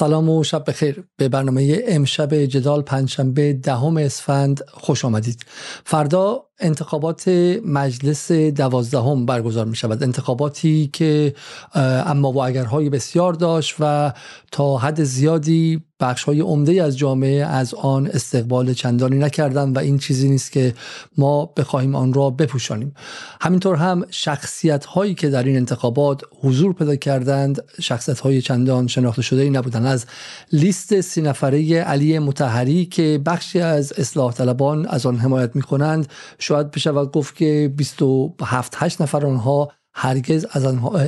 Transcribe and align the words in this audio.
سلام 0.00 0.28
و 0.28 0.44
شب 0.44 0.64
بخیر. 0.68 1.04
به 1.16 1.28
برنامه 1.28 1.82
امشب 1.88 2.34
جدال 2.34 2.82
پنجشنبه 2.82 3.52
دهم 3.52 3.96
اسفند 3.96 4.60
خوش 4.68 5.04
آمدید. 5.04 5.46
فردا 5.84 6.46
انتخابات 6.60 7.28
مجلس 7.64 8.32
دوازدهم 8.32 9.26
برگزار 9.26 9.66
می 9.66 9.76
شود 9.76 10.02
انتخاباتی 10.02 10.90
که 10.92 11.34
اما 11.74 12.32
و 12.32 12.42
اگرهای 12.42 12.90
بسیار 12.90 13.32
داشت 13.32 13.74
و 13.80 14.12
تا 14.52 14.78
حد 14.78 15.04
زیادی 15.04 15.82
بخش 16.00 16.24
های 16.24 16.40
عمده 16.40 16.82
از 16.82 16.98
جامعه 16.98 17.44
از 17.44 17.74
آن 17.74 18.06
استقبال 18.06 18.72
چندانی 18.72 19.18
نکردن 19.18 19.72
و 19.72 19.78
این 19.78 19.98
چیزی 19.98 20.28
نیست 20.28 20.52
که 20.52 20.74
ما 21.18 21.46
بخواهیم 21.46 21.94
آن 21.94 22.12
را 22.12 22.30
بپوشانیم. 22.30 22.94
همینطور 23.40 23.76
هم 23.76 24.04
شخصیت 24.10 24.84
هایی 24.84 25.14
که 25.14 25.28
در 25.28 25.42
این 25.42 25.56
انتخابات 25.56 26.22
حضور 26.42 26.72
پیدا 26.72 26.96
کردند 26.96 27.62
شخصیت 27.80 28.20
های 28.20 28.42
چندان 28.42 28.86
شناخته 28.86 29.22
شده 29.22 29.42
ای 29.42 29.50
نبودن 29.50 29.86
از 29.86 30.06
لیست 30.52 31.00
سی 31.00 31.22
نفره 31.22 31.74
علی 31.74 32.18
متحری 32.18 32.86
که 32.86 33.20
بخشی 33.26 33.60
از 33.60 33.92
اصلاح 33.92 34.32
طلبان 34.32 34.86
از 34.86 35.06
آن 35.06 35.16
حمایت 35.16 35.56
می 35.56 35.62
کنند 35.62 36.08
شاید 36.50 36.70
بشود 36.70 37.12
گفت 37.12 37.36
که 37.36 37.72
27 37.76 38.74
8 38.76 39.02
نفر 39.02 39.26
آنها 39.26 39.72
هرگز 39.94 40.46
از 40.52 40.64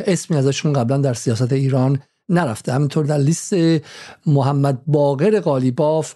اسمی 0.06 0.36
ازشون 0.36 0.72
قبلا 0.72 0.98
در 0.98 1.14
سیاست 1.14 1.52
ایران 1.52 1.98
نرفته. 2.28 2.72
همینطور 2.72 3.04
در 3.04 3.18
لیست 3.18 3.54
محمد 4.26 4.82
باقر 4.86 5.40
قالیباف 5.40 6.14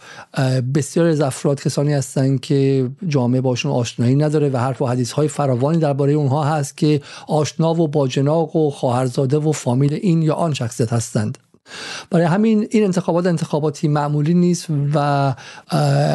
بسیار 0.75 1.07
از 1.07 1.21
افراد 1.21 1.63
کسانی 1.63 1.93
هستند 1.93 2.41
که 2.41 2.91
جامعه 3.09 3.41
باشون 3.41 3.73
آشنایی 3.73 4.15
نداره 4.15 4.49
و 4.49 4.57
حرف 4.57 4.83
و 4.83 4.87
حدیث 4.87 5.13
های 5.13 5.29
فراوانی 5.29 5.79
درباره 5.79 6.13
اونها 6.13 6.45
هست 6.45 6.77
که 6.77 7.01
آشنا 7.29 7.75
و 7.75 7.89
باجناق 7.89 8.57
و 8.57 8.71
خواهرزاده 8.71 9.39
و 9.39 9.53
فامیل 9.53 9.95
این 9.95 10.23
یا 10.23 10.35
آن 10.35 10.55
شخصیت 10.55 10.93
هستند. 10.93 11.39
برای 12.11 12.27
همین 12.27 12.67
این 12.71 12.85
انتخابات 12.85 13.27
انتخاباتی 13.27 13.89
معمولی 13.89 14.35
نیست 14.35 14.67
و 14.95 15.35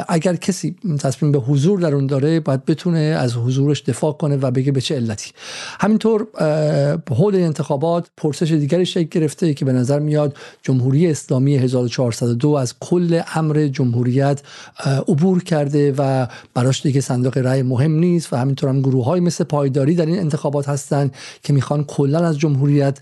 اگر 0.09 0.35
کسی 0.35 0.75
تصمیم 0.99 1.31
به 1.31 1.39
حضور 1.39 1.79
در 1.79 1.95
اون 1.95 2.07
داره 2.07 2.39
باید 2.39 2.65
بتونه 2.65 2.99
از 2.99 3.35
حضورش 3.35 3.81
دفاع 3.81 4.13
کنه 4.13 4.37
و 4.37 4.51
بگه 4.51 4.71
به 4.71 4.81
چه 4.81 4.95
علتی. 4.95 5.31
همینطور 5.79 6.27
حول 7.11 7.35
انتخابات 7.35 8.07
پرسش 8.17 8.51
دیگری 8.51 8.85
شکل 8.85 9.19
گرفته 9.19 9.53
که 9.53 9.65
به 9.65 9.73
نظر 9.73 9.99
میاد 9.99 10.37
جمهوری 10.63 11.11
اسلامی 11.11 11.55
1402 11.55 12.49
از 12.49 12.75
کل 12.79 13.21
امر 13.35 13.67
جمهوریت 13.67 14.41
عبور 15.07 15.43
کرده 15.43 15.93
و 15.97 16.27
براش 16.53 16.81
دیگه 16.81 17.01
صندوق 17.01 17.37
رأی 17.37 17.61
مهم 17.61 17.91
نیست 17.91 18.33
و 18.33 18.35
همینطور 18.35 18.69
هم 18.69 18.81
گروه 18.81 19.05
های 19.05 19.19
مثل 19.19 19.43
پایداری 19.43 19.95
در 19.95 20.05
این 20.05 20.19
انتخابات 20.19 20.69
هستند 20.69 21.15
که 21.43 21.53
می‌خوان 21.53 21.83
کلا 21.83 22.19
از 22.19 22.39
جمهوریت 22.39 22.99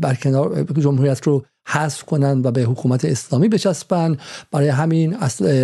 برکنار 0.00 0.62
جمهوریت 0.62 1.20
حذف 1.70 2.02
کنند 2.02 2.46
و 2.46 2.50
به 2.50 2.62
حکومت 2.62 3.04
اسلامی 3.04 3.48
بچسبن 3.48 4.16
برای 4.52 4.68
همین 4.68 5.16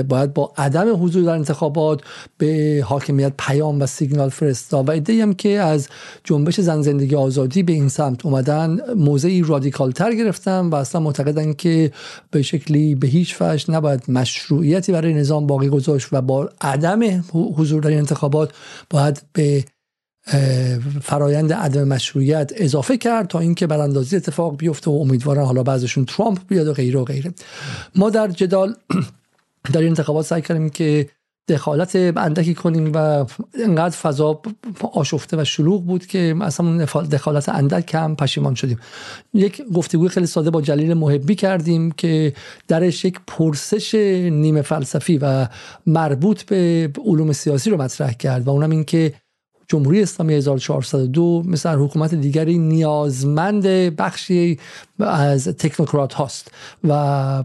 باید 0.08 0.34
با 0.34 0.52
عدم 0.56 1.04
حضور 1.04 1.24
در 1.24 1.34
انتخابات 1.34 2.00
به 2.38 2.82
حاکمیت 2.86 3.32
پیام 3.38 3.80
و 3.80 3.86
سیگنال 3.86 4.28
فرستا 4.28 4.82
و 4.82 4.90
ایده 4.90 5.22
هم 5.22 5.34
که 5.34 5.48
از 5.48 5.88
جنبش 6.24 6.60
زن 6.60 6.82
زندگی 6.82 7.14
آزادی 7.14 7.62
به 7.62 7.72
این 7.72 7.88
سمت 7.88 8.26
اومدن 8.26 8.78
موضعی 8.96 9.42
رادیکال 9.42 9.92
تر 9.92 10.14
گرفتن 10.14 10.60
و 10.60 10.74
اصلا 10.74 11.00
معتقدن 11.00 11.52
که 11.52 11.92
به 12.30 12.42
شکلی 12.42 12.94
به 12.94 13.06
هیچ 13.06 13.34
فش 13.34 13.70
نباید 13.70 14.02
مشروعیتی 14.08 14.92
برای 14.92 15.14
نظام 15.14 15.46
باقی 15.46 15.68
گذاشت 15.68 16.08
و 16.12 16.20
با 16.20 16.48
عدم 16.60 17.24
حضور 17.32 17.82
در 17.82 17.92
انتخابات 17.92 18.52
باید 18.90 19.22
به 19.32 19.64
فرایند 21.02 21.52
عدم 21.52 21.88
مشروعیت 21.88 22.52
اضافه 22.56 22.96
کرد 22.96 23.26
تا 23.26 23.38
اینکه 23.38 23.66
براندازی 23.66 24.16
اتفاق 24.16 24.56
بیفته 24.56 24.90
و 24.90 24.94
امیدوارن 24.94 25.44
حالا 25.44 25.62
بعضشون 25.62 26.04
ترامپ 26.04 26.38
بیاد 26.48 26.68
و 26.68 26.72
غیره 26.72 27.00
و 27.00 27.04
غیره. 27.04 27.32
ما 27.94 28.10
در 28.10 28.28
جدال 28.28 28.74
در 29.72 29.80
این 29.80 29.88
انتخابات 29.88 30.26
سعی 30.26 30.42
کردیم 30.42 30.68
که 30.70 31.08
دخالت 31.48 31.96
اندکی 31.96 32.54
کنیم 32.54 32.92
و 32.94 33.26
انقدر 33.64 33.96
فضا 33.96 34.42
آشفته 34.92 35.36
و 35.36 35.44
شلوغ 35.44 35.84
بود 35.84 36.06
که 36.06 36.36
اصلا 36.40 36.84
دخالت 36.84 37.48
اندک 37.48 37.86
کم 37.86 38.14
پشیمان 38.14 38.54
شدیم. 38.54 38.78
یک 39.34 39.62
گفتگوی 39.74 40.08
خیلی 40.08 40.26
ساده 40.26 40.50
با 40.50 40.60
جلیل 40.60 40.94
محبی 40.94 41.34
کردیم 41.34 41.90
که 41.90 42.32
درش 42.68 43.04
یک 43.04 43.20
پرسش 43.26 43.94
نیمه 43.94 44.62
فلسفی 44.62 45.18
و 45.18 45.48
مربوط 45.86 46.42
به 46.42 46.90
علوم 47.04 47.32
سیاسی 47.32 47.70
رو 47.70 47.82
مطرح 47.82 48.12
کرد 48.12 48.46
و 48.46 48.50
اونم 48.50 48.70
این 48.70 48.84
که 48.84 49.14
جمهوری 49.68 50.02
اسلامی 50.02 50.34
1402 50.34 51.42
مثل 51.46 51.68
حکومت 51.68 52.14
دیگری 52.14 52.58
نیازمند 52.58 53.62
بخشی 53.96 54.58
از 54.98 55.48
تکنوکرات 55.48 56.14
هاست. 56.14 56.50
و 56.88 56.94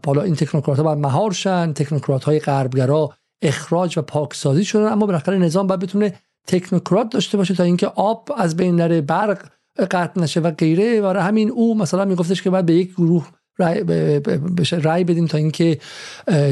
حالا 0.05 0.21
این 0.21 0.35
تکنوکرات 0.35 0.77
ها 0.77 0.83
باید 0.83 0.97
مهار 0.97 1.31
شن 1.31 1.73
تکنوکرات 1.73 2.23
های 2.23 2.39
غربگرا 2.39 3.13
اخراج 3.41 3.97
و 3.97 4.01
پاکسازی 4.01 4.65
شدن. 4.65 4.91
اما 4.91 5.05
بالاخره 5.05 5.37
نظام 5.37 5.67
باید 5.67 5.79
بتونه 5.79 6.13
تکنوکرات 6.47 7.09
داشته 7.09 7.37
باشه 7.37 7.53
تا 7.53 7.63
اینکه 7.63 7.87
آب 7.87 8.29
از 8.37 8.57
بین 8.57 8.75
نره 8.75 9.01
برق 9.01 9.49
قطع 9.91 10.21
نشه 10.21 10.39
و 10.39 10.51
غیره. 10.51 11.01
و 11.01 11.05
همین 11.07 11.49
او 11.49 11.77
مثلا 11.77 12.05
میگفتش 12.05 12.41
که 12.41 12.49
باید 12.49 12.65
به 12.65 12.73
یک 12.73 12.91
گروه 12.91 13.27
رای, 13.57 15.03
بدیم 15.03 15.27
تا 15.27 15.37
اینکه 15.37 15.79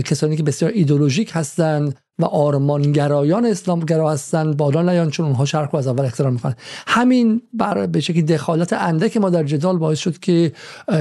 کسانی 0.05 0.37
که 0.37 0.43
بسیار 0.43 0.71
ایدولوژیک 0.71 1.31
هستند 1.33 1.99
و 2.19 2.25
آرمانگرایان 2.25 3.45
اسلامگرا 3.45 4.11
هستند 4.11 4.57
بالا 4.57 4.81
نیان 4.81 5.09
چون 5.09 5.25
اونها 5.25 5.45
شرق 5.45 5.75
از 5.75 5.87
اول 5.87 6.05
اختراع 6.05 6.31
می‌کنن 6.31 6.55
همین 6.87 7.41
بر 7.53 7.87
به 7.87 7.99
شکلی 7.99 8.21
دخالت 8.21 8.73
اندک 8.73 9.17
ما 9.17 9.29
در 9.29 9.43
جدال 9.43 9.77
باعث 9.77 9.99
شد 9.99 10.17
که 10.17 10.51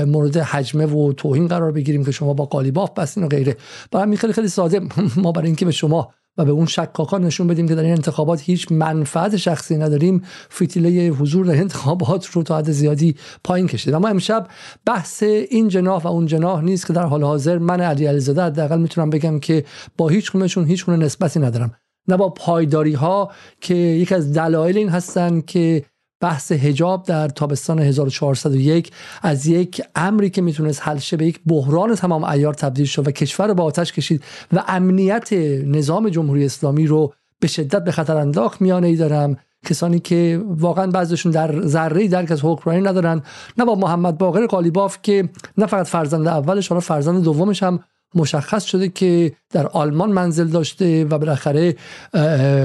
مورد 0.07 0.37
حجمه 0.37 0.87
و 0.87 1.13
توهین 1.13 1.49
قرار 1.49 1.73
بگیریم 1.73 2.05
که 2.05 2.11
شما 2.11 2.35
با 2.35 2.45
قالیباف 2.45 2.91
بستین 2.91 3.25
و 3.25 3.29
غیره. 3.29 3.57
برای 3.93 4.17
خیلی 4.17 4.33
خیلی 4.33 4.49
ساده. 4.49 4.81
ما 5.23 5.33
برای 5.33 5.47
اینکه 5.47 5.65
به 5.65 5.71
شما 5.71 6.13
و 6.39 6.45
به 6.45 6.51
اون 6.51 6.67
شکاکان 6.67 7.25
نشون 7.25 7.47
بدیم 7.47 7.69
که 7.69 7.75
در 7.75 7.83
این 7.83 7.93
انتخابات 7.93 8.41
هیچ 8.41 8.73
منفعت 8.73 9.37
شخصی 9.37 9.77
نداریم. 9.77 10.23
فتیله 10.53 10.91
حضور 10.91 11.47
در 11.47 11.57
انتخابات 11.57 12.27
رو 12.27 12.43
تا 12.43 12.59
حد 12.59 12.71
زیادی 12.71 13.17
پایین 13.45 13.67
کشید. 13.67 13.95
اما 13.95 14.09
امشب 14.09 14.49
بحث 14.87 15.23
این 15.23 15.69
جناح 15.69 16.03
و 16.03 16.09
اون 16.09 16.27
جناح 16.27 16.65
نیست 16.65 16.87
که 16.87 16.93
در 16.93 17.05
حال 17.05 17.25
حاضر 17.25 17.59
من 17.59 17.81
علی 17.81 18.07
علیزاده 18.07 18.43
حداقل 18.43 18.79
می‌تونم 18.79 19.11
بگم 19.11 19.39
که 19.39 19.65
با 19.97 20.09
هیچ 20.09 20.31
کدومشون 20.31 20.65
هیچ 20.65 20.89
نسبتی 20.89 21.41
ندارم. 21.41 21.75
نه 22.09 22.17
با 22.17 22.29
پایداری 22.29 22.93
ها 22.93 23.31
که 23.61 23.75
یک 23.75 24.13
از 24.13 24.33
دلایل 24.33 24.79
این 24.79 24.89
هستن 24.89 25.41
که 25.41 25.85
بحث 26.21 26.53
هجاب 26.53 27.03
در 27.03 27.29
تابستان 27.29 27.79
1401 27.79 28.91
از 29.23 29.47
یک 29.47 29.83
امری 29.95 30.31
که 30.31 30.43
می‌تونست 30.43 30.81
حل 30.85 30.99
شه 30.99 31.17
به 31.17 31.27
یک 31.27 31.41
بحران 31.47 31.95
تمام 31.95 32.25
ایار 32.25 32.55
تبدیل 32.55 32.87
شد 32.87 33.09
و 33.09 33.11
کشور 33.11 33.55
با 33.55 33.65
آتش 33.65 33.93
کشید 33.93 34.25
و 34.53 34.65
امنیت 34.69 35.33
نظام 35.67 36.09
جمهوری 36.09 36.45
اسلامی 36.45 36.87
رو 36.87 37.13
به 37.41 37.49
شدت 37.49 37.85
به 37.85 37.93
خطر 37.93 38.17
انداخت. 38.17 38.61
میانه 38.61 38.87
ای 38.87 38.97
دارم 38.97 39.37
کسانی 39.67 40.01
که 40.01 40.41
واقعا 40.45 40.87
بعضشون 40.87 41.33
در 41.33 41.67
ذره 41.67 42.09
درک 42.09 42.31
از 42.33 42.41
حکمرانی 42.43 42.83
ندارن. 42.83 43.23
نه 43.59 43.65
با 43.65 43.75
محمد 43.75 44.19
باقر 44.19 44.47
قالیباف 44.47 44.99
که 45.03 45.29
نه 45.59 45.67
فقط 45.67 45.87
فرزند 45.87 46.27
اولش 46.27 46.69
حالا 46.69 46.81
فرزند 46.81 47.25
دومش 47.25 47.63
هم 47.63 47.81
مشخص 48.17 48.65
شده 48.65 48.89
که 48.89 49.33
در 49.51 49.67
آلمان 49.67 50.13
منزل 50.13 50.49
داشته 50.49 51.05
و 51.05 51.19
بالاخره 51.19 51.77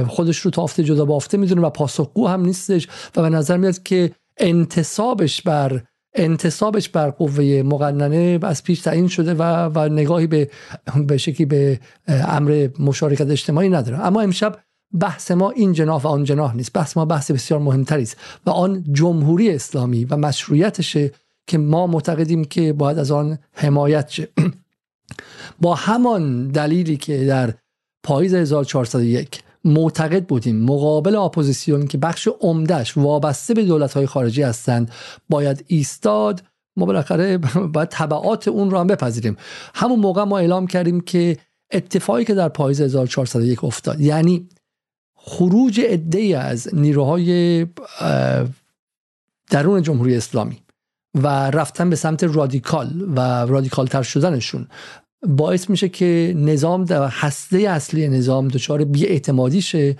خودش 0.08 0.38
رو 0.38 0.52
تافته 0.52 0.84
جدا 0.84 1.06
بافته 1.06 1.38
می‌دونه 1.38 1.62
و 1.62 1.70
پاسخگو 1.70 2.28
هم 2.28 2.46
نیستش 2.46 2.88
و 3.16 3.22
به 3.22 3.30
نظر 3.30 3.58
میاد 3.58 3.84
که 3.84 4.12
انتصابش 4.38 5.42
بر 5.42 5.82
انتصابش 6.16 6.90
بر 6.90 7.10
قوه 7.10 7.64
مقننه 7.66 8.40
از 8.42 8.64
پیش 8.64 8.82
تعیین 8.82 9.08
شده 9.08 9.34
و, 9.34 9.44
و 9.76 9.90
نگاهی 9.90 10.28
به 10.28 10.50
به 11.08 11.18
شکلی 11.18 11.46
به 11.46 11.80
امر 12.08 12.70
مشارکت 12.80 13.32
اجتماعی 13.32 13.70
نداره. 13.70 14.06
اما 14.06 14.22
امشب 14.22 14.60
بحث 15.00 15.32
ما 15.32 15.52
این 15.52 15.74
جناح 15.74 16.02
و 16.02 16.08
آن 16.08 16.24
جناح 16.24 16.56
نیست. 16.56 16.74
بحث 16.74 16.98
ما 16.98 17.06
بحث 17.06 17.32
بسیار 17.32 17.60
مهمتری 17.60 18.04
است 18.04 18.18
و 18.46 18.50
آن 18.50 18.84
جمهوری 18.92 19.52
اسلامی 19.52 20.06
و 20.06 20.18
مشروعیتشه 20.18 21.12
که 21.48 21.58
ما 21.58 21.88
معتقدیم 21.88 22.44
که 22.44 22.74
باید 22.74 23.00
از 23.00 23.12
آن 23.12 23.38
حمایت 23.54 24.10
شه. 24.10 24.28
با 25.62 25.76
همان 25.76 26.48
دلیلی 26.48 26.98
که 26.98 27.26
در 27.26 27.54
پاییز 28.04 28.34
1401 28.34 29.42
معتقد 29.66 30.26
بودیم 30.26 30.56
مقابل 30.56 31.16
اپوزیسیون 31.16 31.88
که 31.88 31.98
بخش 31.98 32.28
عمدهش 32.40 32.98
وابسته 32.98 33.54
به 33.54 33.64
دولت 33.64 33.94
های 33.94 34.06
خارجی 34.06 34.42
هستند 34.42 34.92
باید 35.30 35.66
ایستاد 35.68 36.44
ما 36.76 36.86
بالاخره 36.86 37.38
باید 37.74 37.90
تبعات 37.90 38.48
اون 38.48 38.72
رو 38.72 38.80
هم 38.80 38.88
بپذیریم. 38.88 39.38
همون 39.76 40.00
موقع 40.00 40.24
ما 40.24 40.38
اعلام 40.38 40.68
کردیم 40.68 41.02
که 41.02 41.38
اتفاقی 41.72 42.26
که 42.26 42.34
در 42.34 42.50
پاییز 42.50 42.82
1401 42.82 43.64
افتاد 43.64 44.02
یعنی 44.02 44.50
خروج 45.16 45.80
عده 45.80 46.38
از 46.38 46.76
نیروهای 46.76 47.66
درون 49.50 49.82
جمهوری 49.82 50.16
اسلامی 50.16 50.62
و 51.16 51.28
رفتن 51.28 51.90
به 51.90 51.96
سمت 51.96 52.24
رادیکال 52.24 53.08
و 53.16 53.46
رادیکال 53.46 53.88
تر 53.88 54.02
شدنشون 54.02 54.68
باعث 55.28 55.70
میشه 55.70 55.90
که 55.90 56.34
نظام 56.38 56.86
در 56.86 57.08
هسته 57.08 57.58
اصلی 57.58 58.08
نظام 58.08 58.48
دچار 58.48 58.86
اعتمادی 58.96 59.62
شه 59.62 59.96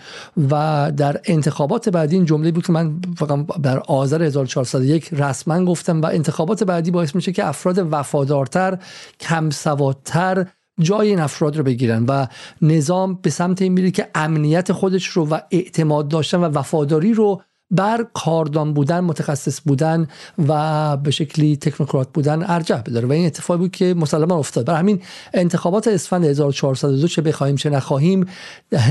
و 0.52 0.92
در 0.98 1.22
انتخابات 1.26 1.90
بعدی 1.90 2.16
این 2.16 2.26
جمله 2.26 2.52
بود 2.52 2.66
که 2.66 2.74
من 2.74 3.02
فقط 3.18 3.62
در 3.62 3.80
آذر 3.80 4.24
1401 4.24 5.10
رسما 5.14 5.66
گفتم 5.66 6.02
و 6.02 6.06
انتخابات 6.06 6.64
بعدی 6.64 6.92
باعث 6.92 7.16
میشه 7.16 7.32
که 7.32 7.48
افراد 7.48 7.88
وفادارتر 7.92 8.78
کم 9.20 9.50
سوادتر 9.50 10.48
جای 10.80 11.10
این 11.10 11.20
افراد 11.20 11.58
رو 11.58 11.64
بگیرن 11.64 12.06
و 12.06 12.28
نظام 12.62 13.20
به 13.22 13.30
سمت 13.30 13.62
این 13.62 13.74
میره 13.74 13.92
که 13.92 14.08
امنیت 14.16 14.72
خودش 14.72 15.08
رو 15.08 15.28
و 15.30 15.40
اعتماد 15.52 16.08
داشتن 16.08 16.38
و 16.38 16.46
وفاداری 16.60 17.14
رو 17.14 17.42
بر 17.72 18.06
کاردان 18.14 18.74
بودن 18.74 19.00
متخصص 19.00 19.62
بودن 19.66 20.08
و 20.48 20.98
به 20.98 21.12
شکلی 21.12 21.58
تکنوکرات 21.58 22.08
بودن 22.14 22.44
ارجح 22.48 22.82
بداره. 22.82 23.08
و 23.08 23.12
این 23.12 23.26
اتفاقی 23.26 23.60
بود 23.60 23.72
که 23.72 23.94
مسلما 23.94 24.36
افتاد. 24.36 24.66
برای 24.66 24.80
همین 24.80 25.02
انتخابات 25.34 25.88
اسفند 25.88 26.26
1402 26.26 27.08
چه 27.08 27.22
بخواهیم 27.22 27.56
چه 27.56 27.70
نخواهیم 27.70 28.26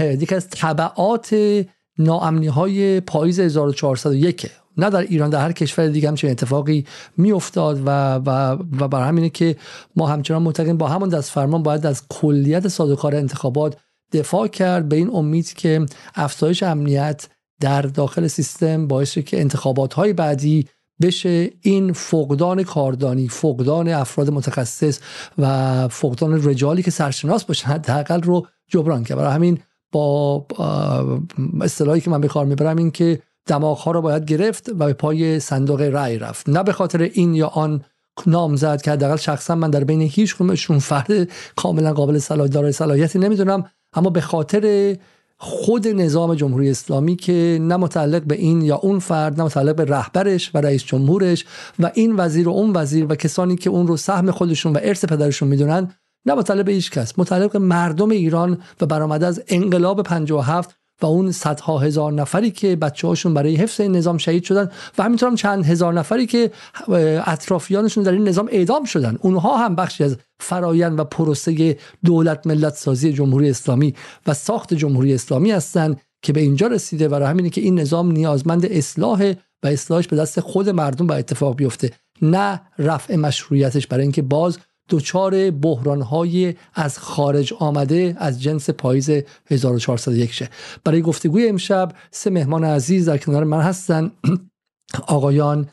یکی 0.00 0.34
از 0.34 0.48
طبعات 0.50 1.36
ناامنی 1.98 2.46
های 2.46 3.00
پاییز 3.00 3.40
1401 3.40 4.50
نه 4.76 4.90
در 4.90 5.00
ایران 5.00 5.30
در 5.30 5.40
هر 5.40 5.52
کشور 5.52 5.88
دیگه 5.88 6.08
همچین 6.08 6.30
اتفاقی 6.30 6.86
میافتاد 7.16 7.82
و 7.86 8.14
و 8.14 8.58
و 8.80 8.88
برای 8.88 9.08
همینه 9.08 9.30
که 9.30 9.56
ما 9.96 10.06
همچنان 10.06 10.42
معتقدیم 10.42 10.76
با 10.76 10.88
همون 10.88 11.08
دست 11.08 11.30
فرمان 11.30 11.62
باید 11.62 11.86
از 11.86 12.02
کلیت 12.08 12.68
سازوکار 12.68 13.16
انتخابات 13.16 13.76
دفاع 14.12 14.48
کرد. 14.48 14.88
به 14.88 14.96
این 14.96 15.10
امید 15.12 15.52
که 15.52 15.86
افزایش 16.14 16.62
امنیت 16.62 17.28
در 17.60 17.82
داخل 17.82 18.26
سیستم 18.26 18.86
باعث 18.86 19.18
که 19.18 19.40
انتخابات 19.40 19.94
های 19.94 20.12
بعدی 20.12 20.66
بشه 21.02 21.50
این 21.60 21.92
فقدان 21.92 22.62
کاردانی 22.62 23.28
فقدان 23.28 23.88
افراد 23.88 24.30
متخصص 24.30 25.00
و 25.38 25.88
فقدان 25.88 26.48
رجالی 26.48 26.82
که 26.82 26.90
سرشناس 26.90 27.44
باشن 27.44 27.68
حداقل 27.68 28.22
رو 28.22 28.46
جبران 28.68 29.04
کرد. 29.04 29.18
برای 29.18 29.34
همین 29.34 29.58
با 29.92 30.46
اصطلاحی 31.60 32.00
که 32.00 32.10
من 32.10 32.20
به 32.20 32.44
می‌برم 32.44 32.76
این 32.76 32.90
که 32.90 33.22
دماغ 33.46 33.78
ها 33.78 33.90
رو 33.90 34.02
باید 34.02 34.24
گرفت 34.24 34.68
و 34.68 34.86
به 34.86 34.92
پای 34.92 35.40
صندوق 35.40 35.80
رأی 35.80 36.18
رفت. 36.18 36.48
نه 36.48 36.62
به 36.62 36.72
خاطر 36.72 37.02
این 37.02 37.34
یا 37.34 37.46
آن 37.46 37.84
نام 38.26 38.56
زد 38.56 38.82
که 38.82 38.90
حداقل 38.90 39.16
شخصا 39.16 39.54
من 39.54 39.70
در 39.70 39.84
بین 39.84 40.00
هیچ 40.00 40.34
کدومشون 40.34 40.78
فرد 40.78 41.28
کاملا 41.56 41.92
قابل 41.92 42.18
صلاحیت 42.18 42.52
دارای 42.52 42.72
صلاحیتی 42.72 43.18
نمی‌دونم 43.18 43.64
اما 43.92 44.10
به 44.10 44.20
خاطر 44.20 44.96
خود 45.42 45.88
نظام 45.88 46.34
جمهوری 46.34 46.70
اسلامی 46.70 47.16
که 47.16 47.58
نه 47.60 47.76
متعلق 47.76 48.22
به 48.22 48.34
این 48.34 48.62
یا 48.62 48.76
اون 48.76 48.98
فرد 48.98 49.38
نه 49.38 49.44
متعلق 49.44 49.76
به 49.76 49.84
رهبرش 49.84 50.50
و 50.54 50.58
رئیس 50.58 50.84
جمهورش 50.84 51.44
و 51.78 51.90
این 51.94 52.16
وزیر 52.16 52.48
و 52.48 52.52
اون 52.52 52.72
وزیر 52.76 53.06
و 53.08 53.14
کسانی 53.14 53.56
که 53.56 53.70
اون 53.70 53.86
رو 53.86 53.96
سهم 53.96 54.30
خودشون 54.30 54.72
و 54.72 54.78
ارث 54.82 55.04
پدرشون 55.04 55.48
می‌دونن 55.48 55.92
نه 56.26 56.34
متعلق 56.34 56.64
به 56.64 56.72
هیچ 56.72 56.90
کس. 56.90 57.18
متعلق 57.18 57.56
مردم 57.56 58.10
ایران 58.10 58.58
و 58.80 58.86
برآمده 58.86 59.26
از 59.26 59.42
انقلاب 59.48 60.02
57 60.02 60.79
و 61.02 61.06
اون 61.06 61.32
صدها 61.32 61.78
هزار 61.78 62.12
نفری 62.12 62.50
که 62.50 62.76
بچه 62.76 63.08
هاشون 63.08 63.34
برای 63.34 63.56
حفظ 63.56 63.80
این 63.80 63.96
نظام 63.96 64.18
شهید 64.18 64.44
شدن 64.44 64.70
و 64.98 65.02
همینطور 65.02 65.28
هم 65.28 65.34
چند 65.34 65.66
هزار 65.66 65.92
نفری 65.92 66.26
که 66.26 66.50
اطرافیانشون 67.26 68.04
در 68.04 68.12
این 68.12 68.28
نظام 68.28 68.48
اعدام 68.52 68.84
شدن. 68.84 69.18
اونها 69.20 69.56
هم 69.56 69.74
بخشی 69.74 70.04
از 70.04 70.16
فرایند 70.40 70.98
و 70.98 71.04
پروسه 71.04 71.76
دولت 72.04 72.46
ملت 72.46 72.74
سازی 72.74 73.12
جمهوری 73.12 73.50
اسلامی 73.50 73.94
و 74.26 74.34
ساخت 74.34 74.74
جمهوری 74.74 75.14
اسلامی 75.14 75.50
هستند 75.50 76.00
که 76.22 76.32
به 76.32 76.40
اینجا 76.40 76.66
رسیده 76.66 77.08
و 77.08 77.14
همینه 77.14 77.50
که 77.50 77.60
این 77.60 77.80
نظام 77.80 78.12
نیازمند 78.12 78.66
اصلاح 78.66 79.32
و 79.62 79.66
اصلاحش 79.66 80.08
به 80.08 80.16
دست 80.16 80.40
خود 80.40 80.68
مردم 80.68 81.06
با 81.06 81.14
اتفاق 81.14 81.56
بیفته 81.56 81.90
نه 82.22 82.60
رفع 82.78 83.16
مشروعیتش 83.16 83.86
برای 83.86 84.02
اینکه 84.02 84.22
باز 84.22 84.58
دچار 84.90 85.52
های 86.10 86.54
از 86.74 86.98
خارج 86.98 87.54
آمده 87.58 88.16
از 88.18 88.42
جنس 88.42 88.70
پاییز 88.70 89.10
1401 89.50 90.32
شه. 90.32 90.48
برای 90.84 91.02
گفتگوی 91.02 91.48
امشب 91.48 91.92
سه 92.10 92.30
مهمان 92.30 92.64
عزیز 92.64 93.08
در 93.08 93.18
کنار 93.18 93.44
من 93.44 93.60
هستن. 93.60 94.10
آقایان 95.06 95.68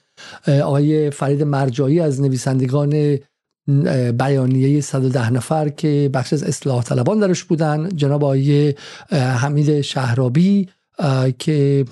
آقای 0.47 1.11
فرید 1.11 1.43
مرجایی 1.43 1.99
از 1.99 2.21
نویسندگان 2.21 3.19
بیانیه 4.17 4.81
110 4.81 5.29
نفر 5.29 5.69
که 5.69 6.09
بخش 6.13 6.33
از 6.33 6.43
اصلاح 6.43 6.83
طلبان 6.83 7.19
درش 7.19 7.43
بودن. 7.43 7.89
جناب 7.95 8.23
آقای 8.23 8.73
حمید 9.11 9.81
شهرابی 9.81 10.69
که 11.39 11.85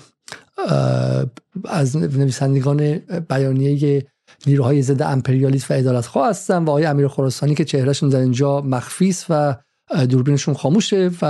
از 1.64 1.96
نویسندگان 1.96 2.98
بیانیه 3.28 4.06
نیروهای 4.46 4.82
ضد 4.82 5.02
امپریالیسم 5.02 5.74
و 5.74 5.76
عدالت 5.76 6.06
خواه 6.06 6.28
هستن 6.28 6.64
و 6.64 6.70
آقای 6.70 6.84
امیر 6.86 7.08
خراسانی 7.08 7.54
که 7.54 7.64
چهرهشون 7.64 8.08
در 8.08 8.18
اینجا 8.18 8.60
مخفیس 8.60 9.26
و 9.30 9.56
دوربینشون 10.08 10.54
خاموشه 10.54 11.10
و 11.22 11.24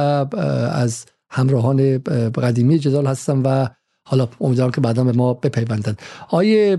از 0.72 1.04
همراهان 1.30 1.98
قدیمی 2.34 2.78
جدال 2.78 3.06
هستن 3.06 3.42
و 3.42 3.66
حالا 4.06 4.28
امیدوارم 4.40 4.70
که 4.70 4.80
بعدا 4.80 5.04
به 5.04 5.12
ما 5.12 5.34
بپیوندن. 5.34 5.96
آیه 6.28 6.78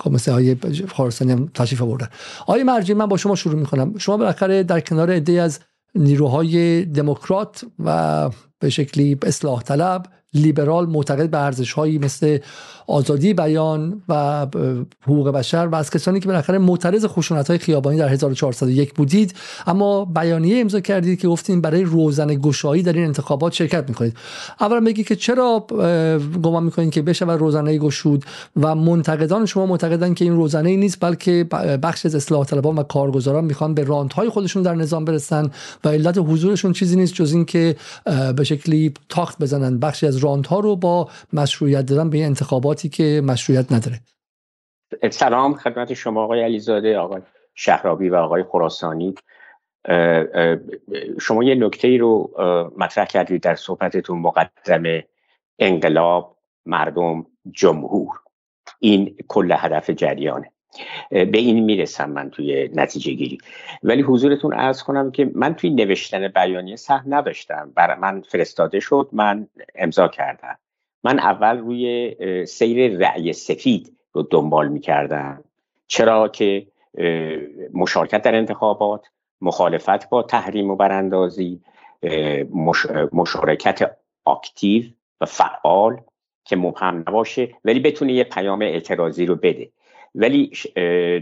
خب 0.00 0.12
مثل 0.12 0.32
آیه 0.32 0.56
خراسانی 0.88 1.32
هم 1.32 1.50
تشریف 1.54 1.82
آوردن. 1.82 2.08
آیه 2.46 2.64
مرجی 2.64 2.94
من 2.94 3.06
با 3.06 3.16
شما 3.16 3.34
شروع 3.34 3.58
می‌کنم. 3.58 3.98
شما 3.98 4.16
بالاخره 4.16 4.62
در 4.62 4.80
کنار 4.80 5.10
عده 5.10 5.32
از 5.32 5.60
نیروهای 5.94 6.84
دموکرات 6.84 7.64
و 7.84 8.30
به 8.58 8.70
شکلی 8.70 9.18
اصلاح 9.22 9.62
طلب 9.62 10.06
لیبرال 10.34 10.86
معتقد 10.86 11.30
به 11.30 11.38
ارزش 11.38 11.72
هایی 11.72 11.98
مثل 11.98 12.38
آزادی 12.86 13.34
بیان 13.34 14.02
و 14.08 14.46
حقوق 15.02 15.28
بشر 15.28 15.68
و 15.72 15.74
از 15.74 15.90
کسانی 15.90 16.20
که 16.20 16.28
بالاخره 16.28 16.58
معترض 16.58 17.06
خشونت 17.06 17.48
های 17.48 17.58
خیابانی 17.58 17.98
در 17.98 18.08
1401 18.08 18.94
بودید. 18.94 19.34
اما 19.66 20.04
بیانیه 20.04 20.60
امضا 20.60 20.80
کردید 20.80 21.20
که 21.20 21.28
گفتین 21.28 21.60
برای 21.60 21.82
روزن 21.82 22.26
گشایی 22.26 22.82
در 22.82 22.92
این 22.92 23.04
انتخابات 23.04 23.52
شرکت 23.52 23.88
می‌کنید. 23.88 24.16
اولا 24.60 24.80
بگی 24.80 25.04
که 25.04 25.16
چرا 25.16 25.66
گمان 26.42 26.64
می‌کنید 26.64 26.90
که 26.90 27.02
بشه 27.02 27.24
و 27.24 27.30
روزنه 27.30 27.78
گشود 27.78 28.24
و 28.56 28.74
منتقدان 28.74 29.46
شما 29.46 29.66
معتقدن 29.66 30.14
که 30.14 30.24
این 30.24 30.36
روزنه 30.36 30.76
نیست 30.76 30.98
بلکه 31.00 31.44
بخش 31.82 32.06
از 32.06 32.14
اصلاح 32.14 32.44
طلبان 32.44 32.76
و 32.76 32.82
کارگزاران 32.82 33.44
می‌خوان 33.44 33.74
به 33.74 33.84
های 34.14 34.28
خودشون 34.28 34.62
در 34.62 34.74
نظام 34.74 35.04
برسن 35.04 35.50
و 35.84 35.88
علت 35.88 36.18
حضورشون 36.18 36.72
چیزی 36.72 36.96
نیست 36.96 37.14
جز 37.14 37.32
اینکه 37.32 37.76
به 38.36 38.44
شکلی 38.44 38.94
تاخت 39.08 39.38
بزنن. 39.42 39.78
بخشی 39.78 40.06
از 40.06 40.24
ها 40.24 40.60
رو 40.60 40.76
با 40.76 41.08
مشروعیت 41.32 41.86
دادن 41.86 42.10
به 42.10 42.18
انتخاباتی 42.76 42.88
که 42.88 43.22
مشروعیت 43.24 43.72
نداره. 43.72 44.00
سلام 45.10 45.54
خدمت 45.54 45.94
شما 45.94 46.24
آقای 46.24 46.42
علیزاده 46.42 46.98
آقای 46.98 47.22
شهرابی 47.54 48.08
و 48.08 48.14
آقای 48.14 48.42
خراسانی. 48.42 49.14
شما 51.20 51.44
یه 51.44 51.54
نکته 51.54 51.96
رو 51.96 52.30
مطرح 52.78 53.04
کردید 53.04 53.42
در 53.42 53.54
صحبتتون 53.54 54.18
مقدم 54.18 55.02
انقلاب 55.58 56.36
مردم 56.66 57.26
جمهور. 57.50 58.08
این 58.80 59.16
کل 59.28 59.54
هدف 59.58 59.90
جریانه. 59.90 60.52
به 61.10 61.38
این 61.38 61.64
می‌رسم 61.64 62.10
من 62.10 62.30
توی 62.30 62.70
نتیجه 62.74 63.12
گیری. 63.12 63.38
ولی 63.82 64.02
حضورتون 64.02 64.54
ارز 64.54 64.82
کنم 64.82 65.10
که 65.10 65.30
من 65.34 65.54
توی 65.54 65.70
نوشتن 65.70 66.28
بیانیه 66.28 66.76
سهم 66.76 67.14
نداشتم. 67.14 67.72
برای 67.74 67.98
من 67.98 68.20
فرستاده 68.20 68.80
شد 68.80 69.08
من 69.12 69.48
امضا 69.74 70.08
کردم. 70.08 70.58
من 71.06 71.18
اول 71.18 71.58
روی 71.58 72.46
سیر 72.46 72.98
رأی 72.98 73.32
سفید 73.32 73.92
رو 74.12 74.22
دنبال 74.22 74.68
می‌کردم. 74.68 75.44
چرا 75.86 76.28
که 76.28 76.66
مشارکت 77.74 78.22
در 78.22 78.34
انتخابات 78.34 79.06
مخالفت 79.40 80.08
با 80.08 80.22
تحریم 80.22 80.70
و 80.70 80.76
براندازی 80.76 81.60
مشارکت 83.12 83.96
اکتیو 84.26 84.82
و 85.20 85.24
فعال 85.26 86.00
که 86.44 86.56
مبهم 86.56 86.96
نباشه 86.96 87.48
ولی 87.64 87.80
بتونه 87.80 88.12
یه 88.12 88.24
پیام 88.24 88.62
اعتراضی 88.62 89.26
رو 89.26 89.36
بده. 89.36 89.68
ولی 90.14 90.52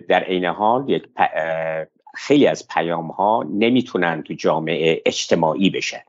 در 0.09 0.23
عین 0.23 0.45
حال 0.45 0.91
یک 0.91 1.09
خیلی 2.15 2.47
از 2.47 2.69
پیام 2.69 3.07
ها 3.07 3.47
نمی‌تونن 3.51 4.23
تو 4.23 4.35
جامعه 4.35 5.03
اجتماعی 5.07 5.71
بشن. 5.71 6.03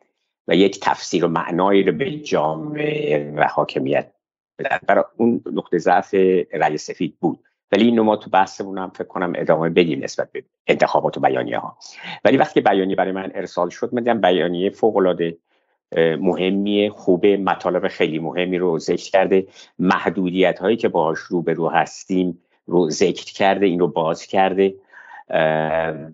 و 0.47 0.55
یک 0.55 0.79
تفسیر 0.79 1.25
و 1.25 1.27
معنایی 1.27 1.83
رو 1.83 1.91
به 1.91 2.11
جامعه 2.11 3.33
و 3.35 3.43
حاکمیت 3.43 4.11
بدن. 4.59 4.77
برای 4.87 5.03
اون 5.17 5.41
نقطه 5.53 5.77
ضعف 5.77 6.13
رأی 6.53 6.77
سفید 6.77 7.17
بود. 7.19 7.39
ولی 7.71 7.85
اینو 7.85 8.03
ما 8.03 8.15
تو 8.15 8.29
بحثمون 8.29 8.77
هم 8.77 8.89
فکر 8.89 9.07
کنم 9.07 9.33
ادامه 9.35 9.69
بدیم 9.69 10.03
نسبت 10.03 10.31
به 10.31 10.43
انتخابات 10.67 11.17
و 11.17 11.19
بیانیه 11.19 11.57
ها 11.57 11.77
ولی 12.25 12.37
وقتی 12.37 12.61
بیانیه 12.61 12.95
برای 12.95 13.11
من 13.11 13.31
ارسال 13.35 13.69
شد 13.69 13.93
من 13.93 14.21
بیانیه 14.21 14.69
فوق 14.69 14.97
العاده 14.97 15.37
مهمی 15.97 16.89
خوب 16.89 17.25
مطالب 17.25 17.87
خیلی 17.87 18.19
مهمی 18.19 18.57
رو 18.57 18.79
ذکر 18.79 19.11
کرده. 19.11 19.47
محدودیت 19.79 20.59
هایی 20.59 20.77
که 20.77 20.87
باهاش 20.87 21.19
روبرو 21.19 21.69
هستیم 21.69 22.41
رو 22.65 22.89
ذکر 22.89 23.33
کرده 23.33 23.65
این 23.65 23.79
رو 23.79 23.87
باز 23.87 24.25
کرده. 24.25 24.75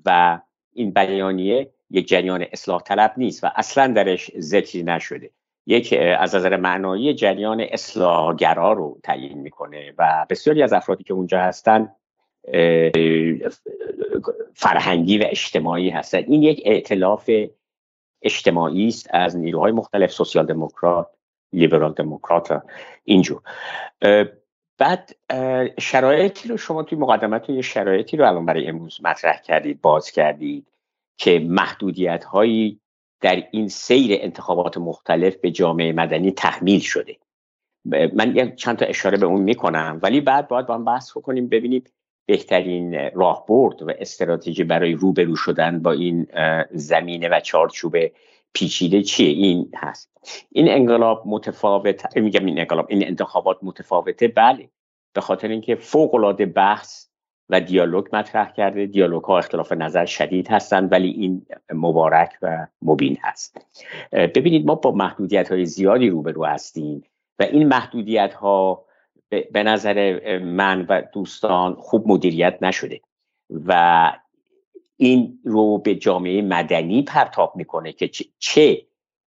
و 0.05 0.39
این 0.73 0.91
بیانیه 0.91 1.69
یک 1.91 2.07
جریان 2.07 2.45
اصلاح 2.51 2.81
طلب 2.81 3.13
نیست 3.17 3.43
و 3.43 3.48
اصلا 3.55 3.93
درش 3.93 4.31
ذکری 4.39 4.83
نشده. 4.83 5.29
یک 5.67 5.93
از 6.19 6.36
نظر 6.36 6.57
معنایی 6.57 7.13
جریان 7.13 7.65
اصلاحگرا 7.71 8.74
رو 8.74 9.00
تعیین 9.03 9.38
می‌کنه 9.38 9.93
و 9.98 10.25
بسیاری 10.29 10.63
از 10.63 10.74
افرادی 10.74 11.03
که 11.03 11.13
اونجا 11.13 11.39
هستن 11.39 11.91
فرهنگی 14.53 15.17
و 15.17 15.24
اجتماعی 15.25 15.89
هستن. 15.89 16.17
این 16.17 16.43
یک 16.43 16.62
ائتلاف 16.65 17.29
اجتماعی 18.21 18.88
است 18.88 19.07
از 19.13 19.38
نیروهای 19.38 19.71
مختلف 19.71 20.12
سوسیال 20.12 20.45
دموکرات 20.45 21.07
لیبرال 21.53 21.93
دموکرات 21.93 22.62
اینجور. 23.03 23.41
بعد 24.77 25.15
شرایطی 25.79 26.50
رو 26.50 26.57
شما 26.57 26.83
توی 26.83 26.98
مقدمت 26.98 27.50
یه 27.50 27.62
شرایطی 27.62 28.17
رو 28.17 28.27
الان 28.27 28.45
برای 28.45 28.67
امروز 28.67 29.00
مطرح 29.03 29.41
کردید 29.41 29.81
باز 29.81 30.12
کردید. 30.12 30.70
که 31.18 31.39
محدودیت 31.39 32.24
هایی 32.24 32.80
در 33.22 33.44
این 33.51 33.68
سیر 33.68 34.18
انتخابات 34.22 34.77
مختلف 34.77 35.36
به 35.36 35.51
جامعه 35.51 35.91
مدنی 35.91 36.32
تحمیل 36.32 36.80
شده. 36.80 37.18
من 37.86 38.56
چند 38.56 38.77
تا 38.77 38.86
اشاره 38.86 39.18
به 39.18 39.25
اون 39.25 39.41
می‌کنم 39.41 40.00
ولی 40.03 40.22
بعد 40.22 40.48
باید 40.48 40.65
با 40.65 40.74
هم 40.74 40.86
بحث 40.86 41.18
بکنیم 41.18 41.48
ببینیم 41.48 41.84
بهترین 42.25 43.10
راهبرد 43.13 43.82
و 43.82 43.91
استراتژی 44.00 44.63
برای 44.63 44.94
روبرو 44.94 45.36
شدن 45.36 45.80
با 45.82 45.91
این 45.91 46.27
زمینه 46.72 47.30
و 47.30 47.39
چارچوب 47.39 47.96
پیچیده 48.53 49.03
چیه؟ 49.03 49.30
این 49.30 49.72
هست. 49.75 50.12
این 50.51 50.70
انقلاب 50.70 51.24
متفاوت 51.25 52.18
میگم 52.18 52.46
این 52.46 52.60
انقلاب 52.60 52.86
این 52.89 53.08
انتخابات 53.08 53.58
متفاوته 53.62 54.27
بله. 54.27 54.70
به 55.13 55.22
خاطر 55.22 55.48
اینکه 55.48 55.75
فوق 55.75 56.15
العاده 56.15 56.46
بحث 56.46 57.08
و 57.51 57.62
دیالوگ 57.62 58.08
مطرح 58.13 58.51
کرده. 58.51 58.86
دیالوگ 58.86 59.24
ها 59.24 59.38
اختلاف 59.38 59.72
نظر 59.72 60.05
شدید 60.05 60.48
هستند 60.48 60.91
ولی 60.91 61.10
این 61.10 61.46
مبارک 61.74 62.38
و 62.41 62.67
مبین 62.81 63.17
هست. 63.22 63.65
ببینید 64.12 64.65
ما 64.65 64.75
با 64.75 64.91
محدودیت 64.91 65.51
های 65.51 65.65
زیادی 65.65 66.10
روبرو 66.10 66.46
هستیم 66.46 67.03
و 67.39 67.43
این 67.43 67.67
محدودیت 67.67 68.34
ها 68.34 68.86
به 69.29 69.63
نظر 69.63 70.17
من 70.39 70.86
و 70.89 71.01
دوستان 71.13 71.74
خوب 71.75 72.08
مدیریت 72.08 72.58
نشده 72.62 73.01
و 73.65 74.12
این 74.98 75.39
رو 75.46 75.77
به 75.77 75.96
جامعه 75.96 76.41
مدنی 76.41 77.03
پرتاب 77.03 77.53
می‌کنه 77.55 77.93
که 77.93 78.10
چه 78.39 78.86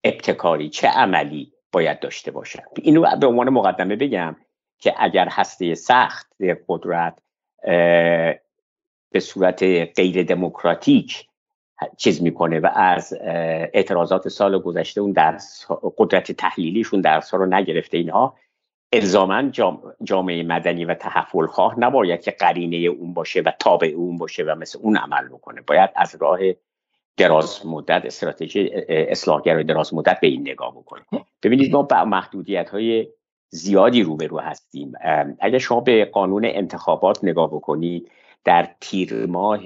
ابتکاری 0.05 0.69
چه 0.69 0.89
عملی 0.89 1.53
باید 1.73 2.01
داشته 2.01 2.31
باشد. 2.31 2.63
اینو 2.77 3.17
به 3.21 3.27
عنوان 3.27 3.49
مقدمه 3.49 3.97
بگم 3.97 4.37
که 4.79 4.95
اگر 4.99 5.29
هسته 5.31 5.75
سخت 5.75 6.33
قدرت 6.69 7.19
به 9.13 9.21
صورت 9.21 9.63
غیر 9.97 10.23
دموکراتیک 10.23 11.29
چیز 11.97 12.23
می‌کنه 12.23 12.61
و 12.61 12.69
از 12.75 13.15
اعتراضات 13.73 14.29
سال 14.29 14.59
گذشته 14.59 15.01
اون 15.01 15.13
درس 15.13 15.67
قدرت 15.97 16.33
تحلیلیشون 16.33 17.01
درس 17.01 17.31
ها 17.31 17.39
رو 17.39 17.47
نگرفته 17.47 17.99
اینها 17.99 18.37
الزاما 18.93 19.43
جامعه 20.03 20.43
مدنی 20.43 20.85
و 20.85 20.95
تحفل 20.95 21.47
خواه 21.47 21.81
نباید 21.81 22.23
که 22.23 22.31
قرینه 22.31 22.77
اون 22.77 23.15
باشه 23.15 23.41
و 23.41 23.51
تابع 23.59 23.89
اون 23.89 24.17
باشه 24.17 24.43
و 24.43 24.55
مثل 24.55 24.79
اون 24.83 24.97
عمل 24.97 25.29
بکنه. 25.29 25.61
باید 25.61 25.91
از 25.97 26.17
راه 26.21 26.39
دراز 27.17 27.67
مدت 27.67 28.07
استراتژی 28.07 28.71
اصلاحگرای 28.89 29.65
دراز 29.65 29.95
مدت 29.95 30.21
به 30.21 30.27
این 30.27 30.41
نگاه 30.41 30.73
بکنه. 30.73 31.03
ببینید 31.43 31.73
ما 31.73 31.83
با 31.83 32.05
محدودیت 32.05 32.71
های 32.71 33.09
زیادی 33.51 34.03
روبرو 34.03 34.39
هستیم. 34.39 34.93
اگر 35.41 35.59
شما 35.59 35.81
به 35.81 36.05
قانون 36.05 36.45
انتخابات 36.45 37.25
نگاه 37.25 37.51
بکنید 37.51 38.11
در 38.45 38.69
تیر 38.81 39.27
ماه 39.27 39.61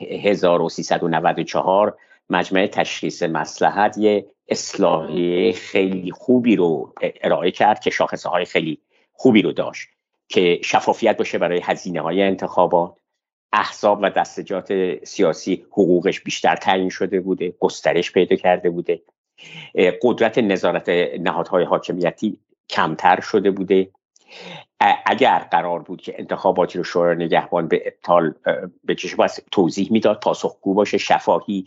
1394 0.00 1.96
مجمع 2.30 2.66
تشخیص 2.66 3.22
مسلحت 3.22 3.98
یه 3.98 4.26
اصلاحی 4.48 5.52
خیلی 5.52 6.10
خوبی 6.10 6.56
رو 6.56 6.94
ارائه 7.22 7.50
کرد 7.50 7.80
که 7.80 7.90
شاخصه 7.90 8.28
های 8.28 8.44
خیلی 8.44 8.78
خوبی 9.12 9.42
رو 9.42 9.52
داشت 9.52 9.88
که 10.28 10.60
شفافیت 10.64 11.16
باشه 11.16 11.38
برای 11.38 11.60
هزینه 11.64 12.00
های 12.00 12.22
انتخابات. 12.22 12.94
احزاب 13.52 13.98
و 14.02 14.10
دستجات 14.10 14.72
سیاسی 15.04 15.66
حقوقش 15.70 16.20
بیشتر 16.20 16.56
تعیین 16.56 16.88
شده 16.88 17.20
بوده 17.20 17.54
گسترش 17.60 18.12
پیدا 18.12 18.36
کرده 18.36 18.70
بوده. 18.70 19.02
قدرت 20.02 20.38
نظارت 20.38 20.88
نهادهای 21.20 21.64
حاکمیتی 21.64 22.38
کمتر 22.70 23.20
شده 23.20 23.50
بوده. 23.50 23.90
اگر 25.06 25.38
قرار 25.38 25.82
بود 25.82 26.02
که 26.02 26.14
انتخاباتی 26.18 26.78
رو 26.78 26.84
شورای 26.84 27.16
نگهبان 27.16 27.68
به 27.68 27.82
ابطال 27.86 28.34
به 28.84 28.94
چشم 28.94 29.26
توضیح 29.52 29.88
می‌داد 29.92 30.20
پاسخگو 30.20 30.74
باشه 30.74 30.98
شفاهی 30.98 31.64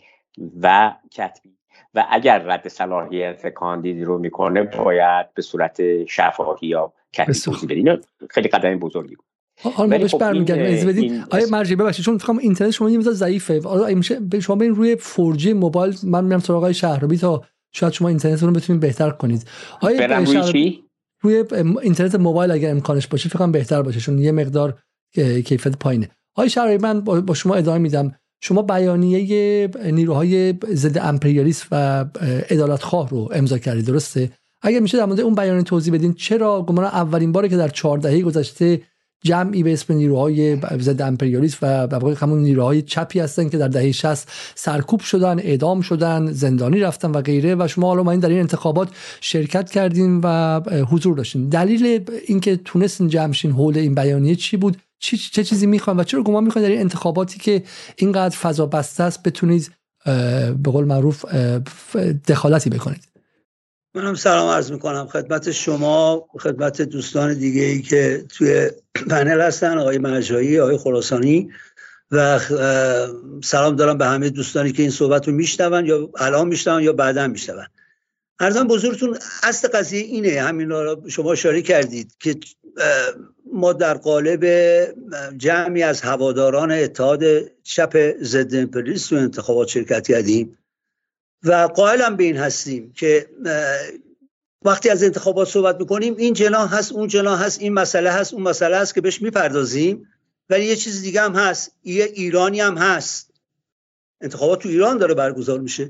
و 0.61 0.93
کتبی. 1.11 1.49
و 1.93 2.05
اگر 2.09 2.39
رد 2.39 2.67
صلاحیت 2.67 3.47
کاندید 3.47 4.03
رو 4.03 4.17
می‌کنه 4.17 4.63
باید 4.63 5.33
به 5.33 5.41
صورت 5.41 6.05
شفاهی 6.05 6.67
یا 6.67 6.93
کتبی 7.13 7.33
توضیح 7.33 7.69
بده 7.69 8.01
خیلی 8.29 8.47
قدم 8.47 8.79
بزرگی 8.79 9.15
بود. 9.15 9.25
حالا 9.75 9.97
بهش 9.97 10.11
خب 10.11 10.17
برمیگردیم 10.17 10.87
بدین 10.87 11.23
آیا 11.31 11.47
مرجع 11.51 11.75
ببخشید 11.75 12.05
چون 12.05 12.17
فکر 12.17 12.33
اینترنت 12.41 12.71
شما 12.71 12.89
یه 12.89 12.97
مقدار 12.97 13.13
ضعیفه. 13.13 13.61
حالا 13.63 13.95
میشه 13.95 14.19
شما 14.41 14.55
برین 14.55 14.75
روی 14.75 14.97
4G 14.97 15.47
موبایل 15.47 15.95
من 16.03 16.23
میرم 16.23 16.39
سراغ 16.39 16.71
شهرابی 16.71 17.17
تا 17.17 17.43
شاید 17.71 17.93
شما 17.93 18.07
اینترنتتون 18.07 18.49
رو 18.49 18.55
بتونید 18.55 18.81
بهتر 18.81 19.09
کنید. 19.09 19.47
آیا 19.81 20.17
روی 20.17 20.83
روی 21.21 21.43
اینترنت 21.81 22.15
موبایل 22.15 22.51
اگر 22.51 22.71
امکانش 22.71 23.07
باشه 23.07 23.29
فکر 23.29 23.47
بهتر 23.47 23.81
باشه 23.81 23.99
چون 23.99 24.19
یه 24.19 24.31
مقدار 24.31 24.79
کیفیت 25.45 25.77
پایینه. 25.77 26.09
آقای 26.35 26.49
شهرابی 26.49 26.77
من 26.77 27.01
با 27.01 27.33
شما 27.33 27.55
ادامه 27.55 27.77
میدم. 27.77 28.15
شما 28.41 28.61
بیانیه 28.61 29.69
نیروهای 29.91 30.53
ضد 30.73 30.97
امپریالیسم 30.97 31.67
و 31.71 32.05
عدالتخواه 32.49 33.09
رو 33.09 33.29
امضا 33.33 33.57
کردید 33.57 33.85
درسته؟ 33.85 34.31
اگر 34.61 34.79
میشه 34.79 34.97
در 34.97 35.05
مورد 35.05 35.19
اون 35.19 35.35
بیانیه 35.35 35.63
توضیح 35.63 35.93
بدین 35.93 36.13
چرا 36.13 36.61
گمان 36.61 36.85
اولین 36.85 37.31
باره 37.31 37.49
که 37.49 37.57
در 37.57 37.67
14 37.67 38.21
گذشته 38.21 38.81
جمعی 39.23 39.63
به 39.63 39.73
اسم 39.73 39.93
نیروهای 39.93 40.57
ضد 40.79 41.01
امپریالیسم 41.01 41.57
و 41.61 41.87
به 41.87 42.15
همون 42.15 42.39
نیروهای 42.39 42.81
چپی 42.81 43.19
هستن 43.19 43.49
که 43.49 43.57
در 43.57 43.67
دهه 43.67 43.91
60 43.91 44.27
سرکوب 44.55 44.99
شدن 44.99 45.39
اعدام 45.39 45.81
شدن 45.81 46.31
زندانی 46.31 46.79
رفتن 46.79 47.11
و 47.11 47.21
غیره. 47.21 47.55
و 47.55 47.67
شما 47.67 47.87
حالا 47.87 48.11
این 48.11 48.19
در 48.19 48.29
این 48.29 48.39
انتخابات 48.39 48.89
شرکت 49.21 49.71
کردین 49.71 50.21
و 50.23 50.59
حضور 50.89 51.17
داشتین. 51.17 51.49
دلیل 51.49 52.05
اینکه 52.27 52.55
تونستین 52.55 53.07
جمعشین 53.07 53.51
حول 53.51 53.77
این 53.77 53.95
بیانیه 53.95 54.35
چی 54.35 54.57
بود؟ 54.57 54.77
چه, 54.99 55.17
چه 55.17 55.43
چیزی 55.43 55.65
می‌خوان 55.65 55.99
و 55.99 56.03
چرا 56.03 56.23
گمان 56.23 56.43
می‌خوان 56.43 56.65
در 56.65 56.71
این 56.71 56.79
انتخاباتی 56.79 57.39
که 57.39 57.63
اینقدر 57.95 58.37
فضا 58.37 58.65
بسته 58.65 59.03
است 59.03 59.23
بتونید 59.23 59.71
به 60.63 60.71
قول 60.71 60.85
معروف 60.85 61.25
دخالتی 62.27 62.69
بکنید؟ 62.69 63.16
منم 63.97 64.15
سلام 64.15 64.49
عرض 64.49 64.71
می‌کنم. 64.71 65.07
خدمت 65.07 65.51
شما 65.51 66.27
خدمت 66.39 66.81
دوستان 66.81 67.33
دیگه 67.33 67.61
ای 67.61 67.81
که 67.81 68.25
توی 68.29 68.69
پنل 69.09 69.41
هستن 69.41 69.77
آقای 69.77 69.97
مرجایی 69.97 70.59
آقای 70.59 70.77
خراسانی. 70.77 71.49
و 72.11 72.39
سلام 73.43 73.75
دارم 73.75 73.97
به 73.97 74.05
همه 74.05 74.29
دوستانی 74.29 74.71
که 74.71 74.81
این 74.81 74.91
صحبت 74.91 75.27
رو 75.27 75.33
میشنون 75.33 75.85
یا 75.85 76.09
الان 76.15 76.47
میشنون 76.47 76.83
یا 76.83 76.93
بعدا 76.93 77.27
میشنون. 77.27 77.65
ارزم 78.39 78.67
بزرگتون 78.67 79.17
اصل 79.43 79.67
قضیه 79.67 80.01
اینه 80.01 80.41
همین 80.41 80.69
رو 80.69 81.09
شما 81.09 81.31
اشاره 81.31 81.61
کردید 81.61 82.15
که 82.19 82.35
ما 83.53 83.73
در 83.73 83.93
قالب 83.93 84.45
جمعی 85.37 85.83
از 85.83 86.01
هواداران 86.01 86.71
اتحاد 86.71 87.23
چپ 87.63 88.13
ضد 88.21 88.55
امپریالیسم 88.55 89.15
انتخابات 89.15 89.67
شرکت 89.67 90.07
کردیم 90.07 90.57
و 91.43 91.53
قائلم 91.75 92.15
به 92.15 92.23
این 92.23 92.37
هستیم 92.37 92.93
که 92.93 93.29
وقتی 94.65 94.89
از 94.89 95.03
انتخابات 95.03 95.47
صحبت 95.47 95.79
می‌کنیم 95.79 96.15
این 96.15 96.33
جناح 96.33 96.75
هست 96.75 96.91
اون 96.91 97.07
جناح 97.07 97.43
هست 97.43 97.61
این 97.61 97.73
مسئله 97.73 98.11
هست 98.11 98.33
اون 98.33 98.43
مسئله 98.43 98.77
هست 98.77 98.95
که 98.95 99.01
بهش 99.01 99.21
می‌پردازیم. 99.21 100.07
ولی 100.49 100.65
یه 100.65 100.75
چیز 100.75 101.01
دیگه 101.01 101.21
هم 101.21 101.35
هست 101.35 101.71
یه 101.83 102.03
ایرانی 102.03 102.61
هم 102.61 102.77
هست. 102.77 103.33
انتخابات 104.21 104.61
تو 104.61 104.69
ایران 104.69 104.97
داره 104.97 105.13
برگزار 105.13 105.59
میشه 105.59 105.89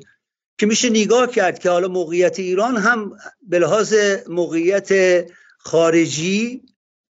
که 0.58 0.66
میشه 0.66 0.90
نگاه 0.90 1.28
کرد 1.28 1.60
که 1.60 1.70
حالا 1.70 1.88
موقعیت 1.88 2.40
ایران 2.40 2.78
هم 2.78 3.18
به 3.42 3.60
لحاظ 3.60 3.94
موقعیت 4.28 4.90
خارجی 5.58 6.64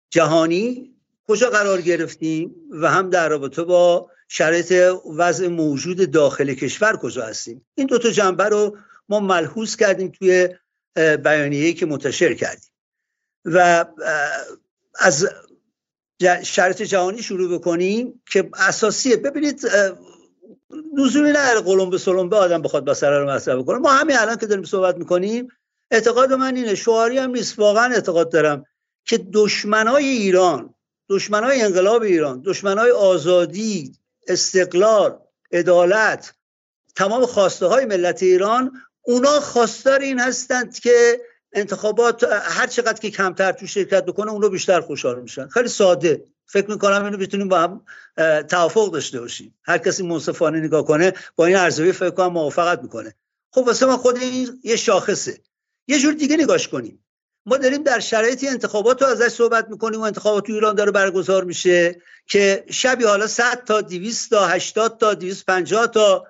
جهانی 0.10 0.96
کجا 1.28 1.50
قرار 1.50 1.82
گرفتیم 1.82 2.56
و 2.72 2.90
هم 2.92 3.10
در 3.10 3.30
رابطه 3.30 3.64
با 3.64 4.11
شرایط 4.34 4.74
وضع 5.18 5.48
موجود 5.48 6.12
داخل 6.12 6.54
کشور 6.54 6.98
کجا 6.98 7.26
هستیم. 7.26 7.66
این 7.76 7.88
دو 7.88 7.98
تا 7.98 8.10
جنبه 8.10 8.44
رو 8.44 8.78
ما 9.10 9.20
ملحوظ 9.20 9.76
کردیم 9.76 10.08
توی 10.20 10.50
بیانیه‌ای 10.96 11.74
که 11.74 11.86
منتشر 11.86 12.34
کردیم. 12.34 12.72
و 13.46 13.86
از 15.00 15.28
شرط 16.44 16.82
جهانی 16.82 17.24
شروع 17.24 17.58
بکنیم 17.58 18.22
که 18.32 18.50
اساسیه. 18.54 19.18
ببینید 19.18 19.62
لزومی 20.98 21.30
نداره 21.30 21.62
قلمبه 21.62 21.98
سلمبه 21.98 22.38
آدم 22.38 22.62
بخواد 22.62 22.86
بسره 22.86 23.20
رو 23.20 23.30
مطرح 23.30 23.56
بکنه. 23.56 23.78
ما 23.78 23.92
همین 23.92 24.18
الان 24.18 24.38
که 24.38 24.46
داریم 24.46 24.64
صحبت 24.64 24.98
می‌کنیم 24.98 25.48
اعتقاد 25.92 26.34
من 26.34 26.56
اینه 26.56 26.76
شعاری 26.76 27.18
هم 27.18 27.32
نیست. 27.32 27.60
واقعا 27.60 27.94
اعتقاد 27.94 28.32
دارم 28.32 28.66
که 29.06 29.18
دشمنای 29.34 30.06
ایران 30.06 30.74
دشمنای 31.10 31.62
انقلاب 31.62 32.02
ایران 32.02 32.42
دشمنای 32.46 32.92
آزادی 32.92 33.94
استقلال 34.32 35.20
عدالت 35.52 36.34
تمام 36.96 37.26
خواسته 37.26 37.66
های 37.66 37.86
ملت 37.86 38.24
ایران 38.24 38.82
اونا 39.02 39.40
خواستار 39.40 40.00
این 40.00 40.20
هستند 40.20 40.80
که 40.80 41.22
انتخابات 41.54 42.24
هر 42.44 42.68
چقدر 42.68 43.00
که 43.00 43.12
کمتر 43.12 43.52
تو 43.52 43.68
شرکت 43.68 44.06
بکنه 44.06 44.32
اونو 44.32 44.50
بیشتر 44.50 44.82
خوشحال 44.82 45.22
میشن. 45.22 45.48
خیلی 45.48 45.68
ساده. 45.68 46.26
فکر 46.46 46.72
می‌کنم 46.72 47.06
اینو 47.06 47.18
بتونیم 47.18 47.48
با 47.48 47.60
هم 47.60 47.86
توافق 48.44 48.92
داشته 48.92 49.20
باشیم. 49.20 49.60
هر 49.64 49.78
کسی 49.78 50.04
منصفانه 50.04 50.60
نگاه 50.60 50.86
کنه 50.86 51.14
با 51.36 51.46
این 51.46 51.56
ارزیابی 51.56 51.92
فکر 51.92 52.10
کنم 52.10 52.34
موافقت 52.34 52.82
می‌کنه. 52.82 53.16
خب 53.52 53.62
واسه 53.62 53.86
ما 53.86 53.98
خود 53.98 54.18
این 54.18 54.60
یه 54.64 54.76
شاخصه. 54.76 55.42
یه 55.88 56.00
جور 56.00 56.14
دیگه 56.14 56.38
نگاش 56.38 56.68
کنیم. 56.68 57.06
ما 57.46 57.58
داریم 57.58 57.84
در 57.84 58.00
شرایطی 58.00 58.48
انتخابات 58.48 59.02
رو 59.02 59.08
ازش 59.08 59.28
صحبت 59.28 59.70
می‌کنیم 59.70 60.00
و 60.00 60.04
انتخابات 60.04 60.48
تو 60.48 60.54
ایران 60.54 60.76
داره 60.76 60.92
برگزار 60.92 61.44
میشه 61.44 62.02
که 62.28 62.66
شبی 62.70 63.04
حالا 63.04 63.28
100 63.28 63.64
تا 63.64 63.82
200 63.82 64.30
تا 64.30 64.48
80 64.48 64.98
تا 64.98 65.14
250 65.14 65.88
تا 65.88 66.26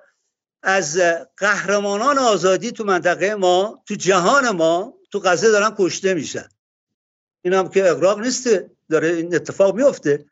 از 0.62 1.00
قهرمانان 1.36 2.18
آزادی 2.18 2.72
تو 2.72 2.84
منطقه 2.84 3.34
ما 3.34 3.82
تو 3.86 3.94
جهان 3.94 4.50
ما 4.50 4.94
تو 5.10 5.20
غزه 5.20 5.50
دارن 5.50 5.74
کشته 5.78 6.14
میشن. 6.14 6.48
این 7.42 7.54
هم 7.54 7.68
که 7.68 7.90
اقراق 7.90 8.20
نیست 8.20 8.48
داره 8.90 9.08
این 9.08 9.34
اتفاق 9.34 9.74
میفته 9.74 10.24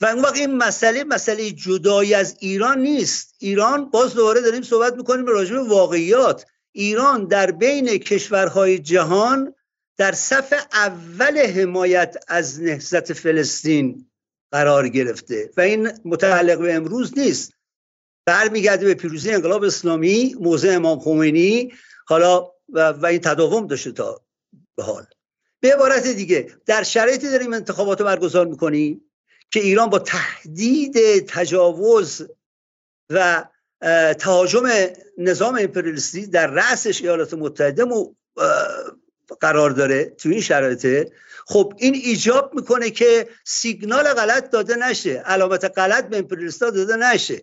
و 0.00 0.06
اون 0.06 0.22
وقت 0.22 0.36
این 0.36 0.56
مسئله 0.56 1.04
مسئله 1.04 1.50
جدایی 1.50 2.14
از 2.14 2.36
ایران 2.38 2.78
نیست. 2.78 3.34
ایران 3.38 3.90
باز 3.90 4.14
دوباره 4.14 4.40
داریم 4.40 4.62
صحبت 4.62 4.94
می‌کنیم 4.94 5.26
راجع 5.26 5.54
به 5.54 5.62
واقعیات. 5.62 6.46
ایران 6.72 7.24
در 7.24 7.50
بین 7.50 7.98
کشورهای 7.98 8.78
جهان 8.78 9.54
در 9.98 10.12
صف 10.12 10.52
اول 10.72 11.38
حمایت 11.38 12.16
از 12.28 12.62
نهضت 12.62 13.12
فلسطین 13.12 14.10
قرار 14.52 14.88
گرفته 14.88 15.50
و 15.56 15.60
این 15.60 15.90
متعلق 16.04 16.60
به 16.60 16.74
امروز 16.74 17.18
نیست. 17.18 17.52
برمیگرده 18.26 18.86
به 18.86 18.94
پیروزی 18.94 19.30
انقلاب 19.30 19.64
اسلامی 19.64 20.36
موضع 20.40 20.76
امام 20.76 21.00
خمینی 21.00 21.72
حالا 22.06 22.52
و, 22.68 22.88
و 22.90 23.06
این 23.06 23.20
تداوم 23.20 23.66
داشته 23.66 23.92
تا 23.92 24.22
به 24.76 24.82
حال. 24.82 25.06
به 25.60 25.74
عبارت 25.74 26.06
دیگه 26.06 26.52
در 26.66 26.82
شرایطی 26.82 27.30
داریم 27.30 27.52
انتخابات 27.52 28.00
رو 28.00 28.06
برگزار 28.06 28.46
می‌کنیم 28.46 29.10
که 29.50 29.60
ایران 29.60 29.90
با 29.90 29.98
تهدید 29.98 31.26
تجاوز 31.26 32.22
و 33.10 33.44
تهاجم 34.18 34.62
نظام 35.18 35.58
امپریالیستی 35.60 36.26
در 36.26 36.46
رأسش 36.46 37.02
ایالات 37.02 37.34
متحده 37.34 37.84
قرار 39.40 39.70
داره 39.70 40.04
تو 40.04 40.28
این 40.28 40.40
شرایطه. 40.40 41.12
خب 41.46 41.72
این 41.76 41.94
ایجاب 41.94 42.54
می‌کنه 42.54 42.90
که 42.90 43.28
سیگنال 43.44 44.04
غلط 44.04 44.50
داده 44.50 44.76
نشه 44.76 45.10
علامت 45.10 45.64
غلط 45.64 46.08
به 46.08 46.18
امپریالیستا 46.18 46.70
داده 46.70 46.96
نشه. 46.96 47.42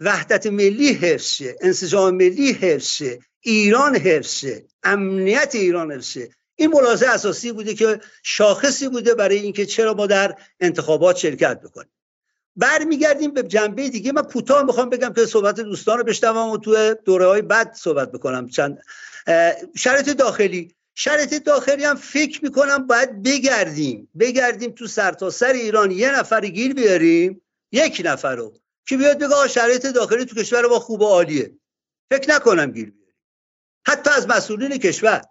وحدت 0.00 0.46
ملی 0.46 0.92
حفظ 0.92 1.26
شه 1.26 1.56
انسجام 1.60 2.14
ملی 2.14 2.52
حفظ 2.52 2.86
شه 2.86 3.18
ایران 3.40 3.96
حفظ 3.96 4.38
شه 4.38 4.64
امنیت 4.82 5.54
ایران 5.54 5.92
حفظ 5.92 6.06
شه. 6.06 6.28
این 6.56 6.70
ملاحظه 6.70 7.06
اساسی 7.06 7.52
بوده 7.52 7.74
که 7.74 8.00
شاخصی 8.22 8.88
بوده 8.88 9.14
برای 9.14 9.36
اینکه 9.36 9.66
چرا 9.66 9.94
ما 9.94 10.06
در 10.06 10.34
انتخابات 10.60 11.16
شرکت 11.16 11.60
بکنیم. 11.60 11.92
برمیگردیم 12.56 13.34
به 13.34 13.42
جنبه 13.42 13.88
دیگه. 13.88 14.12
من 14.12 14.22
کوتاه 14.22 14.62
می‌خوام 14.62 14.90
بگم 14.90 15.12
که 15.12 15.26
صحبت 15.26 15.60
دوستان 15.60 15.98
رو 15.98 16.04
بشنوم 16.04 16.50
و 16.50 16.58
تو 16.58 16.94
دوره 16.94 17.26
های 17.26 17.42
بعد 17.42 17.74
صحبت 17.74 18.12
بکنم. 18.12 18.48
چند 18.48 18.78
شرط 19.76 20.08
داخلی. 20.08 20.74
شرط 20.94 21.34
داخلی 21.34 21.84
هم 21.84 21.96
فکر 21.96 22.44
می‌کنم 22.44 22.86
باید 22.86 23.22
بگردیم. 23.22 24.08
بگردیم 24.18 24.70
تو 24.70 24.86
سرتاسر 24.86 25.46
سر 25.46 25.52
ایران 25.52 25.90
یه 25.90 26.18
نفر 26.18 26.46
گیر 26.46 26.74
بیاریم 26.74 27.42
یک 27.72 28.02
نفر 28.04 28.36
رو 28.36 28.54
که 28.86 28.96
بیاد 28.96 29.18
بگه 29.18 29.48
شرایط 29.48 29.86
داخلی 29.86 30.24
تو 30.24 30.36
کشور 30.36 30.66
ما 30.66 30.78
خوب 30.78 31.00
و 31.00 31.04
عالیه. 31.04 31.56
فکر 32.10 32.34
نکنم 32.34 32.70
گیر 32.70 32.90
بیاریم. 32.90 33.14
حتی 33.86 34.10
از 34.10 34.28
مسئولین 34.28 34.78
کشور. 34.78 35.22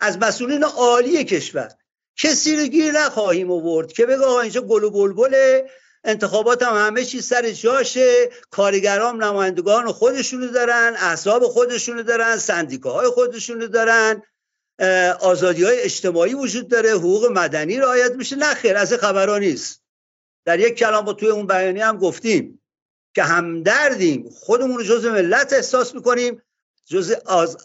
از 0.00 0.18
مسئولین 0.18 0.64
عالی 0.64 1.24
کشور. 1.24 1.74
کسی 2.16 2.56
رو 2.56 2.66
گیر 2.66 2.92
نخواهیم 2.92 3.50
آورد 3.50 3.92
که 3.92 4.06
بگه 4.06 4.24
آقا 4.24 4.40
اینجا 4.40 4.60
گل 4.60 4.84
و 4.84 4.90
بلبل 4.90 5.62
انتخابات 6.04 6.62
هم 6.62 6.86
همه 6.86 7.04
چیز 7.04 7.26
سر 7.26 7.50
جاشه 7.50 8.30
کارگرام 8.50 9.24
نمایندگان 9.24 9.92
خودشونو 9.92 10.48
دارن 10.48 10.96
احزاب 10.98 11.48
خودشونو 11.48 12.02
دارن 12.02 12.36
سندیکاهای 12.36 13.08
خودشونو 13.08 13.66
دارن. 13.66 14.22
آزادی 15.20 15.64
های 15.64 15.80
اجتماعی 15.80 16.34
وجود 16.34 16.68
داره 16.68 16.90
حقوق 16.90 17.26
مدنی 17.26 17.76
رعایت 17.76 18.12
میشه. 18.12 18.36
نه 18.36 18.54
خیر 18.54 18.76
از 18.76 18.92
خبرها 18.92 19.38
نیست. 19.38 19.82
در 20.44 20.60
یک 20.60 20.74
کلام 20.74 21.04
با 21.04 21.12
توی 21.12 21.28
اون 21.28 21.46
بیانیه 21.46 21.86
هم 21.86 21.98
گفتیم 21.98 22.62
که 23.14 23.22
همدردیم. 23.22 24.28
خودمون 24.30 24.76
رو 24.76 24.82
جز 24.82 25.06
ملت 25.06 25.52
احساس 25.52 25.94
می‌کنیم 25.94 26.42
جز 26.86 27.14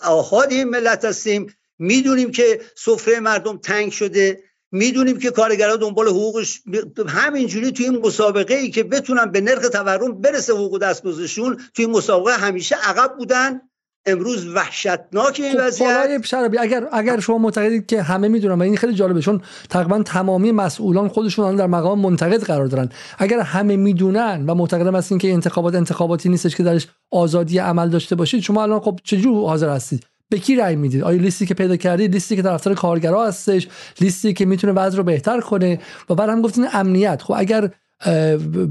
آهاد 0.02 0.52
این 0.52 0.64
ملت 0.64 1.06
هستیم. 1.06 1.56
می‌دونیم 1.80 2.32
که 2.32 2.62
سفره 2.76 3.20
مردم 3.20 3.58
تنگ 3.58 3.92
شده. 3.92 4.44
می‌دونیم 4.72 5.20
که 5.20 5.32
کارگرها 5.32 5.76
دنبال 5.76 6.08
حقوقش 6.08 6.62
همینجوری 7.08 7.72
توی 7.72 7.86
این 7.86 7.98
مسابقه 7.98 8.54
ای 8.54 8.70
که 8.70 8.84
بتونن 8.84 9.32
به 9.32 9.42
نرخ 9.42 9.70
تورم 9.70 10.22
برسه 10.22 10.54
حقوق 10.54 10.80
دستمزدشون 10.80 11.64
توی 11.74 11.86
مسابقه 11.86 12.34
همیشه 12.34 12.76
عقب 12.76 13.18
بودن. 13.18 13.62
امروز 14.06 14.48
وحشتناک 14.48 15.40
این 15.44 15.54
خب، 15.54 15.60
وضعیت. 15.68 16.56
اگر 16.60 16.88
اگر 16.92 17.20
شما 17.20 17.38
معتقدید 17.38 17.86
که 17.86 18.02
همه 18.02 18.28
می‌دونن 18.28 18.60
و 18.60 18.62
این 18.62 18.78
خیلی 18.78 18.94
جالبه 18.94 19.22
چون 19.22 19.42
تقریبا 19.70 20.04
تمامی 20.04 20.52
مسئولان 20.52 21.08
خودشون 21.08 21.56
در 21.56 21.68
مقام 21.68 22.00
منتقد 22.00 22.44
قرار 22.44 22.66
دارن. 22.66 22.90
اگر 23.18 23.40
همه 23.40 23.76
می‌دونن 23.76 24.46
و 24.48 24.56
معتقدم 24.56 24.96
هستین 24.96 25.18
که 25.18 25.34
انتخابات 25.34 25.76
انتخاباتی 25.76 26.30
نیستش 26.30 26.56
که 26.56 26.64
درش 26.64 26.88
آزادی 27.12 27.58
عمل 27.58 27.90
داشته 27.90 28.16
باشید 28.16 28.42
شما 28.42 28.64
الان 28.64 28.80
خب 28.80 29.00
چجور 29.04 29.48
حاضر 29.48 29.70
هستید؟ 29.70 30.06
به 30.30 30.40
کی 30.40 30.56
رأی 30.56 30.76
می‌دید؟ 30.76 31.04
آیا 31.04 31.22
لیستی 31.22 31.46
که 31.46 31.54
پیدا 31.54 31.76
کردید 31.76 32.14
لیستی 32.14 32.36
که 32.36 32.42
طرفدار 32.42 32.74
کارگرا 32.74 33.28
هستش 33.28 33.68
لیستی 34.02 34.34
که 34.34 34.46
می‌تونه 34.46 34.74
وضع 34.74 34.98
رو 34.98 35.04
بهتر 35.04 35.42
کنه؟ 35.42 35.80
و 36.10 36.16
بعد 36.16 36.30
هم 36.30 36.42
گفتین 36.42 36.68
امنیت. 36.74 37.22
خب 37.22 37.34
اگر 37.38 37.70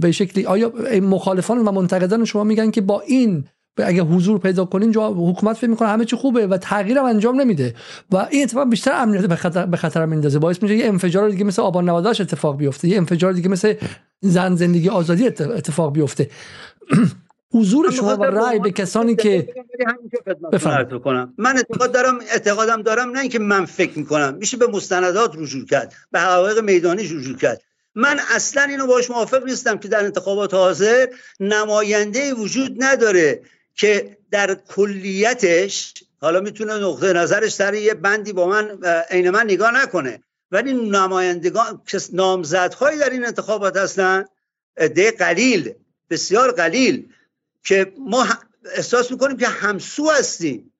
به 0.00 0.12
شکلی 0.12 0.46
آیا 0.46 0.72
مخالفان 1.02 1.58
و 1.58 1.72
منتقدان 1.72 2.24
شما 2.24 2.44
میگن 2.44 2.70
که 2.70 2.80
با 2.80 3.00
این 3.00 3.44
اگه 3.82 4.02
حضور 4.02 4.38
پیدا 4.38 4.64
کنین 4.64 4.92
جا 4.92 5.10
حکومت 5.12 5.56
فکر 5.56 5.70
می‌کنه 5.70 5.88
همه 5.88 6.04
چی 6.04 6.16
خوبه 6.16 6.46
و 6.46 6.56
تغییر 6.56 6.98
هم 6.98 7.04
انجام 7.04 7.40
نمیده. 7.40 7.74
و 8.10 8.26
این 8.30 8.42
اتفاق 8.42 8.70
بیشتر 8.70 8.92
امنیت 8.92 9.26
به 9.26 9.36
خطر 9.36 9.66
به 9.66 9.76
خطر 9.76 10.06
میندازه 10.06 10.38
باعث 10.38 10.62
میشه 10.62 10.76
یه 10.76 10.86
انفجار 10.86 11.28
دیگه 11.28 11.44
مثل 11.44 11.62
آبان 11.62 11.88
نواداش 11.88 12.20
اتفاق 12.20 12.56
بیفته. 12.56 12.88
یه 12.88 12.96
انفجار 12.96 13.32
دیگه 13.32 13.48
مثل 13.48 13.74
زن 14.20 14.56
زندگی 14.56 14.88
آزادی 14.88 15.26
اتفاق 15.26 15.92
بیفته. 15.92 16.30
حضور 17.54 17.90
شما 17.90 18.16
و 18.16 18.24
رأی 18.24 18.58
به 18.58 18.70
کسانی 18.70 19.16
که 19.16 19.48
کنم 21.04 21.34
من 21.38 21.56
اعتقاد 21.56 21.92
دارم 21.92 22.18
اعتقادم 22.32 22.82
دارم 22.82 23.10
نه 23.10 23.20
اینکه 23.20 23.38
من 23.38 23.64
فکر 23.64 23.98
می‌کنم. 23.98 24.34
میشه 24.34 24.56
به 24.56 24.66
مستندات 24.66 25.32
رجوع 25.36 25.66
کرد. 25.66 25.94
به 26.10 26.20
حقایق 26.20 26.58
میدانی 26.58 27.02
رجوع 27.02 27.36
کرد. 27.36 27.62
من 27.94 28.20
اصلا 28.34 28.62
اینو 28.62 28.86
باش 28.86 29.10
موافق 29.10 29.44
نیستم 29.44 29.78
که 29.78 29.88
در 29.88 30.04
انتخابات 30.04 30.54
حاضر 30.54 31.06
نماینده 31.40 32.34
وجود 32.34 32.84
نداره. 32.84 33.40
که 33.74 34.16
در 34.30 34.54
کلیتش 34.54 35.94
حالا 36.20 36.40
می‌تونه 36.40 36.78
نقطه 36.78 37.12
نظرش 37.12 37.52
سر 37.52 37.74
یه 37.74 37.94
بندی 37.94 38.32
با 38.32 38.46
من 38.46 38.84
عین 39.10 39.30
من 39.30 39.44
نگاه 39.44 39.82
نکنه. 39.82 40.22
ولی 40.50 40.72
نمایندگان 40.72 41.82
نامزدهایی 42.12 42.98
در 42.98 43.10
این 43.10 43.26
انتخابات 43.26 43.76
هستن. 43.76 44.24
ده 44.76 45.10
قلیل 45.10 45.74
بسیار 46.10 46.52
قلیل 46.52 47.08
که 47.64 47.92
ما 47.98 48.26
احساس 48.74 49.10
می‌کنیم 49.10 49.36
که 49.36 49.48
همسو 49.48 50.10
هستیم. 50.10 50.72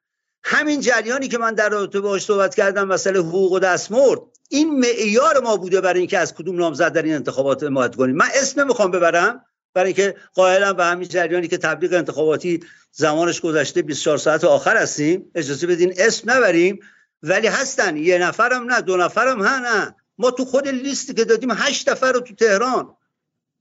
همین 0.44 0.80
جریانی 0.80 1.28
که 1.28 1.38
من 1.38 1.54
در 1.54 1.68
رابطه 1.68 2.00
باش 2.00 2.24
صحبت 2.24 2.54
کردم 2.54 2.88
مسئله 2.88 3.18
حقوق 3.18 3.52
و 3.52 3.59
دستمرد 3.59 4.20
این 4.48 4.78
معیار 4.78 5.40
ما 5.40 5.57
بوده 5.57 5.80
برای 5.80 5.98
اینکه 5.98 6.18
از 6.18 6.35
کدوم 6.35 6.57
نامزد 6.57 6.92
در 6.92 7.02
این 7.02 7.14
انتخابات 7.14 7.62
حمایت 7.62 7.96
کنیم. 7.96 8.16
من 8.16 8.28
اسم 8.35 8.66
می‌خوام 8.66 8.90
ببرم. 8.90 9.44
برای 9.74 9.87
اینکه 9.87 10.14
قائلم 10.34 10.72
به 10.72 10.84
همین 10.84 11.08
جریانی 11.08 11.48
که 11.48 11.58
تبلیغ 11.58 11.92
انتخاباتی 11.92 12.60
زمانش 12.92 13.40
گذشته 13.40 13.82
24 13.82 14.18
ساعت 14.18 14.44
آخر 14.44 14.76
هستیم 14.76 15.30
اجازه 15.34 15.66
بدین 15.66 15.94
اسم 15.96 16.30
نبریم. 16.30 16.80
ولی 17.22 17.46
هستن 17.46 17.96
یه 17.96 18.18
نفرم 18.18 18.72
نه 18.72 18.80
دو 18.80 18.96
نفرم 18.96 19.42
ها 19.42 19.58
نه. 19.58 19.94
ما 20.18 20.30
تو 20.30 20.44
خود 20.44 20.68
لیستی 20.68 21.14
که 21.14 21.24
دادیم 21.24 21.50
هشت 21.50 21.88
نفر 21.88 22.12
رو 22.12 22.20
تو 22.20 22.34
تهران. 22.34 22.96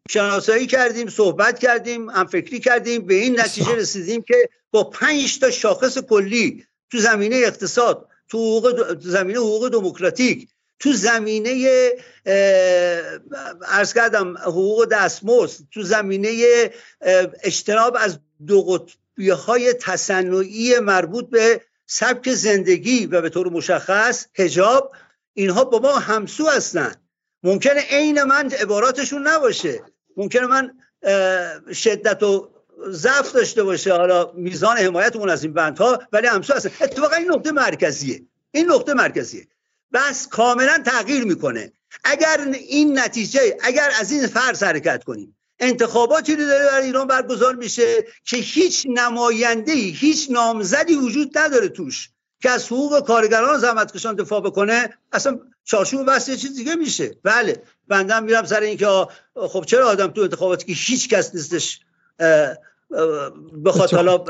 شناسایی 0.09 0.67
کردیم 0.67 1.09
صحبت 1.09 1.59
کردیم 1.59 2.09
هم 2.09 2.27
فکری 2.27 2.59
کردیم. 2.59 3.05
به 3.05 3.13
این 3.13 3.39
نتیجه 3.39 3.75
رسیدیم 3.75 4.21
که 4.21 4.49
با 4.71 4.83
پنج 4.83 5.39
تا 5.39 5.51
شاخص 5.51 5.97
کلی 5.97 6.65
تو 6.91 6.97
زمینه 6.97 7.35
اقتصاد 7.35 8.07
تو 8.29 8.37
حقوق 8.37 8.99
زمینه 8.99 9.39
حقوق 9.39 9.69
دموکراتیک 9.69 10.49
تو 10.79 10.93
زمینه 10.93 11.91
ارز 13.67 13.93
کردم 13.93 14.37
حقوق 14.37 14.85
دستمزد 14.85 15.63
تو 15.71 15.83
زمینه 15.83 16.71
اجتناب 17.43 17.97
از 17.99 18.19
دو 18.47 18.61
قطبی 18.63 19.29
های 19.29 19.73
تصنعی 19.73 20.79
مربوط 20.79 21.29
به 21.29 21.61
سبک 21.85 22.33
زندگی 22.33 23.05
و 23.05 23.21
به 23.21 23.29
طور 23.29 23.49
مشخص 23.49 24.25
هجاب 24.35 24.95
اینها 25.33 25.63
با 25.63 25.79
ما 25.79 25.99
همسو 25.99 26.47
هستن 26.47 26.95
ممکنه 27.43 27.81
عین 27.81 28.23
من 28.23 28.49
عباراتشون 28.49 29.27
نباشه. 29.27 29.83
ممکنه 30.17 30.47
من 30.47 30.73
شدت 31.73 32.23
و 32.23 32.49
ضعف 32.89 33.31
داشته 33.31 33.63
باشه 33.63 33.93
حالا 33.93 34.31
میزان 34.35 34.77
حمایتمون 34.77 35.29
از 35.29 35.43
این 35.43 35.53
بندها 35.53 35.99
ولی 36.11 36.27
همسو 36.27 36.53
هست 36.53 36.65
اتفاقا 36.81 37.15
این 37.15 37.31
نقطه 37.31 37.51
مرکزیه. 37.51 38.21
این 38.51 38.71
نقطه 38.71 38.93
مرکزیه. 38.93 39.47
بس 39.93 40.27
کاملا 40.27 40.83
تغییر 40.85 41.23
می‌کنه. 41.23 41.71
اگر 42.03 42.47
این 42.69 42.99
نتیجه 42.99 43.57
اگر 43.61 43.91
از 43.99 44.11
این 44.11 44.27
فرض 44.27 44.63
حرکت 44.63 45.03
کنیم 45.03 45.35
انتخاباتی 45.59 46.35
رو 46.35 46.45
داره 46.45 46.65
در 46.65 46.81
ایران 46.81 47.07
برگزار 47.07 47.55
میشه 47.55 48.05
که 48.25 48.37
هیچ 48.37 48.85
نماینده 48.89 49.73
هیچ 49.73 50.27
نامزدی 50.31 50.95
وجود 50.95 51.37
نداره 51.37 51.69
توش 51.69 52.09
که 52.41 52.49
از 52.49 52.65
حقوق 52.65 53.07
کارگران 53.07 53.59
زحمتکشان 53.59 54.15
دفاع 54.15 54.41
بکنه. 54.41 54.97
اصلا 55.11 55.39
چارچوب 55.63 56.05
بحث 56.05 56.29
یه 56.29 56.37
چیز 56.37 56.55
دیگه 56.55 56.75
میشه. 56.75 57.15
بله 57.23 57.63
بنده 57.87 58.19
میرم 58.19 58.45
سر 58.45 58.59
اینکه 58.59 58.87
خب 59.35 59.65
چرا 59.67 59.87
آدم 59.87 60.07
تو 60.07 60.21
انتخاباتی 60.21 60.65
که 60.65 60.73
هیچ 60.73 61.09
کس 61.09 61.35
نیستش 61.35 61.79
بخواد 63.65 63.93
حالا 63.93 64.25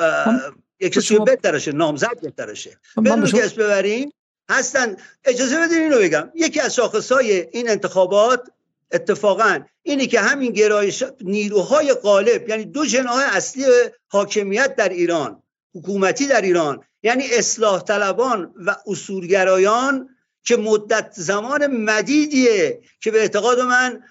یک 0.79 0.93
کسی 0.93 1.19
بهترشه 1.19 1.71
نامزد 1.71 2.21
بهترشه. 2.21 2.77
بدون 2.97 3.25
کس 3.25 3.53
ببریم 3.53 4.13
هستن. 4.49 4.97
اجازه 5.25 5.59
بدین 5.59 5.77
اینو 5.77 5.99
بگم. 5.99 6.31
یکی 6.35 6.59
از 6.59 6.75
شاخص 6.75 7.11
این 7.11 7.69
انتخابات 7.69 8.49
اتفاقا 8.91 9.59
اینی 9.83 10.07
که 10.07 10.19
همین 10.19 10.51
گرایش 10.51 11.03
نیروهای 11.21 11.93
غالب 11.93 12.49
یعنی 12.49 12.65
دو 12.65 12.85
جناح 12.85 13.35
اصلی 13.35 13.65
حاکمیت 14.07 14.75
در 14.75 14.89
ایران 14.89 15.43
حکومتی 15.75 16.27
در 16.27 16.41
ایران 16.41 16.83
یعنی 17.03 17.23
اصلاح 17.31 17.81
طلبان 17.83 18.53
و 18.65 18.75
اصولگرایان 18.87 20.09
که 20.43 20.57
مدت 20.57 21.11
زمان 21.13 21.67
مدیدیه 21.67 22.81
که 23.01 23.11
به 23.11 23.19
اعتقاد 23.19 23.59
من 23.59 24.03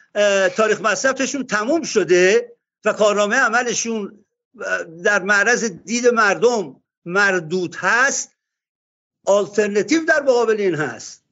تاریخ 0.56 0.80
مصرفشون 0.80 1.46
تموم 1.46 1.82
شده 1.82 2.52
و 2.84 2.92
کارنامه 2.92 3.36
عملشون 3.36 4.24
در 5.04 5.22
معرض 5.22 5.64
دید 5.64 6.06
مردم 6.06 6.76
مردود 7.04 7.76
هست. 7.78 8.30
آلترنتیو 9.26 10.00
در 10.08 10.22
مقابل 10.22 10.60
این 10.60 10.74
هست. 10.74 11.24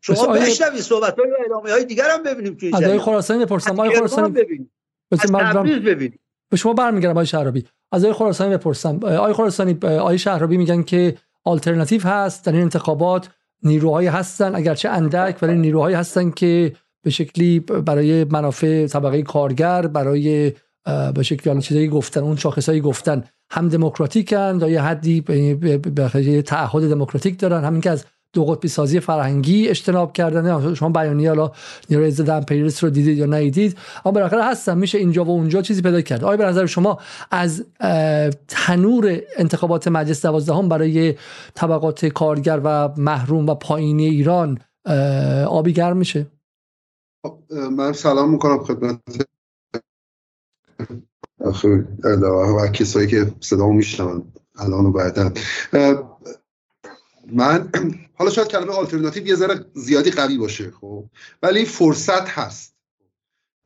شما 0.00 0.26
بشنوید 0.26 0.80
صحبت 0.80 1.18
های 1.18 1.28
ادامه 1.46 1.70
های 1.70 1.84
دیگر 1.84 2.10
هم 2.10 2.22
ببینیم 2.22 2.54
توی 2.54 2.72
از 2.74 3.00
خراسانی 3.00 3.44
بپرسم. 3.44 3.72
آقای 3.72 3.96
خراسانی 3.96 4.30
ببینیم. 4.30 4.70
از 5.12 5.32
ببینیم. 5.32 6.18
به 6.50 6.56
شما 6.56 6.72
برمیگردم 6.72 7.10
آقای 7.10 7.26
شهرابی. 7.26 7.64
از 7.92 8.04
آقای 8.04 8.14
خراسانی 8.14 8.56
بپرسم. 8.56 9.00
آقای 9.04 9.32
خراسانی 9.32 9.78
آقای 9.82 10.18
شهرابی 10.18 10.56
میگن 10.56 10.82
که 10.82 11.16
آلترناتیو 11.44 12.02
هست 12.02 12.44
در 12.44 12.52
این 12.52 12.62
انتخابات 12.62 13.28
نیروهایی 13.62 14.08
هستن. 14.08 14.54
اگرچه 14.54 14.88
اندک 14.88 15.42
ولی 15.42 15.54
نیروهایی 15.54 15.96
هستن 15.96 16.30
که 16.30 16.76
به 17.02 17.10
شکلی 17.10 17.60
برای 17.60 18.24
منافع 18.24 18.86
طبقه 18.86 19.22
کارگر 19.22 19.86
برای 19.86 20.52
به 21.14 21.22
شکلی 21.22 21.62
چیزایی 21.62 21.88
گفتن 21.88 22.20
اون 22.20 22.36
شاخصایی 22.36 22.80
گفتن. 22.80 23.24
هم 23.52 23.68
دموکراتیکن 23.68 24.58
تا 24.58 24.68
یه 24.68 24.82
حدی 24.82 25.20
به 25.20 26.42
تعهد 26.46 26.90
دموکراتیک 26.90 27.38
دارن. 27.38 27.64
همین 27.64 27.80
که 27.80 27.90
از 27.90 28.04
دو 28.32 28.44
قطبی 28.44 28.68
سازی 28.68 29.00
فرهنگی 29.00 29.68
اجتناب 29.68 30.12
کردن. 30.12 30.74
شما 30.74 30.88
بیانیه 30.88 31.28
حالا 31.28 31.52
نیروی 31.90 32.10
ضد 32.10 32.44
پیرس 32.44 32.84
رو 32.84 32.90
دیدید 32.90 33.18
یا 33.18 33.26
ندیدید. 33.26 33.78
اما 34.04 34.12
بالاخره 34.12 34.44
هستن 34.44 34.78
میشه 34.78 34.98
اینجا 34.98 35.24
و 35.24 35.30
اونجا 35.30 35.62
چیزی 35.62 35.82
پیدا 35.82 36.00
کرد. 36.00 36.24
آیا 36.24 36.36
به 36.36 36.44
نظر 36.44 36.66
شما 36.66 36.98
از 37.30 37.64
تنور 38.48 39.20
انتخابات 39.36 39.88
مجلس 39.88 40.26
دوازدهم 40.26 40.68
برای 40.68 41.14
طبقات 41.54 42.06
کارگر 42.06 42.60
و 42.64 42.88
محروم 42.96 43.46
و 43.46 43.54
پایینی 43.54 44.06
ایران 44.06 44.58
آبی 45.46 45.72
گرم 45.72 45.96
میشه؟ 45.96 46.26
خب، 47.26 47.38
من 47.52 47.92
سلام 47.92 48.30
می‌کنم 48.30 48.58
خدمت 48.58 49.00
و 52.60 52.68
کسایی 52.72 53.06
که 53.06 53.32
صدا 53.40 53.68
میشنون 53.68 54.32
الان 54.58 54.86
و 54.86 54.92
بعدا. 54.92 55.32
من 57.32 57.70
حالا 58.14 58.30
شاید 58.30 58.48
کلمه 58.48 58.72
آلترناتیو 58.72 59.26
یه 59.26 59.34
ذره 59.34 59.64
زیادی 59.74 60.10
قوی 60.10 60.38
باشه 60.38 60.70
خب؟ 60.70 61.04
ولی 61.42 61.64
فرصت 61.64 62.28
هست. 62.28 62.74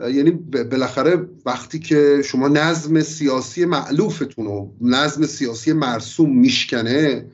یعنی 0.00 0.30
بالاخره 0.70 1.28
وقتی 1.46 1.78
که 1.78 2.22
شما 2.24 2.48
نظم 2.48 3.00
سیاسی 3.00 3.64
معلوفتون 3.64 4.46
و 4.46 4.70
نظم 4.80 5.26
سیاسی 5.26 5.72
مرسوم 5.72 6.38
میشکنه 6.38 7.30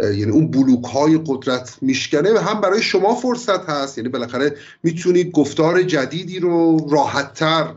یعنی 0.00 0.30
اون 0.30 0.50
بلوک 0.50 0.84
های 0.84 1.20
قدرت 1.26 1.78
میشکنه 1.82 2.40
هم 2.40 2.60
برای 2.60 2.82
شما 2.82 3.14
فرصت 3.14 3.70
هست. 3.70 3.98
یعنی 3.98 4.10
بالاخره 4.10 4.56
می‌تونید 4.82 5.30
گفتار 5.30 5.82
جدیدی 5.82 6.38
رو 6.38 6.86
راحتتر 6.90 7.74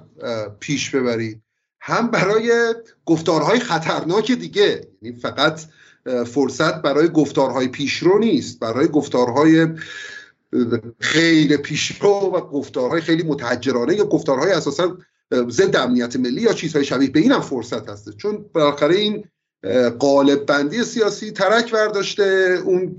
پیش 0.59 0.95
ببرید. 0.95 1.41
هم 1.81 2.11
برای 2.11 2.73
گفتارهای 3.05 3.59
خطرناک 3.59 4.31
دیگه 4.31 4.87
یعنی 5.01 5.17
فقط 5.17 5.61
فرصت 6.25 6.81
برای 6.81 7.07
گفتارهای 7.07 7.67
پیشرو 7.67 8.19
نیست. 8.19 8.59
برای 8.59 8.87
گفتارهای 8.87 9.67
خیلی 10.99 11.57
پیشرو 11.57 12.09
و 12.09 12.41
گفتارهای 12.41 13.01
خیلی 13.01 13.23
متحجرانه 13.23 13.95
یا 13.95 14.05
گفتارهای 14.05 14.51
اساسا 14.51 14.97
ضد 15.49 15.75
امنیت 15.75 16.15
ملی 16.15 16.41
یا 16.41 16.53
چیزهای 16.53 16.85
شبیه 16.85 17.09
به 17.09 17.19
این 17.19 17.31
هم 17.31 17.41
فرصت 17.41 17.89
هست 17.89 18.17
چون 18.17 18.45
بالاخره 18.53 18.95
این 18.95 19.23
قالب 19.99 20.45
بندی 20.45 20.83
سیاسی 20.83 21.31
ترک 21.31 21.71
برداشته 21.71 22.57
اون 22.65 22.97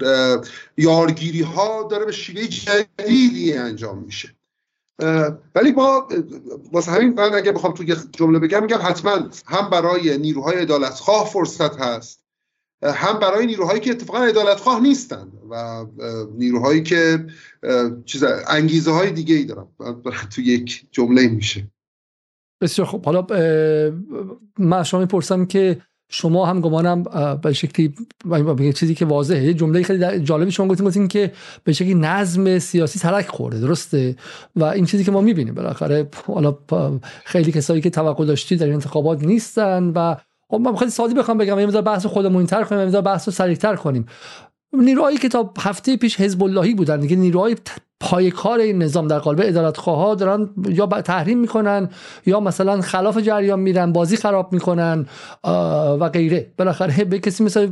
یارگیری 0.76 1.42
ها 1.42 1.88
داره 1.90 2.04
به 2.04 2.12
شیوه 2.12 2.46
جدیدی 2.46 3.52
انجام 3.52 3.98
میشه. 3.98 4.34
ولی 5.54 5.72
ما 5.72 6.08
واسه 6.72 6.92
همین 6.92 7.14
من 7.14 7.34
اگه 7.34 7.52
بخوام 7.52 7.74
توی 7.74 7.96
جمله 8.12 8.38
بگم 8.38 8.62
میگم 8.62 8.78
حتما 8.82 9.28
هم 9.46 9.70
برای 9.70 10.18
نیروهای 10.18 10.56
عدالتخواه 10.56 11.26
فرصت 11.26 11.80
هست. 11.80 12.20
هم 12.82 13.18
برای 13.18 13.46
نیروهایی 13.46 13.80
که 13.80 13.90
اتفاقا 13.90 14.18
عدالتخواه 14.18 14.80
نیستن 14.80 15.32
و 15.50 15.86
نیروهایی 16.38 16.82
که 16.82 17.26
چیز 18.04 18.24
انگیزه 18.46 18.90
های 18.90 19.10
دیگه 19.10 19.34
ای 19.34 19.44
دارن 19.44 19.66
تو 20.34 20.40
یک 20.40 20.86
جمله 20.90 21.28
میشه. 21.28 21.70
بسیار 22.60 22.88
خب 22.88 23.04
حالا 23.04 23.26
من 24.58 24.82
شما 24.82 25.00
می‌پرسم 25.00 25.46
که 25.46 25.82
شما 26.12 26.46
هم 26.46 26.60
گمانم 26.60 27.02
به 27.42 27.52
شکلی 27.52 27.94
چیزی 28.74 28.94
که 28.94 29.04
واضحه. 29.04 29.44
یه 29.44 29.54
جمله 29.54 29.82
خیلی 29.82 30.20
جالبی 30.20 30.50
شما 30.50 30.68
گفتیم 30.68 30.86
گفتیم 30.86 31.08
که 31.08 31.32
به 31.64 31.72
شکلی 31.72 31.94
نظم 31.94 32.58
سیاسی 32.58 32.98
ترک 32.98 33.28
خورده 33.28 33.60
درسته؟ 33.60 34.16
و 34.56 34.64
این 34.64 34.86
چیزی 34.86 35.04
که 35.04 35.10
ما 35.10 35.20
می‌بینیم 35.20 35.54
بالاخره 35.54 36.08
حالا 36.26 36.58
خیلی 37.24 37.52
کسایی 37.52 37.80
که 37.80 37.90
توقع 37.90 38.24
داشتی 38.24 38.56
در 38.56 38.72
انتخابات 38.72 39.24
نیستن 39.24 39.84
و 39.84 40.16
خب 40.50 40.60
من 40.60 40.76
خیلی 40.76 40.90
سادی 40.90 41.14
بخوام 41.14 41.38
بگم 41.38 41.58
یه 41.58 41.66
بحث 41.66 42.06
خودمون 42.06 42.46
تر 42.46 42.64
کنیم 42.64 42.94
یه 42.94 43.00
بحث 43.00 43.28
رو 43.28 43.32
سریعتر 43.32 43.76
کنیم. 43.76 44.06
نیروهایی 44.72 45.18
که 45.18 45.28
تا 45.28 45.52
هفته 45.58 45.96
پیش 45.96 46.20
حزب 46.20 46.42
اللهی 46.42 46.74
بودن 46.74 47.00
دیگه 47.00 47.16
نیروهای 47.16 47.56
پای 48.00 48.30
کار 48.30 48.58
این 48.58 48.82
نظام 48.82 49.08
در 49.08 49.18
قالب 49.18 49.40
ادارت 49.42 49.76
ها 49.76 50.14
دارن 50.14 50.48
یا 50.68 50.86
تحریم 50.86 51.38
می‌کنن 51.38 51.88
یا 52.26 52.40
مثلا 52.40 52.80
خلاف 52.80 53.18
جریان 53.18 53.60
میرن 53.60 53.92
بازی 53.92 54.16
خراب 54.16 54.52
می‌کنن 54.52 55.06
و 56.00 56.08
غیره. 56.08 56.46
بالاخره 56.58 57.04
به 57.04 57.18
کسی 57.18 57.44
مثل 57.44 57.68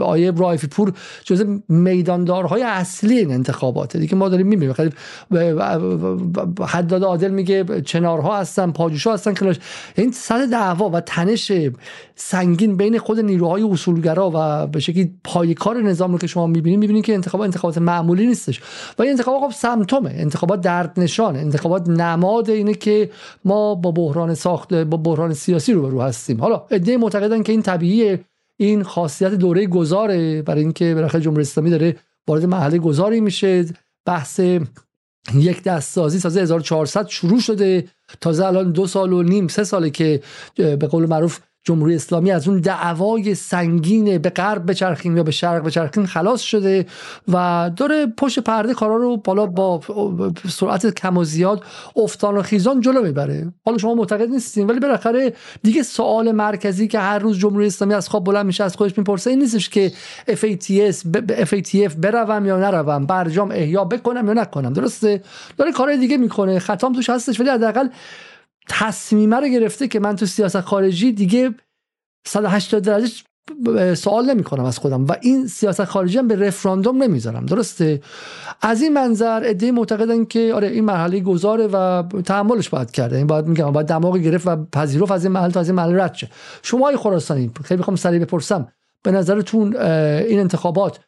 آیه 0.00 0.30
رایفی 0.30 0.66
پور 0.66 0.92
جز 1.24 1.44
میداندارهای 1.68 2.62
اصلی 2.62 3.18
این 3.18 3.32
انتخاباته. 3.32 3.98
دیگه 3.98 4.14
ما 4.14 4.28
داریم 4.28 4.46
می‌بینیم. 4.46 4.74
حداد 6.66 7.04
عادل 7.04 7.30
میگه 7.30 7.80
چنارها 7.80 8.38
هستن 8.38 8.70
پاجوشا 8.70 9.12
هستن 9.12 9.34
کلاش. 9.34 9.56
این 9.94 10.12
سر 10.12 10.46
دعوا 10.46 10.90
و 10.90 11.00
تنش 11.00 11.52
سنگین 12.14 12.76
بین 12.76 12.98
خود 12.98 13.20
نیروهای 13.20 13.62
اصولگرا 13.62 14.30
و 14.34 14.66
به 14.66 14.80
شکلی 14.80 15.14
پایکار 15.24 15.82
نظام 15.82 16.12
رو 16.12 16.18
که 16.18 16.26
شما 16.26 16.46
می‌بینید 16.46 16.78
می‌بینید 16.78 17.04
که 17.04 17.14
انتخابات 17.14 17.44
انتخابات 17.44 17.78
معمولی 17.78 18.26
نیستش. 18.26 18.60
و 18.98 19.02
این 19.02 19.10
انتخابات 19.10 19.45
خب 19.46 19.52
سمتومه 19.52 20.10
انتخابات 20.14 20.60
درد 20.60 21.00
نشانه 21.00 21.38
انتخابات 21.38 21.88
نماد 21.88 22.50
اینه 22.50 22.74
که 22.74 23.10
ما 23.44 23.74
با 23.74 23.90
بحران 23.90 24.34
ساخت 24.34 24.74
با 24.74 24.96
بحران 24.96 25.34
سیاسی 25.34 25.72
رو 25.72 25.90
رو 25.90 26.02
هستیم. 26.02 26.40
حالا 26.40 26.62
عده 26.70 26.96
معتقدن 26.96 27.42
که 27.42 27.52
این 27.52 27.62
طبیعیه. 27.62 28.20
این 28.56 28.82
خاصیت 28.82 29.34
دوره 29.34 29.66
گذاره. 29.66 30.42
برای 30.42 30.60
اینکه 30.60 30.94
بالاخره 30.94 31.20
جمهوری 31.20 31.42
اسلامی 31.42 31.70
داره 31.70 31.96
وارد 32.28 32.44
مرحله 32.44 32.78
گذاری 32.78 33.20
میشه. 33.20 33.64
بحث 34.04 34.40
یک 35.34 35.62
دست 35.62 35.92
سازی 35.92 36.20
تازه 36.20 36.40
1400 36.40 37.08
شروع 37.08 37.40
شده. 37.40 37.84
تازه 38.20 38.46
الان 38.46 38.72
دو 38.72 38.86
سال 38.86 39.12
و 39.12 39.22
نیم 39.22 39.48
سه 39.48 39.64
ساله 39.64 39.90
که 39.90 40.22
به 40.56 40.76
قول 40.76 41.06
معروف 41.06 41.38
جمهوری 41.66 41.94
اسلامی 41.94 42.30
از 42.30 42.48
اون 42.48 42.60
دعوای 42.60 43.34
سنگین 43.34 44.18
به 44.18 44.30
غرب 44.30 44.70
بچرخیم 44.70 45.16
یا 45.16 45.22
به 45.22 45.30
شرق 45.30 45.64
بچرخیم 45.64 46.06
خلاص 46.06 46.40
شده 46.40 46.86
و 47.32 47.70
داره 47.76 48.06
پشت 48.06 48.38
پرده 48.38 48.74
کارا 48.74 48.96
رو 48.96 49.16
بالا 49.16 49.46
با 49.46 49.80
سرعت 50.48 50.94
کم 50.94 51.16
و 51.16 51.24
زیاد 51.24 51.64
افتان 51.96 52.36
و 52.36 52.42
خیزان 52.42 52.80
جلو 52.80 53.02
می‌بره. 53.02 53.52
حالا 53.64 53.78
شما 53.78 53.94
معتقد 53.94 54.28
نیستین 54.28 54.66
ولی 54.66 54.80
بالاخره 54.80 55.32
دیگه 55.62 55.82
سوال 55.82 56.32
مرکزی 56.32 56.88
که 56.88 56.98
هر 56.98 57.18
روز 57.18 57.38
جمهوری 57.38 57.66
اسلامی 57.66 57.94
از 57.94 58.08
خواب 58.08 58.24
بلند 58.24 58.46
میشه 58.46 58.64
از 58.64 58.76
خودش 58.76 58.98
می‌پرسه 58.98 59.30
این 59.30 59.38
نیستش 59.38 59.68
که 59.68 59.92
FATS 60.28 60.94
FATF 61.50 61.94
بروم 61.94 62.46
یا 62.46 62.58
نروم 62.58 63.06
برجام 63.06 63.50
احیا 63.50 63.84
بکنم 63.84 64.26
یا 64.26 64.32
نکنم. 64.32 64.72
درسته؟ 64.72 65.22
داره 65.56 65.72
کار 65.72 65.96
دیگه 65.96 66.16
می‌کنه. 66.16 66.58
خطام 66.58 66.92
توش 66.92 67.10
هستش 67.10 67.40
ولی 67.40 67.48
حداقل 67.48 67.88
تصمیمه 68.68 69.36
رو 69.36 69.48
گرفته 69.48 69.88
که 69.88 70.00
من 70.00 70.16
تو 70.16 70.26
سیاست 70.26 70.60
خارجی 70.60 71.12
دیگه 71.12 71.54
180 72.26 72.82
درجه 72.82 73.12
سوال 73.94 74.30
نمی 74.30 74.44
کنم 74.44 74.64
از 74.64 74.78
خودم. 74.78 75.06
و 75.06 75.14
این 75.20 75.46
سیاست 75.46 75.84
خارجی 75.84 76.18
هم 76.18 76.28
به 76.28 76.36
رفراندوم 76.36 77.02
نمی‌ذارم. 77.02 77.46
درسته؟ 77.46 78.02
از 78.62 78.82
این 78.82 78.92
منظر 78.92 79.42
ایده 79.42 79.72
معتقدن 79.72 80.24
که 80.24 80.52
آره 80.54 80.68
این 80.68 80.84
مرحله 80.84 81.20
گذاره 81.20 81.66
و 81.66 82.02
تحملش 82.24 82.68
باید 82.68 82.90
کرده. 82.90 83.16
این 83.16 83.26
باید 83.26 83.46
میگم 83.46 83.70
باید 83.70 83.86
دماغ 83.86 84.16
گرفت 84.18 84.46
و 84.46 84.64
پذیرفت 84.72 85.12
از 85.12 85.24
این 85.24 85.32
محل 85.32 85.50
تا 85.50 85.60
از 85.60 85.68
این 85.68 85.76
محل 85.76 86.00
رد 86.00 86.14
شه. 86.14 86.30
شما 86.62 86.88
ای 86.88 86.96
خراسانی 86.96 87.50
خیلی 87.64 87.78
می‌خوام 87.78 87.96
سریع 87.96 88.20
بپرسم. 88.20 88.68
به 89.02 89.10
نظرتون 89.10 89.76
این 89.76 90.40
انتخابات 90.40 91.00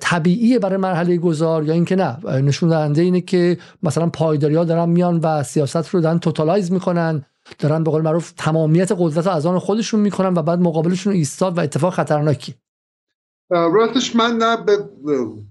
طبیعیه 0.00 0.58
برای 0.58 0.76
مرحله 0.76 1.16
گذار 1.16 1.64
یا 1.64 1.74
اینکه 1.74 1.96
نه؟ 1.96 2.18
نشون 2.26 2.68
دهنده 2.68 3.02
اینه 3.02 3.20
که 3.20 3.58
مثلا 3.82 4.06
پایداری 4.06 4.54
ها 4.54 4.64
دارن 4.64 4.88
میان 4.88 5.18
و 5.18 5.42
سیاست 5.42 5.88
رو 5.88 6.00
دارن 6.00 6.18
توتالایز 6.18 6.72
می‌کنن 6.72 7.24
دارن 7.58 7.84
به 7.84 7.90
قول 7.90 8.02
معروف 8.02 8.32
تمامیت 8.36 8.92
قدرت 8.98 9.26
از 9.26 9.46
آن 9.46 9.58
خودشون 9.58 10.00
می‌کنن 10.00 10.34
و 10.34 10.42
بعد 10.42 10.58
مقابلشون 10.58 11.12
ایستاد 11.12 11.58
و 11.58 11.60
اتفاق 11.60 11.92
خطرناکی. 11.92 12.54
راستش 13.50 14.16
من 14.16 14.36
نه 14.36 14.56
به 14.56 14.78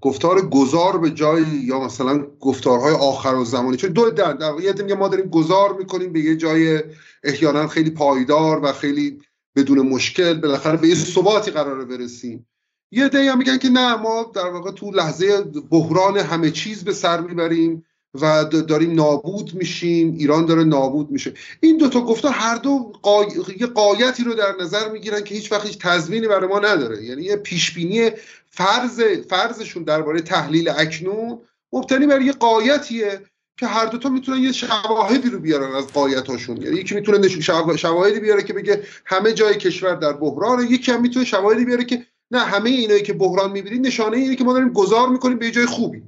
گفتار 0.02 0.50
گذار 0.50 0.98
به 0.98 1.10
جای 1.10 1.44
یا 1.44 1.80
مثلا 1.80 2.24
گفتارهای 2.40 2.94
آخر 2.94 3.36
و 3.36 3.46
زمانی 3.46 3.78
چون 3.78 3.92
دو 3.92 4.10
در 4.10 4.38
واقعیت 4.40 4.82
میگه 4.82 4.96
ما 4.96 5.08
داریم 5.08 5.26
گذار 5.26 5.74
می‌کنیم 5.78 6.14
به 6.14 6.20
یه 6.20 6.36
جای 6.36 6.84
احیانا 7.24 7.68
خیلی 7.68 7.90
پایدار 7.90 8.64
و 8.64 8.72
خیلی 8.72 9.20
بدون 9.56 9.80
مشکل 9.80 10.34
بالاخره 10.34 10.78
به 10.78 10.88
یه 10.88 10.96
ثباتی 10.96 11.52
قراره 11.52 11.86
برسیم. 11.86 12.48
یه 12.96 13.10
دی 13.10 13.18
هم 13.18 13.38
میگن 13.38 13.58
که 13.58 13.70
نه 13.70 13.96
ما 13.96 14.32
در 14.36 14.50
واقع 14.50 14.72
تو 14.72 14.92
لحظه 14.92 15.42
بحران 15.42 16.18
همه 16.18 16.52
چیز 16.52 16.84
به 16.84 16.94
سر 16.94 17.22
می‌بریم 17.22 17.86
و 18.22 18.44
داریم 18.44 18.94
نابود 18.96 19.54
میشیم 19.54 20.14
ایران 20.14 20.46
داره 20.46 20.64
نابود 20.64 21.12
میشه. 21.12 21.34
این 21.60 21.78
دوتا 21.78 22.02
گفتار 22.02 22.32
هر 22.32 22.56
دو 22.56 22.94
قای... 23.02 23.28
یه 23.60 23.68
قایتی 23.68 24.24
رو 24.24 24.34
در 24.34 24.56
نظر 24.62 24.92
می‌گیرن 24.92 25.22
که 25.22 25.36
هیچ 25.36 25.52
وقت 25.52 25.66
هیچ 25.66 25.80
تضمینی 25.80 26.28
برای 26.28 26.50
ما 26.50 26.60
نداره. 26.60 27.04
یعنی 27.04 27.24
یه 27.24 27.36
پیشبینی 27.36 28.10
فرض 28.50 29.02
فرضشون 29.30 29.84
درباره 29.84 30.22
تحلیل 30.22 30.70
اکنون 30.70 31.40
مبتنی 31.74 32.08
بر 32.08 32.22
یه 32.22 32.32
قایتیه 32.32 33.22
که 33.60 33.68
هر 33.68 33.86
دوتا 33.86 34.10
می‌تونن 34.10 34.44
یه 34.44 34.52
شواهدی 34.52 35.30
رو 35.30 35.40
بیارن 35.40 35.76
از 35.76 35.88
قایتاشون. 35.88 36.58
یعنی 36.58 36.76
یکی 36.76 36.96
می‌تونه 36.96 37.30
شواهدی 37.76 38.20
بیاره 38.20 38.44
که 38.44 38.54
بگه 38.54 38.84
همه 39.06 39.34
جای 39.34 39.56
کشور 39.56 39.96
در 39.96 40.14
بحران 40.14 40.68
یکی 40.70 40.92
هم 40.92 41.02
می‌تونه 41.02 41.26
شواهدی 41.26 41.66
بیاره 41.66 41.84
که 41.84 42.06
نه 42.34 42.40
همه 42.40 42.70
اینایی 42.70 43.02
که 43.02 43.14
بحران 43.14 43.52
می‌بینید 43.52 43.88
نشانه 43.88 44.18
اینه 44.18 44.36
که 44.36 44.44
ما 44.44 44.54
داریم 44.54 44.70
گذار 44.70 45.10
می‌کنیم 45.10 45.38
به 45.38 45.52
جای 45.52 45.66
خوبی. 45.66 46.04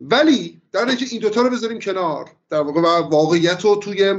ولی 0.00 0.60
در 0.72 0.84
نتیجه 0.84 1.12
این 1.12 1.20
دوتا 1.20 1.42
رو 1.42 1.50
بذاریم 1.50 1.78
کنار. 1.78 2.30
در 2.50 2.60
واقع 2.60 2.80
واقعیت 3.00 3.64
رو 3.64 3.76
توی 3.76 4.14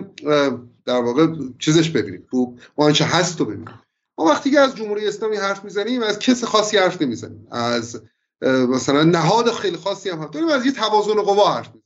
در 0.85 1.01
واقع 1.01 1.27
چیزش 1.59 1.89
ببینیم. 1.89 2.27
تو 2.31 2.55
آنچه 2.75 3.05
هست 3.05 3.39
رو 3.39 3.45
ببینیم. 3.45 3.79
ما 4.17 4.25
وقتی 4.25 4.51
که 4.51 4.59
از 4.59 4.75
جمهوری 4.75 5.07
اسلامی 5.07 5.37
حرف 5.37 5.63
می‌زنیم 5.63 6.03
از 6.03 6.19
کس 6.19 6.43
خاصی 6.43 6.77
حرف 6.77 7.01
نمی‌زنیم. 7.01 7.47
از 7.51 8.01
مثلا 8.41 9.03
نهاد 9.03 9.51
خیلی 9.51 9.77
خاصی 9.77 10.09
هم 10.09 10.19
حرف 10.19 10.29
داریم 10.29 10.49
از 10.49 10.65
یه 10.65 10.71
توازن 10.71 11.13
قوا 11.13 11.53
حرف 11.53 11.67
می‌زنیم. 11.67 11.83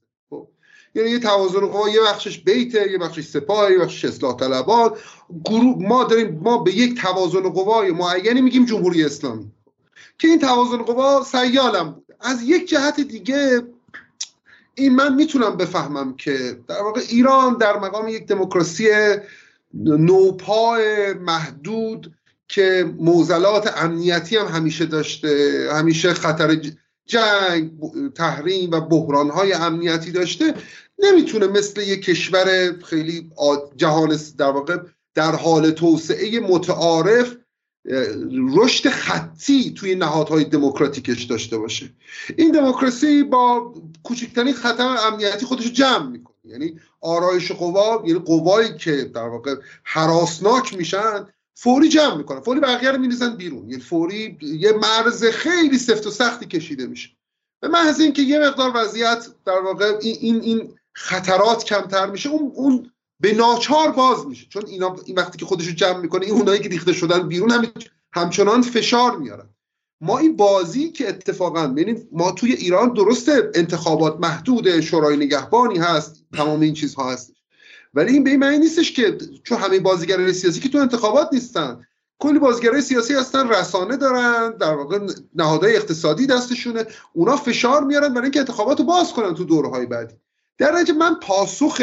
یعنی 0.95 1.09
یه 1.09 1.19
توازن 1.19 1.59
قوا 1.59 1.89
یه 1.89 2.01
بخشش 2.01 2.39
بیته 2.39 2.91
یه 2.91 2.97
بخشش 2.97 3.23
سپاه 3.23 3.71
یه 3.71 3.77
بخشش 3.77 4.05
اصلاح 4.05 4.35
طلبات 4.35 4.99
گروه 5.45 5.87
ما 5.87 6.03
داریم 6.03 6.39
ما 6.43 6.57
به 6.57 6.75
یک 6.75 7.01
توازن 7.01 7.41
قوای 7.41 7.91
معینی 7.91 8.41
میگیم 8.41 8.65
جمهوری 8.65 9.05
اسلامی. 9.05 9.51
که 10.19 10.27
این 10.27 10.39
توازن 10.39 10.77
قوا 10.77 11.23
سیالم 11.23 11.91
بود. 11.91 12.05
از 12.19 12.43
یک 12.43 12.69
جهت 12.69 12.99
دیگه 12.99 13.61
این 14.75 14.95
من 14.95 15.15
می‌تونم 15.15 15.57
بفهمم 15.57 16.15
که 16.15 16.59
در 16.67 16.81
واقع 16.81 17.01
ایران 17.09 17.57
در 17.57 17.79
مقام 17.79 18.07
یک 18.07 18.27
دموکراسی 18.27 18.89
نوپا 19.73 20.77
محدود 21.19 22.13
که 22.47 22.93
موزلات 22.97 23.73
امنیتی 23.77 24.37
هم 24.37 24.47
همیشه 24.47 24.85
داشته 24.85 25.69
همیشه 25.73 26.13
خطر 26.13 26.55
جنگ 27.11 27.71
تحریم 28.15 28.71
و 28.71 28.81
بحرانهای 28.81 29.53
امنیتی 29.53 30.11
داشته 30.11 30.53
نمی‌تونه 30.99 31.47
مثل 31.47 31.81
یک 31.81 32.01
کشور 32.01 32.75
خیلی 32.83 33.31
جهان 33.75 34.19
در 34.37 34.51
واقع 34.51 34.77
در 35.15 35.35
حال 35.35 35.71
توسعه 35.71 36.39
متعارف 36.39 37.35
رشد 38.57 38.89
خطی 38.89 39.73
توی 39.77 39.95
نهادهای 39.95 40.43
دموکراتیکش 40.43 41.23
داشته 41.23 41.57
باشه. 41.57 41.93
این 42.37 42.51
دموکراسی 42.51 43.23
با 43.23 43.73
کوچکترین 44.03 44.53
خطر 44.53 44.95
امنیتی 45.07 45.45
خودش 45.45 45.71
جمع 45.71 46.07
می‌کنه. 46.07 46.35
یعنی 46.43 46.79
آرایش 47.01 47.51
قوا 47.51 48.03
یعنی 48.05 48.19
قوایی 48.19 48.77
که 48.77 49.03
در 49.03 49.27
واقع 49.27 49.55
حراسناک 49.83 50.73
میشن 50.73 51.27
فوری 51.55 51.89
جمع 51.89 52.17
می‌کنن. 52.17 52.39
فوری 52.39 52.59
بقیه 52.59 52.91
رو 52.91 52.97
میریزن 52.97 53.35
بیرون. 53.35 53.69
یعنی 53.69 53.81
فوری 53.81 54.37
یه 54.41 54.73
مرز 54.73 55.23
خیلی 55.23 55.77
سفت 55.77 56.07
و 56.07 56.11
سختی 56.11 56.45
کشیده 56.45 56.87
میشه. 56.87 57.09
به 57.61 57.67
محض 57.67 57.99
اینکه 57.99 58.21
یه 58.21 58.39
مقدار 58.39 58.71
وضعیت 58.75 59.27
در 59.45 59.59
واقع 59.59 59.97
این 60.01 60.17
این, 60.21 60.41
این 60.41 60.73
خطرات 60.93 61.63
کمتر 61.63 62.05
میشه 62.05 62.29
اون 62.29 62.51
اون 62.55 62.91
به 63.19 63.33
ناچار 63.33 63.91
باز 63.91 64.25
میشه. 64.25 64.47
چون 64.49 64.63
اینا 64.67 64.95
این 65.05 65.17
وقتی 65.17 65.37
که 65.37 65.45
خودشو 65.45 65.71
جمع 65.71 65.97
می‌کنه 65.97 66.25
این 66.25 66.35
اونایی 66.35 66.59
که 66.59 66.69
ریخته 66.69 66.93
شدن 66.93 67.27
بیرون 67.27 67.51
هم 67.51 67.71
همچنان 68.13 68.61
فشار 68.61 69.17
میارن. 69.17 69.49
ما 70.01 70.17
این 70.17 70.35
بازی 70.35 70.91
که 70.91 71.09
اتفاقا 71.09 71.67
ببینید 71.67 72.07
ما 72.11 72.31
توی 72.31 72.53
ایران 72.53 72.93
درسته 72.93 73.51
انتخابات 73.55 74.19
محدود 74.19 74.79
شورای 74.79 75.17
نگهبانی 75.17 75.77
هست 75.77 76.25
تمام 76.33 76.59
این 76.59 76.73
چیزها 76.73 77.11
هست 77.11 77.33
ولی 77.93 78.13
این 78.13 78.23
به 78.23 78.29
این 78.29 78.39
معنی 78.39 78.57
نیستش 78.57 78.91
که 78.91 79.17
چون 79.43 79.57
همه 79.57 79.79
بازیگران 79.79 80.31
سیاسی 80.31 80.59
که 80.59 80.69
تو 80.69 80.77
انتخابات 80.77 81.29
نیستن 81.33 81.85
کلی 82.19 82.39
بازیگرای 82.39 82.81
سیاسی 82.81 83.13
هستن 83.13 83.49
رسانه 83.49 83.97
دارن 83.97 84.57
در 84.57 84.73
واقع 84.73 84.99
نهادهای 85.35 85.75
اقتصادی 85.75 86.27
دستشونه 86.27 86.85
اونا 87.13 87.35
فشار 87.35 87.83
میارن 87.83 88.09
برای 88.09 88.23
اینکه 88.23 88.39
انتخابات 88.39 88.79
رو 88.79 88.85
باز 88.85 89.13
کنن 89.13 89.33
تو 89.33 89.43
دورهای 89.43 89.85
بعدی. 89.85 90.15
در 90.57 90.71
نتیجه 90.71 90.93
من 90.93 91.15
پاسخ 91.15 91.81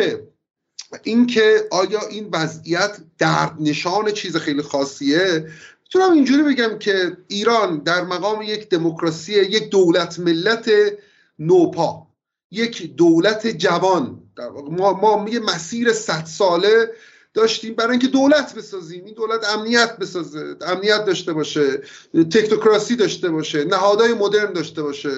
اینکه 1.02 1.68
آیا 1.70 2.00
این 2.10 2.28
وضعیت 2.32 2.98
درد 3.18 3.56
نشان 3.60 4.10
چیز 4.10 4.36
خیلی 4.36 4.62
خاصیه 4.62 5.46
می‌تونم 5.82 6.12
اینجوری 6.12 6.42
بگم 6.42 6.78
که 6.78 7.16
ایران 7.28 7.78
در 7.78 8.04
مقام 8.04 8.42
یک 8.42 8.68
دموکراسی 8.68 9.32
یک 9.32 9.70
دولت 9.70 10.18
ملت 10.18 10.70
نوپا. 11.38 12.07
یک 12.50 12.96
دولت 12.96 13.46
جوان. 13.46 14.22
ما, 14.70 14.92
ما 14.92 15.28
یه 15.28 15.40
مسیر 15.40 15.92
صد 15.92 16.24
ساله 16.24 16.90
داشتیم 17.34 17.74
برای 17.74 17.90
اینکه 17.90 18.06
دولت 18.06 18.54
بسازیم. 18.54 19.04
این 19.04 19.14
دولت 19.14 19.48
امنیت 19.48 19.96
بسازه. 19.96 20.56
امنیت 20.60 21.04
داشته 21.04 21.32
باشه. 21.32 21.82
تکنوکراسی 22.14 22.96
داشته 22.96 23.30
باشه. 23.30 23.64
نهادهای 23.64 24.14
مدرن 24.14 24.52
داشته 24.52 24.82
باشه. 24.82 25.10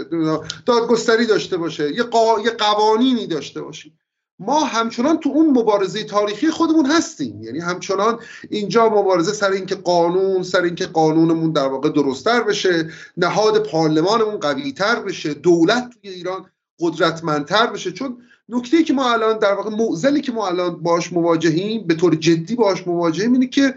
دادگستری 0.66 1.26
داشته 1.26 1.56
باشه. 1.56 1.84
یه, 1.84 2.04
یه 2.44 2.50
قوانینی 2.50 3.26
داشته 3.26 3.62
باشیم. 3.62 3.98
ما 4.38 4.64
همچنان 4.64 5.20
تو 5.20 5.30
اون 5.30 5.50
مبارزه 5.50 6.04
تاریخی 6.04 6.50
خودمون 6.50 6.86
هستیم. 6.86 7.42
یعنی 7.42 7.58
همچنان 7.58 8.18
اینجا 8.50 8.88
مبارزه 8.88 9.32
سر 9.32 9.50
اینکه 9.50 9.74
قانون 9.74 10.42
سر 10.42 10.62
اینکه 10.62 10.86
قانونمون 10.86 11.52
در 11.52 11.68
واقع 11.68 11.88
درستتر 11.88 12.42
بشه 12.42 12.90
نهاد 13.16 13.66
پارلمانمون 13.66 14.36
قویتر 14.36 15.00
بشه 15.00 15.34
دولت 15.34 15.90
توی 15.90 16.10
ایران 16.10 16.46
قدرتمندتر 16.80 17.66
بشه. 17.66 17.92
چون 17.92 18.16
نکته 18.48 18.82
که 18.82 18.92
ما 18.92 19.12
الان 19.12 19.38
در 19.38 19.54
واقع 19.54 19.70
معضلی 19.70 20.20
که 20.20 20.32
ما 20.32 20.46
الان 20.46 20.82
باش 20.82 21.12
مواجهیم 21.12 21.86
به 21.86 21.94
طور 21.94 22.14
جدی 22.14 22.54
باش 22.54 22.86
مواجهیم 22.86 23.32
اینه 23.32 23.46
که 23.46 23.74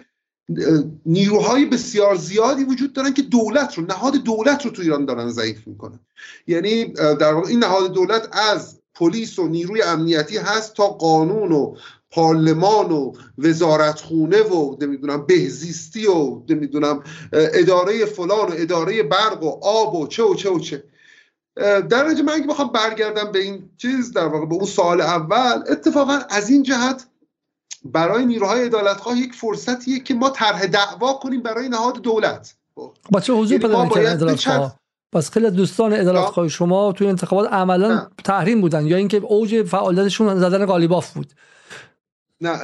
نیروهای 1.06 1.66
بسیار 1.66 2.16
زیادی 2.16 2.64
وجود 2.64 2.94
دارن 2.94 3.14
که 3.14 3.22
دولت 3.22 3.78
رو 3.78 3.86
نهاد 3.86 4.14
دولت 4.16 4.66
رو 4.66 4.72
تو 4.72 4.82
ایران 4.82 5.06
دارن 5.06 5.30
ضعیف 5.30 5.68
می‌کنن. 5.68 6.00
یعنی 6.48 6.86
در 6.86 7.34
واقع 7.34 7.48
این 7.48 7.60
نهاد 7.60 7.94
دولت 7.94 8.30
از 8.32 8.80
پلیس 8.96 9.40
و 9.40 9.48
نیروی 9.48 9.82
امنیتی 9.82 10.38
هست 10.38 10.74
تا 10.74 10.88
قانون 10.88 11.52
و 11.52 11.76
پارلمان 12.12 12.92
و 12.92 13.14
وزارتخونه 13.38 14.42
و 14.42 14.76
نمی‌دونم 14.82 15.26
بهزیستی 15.26 16.08
و 16.08 16.42
نمی‌دونم 16.50 17.04
اداره 17.34 18.06
فلان 18.06 18.50
و 18.50 18.54
اداره 18.56 19.04
برق 19.04 19.44
و 19.44 19.60
آب 19.62 19.96
و 19.96 20.08
چه 20.08 20.24
و 20.24 20.36
چه 20.36 20.50
و 20.50 20.60
چه. 20.60 20.84
در 21.56 22.08
نتیجه 22.08 22.24
من 22.24 22.34
اگه 22.34 22.48
بخوام 22.48 22.68
برگردم 22.68 23.32
به 23.32 23.40
این 23.40 23.70
چیز 23.78 24.14
در 24.14 24.26
واقع 24.26 24.46
به 24.46 24.56
اون 24.56 24.66
سال 24.66 25.02
اول 25.02 25.64
اتفاقا 25.70 26.20
از 26.30 26.50
این 26.50 26.64
جهت 26.64 27.08
برای 27.86 28.26
نیروهای 28.26 28.66
عدالتخواه 28.66 29.18
یک 29.18 29.34
فرصتیه 29.34 30.00
که 30.00 30.14
ما 30.14 30.30
طرح 30.30 30.66
دعوا 30.66 31.14
کنیم 31.14 31.42
برای 31.42 31.70
نهاد 31.70 32.02
دولت. 32.02 32.56
با 33.12 33.20
چه 33.20 33.34
حضور 33.34 33.62
یعنی 33.62 33.90
پیدا 33.90 34.10
عدالتخواه؟ 34.10 34.80
پس 35.12 35.30
خیلی 35.30 35.52
دوستان 35.52 35.94
عدالتخواه 35.94 36.48
شما 36.48 36.92
توی 36.92 37.08
انتخابات 37.08 37.54
عملا 37.54 38.08
تحریم 38.24 38.62
بودن 38.62 38.86
یا 38.86 38.98
اینکه 38.98 39.18
اوج 39.18 39.64
فعالیتشون 39.64 40.40
زدن 40.40 40.66
قالیباف 40.66 41.14
بود؟ 41.14 41.34
نه 42.42 42.60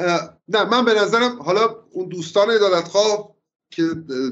نه 0.47 0.63
من 0.63 0.85
به 0.85 0.93
نظرم 0.93 1.41
حالا 1.41 1.75
اون 1.91 2.09
دوستان 2.09 2.49
عدالتخواه 2.49 3.29
که 3.71 3.83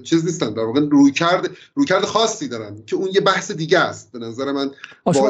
چیز 0.03 0.25
نیستن. 0.25 0.53
در 0.53 0.63
واقع 0.63 0.79
روی 0.79 1.11
کرد 1.11 1.49
روی 1.75 1.85
کرد 1.85 2.05
خاصی 2.05 2.47
دارن 2.47 2.83
که 2.85 2.95
اون 2.95 3.09
یه 3.13 3.21
بحث 3.21 3.51
دیگه 3.51 3.79
است. 3.79 4.11
به 4.11 4.19
نظر 4.19 4.51
من 4.51 4.71
واژه 5.05 5.21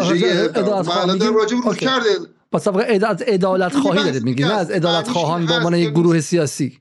من 1.08 1.34
راجع 1.34 1.58
روی 1.58 1.76
کرده 1.76 2.10
پس 2.52 2.68
از 2.68 3.22
عدالت 3.22 3.76
خواهی 3.76 4.04
دارید 4.04 4.24
میگید 4.24 4.46
نه 4.46 4.54
از 4.54 4.72
عدالت 4.72 5.08
خواهان 5.10 5.46
با 5.46 5.56
عنوان 5.56 5.76
یک 5.76 5.90
گروه 5.90 6.20
سیاسی. 6.20 6.80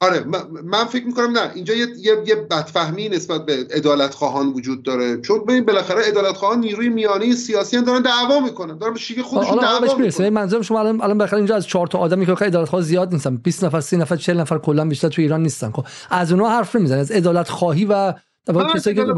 آره 0.00 0.24
من 0.64 0.84
فکر 0.84 1.06
می‌کنم 1.06 1.30
نه. 1.30 1.50
اینجا 1.54 1.74
یه, 1.74 1.86
یه،, 1.98 2.12
یه 2.26 2.34
بدفهمی 2.34 3.08
نسبت 3.08 3.46
به 3.46 3.66
ادالت 3.70 4.14
خواهان 4.14 4.48
وجود 4.48 4.82
داره. 4.82 5.20
چون 5.20 5.44
ببین 5.44 5.64
بالاخره 5.64 6.02
ادالت 6.04 6.36
خواهان 6.36 6.60
نیروی 6.60 6.88
میانی 6.88 7.32
سیاسی 7.32 7.76
هم 7.76 7.84
دارن 7.84 8.02
دعوا 8.02 8.40
می‌کنن. 8.40 8.78
دارن 8.78 8.92
به 8.92 8.98
شیک 8.98 9.22
خودشون 9.22 9.58
دعوا 9.58 9.96
می‌کنن. 9.96 10.28
منظورم 10.28 10.62
شما 10.62 10.80
الان 10.80 11.00
الان 11.00 11.18
بالاخره 11.18 11.36
اینجا 11.38 11.56
از 11.56 11.66
چهار 11.66 11.86
تا 11.86 11.98
آدمی 11.98 12.26
که 12.26 12.42
ادالت 12.42 12.68
خواه 12.68 12.82
زیاد 12.82 13.12
نیستن. 13.12 13.36
20 13.36 13.64
نفر 13.64 13.80
30 13.80 13.96
نفر 13.96 14.16
40 14.16 14.40
نفر 14.40 14.58
کلا 14.58 14.84
بیشتر 14.84 15.08
تو 15.08 15.22
ایران 15.22 15.42
نیستن. 15.42 15.70
خب 15.70 15.86
از 16.10 16.32
اونها 16.32 16.48
حرف 16.50 16.76
نمی‌زنن. 16.76 16.98
از 16.98 17.12
ادالت 17.12 17.48
خواهی 17.48 17.84
و 17.84 18.14
آره 18.54 18.72
کسایی 18.74 18.96
که 18.96 19.02
آره 19.02 19.14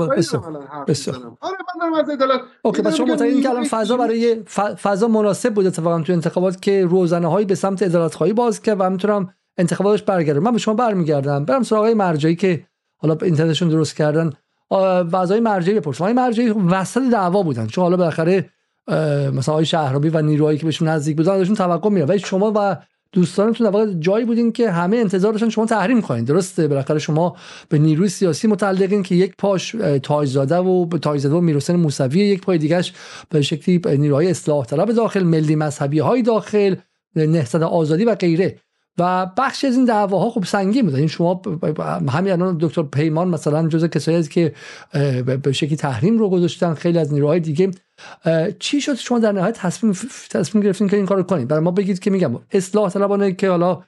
من 1.92 1.98
از 1.98 2.10
ادالت 2.10 2.40
اوکی 2.62 2.82
پس 2.82 2.94
شما 2.94 3.06
معتقدین 3.06 3.42
که 3.42 3.50
الان 3.50 3.64
فضا 3.64 3.96
برای 3.96 4.42
فضا 4.82 5.08
مناسب 5.08 5.54
بود 5.54 5.66
اتفاقا 5.66 6.00
تو 6.00 6.12
انتخابات 6.12 6.62
که 6.62 6.84
روزنه 6.84 7.30
هایی 7.30 7.46
به 7.46 7.54
سمت 7.54 8.14
خواهی 8.14 8.32
باز 8.32 8.62
کرد 8.62 8.76
و 8.80 8.90
می‌تونم 8.90 9.34
انتخاباتش 9.60 10.02
برگرده 10.02 10.40
من 10.40 10.52
به 10.52 10.58
شما 10.58 10.74
برمیگردم. 10.74 11.44
برم 11.44 11.62
سراغ 11.62 11.86
مرجعی 11.86 12.36
که 12.36 12.66
حالا 12.96 13.16
اینترنتشون 13.22 13.68
درست 13.68 13.96
کردن. 13.96 14.32
و 14.70 14.74
از 15.16 15.30
آقای 15.30 15.40
مرجعی 15.40 15.74
بپرسم. 15.74 16.04
آقای 16.04 16.14
مرجعی 16.14 16.50
وسط 16.50 17.02
دعوا 17.12 17.42
بودن. 17.42 17.66
چون 17.66 17.82
حالا 17.82 17.96
بالاخره 17.96 18.50
مثلا 19.32 19.54
آقای 19.54 19.66
شهرابی 19.66 20.08
و 20.08 20.22
نیروهایی 20.22 20.58
که 20.58 20.64
بهشون 20.64 20.88
نزدیک 20.88 21.16
بودن 21.16 21.32
ازشون 21.32 21.54
توقع 21.54 21.90
میره 21.90 22.06
ولی 22.06 22.18
شما 22.18 22.52
و 22.56 22.76
دوستانتون 23.12 23.70
در 23.70 23.92
جایی 23.92 24.24
بودین 24.24 24.52
که 24.52 24.70
همه 24.70 24.96
انتظار 24.96 25.32
داشتن 25.32 25.48
شما 25.48 25.66
تحریم 25.66 26.02
کنین. 26.02 26.24
درسته؟ 26.24 26.68
بالاخره 26.68 26.98
شما 26.98 27.36
به 27.68 27.78
نیروی 27.78 28.08
سیاسی 28.08 28.48
متعلقین 28.48 29.02
که 29.02 29.14
یک 29.14 29.34
پاش 29.38 29.76
تاجزاده 30.02 30.56
و 30.58 30.98
تاجزاده 31.02 31.34
و 31.34 31.40
میرحسین 31.40 31.76
موسوی 31.76 32.20
یک 32.20 32.40
پای 32.40 32.58
دیگهش 32.58 32.92
به 33.28 33.42
شکلی 33.42 33.98
نیروهای 33.98 34.30
اصلاح 34.30 34.64
طلب 34.64 34.92
داخل 34.92 35.22
ملی 35.22 35.56
مذهبی 35.56 35.98
های 35.98 36.22
داخل 36.22 36.74
نهضت 37.16 37.62
آزادی 37.62 38.04
و 38.04 38.14
غیره. 38.14 38.58
و 39.00 39.26
بخشی 39.36 39.66
از 39.66 39.76
این 39.76 39.84
دعواها 39.84 40.30
خب 40.30 40.44
سنگین 40.44 40.86
بود. 40.86 40.94
این 40.94 41.06
شما 41.06 41.42
همین 42.08 42.32
الان 42.32 42.58
دکتر 42.60 42.82
پیمان 42.82 43.28
مثلا 43.28 43.68
جز 43.68 43.84
کسایی 43.84 44.16
است 44.16 44.30
که 44.30 44.54
به 45.42 45.52
شکلی 45.52 45.76
تحریم 45.76 46.18
رو 46.18 46.30
گذاشتن 46.30 46.74
خیلی 46.74 46.98
از 46.98 47.12
نیروهای 47.12 47.40
دیگه. 47.40 47.70
چی 48.58 48.80
شد 48.80 48.94
شما 48.94 49.18
در 49.18 49.32
نهایت 49.32 49.58
تصمیم 49.58 49.92
تصمیم 50.30 50.64
گرفتین 50.64 50.88
که 50.88 50.96
این 50.96 51.06
کارو 51.06 51.22
کنید 51.22 51.48
برای 51.48 51.62
ما 51.62 51.70
بگید 51.70 51.98
که 51.98 52.10
میگم 52.10 52.38
اصلاح 52.52 52.90
طلبانه 52.90 53.32
که 53.32 53.50
حالا 53.50 53.82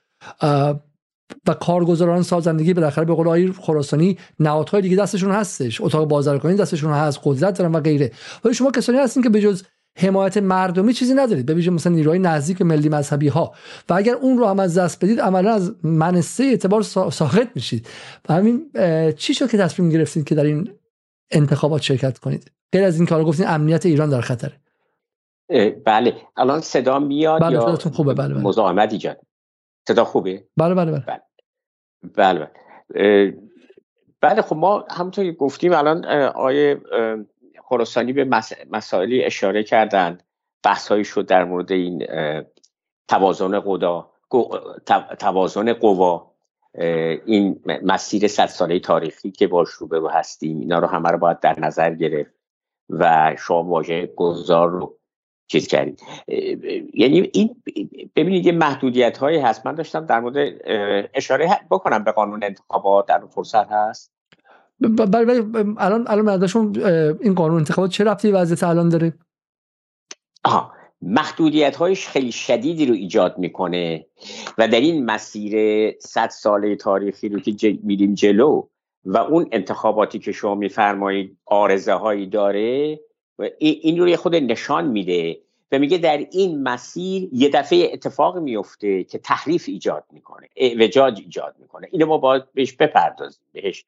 و 1.46 1.54
کارگزاران 1.60 2.22
سازندگی 2.22 2.74
بالاخره 2.74 3.04
به 3.04 3.14
قول 3.14 3.26
آقای 3.26 3.52
خراسانی 3.52 4.18
نهادهای 4.40 4.82
دیگه 4.82 4.96
دستشون 4.96 5.30
هستش. 5.30 5.80
اتاق 5.80 6.08
بازرگانی 6.08 6.56
دستشون 6.56 6.92
هست 6.92 7.20
قدرت 7.24 7.58
دارن 7.58 7.72
و 7.72 7.80
غیره. 7.80 8.12
ولی 8.44 8.54
شما 8.54 8.70
کسانی 8.70 8.98
هستین 8.98 9.22
که 9.22 9.28
به 9.28 9.40
جز 9.40 9.62
حمایت 9.98 10.36
مردمی 10.36 10.92
چیزی 10.92 11.14
ندارید. 11.14 11.46
به 11.46 11.70
مثلا 11.70 11.92
نیروهای 11.92 12.18
نزدیک 12.18 12.62
ملی 12.62 12.88
مذهبی 12.88 13.28
ها 13.28 13.54
و 13.88 13.94
اگر 13.94 14.14
اون 14.14 14.38
رو 14.38 14.46
هم 14.46 14.60
از 14.60 14.78
دست 14.78 15.04
بدید 15.04 15.20
عملا 15.20 15.54
از 15.54 15.74
منصه 15.84 16.44
اعتبار 16.44 16.82
ساخت 16.82 17.48
میشید. 17.54 17.88
و 18.28 18.32
همین 18.34 18.70
چی 19.16 19.34
شد 19.34 19.50
که 19.50 19.58
تصمیم 19.58 19.90
گرفتید 19.90 20.24
که 20.24 20.34
در 20.34 20.44
این 20.44 20.70
انتخابات 21.30 21.82
شرکت 21.82 22.18
کنید؟ 22.18 22.50
غیر 22.72 22.84
از 22.84 22.96
این 22.96 23.06
کار 23.06 23.24
گفتین 23.24 23.46
امنیت 23.48 23.86
ایران 23.86 24.10
در 24.10 24.20
خطره. 24.20 24.52
بله. 25.84 26.14
الان 26.36 26.60
صدا 26.60 26.98
میاد 26.98 27.40
بله 27.40 27.52
یا 27.52 27.76
خوبه. 27.76 28.14
بله 28.14 28.34
بله. 28.34 28.42
مزاحمت 28.42 28.92
ایجاد 28.92 29.20
صدا 29.88 30.04
خوبه؟ 30.04 30.44
بله 30.56 30.74
بله 30.74 30.90
بله. 30.90 31.04
بله. 31.06 31.20
بله, 32.16 32.48
بله. 32.94 33.36
بله 34.20 34.42
خب 34.42 34.56
ما 34.56 34.84
همونطور 34.90 35.24
که 35.24 35.32
گفتیم. 35.32 35.72
الان 35.72 36.04
آیه 36.34 36.80
خراسانی 37.72 38.12
به 38.12 38.24
مسائلی 38.70 39.24
اشاره 39.24 39.62
کردند. 39.62 40.22
بحث 40.64 40.92
شد 40.92 41.26
در 41.26 41.44
مورد 41.44 41.72
این 41.72 42.06
توازن 43.08 43.60
قدا 43.60 44.10
توازن 45.18 45.72
قوا 45.72 46.32
این 47.26 47.60
مسیر 47.82 48.28
صد 48.28 48.46
ساله 48.46 48.78
تاریخی 48.78 49.30
که 49.30 49.46
باش 49.46 49.68
رو 49.68 50.08
هستیم 50.08 50.58
اینا 50.60 50.78
رو 50.78 50.86
همه 50.86 51.08
رو 51.08 51.18
باید 51.18 51.40
در 51.40 51.60
نظر 51.60 51.94
گرفت 51.94 52.34
و 52.90 53.34
شما 53.38 53.62
واژه 53.62 54.06
گذار 54.06 54.70
رو 54.70 54.98
چیز 55.46 55.66
کردید. 55.66 56.00
یعنی 56.94 57.30
این 57.32 57.62
ببینید 58.16 58.46
یه 58.46 58.52
محدودیت 58.52 59.18
هایی 59.18 59.38
هست. 59.38 59.66
من 59.66 59.74
داشتم 59.74 60.06
در 60.06 60.20
مورد 60.20 60.60
اشاره 61.14 61.60
بکنم 61.70 62.04
به 62.04 62.12
قانون 62.12 62.44
انتخابات 62.44 63.06
در 63.06 63.26
فرصت 63.26 63.68
هست. 63.72 64.12
بله 64.88 65.44
الان 65.78 66.04
الان 66.08 66.76
این 67.20 67.34
قانون 67.34 67.58
انتخابات 67.58 67.90
چه 67.90 68.04
رفتی 68.04 68.30
وضعیت 68.30 68.62
الان 68.62 68.88
داره؟ 68.88 69.12
آها 70.44 70.72
محدودیت 71.02 71.76
هایش 71.76 72.08
خیلی 72.08 72.32
شدیدی 72.32 72.86
رو 72.86 72.94
ایجاد 72.94 73.38
می‌کنه 73.38 74.06
و 74.58 74.68
در 74.68 74.80
این 74.80 75.04
مسیر 75.04 75.54
صد 75.98 76.28
ساله 76.28 76.76
تاریخی 76.76 77.28
رو 77.28 77.40
که 77.40 77.78
میریم 77.82 78.14
جلو 78.14 78.66
و 79.04 79.16
اون 79.16 79.48
انتخاباتی 79.52 80.18
که 80.18 80.32
شما 80.32 80.54
میفرمایید 80.54 81.38
آرزه 81.46 81.92
هایی 81.92 82.26
داره 82.26 83.00
این 83.58 83.98
رو 83.98 84.08
یه 84.08 84.16
خود 84.16 84.34
نشان 84.34 84.86
میده 84.86 85.38
و 85.72 85.78
میگه 85.78 85.98
در 85.98 86.26
این 86.32 86.62
مسیر 86.62 87.28
یه 87.32 87.48
دفعه 87.48 87.90
اتفاق 87.92 88.38
میفته 88.38 89.04
که 89.04 89.18
تحریف 89.18 89.64
ایجاد 89.68 90.04
می‌کنه 90.12 90.48
وجاج 90.80 91.20
ایجاد 91.20 91.56
می‌کنه. 91.58 91.88
اینو 91.90 92.06
ما 92.06 92.18
باید 92.18 92.42
بهش 92.54 92.72
بپردازیم 92.72 93.44
بهش 93.52 93.84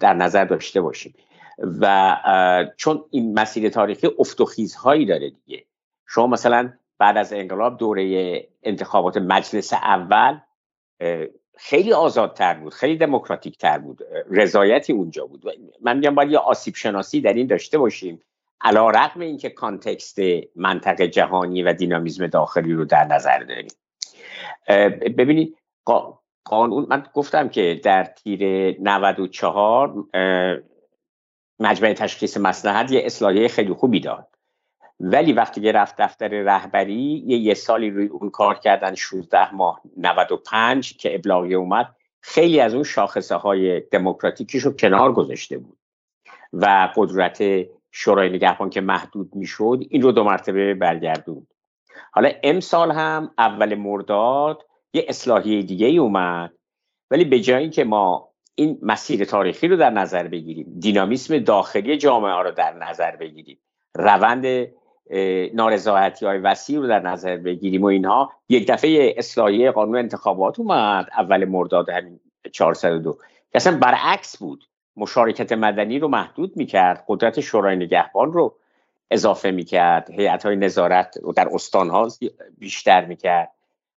در 0.00 0.14
نظر 0.14 0.44
داشته 0.44 0.80
باشیم. 0.80 1.14
و 1.80 2.16
چون 2.76 3.04
این 3.10 3.38
مسیر 3.38 3.68
تاریخی 3.68 4.08
افت 4.18 4.40
و 4.40 4.44
خیزهایی 4.44 5.06
داره 5.06 5.30
دیگه. 5.30 5.64
شما 6.06 6.26
مثلا 6.26 6.72
بعد 6.98 7.16
از 7.16 7.32
انقلاب 7.32 7.78
دوره 7.78 8.48
انتخابات 8.62 9.16
مجلس 9.16 9.72
اول 9.72 10.38
خیلی 11.56 11.92
آزادتر 11.92 12.54
بود 12.54 12.74
خیلی 12.74 12.96
دموکراتیک 12.96 13.58
تر 13.58 13.78
بود 13.78 14.00
رضایتی 14.30 14.92
اونجا 14.92 15.26
بود. 15.26 15.44
من 15.80 15.96
میگم 15.96 16.14
باید 16.14 16.30
یه 16.30 16.38
آسیب 16.38 16.74
شناسی 16.74 17.20
در 17.20 17.32
این 17.32 17.46
داشته 17.46 17.78
باشیم. 17.78 18.22
علا 18.60 18.90
رقم 18.90 19.20
اینکه 19.20 19.50
کانتکست 19.50 20.18
منطقه 20.56 21.08
جهانی 21.08 21.62
و 21.62 21.72
دینامیزم 21.72 22.26
داخلی 22.26 22.72
رو 22.72 22.84
در 22.84 23.04
نظر 23.04 23.38
داریم. 23.38 23.70
ببینید 25.18 25.56
قانون 26.44 26.86
من 26.88 27.06
گفتم 27.14 27.48
که 27.48 27.80
در 27.84 28.04
تیر 28.04 28.74
94 28.80 30.04
مجمع 31.60 31.92
تشخیص 31.92 32.36
مسلحت 32.36 32.92
یه 32.92 33.02
اصلاحیه 33.04 33.48
خیلی 33.48 33.72
خوبی 33.72 34.00
داد. 34.00 34.28
ولی 35.00 35.32
وقتی 35.32 35.60
که 35.60 35.72
رفت 35.72 35.94
دفتر 35.98 36.28
رهبری 36.28 37.24
یه 37.26 37.38
یه 37.38 37.54
سالی 37.54 37.90
روی 37.90 38.06
اون 38.06 38.30
کار 38.30 38.58
کردن 38.58 38.94
16 38.94 39.54
ماه 39.54 39.80
95 39.96 40.96
که 40.96 41.14
ابلاغی 41.14 41.54
اومد 41.54 41.94
خیلی 42.20 42.60
از 42.60 42.74
اون 42.74 42.84
شاخصه 42.84 43.34
های 43.34 43.80
دموکراتیکیش 43.80 44.62
رو 44.62 44.72
کنار 44.72 45.12
گذاشته 45.12 45.58
بود. 45.58 45.78
و 46.52 46.88
قدرت 46.96 47.42
شورای 47.90 48.30
نگهبان 48.30 48.70
که 48.70 48.80
محدود 48.80 49.34
می‌شد 49.34 49.78
این 49.90 50.02
رو 50.02 50.12
دو 50.12 50.24
مرتبه 50.24 50.74
برگردوند. 50.74 51.46
حالا 52.12 52.30
امسال 52.42 52.92
هم 52.92 53.30
اول 53.38 53.74
مرداد 53.74 54.67
یه 54.92 55.04
اصلاحیه 55.08 55.62
دیگه 55.62 55.86
ای 55.86 55.98
اومد. 55.98 56.52
ولی 57.10 57.24
به 57.24 57.40
جایی 57.40 57.70
که 57.70 57.84
ما 57.84 58.28
این 58.54 58.78
مسیر 58.82 59.24
تاریخی 59.24 59.68
رو 59.68 59.76
در 59.76 59.90
نظر 59.90 60.28
بگیریم 60.28 60.76
دینامیسم 60.78 61.38
داخلی 61.38 61.96
جامعه 61.96 62.42
رو 62.42 62.50
در 62.50 62.72
نظر 62.72 63.16
بگیریم 63.16 63.58
روند 63.94 64.46
نارضایتی 65.54 66.26
های 66.26 66.38
وسیع 66.38 66.78
رو 66.78 66.88
در 66.88 67.00
نظر 67.00 67.36
بگیریم 67.36 67.82
و 67.82 67.86
اینها 67.86 68.32
یک 68.48 68.68
دفعه 68.68 69.14
اصلاحیه 69.16 69.70
قانون 69.70 69.96
انتخابات 69.96 70.60
اومد 70.60 71.08
اول 71.18 71.44
مرداد 71.44 71.88
همین 71.90 72.20
402 72.52 73.12
که 73.12 73.18
اصلا 73.54 73.78
برعکس 73.78 74.36
بود. 74.36 74.64
مشارکت 74.96 75.52
مدنی 75.52 75.98
رو 75.98 76.08
محدود 76.08 76.56
می‌کرد 76.56 77.04
قدرت 77.08 77.40
شورای 77.40 77.76
نگهبان 77.76 78.32
رو 78.32 78.56
اضافه 79.10 79.50
می‌کرد 79.50 80.10
هیئت 80.10 80.46
های 80.46 80.56
نظارت 80.56 81.18
در 81.36 81.48
استان 81.52 81.90
ها 81.90 82.08
بیشتر 82.58 83.04
می‌کرد. 83.04 83.52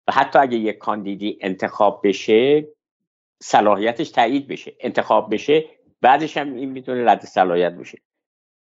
و 0.10 0.12
حتی 0.12 0.40
اگه 0.40 0.58
یک 0.58 0.78
کاندیدی 0.78 1.40
انتخاب 1.42 2.02
بشه 2.04 2.68
صلاحیتش 3.42 4.10
تایید 4.10 4.48
بشه. 4.48 4.76
انتخاب 4.80 5.34
بشه 5.34 5.66
بعدش 6.02 6.38
هم 6.38 6.56
این 6.56 6.70
می‌تونه 6.70 7.12
رد 7.12 7.26
صلاحیت 7.26 7.74
بشه 7.74 7.98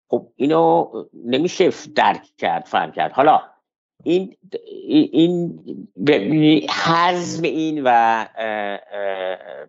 خب 0.07 0.31
اینو 0.35 0.91
نمیشه 1.25 1.69
درک 1.95 2.23
کرد 2.37 2.65
فهم 2.65 2.91
کرد. 2.91 3.11
حالا 3.11 3.41
این 4.03 4.35
این 4.83 6.69
حزم 6.85 7.43
این 7.43 7.81
و 7.85 8.25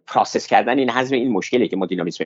پراسس 0.07 0.47
کردن 0.47 0.79
این 0.79 0.91
حزم 0.91 1.15
این 1.15 1.33
مشکلی 1.33 1.69
که 1.69 1.77
ما 1.77 1.87
دینامیسم 1.87 2.25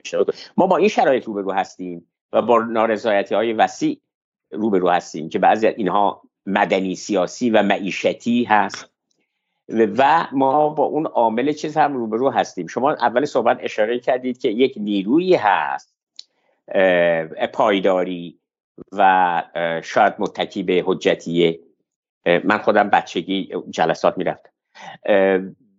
ما 0.57 0.67
با 0.67 0.77
این 0.77 0.87
شرایط 0.87 1.23
روبرو 1.23 1.51
هستیم 1.51 2.07
و 2.33 2.41
با 2.41 2.59
نارضایتی 2.59 3.35
های 3.35 3.53
وسیع 3.53 4.01
روبرو 4.51 4.89
هستیم 4.89 5.29
که 5.29 5.39
بعضی 5.39 5.67
اینها 5.67 6.21
مدنی 6.45 6.95
سیاسی 6.95 7.49
و 7.49 7.63
معیشتی 7.63 8.43
هست. 8.43 8.94
و 9.69 10.27
ما 10.31 10.69
با 10.69 10.83
اون 10.83 11.05
عامل 11.05 11.53
چیز 11.53 11.77
هم 11.77 11.93
روبرو 11.93 12.29
هستیم. 12.29 12.67
شما 12.67 12.91
اول 12.91 13.25
صحبت 13.25 13.57
اشاره 13.61 13.99
کردید 13.99 14.37
که 14.37 14.49
یک 14.49 14.73
نیرویی 14.77 15.35
هست 15.35 15.95
پایداری 17.53 18.39
و 18.91 19.43
شاید 19.83 20.13
متکی 20.19 20.63
به 20.63 20.83
حجتیه. 20.85 21.59
من 22.43 22.57
خودم 22.57 22.89
بچگی 22.89 23.49
جلسات 23.69 24.17
می‌رفتم. 24.17 24.51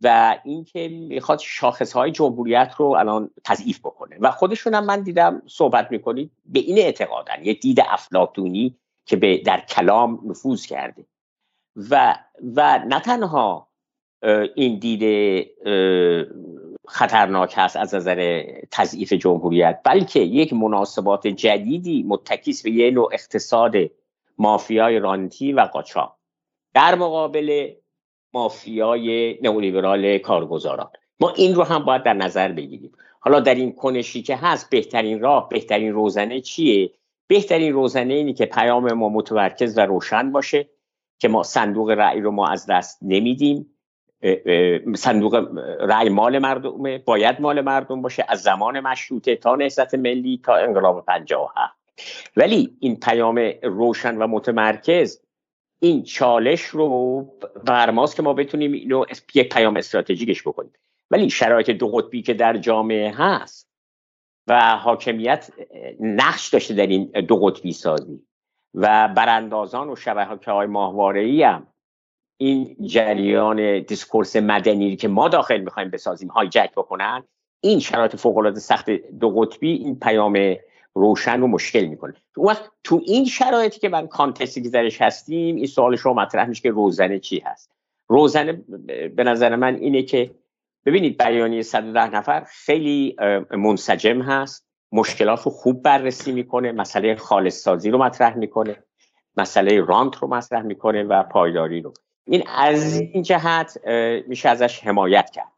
و 0.03 0.39
اینکه 0.45 0.89
می‌خواد 0.89 1.39
شاخص 1.39 1.93
های 1.93 2.11
جمهوریت 2.11 2.75
رو 2.77 2.87
الان 2.87 3.31
تضعیف 3.45 3.79
بکنه. 3.79 4.17
و 4.21 4.31
خودشون 4.31 4.75
هم 4.75 4.85
من 4.85 5.03
دیدم 5.03 5.43
صحبت 5.47 5.91
می‌کنید 5.91 6.31
به 6.45 6.59
این 6.59 6.79
اعتقادن 6.79 7.45
یه 7.45 7.55
دید 7.55 7.81
افلاطونی 7.89 8.77
که 9.05 9.17
به 9.17 9.39
در 9.39 9.61
کلام 9.61 10.21
نفوذ 10.25 10.67
کرده. 10.67 11.05
و 11.91 12.19
و 12.57 12.79
نه 12.79 13.01
تنها 13.01 13.66
این 14.55 14.79
دید 14.79 15.03
خطرناک 16.89 17.55
هست 17.57 17.77
از 17.77 17.95
نظر 17.95 18.45
تضعیف 18.71 19.13
جمهوریت 19.13 19.81
بلکه 19.85 20.21
یک 20.21 20.53
مناسبات 20.53 21.27
جدیدی 21.27 22.05
متکیس 22.09 22.63
به 22.63 22.71
یه 22.71 22.91
نوع 22.91 23.11
اقتصاد 23.13 23.75
مافیای 24.39 24.99
رانتی 24.99 25.53
و 25.53 25.61
قاچاق 25.61 26.17
در 26.75 26.95
مقابل 26.95 27.71
مافیای 28.35 29.39
نئولیبرال 29.43 30.19
کارگزاران. 30.19 30.91
ما 31.21 31.31
این 31.31 31.55
رو 31.55 31.63
هم 31.63 31.85
باید 31.85 32.03
در 32.03 32.13
نظر 32.13 32.53
بگیریم. 32.53 32.93
حالا 33.21 33.41
در 33.41 33.55
این 33.55 33.73
کنشی 33.73 34.23
که 34.23 34.37
هست 34.37 34.71
بهترین 34.71 35.21
راه 35.21 35.49
بهترین 35.49 35.93
روزنه 35.93 36.41
چیه؟ 36.41 36.91
بهترین 37.27 37.73
روزنه 37.73 38.15
اینی 38.15 38.35
که 38.35 38.47
پیام 38.47 38.93
ما 38.93 39.09
متمرکز 39.09 39.79
و 39.79 39.81
روشن 39.81 40.33
باشه 40.33 40.69
که 41.19 41.29
ما 41.29 41.43
صندوق 41.43 41.91
رأی 41.91 42.21
رو 42.21 42.31
ما 42.31 42.47
از 42.47 42.67
دست 42.67 42.99
نمیدیم. 43.03 43.76
صندوق 44.97 45.35
رأی 45.81 46.09
مال 46.09 46.39
مردمه. 46.39 46.99
باید 46.99 47.41
مال 47.41 47.61
مردم 47.61 48.03
باشه. 48.03 48.25
از 48.29 48.43
زمان 48.43 48.81
مشروطه 48.81 49.37
تا 49.37 49.57
نهضت 49.57 49.95
ملی 49.95 50.41
تا 50.45 50.55
انقلاب 50.55 51.05
57 51.05 51.75
ولی 52.37 52.77
این 52.81 53.01
پیام 53.01 53.53
روشن 53.63 54.17
و 54.17 54.27
متمرکز 54.27 55.21
این 55.81 56.03
چالش 56.03 56.63
رو 56.63 57.21
برماست 57.65 58.17
که 58.17 58.23
ما 58.23 58.33
بتونیم 58.33 58.73
اینو 58.73 59.05
یک 59.35 59.53
پیام 59.53 59.77
استراتژیکش 59.77 60.43
بکنیم. 60.43 60.73
ولی 61.11 61.31
شرایط 61.31 61.71
دو 61.71 61.89
قطبی 61.89 62.23
که 62.23 62.35
در 62.35 62.57
جامعه 62.57 63.15
هست 63.17 63.69
و 64.47 64.77
حاکمیت 64.77 65.51
نقش 66.01 66.49
داشته 66.49 66.75
در 66.75 66.87
این 66.87 67.05
دو 67.05 67.37
قطبی 67.37 67.73
سازی 67.73 68.23
و 68.75 69.09
براندازان 69.09 69.89
و 69.89 69.97
شبکه 69.97 70.51
های 70.51 70.67
ماهواره 70.67 71.47
هم 71.47 71.67
این 72.37 72.77
جریان 72.87 73.81
discourse 73.81 74.37
مدنی 74.37 74.97
که 74.97 75.09
ما 75.09 75.29
داخل 75.29 75.61
می‌خوایم 75.61 75.91
بسازیم 75.91 76.29
hijack 76.29 76.71
بکنن 76.77 77.25
این 77.61 77.81
شرایط 77.81 78.17
فوق 78.17 78.37
العاده 78.37 78.61
سخت 78.61 78.91
دو 78.91 79.31
قطبی 79.31 79.73
این 79.73 79.99
پیام 79.99 80.57
روشن 80.95 81.43
رو 81.43 81.47
مشکل 81.47 81.85
می‌کنه. 81.87 82.15
اون 82.37 82.47
وقت 82.47 82.71
تو 82.85 83.03
این 83.07 83.25
شرایطی 83.25 83.81
که 83.81 83.89
من 83.89 84.07
context 84.07 84.56
ی 84.56 84.63
که 84.63 84.69
درش 84.69 85.03
هستیم 85.03 85.57
این 85.57 85.67
سوال 85.67 85.97
شما 85.97 86.13
مطرح 86.13 86.49
میشه 86.49 86.63
که 86.63 86.71
روزنه 86.71 87.19
چی 87.19 87.39
هست؟ 87.39 87.73
روزنه 88.09 88.53
به 89.17 89.25
نظر 89.25 89.57
من 89.57 89.75
اینه 89.75 90.03
که 90.03 90.31
ببینید 90.87 91.23
بیانیه 91.23 91.63
110 91.63 92.17
نفر 92.17 92.47
خیلی 92.49 93.17
منسجم 93.51 94.23
هست 94.23 94.67
مشکلات 94.93 95.43
رو 95.43 95.51
خوب 95.51 95.83
بررسی 95.83 96.33
می‌کنه 96.33 96.73
مسئله 96.73 97.17
خالص 97.17 97.63
سازی 97.63 97.91
رو 97.91 97.99
مطرح 97.99 98.37
می‌کنه 98.37 98.77
مسئله 99.37 99.81
رانت 99.81 100.17
رو 100.17 100.29
مطرح 100.29 100.63
می‌کنه 100.63 101.03
و 101.03 101.23
پایداری 101.23 101.81
رو. 101.81 101.93
این 102.27 102.43
از 102.57 103.01
این 103.01 103.23
جهت 103.23 103.79
میشه 104.29 104.49
ازش 104.49 104.81
حمایت 104.81 105.31
کرد. 105.31 105.53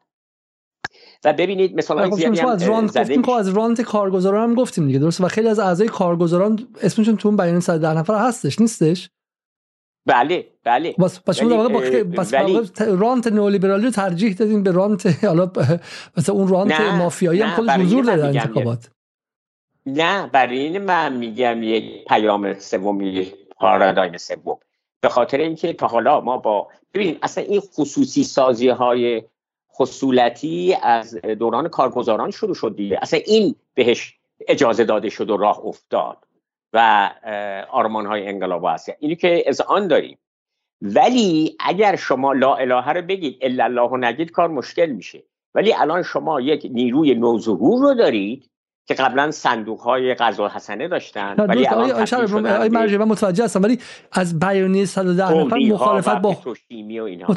و 1.23 1.33
ببینید 1.33 1.75
مثلا 1.75 2.09
زیادی 2.09 2.41
از 2.41 2.63
رانت 2.63 2.99
گفتیم 2.99 3.23
خب 3.23 3.31
از 3.31 3.49
رانت 3.49 3.81
کارگزاران 3.81 4.49
هم 4.49 4.55
گفتیم 4.55 4.87
دیگه 4.87 4.99
درست 4.99 5.21
و 5.21 5.27
خیلی 5.27 5.47
از 5.47 5.59
اعضای 5.59 5.87
کارگزاران 5.87 6.67
اسمشون 6.81 7.17
تو 7.17 7.27
اون 7.27 7.37
بیان 7.37 7.59
110 7.59 7.93
نفر 7.93 8.27
هستش 8.27 8.59
نیستش؟ 8.59 9.09
بله 10.05 10.47
بله. 10.63 10.95
بس 10.99 11.19
بس 11.19 11.37
شما 11.37 11.69
با 11.69 11.79
بس. 12.17 12.33
رانت 12.81 13.27
نئولیبرالی 13.27 13.85
رو 13.85 13.91
ترجیح 13.91 14.33
دادیم 14.33 14.63
به 14.63 14.71
رانت 14.71 15.23
حالا 15.25 15.51
مثلا 16.17 16.35
اون 16.35 16.47
رانت 16.47 16.81
مافیایی 16.81 17.41
هم 17.41 17.49
خودش 17.49 17.69
حضور 17.69 18.03
داره 18.03 18.21
در 18.21 18.27
انتخابات. 18.27 18.89
نه 19.85 20.27
برای 20.27 20.59
این 20.59 20.77
من 20.77 21.17
میگم 21.17 21.63
یک 21.63 22.07
پیام 22.07 22.59
سوم 22.59 23.25
پارادایم 23.57 24.17
سوم. 24.17 24.57
به 25.01 25.09
خاطر 25.09 25.37
اینکه 25.37 25.73
تا 25.73 25.87
حالا 25.87 26.21
ما 26.21 26.37
با 26.37 26.67
ببینید 26.93 27.19
اصلا 27.21 27.43
این 27.43 27.59
خصوصی 27.59 28.23
سازی 28.23 28.69
های 28.69 29.23
خصولتی 29.73 30.77
از 30.83 31.15
دوران 31.15 31.67
کارگزاران 31.67 32.31
شروع 32.31 32.55
شد 32.55 32.75
دیگه. 32.75 32.99
اصلا 33.01 33.19
این 33.25 33.55
بهش 33.73 34.15
اجازه 34.47 34.83
داده 34.83 35.09
شد 35.09 35.29
و 35.29 35.37
راه 35.37 35.65
افتاد 35.65 36.17
و 36.73 37.09
آرمان 37.71 38.05
های 38.05 38.27
انقلاب 38.27 38.65
هست 38.65 38.91
اینی 38.99 39.15
که 39.15 39.43
از 39.47 39.61
آن 39.61 39.87
داریم. 39.87 40.17
ولی 40.81 41.55
اگر 41.59 41.95
شما 41.95 42.33
لا 42.33 42.55
اله 42.55 42.87
رو 42.87 43.01
بگید 43.01 43.37
الا 43.41 43.63
الله 43.63 43.89
و 43.89 43.97
نگید 43.97 44.31
کار 44.31 44.47
مشکل 44.47 44.85
میشه. 44.85 45.23
ولی 45.55 45.73
الان 45.73 46.03
شما 46.03 46.41
یک 46.41 46.67
نیروی 46.71 47.15
نوظهور 47.15 47.81
رو 47.81 47.93
دارید 47.93 48.49
که 48.89 48.95
قبلا 48.95 49.31
صندوق 49.31 49.79
های 49.79 50.13
قضا 50.13 50.47
حسنه 50.47 50.87
داشتن 50.87 51.35
ولی 51.37 51.67
الان 51.67 52.47
آی 52.47 52.69
مرجع 52.69 52.97
من 52.97 53.05
متوجه 53.05 53.43
هستم 53.43 53.63
ولی 53.63 53.79
از 54.11 54.39
بیانیه 54.39 54.85
110 54.85 55.33
نفر 55.33 55.57
مخالفت 55.57 56.21
با 56.21 56.37
شیمی 56.67 56.99
و 56.99 57.03
اینها 57.03 57.35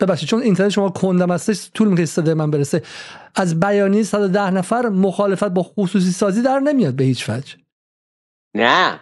ببخشید 0.00 0.28
چون 0.28 0.42
اینترنت 0.42 0.70
شما 0.70 0.88
کندم 0.90 1.30
هستش 1.30 1.70
طول 1.74 1.88
می‌کشه 1.88 2.06
صدای 2.06 2.34
من 2.34 2.50
برسه. 2.50 2.82
از 3.34 3.60
بیانیه 3.60 4.02
110 4.02 4.50
نفر 4.50 4.88
مخالفت 4.88 5.48
با 5.48 5.62
خصوصی 5.62 6.10
سازی 6.10 6.42
در 6.42 6.58
نمیاد 6.58 6.94
به 6.94 7.04
هیچ 7.04 7.30
وجه. 7.30 7.56
نه 8.54 9.00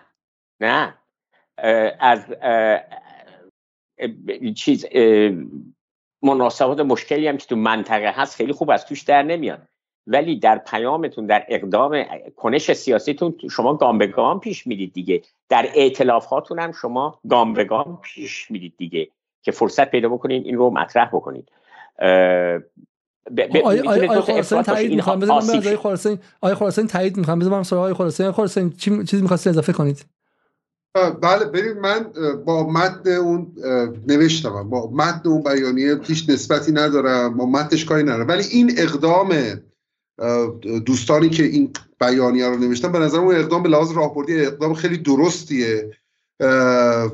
نه. 0.61 0.95
از 2.01 2.25
چیز 4.57 4.87
مناسبات 6.23 6.81
مشکلی 6.81 7.29
هم 7.29 7.37
که 7.37 7.47
تو 7.47 7.57
منطقه 7.57 8.13
هست 8.17 8.37
خیلی 8.37 8.53
خوب 8.53 8.71
از 8.71 8.87
توش 8.87 9.03
در 9.03 9.23
نمیاد. 9.23 9.69
ولی 10.09 10.39
در 10.39 10.59
پیامتون 10.59 11.27
در 11.27 11.45
اقدام 11.49 12.05
کنش 12.37 12.73
سیاسیتون 12.73 13.35
شما 13.51 13.75
گام 13.75 13.99
به 13.99 14.07
گام 14.07 14.41
پیش 14.41 14.67
می‌دید 14.67 14.93
دیگه. 14.93 15.23
در 15.49 15.69
اعتلافاتون 15.75 16.59
هم 16.59 16.73
شما 16.73 17.19
گام 17.31 17.55
به 17.55 17.65
گام 17.65 17.99
پیش 18.03 18.51
می‌دید 18.51 18.75
دیگه 18.79 19.09
که 19.43 19.51
فرصت 19.51 19.91
پیدا 19.91 20.09
بکنید 20.09 20.47
این 20.47 20.57
رو 20.57 20.71
مطرح 20.71 21.09
بکنید 21.09 21.49
آیا 23.65 24.21
خراسانی 24.21 24.63
تایید 24.63 24.95
می‌خوام. 24.95 25.21
بذار 25.21 25.41
من 25.41 25.51
آقای 25.51 25.77
خراسانی 25.77 26.19
آقای 26.41 26.55
خراسانی 26.55 26.89
تایید 26.89 27.17
می‌خوام. 27.17 27.63
سراغ 27.63 27.81
آقای 27.81 27.95
خراسانی 27.95 28.33
خراسانی 28.33 28.71
چی 28.71 29.05
چیزی 29.05 29.23
می‌خواستی 29.23 29.51
اضافه 29.51 29.73
کنید؟ 29.73 30.05
بله 31.23 31.45
ببین 31.45 31.73
من 31.73 32.07
با 32.45 32.67
متن 32.67 33.11
اون 33.11 33.53
نوشتم. 34.07 34.71
با 34.71 34.91
متن 34.91 35.29
اون 35.29 35.43
بیانیه 35.43 36.01
هیچ 36.03 36.31
نسبتی 36.31 36.73
ندارم. 36.73 37.37
با 37.37 37.47
متنش 37.47 37.85
کاری 37.85 38.03
ندارم. 38.03 38.29
ولی 38.29 38.43
این 38.53 38.73
اقدام 38.79 39.29
دوستانی 40.87 41.29
که 41.29 41.43
این 41.43 41.73
بیانیه 42.01 42.47
رو 42.47 42.57
نوشتن 42.57 42.93
به 42.93 42.99
نظر 42.99 43.19
اون 43.19 43.35
اقدام 43.35 43.63
به 43.63 43.69
لحاظ 43.69 43.93
راهبردی 43.93 44.41
اقدام 44.41 44.75
خیلی 44.75 44.99
درستیه. 44.99 45.91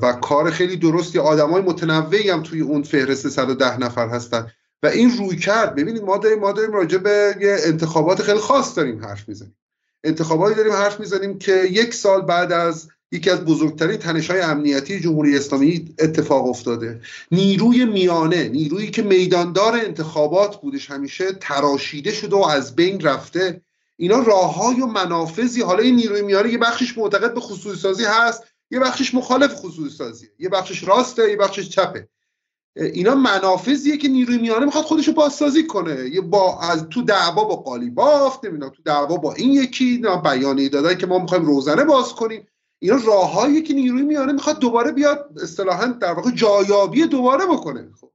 و 0.03 0.19
کار 0.23 0.51
خیلی 0.51 0.77
درستی. 0.77 1.19
های 1.19 1.63
متنوعی 1.63 2.31
هم 2.31 2.43
توی 2.43 2.61
اون 2.61 2.83
فهرست 2.83 3.29
110 3.29 3.79
نفر 3.79 4.09
هستن. 4.09 4.51
و 4.83 4.87
این 4.87 5.11
روی 5.19 5.37
کرد. 5.37 5.75
ببینید 5.75 6.03
ما 6.03 6.17
داریم 6.17 6.39
ما 6.39 6.53
داریم 6.53 6.73
راجع 6.73 6.99
به 6.99 7.35
انتخابات 7.43 8.23
خیلی 8.23 8.39
خاص 8.39 8.77
داریم 8.77 9.05
حرف 9.05 9.29
می‌زنیم. 9.29 9.57
انتخاباتی 10.05 10.55
داریم 10.55 10.73
حرف 10.73 11.01
می‌زنیم 11.01 11.39
که 11.39 11.53
یک 11.53 11.95
سال 11.95 12.23
بعد 12.23 12.53
از 12.53 12.89
یکی 13.15 13.31
از 13.31 13.45
بزرگترین 13.45 13.97
تنش 13.97 14.31
های 14.31 14.41
امنیتی 14.41 15.01
جمهوری 15.01 15.37
اسلامی 15.37 15.95
اتفاق 15.99 16.49
افتاده. 16.49 17.01
نیروی 17.31 17.85
میانه 17.85 18.49
نیرویی 18.49 18.91
که 18.91 19.03
میداندار 19.03 19.75
انتخابات 19.75 20.61
بودش 20.61 20.91
همیشه 20.91 21.33
تراشیده 21.33 22.13
شده 22.13 22.37
و 22.37 22.45
از 22.45 22.77
بین 22.77 23.01
رفته. 23.01 23.61
اینا 23.97 24.19
راههای 24.19 24.81
و 24.81 24.87
منافذی. 24.87 25.63
حالا 25.63 25.83
این 25.83 25.97
نیروی 25.97 26.23
میانه 26.23 26.53
یه 26.53 26.59
بخشش 26.59 26.99
معتقد 26.99 27.35
به 27.35 27.41
خصوصی 27.41 27.81
سازی 27.81 28.05
هست 28.05 28.43
یه 28.71 28.81
بخشش 28.81 29.15
مخالف 29.15 29.55
خصوصی 29.55 29.97
سازی 29.97 30.27
یه 30.39 30.49
بخشش 30.49 30.89
راسته 30.89 31.31
یه 31.31 31.37
بخشش 31.37 31.69
چپه. 31.69 32.09
اینا 32.77 33.15
منافذیه 33.15 33.97
که 33.97 34.09
نیروی 34.09 34.39
میانه 34.39 34.65
می‌خواد 34.65 34.85
خودشو 34.85 35.13
بازسازی 35.13 35.67
کنه. 35.67 36.09
یه 36.09 36.21
با 36.21 36.61
از 36.61 36.89
تو 36.89 37.03
دعوا 37.03 37.45
با 37.45 37.57
قالیباف 37.57 38.45
نمی‌دونم 38.45 38.71
تو 38.71 38.83
دعوا 38.85 39.17
با 39.17 39.35
این 39.35 39.53
یکی 39.53 40.03
بیانیه 40.25 40.69
دادن 40.69 40.95
که 40.95 41.07
ما 41.07 41.19
می‌خوایم 41.19 41.45
روزنه 41.45 41.85
باز 41.85 42.13
کنیم. 42.13 42.47
اینا 42.85 42.97
راههایی 43.07 43.63
که 43.63 43.75
نیروی 43.75 44.03
میانه 44.03 44.33
می‌خواد 44.33 44.59
دوباره 44.59 44.93
بیاد 44.93 45.31
اصطلاحا 45.43 45.87
در 45.87 46.13
واقع 46.13 46.31
جایابی 46.31 47.07
دوباره 47.07 47.47
بکنه. 47.47 47.89
خب 48.01 48.11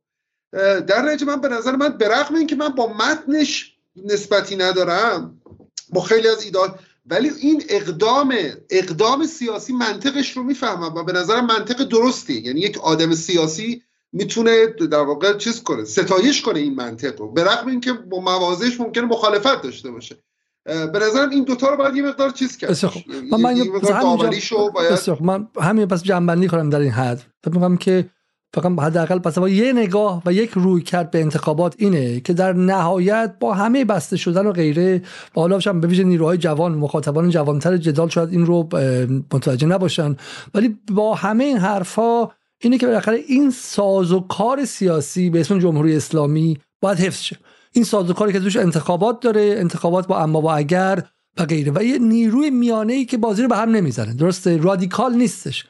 در 0.79 1.01
نتیجه 1.01 1.25
من 1.25 1.41
به 1.41 1.47
نظر 1.47 1.75
من 1.75 1.97
به 1.97 2.07
رغم 2.07 2.35
اینکه 2.35 2.55
من 2.55 2.69
با 2.69 2.93
متنش 2.93 3.75
نسبتی 3.95 4.55
ندارم 4.55 5.41
با 5.89 6.01
خیلی 6.01 6.27
از 6.27 6.43
ایدات 6.43 6.79
ولی 7.05 7.29
این 7.29 7.63
اقدام 7.69 8.35
اقدام 8.69 9.25
سیاسی 9.25 9.73
منطقش 9.73 10.37
رو 10.37 10.43
می‌فهمم 10.43 10.95
و 10.95 11.03
به 11.03 11.13
نظر 11.13 11.41
منطق 11.41 11.83
درستی. 11.83 12.41
یعنی 12.41 12.59
یک 12.59 12.77
آدم 12.77 13.15
سیاسی 13.15 13.83
می‌تونه 14.11 14.65
در 14.65 15.01
واقع 15.01 15.37
چیز 15.37 15.63
کنه 15.63 15.85
ستایش 15.85 16.41
کنه 16.41 16.59
این 16.59 16.75
منطق 16.75 17.19
رو. 17.19 17.31
به 17.31 17.43
رغم 17.43 17.67
اینکه 17.67 17.93
با 17.93 18.19
موازش 18.19 18.79
ممکنه 18.79 19.05
مخالفت 19.05 19.61
داشته 19.61 19.91
باشه. 19.91 20.23
به 20.93 20.99
نظرم 20.99 21.29
این 21.29 21.43
دوتا 21.43 21.69
رو 21.69 21.77
باید 21.77 21.95
یه 21.95 22.03
مقدار 22.03 22.29
چیز 22.29 22.57
کرد. 22.57 22.73
خب. 22.73 22.99
من 23.31 23.41
من 23.41 23.49
همین 23.49 23.71
من 25.19 25.47
همین 25.61 25.85
پس 25.85 26.03
جنبندی 26.03 26.47
کنم 26.47 26.69
در 26.69 26.79
این 26.79 26.91
حد. 26.91 27.21
فکر 27.43 27.53
می‌کنم 27.53 27.77
که 27.77 28.09
فقط 28.53 28.79
حداقل 28.79 29.19
پس 29.19 29.37
یه 29.37 29.73
نگاه 29.73 30.21
و 30.25 30.33
یک 30.33 30.49
روی 30.49 30.81
کرد 30.81 31.11
به 31.11 31.21
انتخابات 31.21 31.75
اینه 31.77 32.19
که 32.19 32.33
در 32.33 32.53
نهایت 32.53 33.35
با 33.39 33.53
همه 33.53 33.85
بسته 33.85 34.17
شدن 34.17 34.47
و 34.47 34.51
غیره 34.51 35.01
با 35.33 35.41
حالا 35.41 35.73
به 35.73 35.87
ویژه 35.87 36.03
نیروهای 36.03 36.37
جوان 36.37 36.71
مخاطبان 36.71 37.29
جوانتر 37.29 37.77
جدال 37.77 38.09
شاید 38.09 38.29
این 38.29 38.45
رو 38.45 38.69
متوجه 39.33 39.67
نباشن. 39.67 40.15
ولی 40.53 40.77
با 40.91 41.15
همه 41.15 41.43
این 41.43 41.57
حرفا 41.57 42.27
اینه 42.61 42.77
که 42.77 42.87
بالاخره 42.87 43.19
این 43.27 43.51
ساز 43.51 44.11
و 44.11 44.19
کار 44.19 44.65
سیاسی 44.65 45.29
به 45.29 45.39
اسم 45.39 45.59
جمهوری 45.59 45.95
اسلامی 45.95 46.57
باید 46.81 46.99
حفظ 46.99 47.21
شه. 47.21 47.37
این 47.73 47.83
ساز 47.83 48.09
و 48.09 48.13
کاری 48.13 48.33
که 48.33 48.39
توش 48.39 48.55
انتخابات 48.55 49.19
داره 49.19 49.55
انتخابات 49.57 50.07
با 50.07 50.19
اما 50.19 50.41
و 50.41 50.51
اگر 50.51 51.03
و 51.37 51.45
غیره. 51.45 51.71
و 51.75 51.83
یه 51.83 51.97
نیروی 51.97 52.49
میانه 52.49 52.93
ای 52.93 53.05
که 53.05 53.17
بازی 53.17 53.41
رو 53.41 53.47
به 53.47 53.57
هم 53.57 53.69
نمی‌زنه. 53.69 54.13
درسته؟ 54.13 54.57
رادیکال 54.57 55.13
نیستش. 55.13 55.65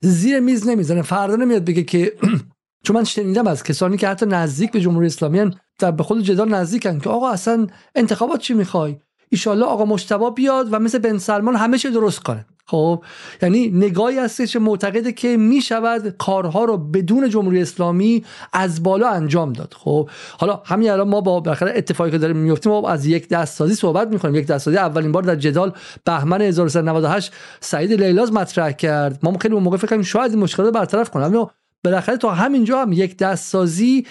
زیر 0.00 0.40
میز 0.40 0.68
نمی‌زنه. 0.68 1.02
فردا 1.02 1.36
نمیاد 1.36 1.64
بگه 1.64 1.82
که 1.82 2.12
چون 2.84 2.96
من 2.96 3.04
شنیدم 3.04 3.46
از 3.46 3.62
کسانی 3.62 3.96
که 3.96 4.08
حتی 4.08 4.26
نزدیک 4.26 4.72
به 4.72 4.80
جمهوری 4.80 5.06
اسلامی 5.06 5.50
در 5.78 5.90
به 5.90 6.02
خود 6.02 6.22
جدال 6.22 6.48
نزدیکن 6.48 6.98
که 6.98 7.10
آقا 7.10 7.30
اصلا 7.30 7.66
انتخابات 7.94 8.40
چی 8.40 8.54
می‌خوای؟ 8.54 8.96
ایشالله 9.28 9.64
آقا 9.64 9.84
مشتبا 9.84 10.30
بیاد 10.30 10.72
و 10.72 10.78
مثل 10.78 10.98
بن 10.98 11.18
سلمان 11.18 11.56
همه 11.56 11.78
چی 11.78 11.90
درست 11.90 12.20
کنه. 12.20 12.46
خب 12.72 13.04
یعنی 13.42 13.68
نگاهی 13.68 14.18
هستش 14.18 14.56
معتقده 14.56 15.12
که 15.12 15.36
می‌شود 15.36 16.08
کارها 16.08 16.64
رو 16.64 16.76
بدون 16.76 17.28
جمهوری 17.28 17.62
اسلامی 17.62 18.24
از 18.52 18.82
بالا 18.82 19.08
انجام 19.08 19.52
داد. 19.52 19.74
خب 19.78 20.10
حالا 20.38 20.62
همین 20.64 20.90
الان 20.90 21.08
ما 21.08 21.20
با 21.20 21.40
بالاخره 21.40 21.72
اتفاقی 21.76 22.10
که 22.10 22.18
داریم 22.18 22.36
میفتیم 22.36 22.72
ما 22.72 22.88
از 22.88 23.06
یک 23.06 23.28
دستسازی 23.28 23.74
صحبت 23.74 24.08
می‌کنیم. 24.08 24.34
یک 24.34 24.46
دستسازی 24.46 24.76
اولین 24.76 25.12
بار 25.12 25.22
در 25.22 25.36
جدال 25.36 25.72
بهمن 26.04 26.42
1398 26.42 27.32
سعید 27.60 27.92
لیلاز 27.92 28.32
مطرح 28.32 28.72
کرد. 28.72 29.18
ما 29.22 29.38
خیلی 29.38 29.54
اون 29.54 29.62
موقع 29.62 29.76
فکر 29.76 29.86
کنیم 29.86 30.02
شاید 30.02 30.30
این 30.30 30.40
مشکلات 30.40 30.74
برطرف 30.74 31.10
کنه 31.10 31.48
بالاخره 31.84 32.16
تا 32.16 32.30
همینجا 32.30 32.82
هم 32.82 32.92
یک 32.92 33.16
دستسازی 33.16 34.06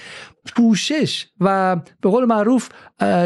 پوشش 0.56 1.28
و 1.40 1.76
به 2.02 2.10
قول 2.10 2.26
معروف 2.26 2.70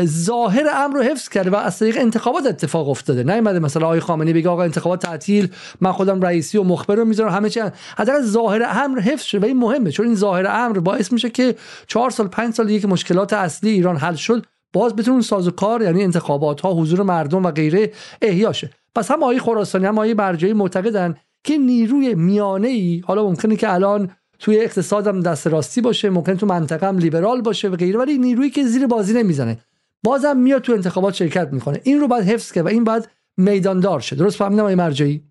ظاهر 0.04 0.66
امر 0.76 0.96
رو 0.96 1.04
حفظ 1.04 1.30
کرده 1.30 1.50
و 1.50 1.56
از 1.56 1.80
طریق 1.80 1.98
انتخابات 1.98 2.46
اتفاق 2.46 2.90
افتاده. 2.90 3.24
نیومده 3.24 3.60
مثلا 3.60 3.86
آقای 3.86 4.00
خامنه‌ای 4.00 4.34
بگه 4.34 4.50
آقا 4.50 4.64
انتخابات 4.64 5.02
تعطیل 5.02 5.50
من 5.82 5.92
خودم 5.92 6.22
رئیسی 6.22 6.58
و 6.58 6.64
مخبر 6.64 6.96
رو 6.96 7.06
می‌ذارم 7.06 7.34
همه 7.34 7.50
چی 7.50 7.62
حداقل 7.98 8.22
ظاهر 8.22 8.64
امر 8.64 9.00
حفظ 9.00 9.24
شده 9.24 9.42
و 9.42 9.46
این 9.46 9.58
مهمه 9.58 9.92
چون 9.92 10.06
این 10.06 10.16
ظاهر 10.16 10.48
امر 10.48 10.80
باعث 10.80 11.12
میشه 11.12 11.30
که 11.30 11.56
چهار 11.88 12.10
سال 12.10 12.28
پنج 12.28 12.54
سال 12.54 12.70
یک 12.70 12.86
مشکلات 12.86 13.34
اصلی 13.34 13.70
ایران 13.70 13.98
حل 13.98 14.16
شد 14.16 14.46
باز 14.74 14.96
بتونن 14.96 15.22
سازوکار 15.22 15.82
یعنی 15.82 16.04
انتخابات 16.04 16.62
ها 16.62 16.74
حضور 16.74 17.04
مردم 17.04 17.46
و 17.46 17.52
غیره 17.52 17.92
احیا 18.22 18.54
شه. 18.54 18.70
پس 18.96 19.12
هم 19.12 19.24
آقای 19.24 19.40
خراسانی 19.40 19.86
هم 19.86 19.98
آقای 19.98 20.14
برجایی 20.14 20.54
معتقدن 20.54 21.16
که 21.44 21.58
نیروی 21.58 22.16
میانه 22.16 22.68
ای 22.68 23.02
حالا 23.06 23.24
ممکنه 23.24 23.56
که 23.56 23.74
الان 23.74 24.12
توی 24.40 24.60
اقتصادم 24.60 25.22
دست 25.22 25.48
راستی 25.48 25.82
باشه 25.82 26.10
ممکن 26.10 26.38
تو 26.38 26.46
منطقه 26.46 26.88
هم 26.88 26.98
لیبرال 26.98 27.42
باشه 27.42 27.70
و 27.70 27.76
غیره 27.76 28.00
ولی 28.00 28.18
نیرویی 28.18 28.50
که 28.50 28.64
زیر 28.64 28.88
بازی 28.88 29.14
نمی‌زنه. 29.14 29.60
بازم 30.04 30.38
میاد 30.38 30.62
تو 30.62 30.74
انتخابات 30.74 31.14
شرکت 31.14 31.50
می‌کنه. 31.52 31.82
این 31.84 32.00
رو 32.00 32.08
باید 32.08 32.24
حفظ 32.24 32.52
کرد 32.52 32.66
و 32.66 32.68
این 32.68 32.84
باید 32.84 33.10
میداندار 33.38 34.00
شه. 34.00 34.16
درست 34.16 34.38
فهمیدم 34.38 34.62
آقای 34.62 34.76
مرجعی؟ 34.76 35.24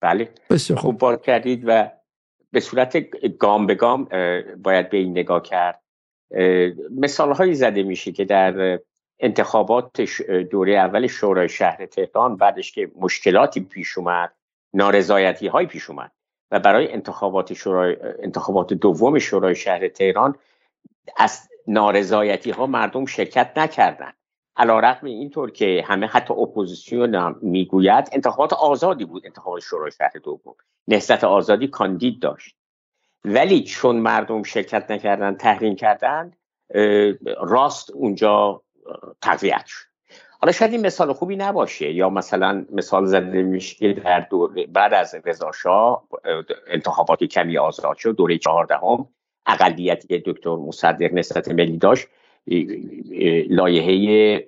بله. 0.00 0.28
بسیار 0.50 0.78
خوب. 0.78 0.98
بار 0.98 1.16
کردید 1.16 1.64
و 1.66 1.90
به 2.50 2.60
صورت 2.60 2.96
گام 3.38 3.66
به 3.66 3.74
گام 3.74 4.08
باید 4.62 4.90
به 4.90 4.96
این 4.96 5.10
نگاه 5.10 5.42
کرد. 5.42 5.80
مثال 6.90 7.32
هایی 7.32 7.54
زده 7.54 7.82
میشه 7.82 8.12
که 8.12 8.24
در 8.24 8.80
انتخابات 9.20 10.00
دوره 10.50 10.72
اول 10.72 11.06
شورای 11.06 11.48
شهر 11.48 11.86
تهران 11.86 12.36
بعدش 12.36 12.72
که 12.72 12.90
مشکلاتی 13.00 13.60
پیش 13.60 13.98
اومد 13.98 14.32
نارضایتی 14.74 15.46
های 15.46 15.66
پیش 15.66 15.90
اومد. 15.90 16.12
و 16.50 16.60
برای 16.60 16.92
انتخابات 16.92 17.52
شورای 17.52 17.96
انتخابات 18.22 18.72
دوم 18.72 19.18
شورای 19.18 19.54
شهر 19.54 19.88
تهران 19.88 20.36
از 21.16 21.48
نارضایتی 21.66 22.50
ها 22.50 22.66
مردم 22.66 23.06
شرکت 23.06 23.52
نکردند. 23.56 24.14
علی‌رغم 24.56 25.06
اینطور 25.06 25.50
که 25.50 25.84
همه 25.86 26.06
حتی 26.06 26.34
اپوزیسیون 26.34 27.36
می‌گوید 27.42 28.08
انتخابات 28.12 28.52
آزادی 28.52 29.04
بود 29.04 29.26
انتخابات 29.26 29.62
شورای 29.62 29.90
شهر 29.90 30.12
دوم. 30.24 30.54
نهضت 30.88 31.24
آزادی 31.24 31.68
کاندید 31.68 32.20
داشت. 32.20 32.56
ولی 33.24 33.64
چون 33.64 33.96
مردم 33.96 34.42
شرکت 34.42 34.90
نکردن 34.90 35.34
تحریم 35.34 35.76
کردند 35.76 36.36
راست 37.36 37.90
اونجا 37.90 38.62
تقویت 39.22 39.66
شد. 39.66 39.93
حالا 40.44 40.52
شاید 40.52 40.72
این 40.72 40.86
مثال 40.86 41.12
خوبی 41.12 41.36
نباشه 41.36 41.92
یا 41.92 42.10
مثلا 42.10 42.66
مثال 42.72 43.06
زده 43.06 43.42
میشه 43.42 43.92
در 43.92 44.20
دور 44.20 44.66
بعد 44.66 44.94
از 44.94 45.14
رضا 45.24 45.52
شاه 45.52 46.04
انتخابات 46.66 47.24
کمی 47.24 47.58
آزاد 47.58 47.96
شد 47.96 48.16
دوره 48.16 48.38
چهاردهم 48.38 49.08
اقلیتی 49.46 50.08
که 50.08 50.22
دکتر 50.26 50.56
مصدق 50.56 51.12
نسبت 51.12 51.48
ملی 51.48 51.78
داشت 51.78 52.06
لایحه 53.48 54.44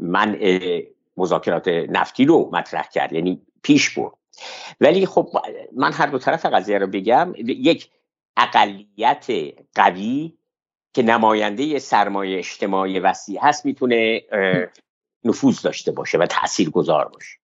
منع 0.00 0.82
مذاکرات 1.16 1.68
نفتی 1.68 2.24
رو 2.24 2.50
مطرح 2.52 2.88
کرد 2.92 3.12
یعنی 3.12 3.40
پیش 3.62 3.98
برد. 3.98 4.12
ولی 4.80 5.06
خب 5.06 5.28
من 5.76 5.92
هر 5.92 6.06
دو 6.06 6.18
طرف 6.18 6.46
قضیه 6.46 6.78
رو 6.78 6.86
بگم 6.86 7.32
یک 7.44 7.90
اقلیت 8.36 9.26
قوی 9.74 10.32
که 10.94 11.02
نماینده 11.02 11.78
سرمایه 11.78 12.38
اجتماعی 12.38 12.98
وسیع 12.98 13.38
هست 13.42 13.66
می‌تونه 13.66 14.22
نفوذ 15.24 15.62
داشته 15.62 15.92
باشه 15.92 16.18
و 16.18 16.26
تأثیر 16.26 16.70
گذار 16.70 17.08
باشه 17.08 17.38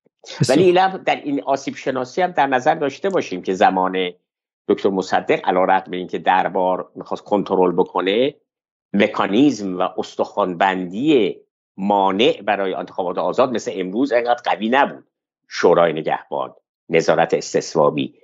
ولی 0.49 0.73
در 0.73 1.17
این 1.25 1.43
آسیب 1.43 1.77
شناسی 1.77 2.23
هم 2.23 2.31
در 2.31 2.47
نظر 2.47 2.75
داشته 2.75 3.11
باشیم 3.11 3.43
که 3.43 3.55
زمان 3.55 4.13
دکتر 4.69 4.89
مصدق 4.89 5.41
علا 5.49 5.65
رقم 5.65 5.91
اینکه 5.91 6.19
دربار 6.19 6.91
می‌خواست 6.95 7.25
کنترل 7.25 7.73
بکنه 7.73 8.35
مکانیزم 8.93 9.79
و 9.79 9.89
استخوانبندی 9.99 11.37
مانع 11.77 12.43
برای 12.43 12.75
انتخابات 12.75 13.19
آزاد 13.19 13.53
مثل 13.53 13.73
امروز 13.75 14.13
انقدر 14.13 14.43
قوی 14.45 14.69
نبود. 14.69 15.05
شورای 15.49 15.93
نگهبان 15.93 16.55
نظارت 16.89 17.35
استثوابی 17.35 18.15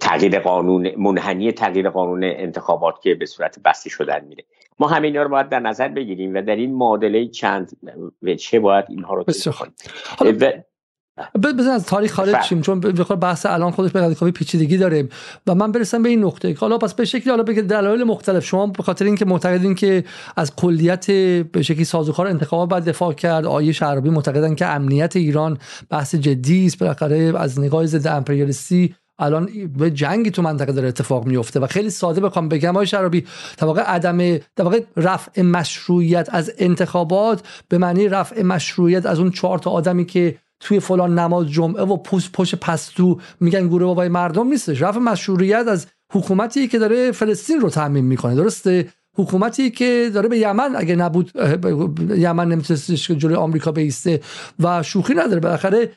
تغییر 0.00 0.38
قانون 0.38 0.94
منحنی 0.96 1.52
تغییر 1.52 1.90
قانون 1.90 2.24
انتخابات 2.24 3.02
که 3.02 3.14
به 3.14 3.26
صورت 3.26 3.58
بسته 3.64 3.90
شدن 3.90 4.24
میره. 4.24 4.44
ما 4.82 4.88
همه 4.88 5.06
اینا 5.06 5.22
رو 5.22 5.28
باید 5.28 5.48
در 5.48 5.60
نظر 5.60 5.88
بگیریم 5.88 6.34
و 6.34 6.42
در 6.42 6.56
این 6.56 6.74
معادله 6.74 7.28
چند 7.28 7.72
چه 8.38 8.60
باید 8.60 8.84
اینها 8.88 9.14
رو 9.14 9.24
بزن 11.44 11.70
از 11.70 11.86
تاریخ 11.86 12.12
خارج 12.12 12.42
شیم 12.42 12.60
چون 12.60 12.80
بخور 12.80 13.16
بحث 13.16 13.46
الان 13.46 13.70
خودش 13.70 13.92
به 13.92 14.14
کافی 14.14 14.32
پیچیدگی 14.32 14.76
داره. 14.76 15.08
و 15.46 15.54
من 15.54 15.72
برسم 15.72 16.02
به 16.02 16.08
این 16.08 16.24
نقطه 16.24 16.54
حالا 16.54 16.78
پس 16.78 16.94
به 16.94 17.04
شکلی 17.04 17.30
حالا 17.30 17.42
به 17.42 17.62
دلایل 17.62 18.04
مختلف. 18.04 18.44
شما 18.44 18.66
به 18.66 18.82
خاطر 18.82 19.04
اینکه 19.04 19.24
معتقدین 19.24 19.74
که 19.74 20.04
از 20.36 20.56
کلیت 20.56 21.10
به 21.42 21.62
شکلی 21.62 21.84
سازوکار 21.84 22.26
انتخابات 22.26 22.68
باید 22.68 22.84
دفاع 22.84 23.12
کرد 23.12 23.46
آیه 23.46 23.72
شعربی 23.72 24.10
معتقدن 24.10 24.54
که 24.54 24.66
امنیت 24.66 25.16
ایران 25.16 25.58
بحث 25.90 26.14
جدی 26.14 26.66
است 26.66 26.78
بالاخره 26.78 27.32
از 27.36 27.60
نگاه 27.60 27.86
ضد 27.86 28.06
امپریالیستی 28.06 28.94
الان 29.18 29.48
به 29.78 29.90
جنگی 29.90 30.30
تو 30.30 30.42
منطقه 30.42 30.72
داره 30.72 30.88
اتفاق 30.88 31.26
میفته 31.26 31.60
و 31.60 31.66
خیلی 31.66 31.90
ساده 31.90 32.20
بخوام 32.20 32.48
بگم 32.48 32.74
های 32.74 32.86
شرابی 32.86 33.24
در 33.58 33.66
واقع 33.66 33.82
عدم 33.82 34.36
در 34.36 34.64
واقع 34.64 34.80
رفع 34.96 35.42
مشروعیت 35.42 36.28
از 36.32 36.52
انتخابات 36.58 37.42
به 37.68 37.78
معنی 37.78 38.08
رفع 38.08 38.42
مشروعیت 38.42 39.06
از 39.06 39.18
اون 39.18 39.30
چهار 39.30 39.58
تا 39.58 39.70
آدمی 39.70 40.04
که 40.04 40.38
توی 40.60 40.80
فلان 40.80 41.18
نماز 41.18 41.48
جمعه 41.48 41.82
و 41.82 41.96
پوست 41.96 42.32
پشت 42.32 42.54
پستو 42.54 43.20
میگن 43.40 43.68
گروه 43.68 43.84
بابای 43.84 44.08
مردم 44.08 44.48
نیستش. 44.48 44.82
رفع 44.82 44.98
مشروعیت 44.98 45.66
از 45.68 45.86
حکومتی 46.12 46.68
که 46.68 46.78
داره 46.78 47.12
فلسطین 47.12 47.60
رو 47.60 47.70
تعمین 47.70 48.04
می‌کنه 48.04 48.34
درسته؟ 48.34 48.88
حکومتی 49.16 49.70
که 49.70 50.10
داره 50.14 50.28
به 50.28 50.38
یمن 50.38 50.76
اگه 50.76 50.96
نبود 50.96 51.32
یمن 52.16 52.48
نمیتونستش 52.48 53.10
جلوی 53.10 53.34
آمریکا 53.34 53.72
بیسته 53.72 54.20
و 54.60 54.82
شوخی 54.82 55.14
نداره. 55.14 55.40
بالاخره 55.40 55.90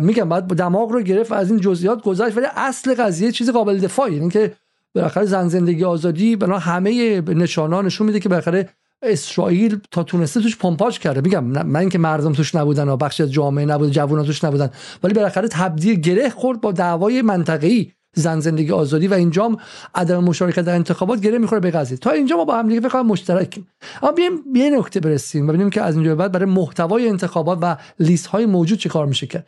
میگم 0.00 0.28
بعد 0.28 0.44
دماغ 0.44 0.92
رو 0.92 1.02
گرفت 1.02 1.32
از 1.32 1.50
این 1.50 1.60
جزئیات 1.60 2.02
گذشت 2.02 2.36
ولی 2.36 2.46
اصل 2.56 2.94
قضیه 2.94 3.32
چیز 3.32 3.50
قابل 3.50 3.78
دفاعی. 3.78 4.14
یعنی 4.14 4.30
که 4.30 4.52
بالاخره 4.94 5.24
زن 5.24 5.48
زندگی 5.48 5.84
آزادی 5.84 6.36
بنا 6.36 6.58
همه 6.58 7.20
نشانان 7.20 7.86
نشون 7.86 8.06
میده 8.06 8.20
که 8.20 8.28
بالاخره 8.28 8.68
اسرائیل 9.02 9.80
تا 9.90 10.02
تونسته 10.02 10.40
توش 10.40 10.56
پمپاژ 10.56 10.98
کرده. 10.98 11.20
میگم 11.20 11.44
من 11.44 11.80
اینکه 11.80 11.98
مردم 11.98 12.32
توش 12.32 12.54
نبودن 12.54 12.88
و 12.88 12.96
بخش 12.96 13.20
از 13.20 13.32
جامعه 13.32 13.66
نبود 13.66 13.90
جوونا 13.90 14.22
توش 14.22 14.44
نبودن 14.44 14.70
ولی 15.02 15.14
بالاخره 15.14 15.48
تبدیل 15.48 16.00
گره 16.00 16.30
خورد 16.30 16.60
با 16.60 16.72
دعوای 16.72 17.22
منطقه‌ای. 17.22 17.92
زن 18.14 18.40
زندگی 18.40 18.72
آزادی 18.72 19.08
و 19.08 19.14
اینجام 19.14 19.56
عدم 19.94 20.24
مشارکت 20.24 20.60
در 20.60 20.74
انتخابات 20.74 21.20
گره 21.20 21.38
می‌خوره 21.38 21.60
به 21.60 21.70
قضیه. 21.70 21.98
تا 21.98 22.10
اینجا 22.10 22.36
ما 22.36 22.44
با 22.44 22.58
هم 22.58 22.68
دیگه 22.68 22.80
فکر 22.80 23.02
مشترکیم. 23.02 23.68
اما 24.02 24.12
بیایم 24.12 24.52
به 24.52 24.70
نکته 24.70 25.00
برسیم 25.00 25.44
و 25.44 25.48
ببینیم 25.48 25.70
که 25.70 25.82
از 25.82 25.94
اینجا 25.94 26.16
بعد 26.16 26.32
برای 26.32 26.50
محتوای 26.50 27.08
انتخابات 27.08 27.58
و 27.62 27.76
لیست 28.00 28.26
های 28.26 28.46
موجود 28.46 28.78
چه 28.78 28.88
کار 28.88 29.06
میشه 29.06 29.26
کرد. 29.26 29.46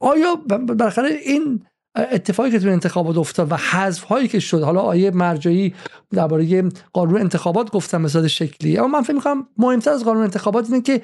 آیا 0.00 0.34
بالاخره 0.68 1.08
این 1.08 1.62
اتفاقی 1.96 2.50
که 2.50 2.58
تو 2.58 2.68
انتخابات 2.68 3.16
افتاد 3.16 3.52
و 3.52 3.56
حذف 3.56 4.02
هایی 4.02 4.28
که 4.28 4.40
شد. 4.40 4.62
حالا 4.62 4.80
آیه 4.80 5.10
مرجعی 5.10 5.74
درباره 6.10 6.68
قانون 6.92 7.20
انتخابات 7.20 7.70
گفتم 7.70 8.00
مثلا 8.00 8.28
شکلی. 8.28 8.78
اما 8.78 8.88
من 8.88 9.02
فکر 9.02 9.12
می‌کنم 9.12 9.46
مهمتر 9.58 9.90
از 9.90 10.04
قانون 10.04 10.22
انتخابات 10.22 10.64
اینه 10.70 10.80
که 10.80 11.02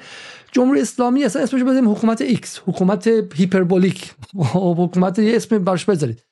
جمهوری 0.51 0.81
اسلامی 0.81 1.23
اصلا 1.23 1.41
اسمش 1.41 1.63
بزنیم 1.63 1.91
حکومت 1.91 2.21
X 2.21 2.59
حکومت 2.65 3.07
hyperbolic. 3.35 4.13
حکومت 4.77 5.19
یه 5.19 5.35
اسم 5.35 5.57
براش 5.57 5.85
بذارید. 5.85 6.23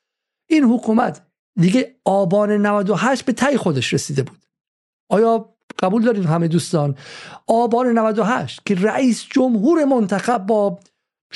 این 0.49 0.63
حکومت 0.63 1.21
دیگه 1.59 1.95
آبان 2.05 2.51
98 2.51 3.25
به 3.25 3.33
تای 3.33 3.57
خودش 3.57 3.93
رسیده 3.93 4.23
بود. 4.23 4.45
آیا 5.09 5.55
قبول 5.79 6.03
داریم 6.03 6.23
همه 6.23 6.47
دوستان؟ 6.47 6.95
آبان 7.47 7.87
98 7.87 8.61
که 8.65 8.75
رئیس 8.75 9.25
جمهور 9.29 9.85
منتخب 9.85 10.45
با 10.45 10.79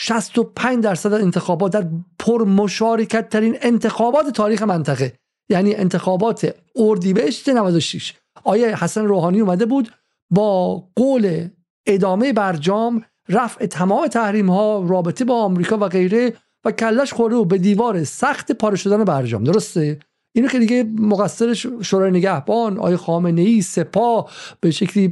65 0.02 0.84
درصد 0.84 1.14
انتخابات 1.14 1.72
در 1.72 1.88
پرمشارکت 2.20 3.30
ترین 3.30 3.58
انتخابات 3.62 4.30
تاریخ 4.30 4.62
منطقه 4.62 5.14
یعنی 5.50 5.76
انتخابات 5.76 6.56
اردیبهشت 6.76 7.50
96 7.50 8.14
آیا 8.44 8.76
حسن 8.76 9.06
روحانی 9.06 9.40
اومده 9.40 9.66
بود 9.66 9.92
با 10.30 10.76
قول 10.96 11.48
ادامه 11.86 12.34
برجام 12.34 13.06
رفع 13.30 13.66
تمام 13.66 14.08
تحریم 14.08 14.50
ها 14.50 14.86
رابطه 14.90 15.26
با 15.26 15.44
آمریکا 15.44 15.78
و 15.78 15.88
غیره 15.88 16.34
و 16.66 16.72
کلش 16.72 17.14
خورده 17.14 17.36
و 17.36 17.46
به 17.46 17.58
دیوار 17.58 18.04
سخت 18.04 18.52
پاره 18.52 18.76
شدن 18.76 19.04
برجام 19.04 19.44
درسته؟ 19.44 20.00
اینو 20.36 20.48
که 20.48 20.60
دیگه 20.60 20.84
مقصر 20.84 21.54
شورای 21.82 22.12
نگهبان 22.12 22.80
آی 22.80 22.96
خامنه 22.96 23.42
ای 23.42 23.62
سپاه 23.62 24.32
به 24.60 24.72
شکلی 24.72 25.08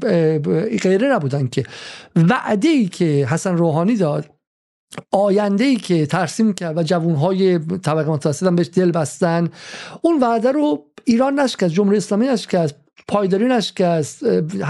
غیره 0.81 1.07
نبودن 1.13 1.47
که. 1.47 1.63
وعده 2.15 2.67
ای 2.67 2.87
که 2.87 3.27
حسن 3.29 3.57
روحانی 3.57 3.95
داد 3.95 4.36
آینده 5.11 5.63
ای 5.63 5.75
که 5.75 6.05
ترسیم 6.05 6.53
کرد 6.53 6.77
و 6.77 6.83
جوانهای 6.83 7.59
طبقه 7.59 8.09
متوسط 8.09 8.47
برش 8.47 8.69
دل 8.73 8.91
بستن. 8.91 9.49
اون 10.01 10.19
وعده 10.19 10.51
رو 10.51 10.85
ایران 11.03 11.39
نشکست 11.39 11.73
جمهوری 11.73 11.97
اسلامی 11.97 12.27
نشکست 12.27 12.75
پایداری 13.07 13.47
نشکست 13.47 14.25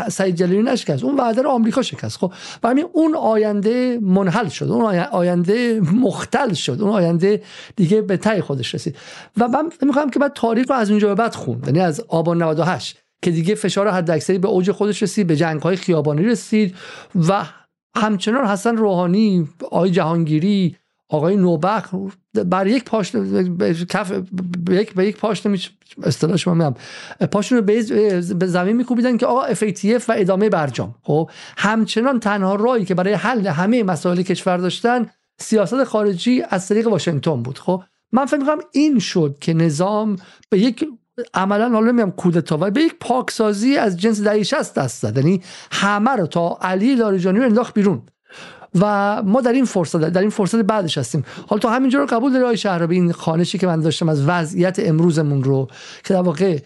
سعید 0.09 0.36
جلیلی 0.36 0.63
نشکست. 0.63 1.03
اون 1.03 1.15
وعده 1.18 1.41
رو 1.41 1.49
آمریکا 1.49 1.82
شکست. 1.82 2.18
خب 2.18 2.34
برای 2.61 2.86
اون 2.93 3.15
آینده 3.15 3.99
منحل 4.01 4.47
شد 4.47 4.72
اون 4.72 4.95
آینده 4.95 5.80
مختل 5.80 6.53
شد 6.53 6.82
اون 6.82 6.91
آینده 6.91 7.41
دیگه 7.76 8.01
به 8.01 8.18
تای 8.18 8.41
خودش 8.41 8.76
رسید. 8.76 8.95
و 9.38 9.47
من 9.47 9.70
می‌خوام 9.82 10.09
که 10.09 10.20
بعد 10.20 10.34
تاریخ 10.34 10.70
رو 10.70 10.76
از 10.76 10.89
اونجا 10.89 11.07
به 11.07 11.15
بعد 11.15 11.36
خون 11.36 11.61
یعنی 11.65 11.80
از 11.80 12.01
آبان 12.07 12.43
98 12.43 12.97
که 13.22 13.32
دیگه 13.32 13.55
فشار 13.55 13.89
حداکثری 13.89 14.38
به 14.38 14.47
اوج 14.47 14.72
خودش 14.72 15.03
رسید 15.03 15.28
به 15.28 15.36
جنگ 15.36 15.61
های 15.61 15.76
خیابانی 15.76 16.24
رسید 16.24 16.76
و 17.15 17.45
همچنان 17.95 18.45
حسن 18.45 18.77
روحانی 18.77 19.49
آقای 19.71 19.91
جهانگیری 19.91 20.75
آقای 21.09 21.35
نوبخ 21.35 21.93
بر 22.33 22.67
یک 22.67 22.83
پاشنه 22.83 23.43
کف 23.85 24.11
به 24.65 24.75
یک 24.75 24.93
به 24.93 25.07
یک 25.07 25.17
پاشنه 25.17 25.59
اصطلاح 26.03 26.38
شما 26.38 26.53
میگم. 26.53 26.75
پاشون 27.27 27.57
رو 27.57 27.63
به 28.35 28.47
زمین 28.47 28.75
میکوبیدن 28.75 29.17
که 29.17 29.25
آقا 29.25 29.53
FATF 29.53 30.03
و 30.07 30.15
ادامه 30.17 30.49
برجام. 30.49 30.95
خب؟ 31.01 31.29
همچنان 31.57 32.19
تنها 32.19 32.55
راهی 32.55 32.85
که 32.85 32.95
برای 32.95 33.13
حل 33.13 33.47
همه 33.47 33.83
مسائل 33.83 34.21
کشور 34.21 34.57
داشتن 34.57 35.09
سیاست 35.39 35.83
خارجی 35.83 36.43
از 36.49 36.67
طریق 36.67 36.88
واشنگتن 36.88 37.43
بود. 37.43 37.59
خب؟ 37.59 37.83
من 38.11 38.25
فکر 38.25 38.38
می‌کنم 38.38 38.59
این 38.71 38.99
شد 38.99 39.38
که 39.41 39.53
نظام 39.53 40.15
به 40.49 40.59
یک 40.59 40.85
عملا 41.34 41.70
حالا 41.70 41.91
نمیگم 41.91 42.11
کودتا. 42.11 42.57
و 42.61 42.72
به 42.72 42.82
یک 42.82 42.95
پاکسازی 42.99 43.78
از 43.78 43.97
جنس 43.97 44.22
دهه 44.22 44.43
60 44.43 44.74
دست 44.74 45.01
زد. 45.01 45.18
یعنی 45.18 45.41
همه 45.72 46.11
رو 46.11 46.28
تا 46.28 46.57
علی 46.61 46.95
لاریجانی 46.95 47.39
رو 47.39 47.45
انداخت 47.45 47.74
بیرون. 47.74 48.01
و 48.80 49.24
ما 49.24 49.41
در 49.41 49.53
این 49.53 49.65
فرصت 49.65 49.97
در 49.97 50.22
این 50.22 50.30
فرصت 50.30 50.61
بعدش 50.61 50.97
هستیم. 50.97 51.26
حالا 51.47 51.59
تا 51.59 51.70
همینجا 51.70 51.99
رو 51.99 52.05
قبول 52.05 52.32
داری 52.32 52.43
آقای 52.43 52.57
شهرابی؟ 52.57 52.95
این 52.95 53.11
خانشی 53.11 53.57
که 53.57 53.68
من 53.68 53.80
داشتم 53.80 54.09
از 54.09 54.26
وضعیت 54.26 54.80
امروزمون 54.80 55.43
رو 55.43 55.68
که 56.03 56.13
در 56.13 56.22
واقع 56.22 56.59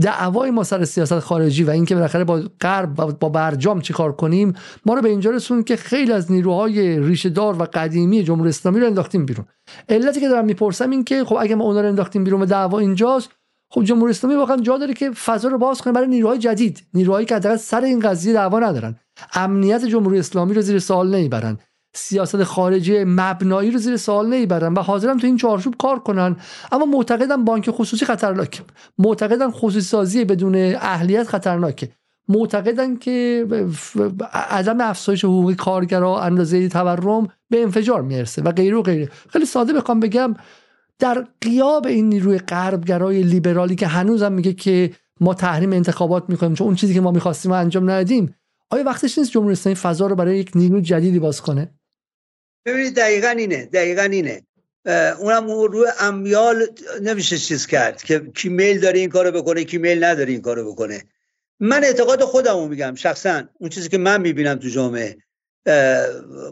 دعوای 0.00 0.50
ما 0.50 0.64
سر 0.64 0.84
سیاست 0.84 1.18
خارجی 1.18 1.64
و 1.64 1.70
اینکه 1.70 1.94
بالاخره 1.94 2.24
با 2.24 2.42
غرب 2.60 3.18
با 3.18 3.28
برجام 3.28 3.80
چیکار 3.80 4.12
کنیم 4.12 4.52
ما 4.86 4.94
رو 4.94 5.02
به 5.02 5.08
اینجا 5.08 5.30
رسون 5.30 5.62
که 5.62 5.76
خیلی 5.76 6.12
از 6.12 6.32
نیروهای 6.32 7.00
ریشه 7.00 7.28
دار 7.28 7.62
و 7.62 7.66
قدیمی 7.72 8.22
جمهوری 8.22 8.48
اسلامی 8.48 8.80
رو 8.80 8.86
انداختیم 8.86 9.26
بیرون. 9.26 9.46
علتی 9.88 10.20
که 10.20 10.28
دارم 10.28 10.44
می‌پرسم 10.44 10.90
این 10.90 11.04
که 11.04 11.24
خب 11.24 11.36
اگه 11.40 11.54
ما 11.54 11.64
اونا 11.64 11.80
رو 11.80 11.88
انداختیم 11.88 12.24
بیرون 12.24 12.42
و 12.42 12.46
دعوا 12.46 12.78
اینجاست 12.78 13.30
خب 13.70 13.84
جمهوری 13.84 14.10
اسلامی 14.10 14.36
واقعا 14.36 14.56
جا 14.56 14.78
داره 14.78 14.94
که 14.94 15.10
فضا 15.10 15.48
رو 15.48 15.58
باز 15.58 15.82
کنه 15.82 15.92
برای 15.92 16.06
نیروهای 16.06 16.38
جدید. 16.38 16.82
نیروهایی 16.94 17.26
که 17.26 17.36
حداقل 17.36 17.56
سر 17.56 17.80
این 17.80 18.00
قضیه 18.00 18.32
دعوا 18.32 18.58
ندارن. 18.58 18.96
امنیت 19.34 19.84
جمهوری 19.84 20.18
اسلامی 20.18 20.54
رو 20.54 20.60
زیر 20.62 20.78
سوال 20.78 21.14
نمی‌برن 21.14 21.58
سیاست 21.94 22.44
خارجی 22.44 23.04
مبنایی 23.04 23.70
رو 23.70 23.78
زیر 23.78 23.96
سوال 23.96 24.26
نمی‌برن 24.26 24.74
و 24.74 24.82
حاضرن 24.82 25.18
تو 25.18 25.26
این 25.26 25.36
چارچوب 25.36 25.74
کار 25.78 25.98
کنن. 25.98 26.36
اما 26.72 26.86
معتقدن 26.86 27.44
بانک 27.44 27.70
خصوصی 27.70 28.06
خطرناکه. 28.06 28.60
معتقدن 28.98 29.50
خصوصی 29.50 29.80
سازی 29.80 30.24
بدون 30.24 30.54
اهلیت 30.74 31.28
خطرناکه. 31.28 31.88
معتقدن 32.28 32.96
که 32.96 33.46
عدم 34.32 34.80
افزایش 34.80 35.24
حقوق 35.24 35.52
کارگرا 35.52 36.20
اندازه 36.20 36.68
تورم 36.68 37.28
به 37.50 37.62
انفجار 37.62 38.02
می‌رسه 38.02 38.42
و 38.42 38.52
غیره 38.52 38.76
و 38.76 38.82
غیره. 38.82 39.08
خیلی 39.28 39.46
ساده 39.46 39.72
بخوام 39.72 40.00
بگم 40.00 40.34
در 40.98 41.26
قیاب 41.40 41.86
این 41.86 42.08
نیروی 42.08 42.38
غربگرای 42.38 43.22
لیبرالی 43.22 43.76
که 43.76 43.86
هنوزم 43.86 44.32
میگه 44.32 44.52
که 44.52 44.90
ما 45.20 45.34
تحریم 45.34 45.72
انتخابات 45.72 46.24
می‌کنیم 46.28 46.54
چون 46.54 46.66
اون 46.66 46.76
چیزی 46.76 46.94
که 46.94 47.00
ما 47.00 47.10
می‌خواستیم 47.10 47.52
انجام 47.52 47.90
ندیم 47.90 48.34
آیا 48.70 48.84
وقتش 48.84 49.18
نیست 49.18 49.30
جمهوری 49.30 49.52
اسلامی 49.52 49.76
فضا 49.76 50.06
رو 50.06 50.16
برای 50.16 50.38
یک 50.38 50.50
نیروی 50.54 50.82
جدیدی 50.82 51.18
باز 51.18 51.40
کنه؟ 51.40 51.70
ببینید 52.66 52.96
دقیقا 52.96 53.28
اینه 53.28 53.66
دقیقا 53.66 54.02
اینه. 54.02 54.42
اونم 55.18 55.50
روی 55.50 55.86
امیال 56.00 56.66
نمیشه 57.02 57.38
چیز 57.38 57.66
کرد 57.66 58.02
که 58.02 58.20
کی 58.34 58.48
میل 58.48 58.80
داره 58.80 58.98
این 58.98 59.08
کارو 59.08 59.32
بکنه 59.42 59.64
کی 59.64 59.78
میل 59.78 60.04
نداره 60.04 60.32
این 60.32 60.40
کارو 60.40 60.72
بکنه. 60.72 61.02
من 61.60 61.84
اعتقاد 61.84 62.22
خودمو 62.22 62.68
میگم 62.68 62.94
شخصا 62.94 63.42
اون 63.54 63.70
چیزی 63.70 63.88
که 63.88 63.98
من 63.98 64.20
می‌بینم 64.20 64.54
تو 64.54 64.68
جامعه 64.68 65.16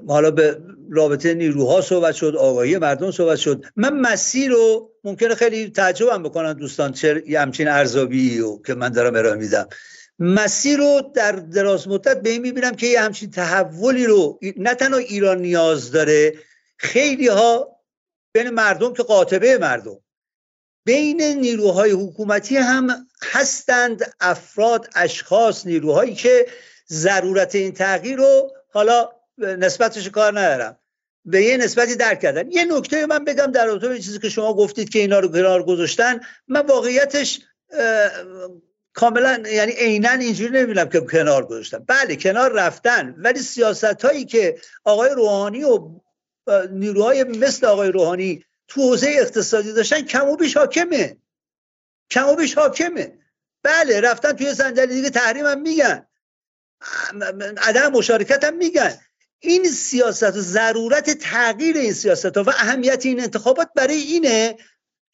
حالا 0.09 0.31
به 0.31 0.61
رابطه 0.91 1.35
نیروها 1.35 1.81
صحبت 1.81 2.15
شد 2.15 2.37
آگاهی 2.37 2.79
مردم 2.79 3.11
صحبت 3.11 3.39
شد. 3.39 3.65
من 3.77 4.01
مسیر 4.01 4.51
رو 4.51 4.91
ممکنه 5.05 5.35
خیلی 5.35 5.71
تعجبم 5.71 6.23
بکنن 6.23 6.53
دوستان 6.53 6.93
چه 6.93 7.23
همچین 7.39 7.69
ارزابی 7.69 8.39
رو 8.39 8.63
که 8.67 8.75
من 8.75 8.89
دارم 8.89 9.15
ارائه 9.15 9.35
میدم. 9.35 9.69
مسیر 10.19 10.79
رو 10.79 11.13
در 11.15 11.33
دراز 11.33 11.89
مدت 11.89 12.23
به 12.23 12.31
این 12.31 12.43
می‌بینم 12.43 12.75
که 12.75 12.87
یه 12.87 13.01
همچین 13.01 13.31
تحولی 13.31 14.07
رو 14.07 14.39
نه 14.57 14.75
تنها 14.75 14.99
ایران 14.99 15.39
نیاز 15.39 15.93
داره 15.93 16.35
خیلی 16.77 17.29
ها 17.29 17.81
بین 18.33 18.51
مردم 18.51 18.93
که 18.93 19.03
قاطبه 19.03 19.59
مردم 19.59 19.99
بین 20.85 21.23
نیروهای 21.23 21.91
حکومتی 21.91 22.57
هم 22.57 23.07
هستند 23.23 24.13
افراد 24.21 24.89
اشخاص 24.95 25.67
نیروهایی 25.67 26.15
که 26.15 26.47
ضرورت 26.89 27.55
این 27.55 27.73
تغییر 27.73 28.17
رو 28.17 28.53
حالا 28.77 29.09
نسبتش 29.39 30.09
کار 30.09 30.41
ندارم. 30.41 30.79
به 31.25 31.43
یه 31.43 31.57
نسبتی 31.57 31.97
درک 31.97 32.21
کردن. 32.21 32.51
یه 32.51 32.65
نکته 32.65 33.07
من 33.07 33.25
بگم 33.25 33.47
در 33.47 33.67
رابطه 33.67 33.99
چیزی 33.99 34.19
که 34.19 34.29
شما 34.29 34.55
گفتید 34.55 34.89
که 34.89 34.99
اینا 34.99 35.19
رو 35.19 35.29
کنار 35.29 35.63
گذاشتن 35.63 36.21
من 36.49 36.67
واقعیتش 36.67 37.41
کاملا 38.95 39.43
یعنی 39.49 39.73
عینا 39.73 40.11
اینجوری 40.11 40.51
نمی‌بینم 40.51 40.89
که 40.89 41.01
کنار 41.01 41.47
گذاشتن. 41.47 41.79
بله 41.79 42.17
کنار 42.17 42.53
رفتن 42.53 43.15
ولی 43.19 43.41
سیاست 43.41 44.05
هایی 44.05 44.25
که 44.25 44.57
آقای 44.85 45.11
روحانی 45.11 45.65
و 45.65 45.91
نیروهای 46.71 47.25
مثل 47.25 47.67
آقای 47.67 47.93
روحانی 47.93 48.45
تو 48.69 48.81
حوزه 48.81 49.17
اقتصادی 49.19 49.73
داشتن 49.73 50.03
کم 50.03 50.29
و 50.29 50.37
بیش 50.37 50.57
حاکمه. 50.57 51.17
کم 52.11 52.29
و 52.29 52.35
بیش 52.35 52.55
حاکمه. 52.55 53.19
بله 53.63 54.01
رفتن 54.01 54.33
توی 54.33 54.55
صندلی 54.55 54.95
دیگه 54.95 55.11
تحریم 55.11 55.47
هم 55.47 55.61
میگن. 55.61 56.07
عدم 57.63 57.93
مشارکت 57.93 58.45
هم 58.45 58.57
میگن. 58.57 58.99
این 59.39 59.71
سیاست 59.71 60.23
و 60.37 60.41
ضرورت 60.41 61.11
تغییر 61.11 61.77
این 61.77 61.93
سیاست 61.93 62.37
ها 62.37 62.43
و 62.43 62.51
اهمیت 62.51 63.07
این 63.07 63.21
انتخابات 63.21 63.69
برای 63.77 63.97
اینه. 63.97 64.57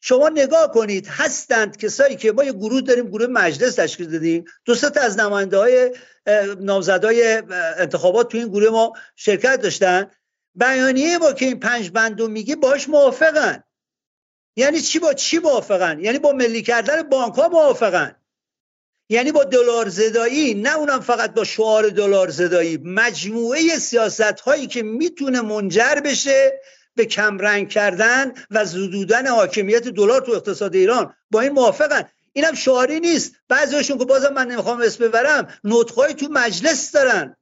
شما 0.01 0.29
نگاه 0.29 0.71
کنید 0.71 1.07
هستند 1.07 1.77
کسایی 1.77 2.15
که 2.15 2.31
ما 2.31 2.43
یه 2.43 2.53
گروه 2.53 2.81
داریم 2.81 3.07
گروه 3.07 3.27
مجلس 3.27 3.75
تشکیل 3.75 4.11
دادیم. 4.11 4.45
دو 4.65 4.75
تا 4.75 5.01
از 5.01 5.19
نماینده 5.19 5.57
های 5.57 5.95
نامزدای 6.59 7.43
انتخابات 7.77 8.31
تو 8.31 8.37
این 8.37 8.47
گروه 8.47 8.69
ما 8.69 8.93
شرکت 9.15 9.61
داشتن. 9.61 10.11
بیانیه 10.55 11.19
با 11.19 11.33
که 11.33 11.45
این 11.45 11.59
پنج 11.59 11.91
بندو 11.91 12.27
میگه 12.27 12.55
باش 12.55 12.89
موافقن. 12.89 13.63
یعنی 14.55 14.81
چی 14.81 14.99
با 14.99 15.13
چی 15.13 15.39
موافقن؟ 15.39 15.99
یعنی 15.99 16.19
با 16.19 16.31
ملی 16.31 16.61
کردن 16.61 17.03
بانک 17.03 17.35
ها 17.35 17.47
موافقن. 17.47 18.15
یعنی 19.09 19.31
با 19.31 19.43
دلار 19.43 19.89
زدایی 19.89 20.53
نه 20.53 20.77
اونم 20.77 20.99
فقط 20.99 21.33
با 21.33 21.43
شعار 21.43 21.89
دلار 21.89 22.29
زدایی. 22.29 22.77
مجموعه 22.83 23.79
سیاست 23.79 24.21
هایی 24.21 24.67
که 24.67 24.83
می‌تونه 24.83 25.41
منجر 25.41 25.95
بشه 26.05 26.59
به 26.95 27.05
کمرنگ 27.05 27.69
کردن 27.69 28.33
و 28.51 28.65
زدودن 28.65 29.27
حاکمیت 29.27 29.87
دلار 29.87 30.21
تو 30.21 30.31
اقتصاد 30.31 30.75
ایران. 30.75 31.15
با 31.31 31.41
این 31.41 31.51
موافقن. 31.51 32.09
اینم 32.33 32.53
شعاری 32.53 32.99
نیست. 32.99 33.33
بعضیشون 33.49 33.97
که 33.97 34.05
بازم 34.05 34.33
من 34.33 34.47
نمی‌خوام 34.47 34.81
اسم 34.81 35.03
ببرم 35.03 35.47
نطقای 35.63 36.13
تو 36.13 36.27
مجلس 36.31 36.91
دارن. 36.91 37.35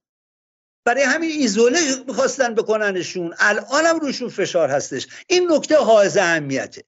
برای 0.85 1.03
همین 1.03 1.31
ایزوله 1.31 1.79
می‌خواستن 2.07 2.55
بکننشون. 2.55 3.33
الانم 3.39 3.99
روشون 3.99 4.29
فشار 4.29 4.69
هستش. 4.69 5.07
این 5.27 5.51
نکته 5.51 5.77
حائز 5.77 6.17
اهمیته. 6.17 6.83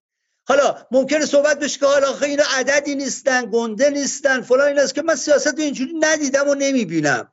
حالا 0.48 0.88
ممکنه 0.92 1.26
صحبت 1.26 1.60
بشه 1.60 1.80
که 1.80 1.86
حالا 1.86 2.20
اینا 2.22 2.44
عددی 2.56 2.96
نیستن 2.96 3.50
گنده 3.52 3.90
نیستن 3.90 4.42
فلان 4.42 4.68
این 4.68 4.80
است 4.80 4.96
که 4.96 5.02
من 5.02 5.16
سیاست 5.16 5.60
اینجوری 5.60 5.94
ندیدم 6.00 6.48
و 6.48 6.56
نمی‌بینم. 6.56 7.32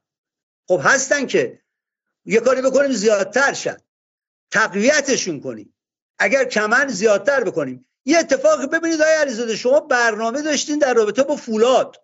خب 0.69 0.81
هستن 0.85 1.27
که 1.27 1.61
یه 2.25 2.41
کاری 2.41 2.63
بکنیم 2.63 2.93
زیادتر 2.93 3.53
شد 3.53 3.81
تقویتشون 4.51 5.41
کنیم. 5.41 5.75
اگر 6.19 6.45
کمن 6.45 6.89
زیادتر 6.89 7.45
بکنیم. 7.45 7.87
یه 8.05 8.19
اتفاقی 8.19 8.67
ببینید 8.67 9.03
آقای 9.03 9.15
علیزاده 9.15 9.57
شما 9.57 9.81
برنامه 9.81 10.43
داشتین 10.43 10.79
در 10.79 10.95
رابطه 10.95 11.23
با 11.23 11.37
فولاد. 11.37 11.97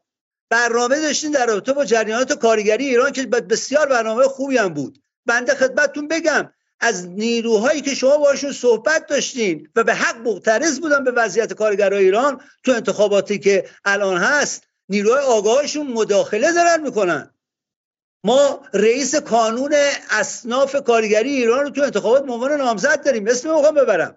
برنامه 0.51 1.01
داشتین 1.01 1.31
در 1.31 1.47
رابطه 1.47 1.73
با 1.73 1.85
جریانات 1.85 2.33
کارگری 2.33 2.89
ایران 2.89 3.13
که 3.13 3.27
بسیار 3.27 3.87
برنامه 3.87 4.25
خوبی 4.25 4.57
هم 4.57 4.75
بود. 4.75 5.03
بنده 5.27 5.55
خدمتتون 5.55 6.09
بگم. 6.09 6.53
از 6.81 7.07
نیروهایی 7.07 7.81
که 7.81 7.95
شما 7.95 8.17
باشون 8.17 8.53
صحبت 8.53 9.07
داشتین 9.07 9.69
و 9.77 9.85
به 9.85 9.95
حق 9.95 10.17
مقترض 10.17 10.81
بودن 10.81 11.05
به 11.05 11.11
وضعیت 11.11 11.53
کارگرای 11.53 12.05
ایران 12.05 12.41
تو 12.65 12.73
انتخاباتی 12.73 13.39
که 13.39 13.69
الان 13.85 14.17
هست 14.17 14.65
نیروهای 14.89 15.25
آگاهشون 15.25 15.87
مداخله 15.87 16.53
دارن 16.53 16.83
می‌کنن. 16.83 17.31
ما 18.25 18.63
رئیس 18.73 19.15
کانون 19.15 19.75
اصناف 20.11 20.77
کارگری 20.77 21.31
ایران 21.31 21.65
رو 21.65 21.71
تو 21.71 21.83
انتخابات 21.83 22.23
عنوان 22.23 22.53
نامزد 22.53 23.05
داریم. 23.05 23.27
اسم 23.27 23.55
می‌خوام 23.55 23.75
ببرم. 23.75 24.17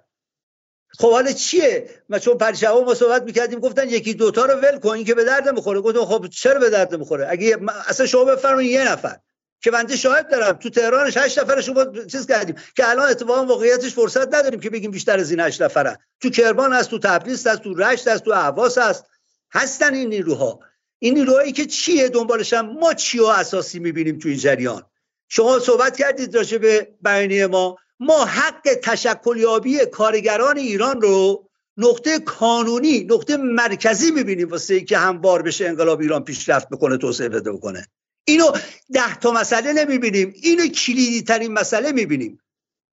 خب 0.99 1.12
حالا 1.12 1.32
چیه؟ 1.32 1.89
ما 2.10 2.20
چون 2.20 2.38
پریشبا 2.38 2.84
ما 2.84 2.93
صحبت 2.93 3.24
می‌کردیم 3.24 3.60
گفتن 3.60 3.89
یکی 3.89 4.14
دوتا 4.14 4.45
رو 4.45 4.53
ول 4.53 4.80
کن 4.80 5.03
که 5.03 5.16
به 5.16 5.24
درد 5.24 5.49
می‌خوره 5.49 5.82
گفتم 5.82 6.05
خب 6.05 6.28
چرا 6.28 6.60
به 6.60 6.70
درد 6.70 6.95
می‌خوره 6.95 7.28
اگه 7.30 7.57
اصلا 7.88 8.05
شما 8.05 8.26
بفرمایید 8.26 8.72
یه 8.72 8.91
نفر. 8.91 9.18
که 9.62 9.72
بنده 9.72 9.95
شاهد 9.95 10.32
دارم. 10.32 10.53
تو 10.53 10.70
تهرانش 10.70 11.18
هشت 11.18 11.39
نفر 11.39 11.62
شما 11.62 11.86
چیز 12.12 12.28
کردیم 12.28 12.55
که 12.76 12.89
الان 12.89 13.10
اتفاقا 13.10 13.45
واقعیتش 13.45 13.93
فرصت 13.93 14.34
نداریم 14.34 14.60
که 14.60 14.70
بگیم 14.70 14.91
بیشتر 14.91 15.20
از 15.20 15.32
این 15.32 15.39
هشت 15.39 15.62
نفره 15.62 15.99
تو 16.22 16.30
کرمان 16.30 16.74
هست 16.74 16.89
تو 16.89 16.99
تبریز 16.99 17.47
هست 17.47 17.62
تو 17.62 17.74
رشت 17.74 18.07
هست 18.07 18.24
تو 18.24 18.32
اهواز 18.32 18.78
هست. 18.78 19.05
هستن 19.53 19.93
این 19.93 20.10
نیروها. 20.10 20.60
این 20.99 21.14
نیروهایی 21.14 21.51
که 21.51 21.66
چیه 21.66 22.10
دنبالشن 22.10 22.62
ما 22.62 22.93
چی 22.93 23.20
اساسی 23.20 23.80
می‌بینیم 23.80 24.20
تو 24.20 24.30
این 24.30 24.38
جریان؟ 24.38 24.84
شما 25.30 25.60
صحبت 25.60 25.97
کردید 25.97 26.36
راجع 26.36 26.57
به 26.57 26.88
بیانیه 27.01 27.47
ما. 27.47 27.78
ما 27.99 28.26
حق 28.26 28.74
تشکلیابی 28.84 29.86
کارگران 29.86 30.57
ایران 30.57 31.01
رو 31.01 31.49
نقطه 31.78 32.20
کانونی 32.20 33.03
نقطه 33.03 33.38
مرکزی 33.38 34.12
می‌بینیم 34.12 34.49
واسه 34.49 34.82
که 34.82 34.97
هموار 34.97 35.41
بشه 35.41 35.68
انقلاب 35.68 35.99
ایران 35.99 36.24
پیشرفت 36.24 36.70
بکنه 36.70 36.97
توسعه 36.97 37.30
بده 37.30 37.51
بکنه. 37.51 37.88
اینو 38.30 38.51
ده 38.93 39.15
تا 39.21 39.32
مسئله 39.32 39.73
نمی‌بینیم. 39.73 40.34
اینو 40.43 40.67
کلیدی 40.67 41.21
ترین 41.21 41.53
مسئله 41.53 41.91
می‌بینیم. 41.91 42.39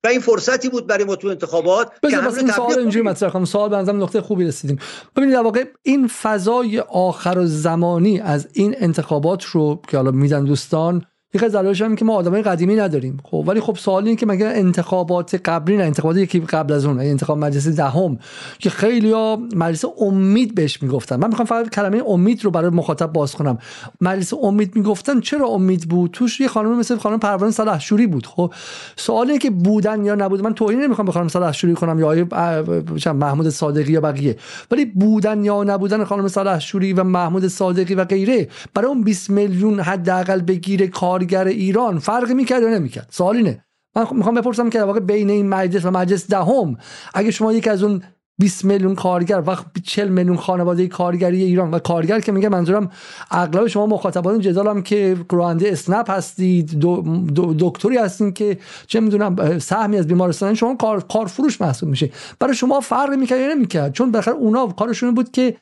و 0.05 0.09
این 0.09 0.21
فرصتی 0.21 0.69
بود 0.69 0.87
برای 0.87 1.05
ما 1.05 1.17
تو 1.17 1.29
انتخابات 1.29 1.93
که 2.11 2.27
این 2.37 2.51
سوال 2.51 2.79
اینجوری 2.79 3.05
مطرح 3.05 3.31
کنم. 3.31 3.45
سوال 3.45 3.71
بنظرم 3.71 4.03
نقطه 4.03 4.21
خوبی 4.21 4.45
رسیدیم. 4.45 4.79
ببینید 5.17 5.35
در 5.35 5.43
واقع 5.43 5.65
این 5.83 6.09
فضای 6.09 6.81
آخر 6.81 7.39
و 7.39 7.47
زمانی 7.47 8.21
از 8.21 8.49
این 8.53 8.75
انتخابات 8.79 9.45
رو 9.45 9.83
که 9.89 9.97
حالا 9.97 10.11
میدن 10.11 10.45
دوستان 10.45 11.03
یک 11.35 11.43
از 11.43 11.55
هم 11.55 11.97
که 11.97 12.05
ما 12.05 12.15
آدمای 12.15 12.43
قدیمی 12.43 12.77
نداریم. 12.77 13.21
خب 13.25 13.45
ولی 13.47 13.61
خب 13.61 13.77
سوال 13.77 14.07
این 14.07 14.17
که 14.17 14.27
مگه 14.27 14.47
انتخابات 14.47 15.35
قبلی 15.45 15.77
نه 15.77 15.83
انتخابات 15.83 16.17
یکی 16.17 16.41
قبل 16.41 16.75
از 16.75 16.85
اون 16.85 17.01
انتخاب 17.01 17.39
مجلس 17.39 17.69
دهم 17.69 18.19
که 18.59 18.71
خیلی 18.71 19.11
ها 19.11 19.43
مجلس 19.55 19.85
امید 20.01 20.55
بهش 20.55 20.83
می‌گفتن. 20.83 21.17
من 21.17 21.29
می‌خوام 21.29 21.47
فقط 21.47 21.71
کلمه 21.71 22.03
امید 22.07 22.45
رو 22.45 22.51
برای 22.51 22.71
مخاطب 22.71 23.13
باز 23.13 23.35
کنم. 23.35 23.59
مجلس 24.01 24.35
امید 24.43 24.77
می‌گفتن 24.77 25.21
چرا 25.21 25.47
امید 25.47 25.89
بود؟ 25.89 26.11
توش 26.11 26.41
یه 26.41 26.49
خانم 26.49 26.79
مثل 26.79 26.97
خانم 26.97 27.19
پروانه 27.19 27.53
صلاحشوری 27.53 28.07
بود. 28.07 28.27
خب 28.27 28.53
سوال 28.97 29.27
اینه 29.27 29.39
که 29.39 29.51
بودن 29.51 30.05
یا 30.05 30.15
نبود. 30.15 30.43
من 30.43 30.55
توهین 30.55 30.81
نمی‌خوام 30.81 31.07
به 31.07 31.13
خانم 31.13 31.29
صلاحشوری 31.29 31.75
کنم 31.75 31.99
یا 31.99 33.13
محمود 33.13 33.49
صادقی 33.49 33.93
یا 33.93 34.01
بقیه. 34.01 34.37
ولی 34.71 34.85
بودن 34.85 35.45
یا 35.45 35.65
نبودن 35.65 36.05
خانم 36.05 36.29
صلاحشوری 36.29 36.93
و 36.93 37.05
محمود 37.05 37.49
صادقی 37.49 37.95
و 37.95 38.05
غیره 38.05 38.49
برای 38.75 38.89
اون 38.89 39.03
20 39.03 39.31
میلیون 39.31 39.81
حداقل 39.81 40.41
بگیره 40.41 40.87
کار 40.87 41.16
کارگر 41.17 41.45
ایران 41.45 41.99
فرقی 41.99 42.35
می‌کرد 42.35 42.63
یا 42.63 42.69
نمی‌کرد؟ 42.69 43.09
سوال 43.11 43.37
اینه. 43.37 43.65
من 43.97 44.07
می‌خوام 44.13 44.35
بپرسم 44.35 44.71
که 44.71 44.83
واقع 44.83 45.01
بین 45.01 45.31
این 45.31 45.49
مجلس 45.49 45.85
و 45.85 45.91
مجلس 45.91 46.27
دهم 46.31 46.77
اگه 47.15 47.31
شما 47.31 47.53
یک 47.53 47.69
از 47.69 47.83
اون 47.83 48.03
20 48.39 48.65
میلیون 48.65 48.95
کارگر 48.95 49.43
و 49.47 49.57
40 49.85 50.09
میلیون 50.09 50.37
خانواده 50.37 50.89
کارگری 50.89 51.43
ایران 51.43 51.71
و 51.71 51.79
کارگر 51.79 52.21
که 52.21 52.33
میگه 52.33 52.49
منظورم 52.49 52.91
اغلب 53.31 53.67
شما 53.67 53.87
مخاطبان 53.87 54.41
جدال 54.41 54.69
هم 54.69 54.83
که 54.83 55.17
راننده 55.33 55.69
اسنپ 55.73 56.11
هستید 56.11 56.79
دو 56.79 57.55
دکتری 57.59 57.97
هستین 57.97 58.33
که 58.33 58.59
چه 58.87 59.01
می‌دونم 59.01 59.59
سهمی 59.59 59.99
از 59.99 60.07
بیمارستان 60.07 60.55
شما 60.55 60.75
کار 60.75 61.01
کارفروش 61.01 61.61
محسوب 61.61 61.89
میشه. 61.89 62.11
برای 62.41 62.55
شما 62.55 62.81
فرق 62.81 63.13
می‌کرد 63.13 63.41
یا 63.41 63.55
نمی‌کرد؟ 63.55 63.93
چون 63.93 64.11
بالاخره 64.11 64.35
اونا 64.35 64.67
کارشون 64.67 65.15
بود 65.15 65.31
که 65.31 65.57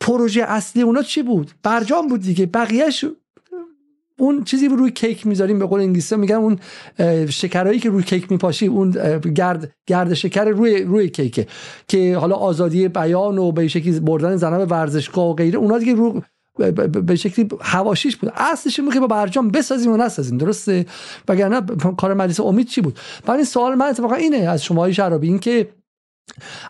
پروژه 0.00 0.42
اصلی 0.42 0.82
اونا 0.82 1.02
چی 1.02 1.22
بود؟ 1.22 1.50
برجام 1.62 2.08
بود 2.08 2.20
دیگه. 2.20 2.46
بقیهش 2.46 3.04
اون 4.18 4.44
چیزی 4.44 4.68
روی 4.68 4.90
کیک 4.90 5.26
می‌ذاریم 5.26 5.58
به 5.58 5.66
قول 5.66 5.80
انگلیسی 5.80 6.16
میگن 6.16 6.34
اون 6.34 6.58
شکرهایی 7.28 7.80
که 7.80 7.90
روی 7.90 8.02
کیک 8.02 8.32
میپاشی 8.32 8.66
اون 8.66 8.90
گرد 9.34 9.72
گرد 9.86 10.14
شکر 10.14 10.44
روی 10.44 10.82
روی 10.82 11.08
کیکه. 11.08 11.46
که 11.88 12.16
حالا 12.16 12.36
آزادی 12.36 12.88
بیان 12.88 13.38
و 13.38 13.52
به 13.52 13.68
شکلی 13.68 14.00
بردن 14.00 14.36
زنان 14.36 14.58
به 14.58 14.66
ورزشگاه 14.66 15.30
و 15.30 15.34
غیره 15.34 15.58
اونا 15.58 15.78
دیگه 15.78 15.94
رو 15.94 16.22
به 17.06 17.16
شکلی 17.16 17.48
هواشیش 17.60 18.16
بود. 18.16 18.32
اصلش 18.36 18.80
بود 18.80 18.94
که 18.94 19.00
با 19.00 19.06
برجام 19.06 19.50
بسازیم 19.50 19.92
و 19.92 19.96
نسازیم 19.96 20.38
درسته؟ 20.38 20.86
وگرنه 21.28 21.60
کار 21.96 22.14
مجلس 22.14 22.40
امید 22.40 22.66
چی 22.66 22.80
بود؟ 22.80 22.98
بعد 23.26 23.36
این 23.36 23.44
سوال 23.44 23.74
من 23.74 23.86
اتفاقا 23.86 24.14
اینه 24.14 24.36
از 24.36 24.64
شما 24.64 24.92
شرابی 24.92 25.26
این 25.26 25.38
که 25.38 25.68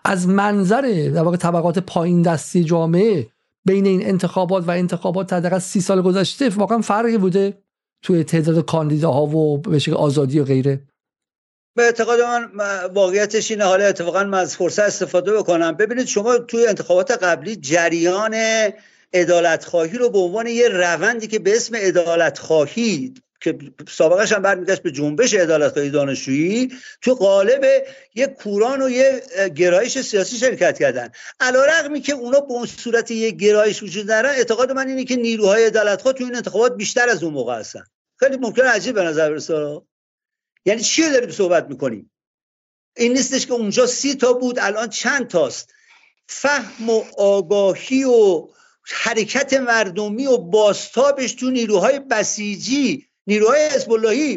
از 0.04 0.28
منظر 0.28 1.10
در 1.14 1.22
واقع 1.22 1.36
طبقات 1.36 1.78
پایین 1.78 2.22
دستی 2.22 2.64
جامعه 2.64 3.26
بین 3.64 3.86
این 3.86 4.06
انتخابات 4.06 4.68
و 4.68 4.70
انتخابات 4.70 5.32
حداقل 5.32 5.58
سی 5.58 5.80
سال 5.80 6.02
گذشته 6.02 6.48
واقعا 6.48 6.80
فرقی 6.80 7.18
بوده 7.18 7.58
توی 8.02 8.24
تعداد 8.24 8.64
کاندیداها 8.64 9.26
و 9.26 9.58
به 9.58 9.94
آزادی 9.96 10.40
و 10.40 10.44
غیره؟ 10.44 10.80
به 11.76 11.82
اعتقاد 11.82 12.20
من 12.54 12.84
واقعیتش 12.94 13.50
اینه. 13.50 13.64
حالا 13.64 13.84
اتفاقا 13.84 14.24
من 14.24 14.38
از 14.38 14.56
فرصت 14.56 14.80
استفاده 14.80 15.32
بکنم. 15.32 15.72
ببینید 15.72 16.06
شما 16.06 16.38
توی 16.38 16.66
انتخابات 16.66 17.10
قبلی 17.10 17.56
جریان 17.56 18.36
ادالت 19.12 19.64
خواهی 19.64 19.98
رو 19.98 20.10
به 20.10 20.18
عنوان 20.18 20.46
یه 20.46 20.68
روندی 20.68 21.26
که 21.26 21.38
به 21.38 21.56
اسم 21.56 21.74
ادالت 21.78 22.38
خواهی 22.38 23.14
که 23.44 23.58
سابقش 23.88 24.32
هم 24.32 24.42
برمیگشت 24.42 24.82
به 24.82 24.90
جنبش 24.90 25.34
عدالتخواهی 25.34 25.90
دانشجویی 25.90 26.72
تو 27.00 27.14
قالب 27.14 27.64
یک 28.14 28.30
کوران 28.30 28.82
و 28.82 28.90
یه 28.90 29.22
گرایش 29.56 29.98
سیاسی 29.98 30.36
شرکت 30.36 30.78
کردن. 30.78 31.08
علا 31.40 31.64
رقمی 31.64 32.00
که 32.00 32.12
اونا 32.12 32.40
به 32.40 32.52
اون 32.52 32.66
صورت 32.66 33.10
یک 33.10 33.36
گرایش 33.36 33.82
وجود 33.82 34.06
دارن 34.06 34.30
اعتقاد 34.30 34.72
من 34.72 34.88
اینه 34.88 35.04
که 35.04 35.16
نیروهای 35.16 35.66
عدالتخواه 35.66 36.14
تو 36.14 36.24
این 36.24 36.36
انتخابات 36.36 36.76
بیشتر 36.76 37.08
از 37.08 37.22
اون 37.22 37.32
موقع 37.32 37.58
هستن. 37.58 37.84
خیلی 38.16 38.36
ممکن 38.36 38.62
عجیب 38.62 38.94
به 38.94 39.02
نظر 39.02 39.30
برسه. 39.30 39.80
یعنی 40.64 40.82
چی 40.82 41.10
داریم 41.10 41.30
صحبت 41.30 41.66
می‌کنیم؟ 41.68 42.10
این 42.96 43.12
نیستش 43.12 43.46
که 43.46 43.52
اونجا 43.52 43.86
سی 43.86 44.14
تا 44.14 44.32
بود 44.32 44.58
الان 44.58 44.88
چند 44.88 45.28
تاست. 45.28 45.74
فهم 46.28 46.90
و 46.90 47.04
آگاهی 47.18 48.04
و 48.04 48.48
حرکت 48.82 49.52
مردمی 49.52 50.26
و 50.26 50.36
باستابش 50.38 51.32
تو 51.32 51.50
نیروهای 51.50 51.98
بسیجی 51.98 53.08
نیروهای 53.26 53.66
حزب 53.66 53.88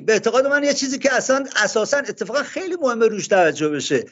به 0.05 0.13
اعتقاد 0.13 0.47
من 0.47 0.63
یه 0.63 0.73
چیزی 0.73 0.99
که 0.99 1.13
اصلا 1.13 1.45
اساسا 1.55 1.97
اتفاقا 1.97 2.43
خیلی 2.43 2.75
مهمه 2.75 3.07
روش 3.07 3.27
توجه 3.27 3.69
بشه. 3.69 4.05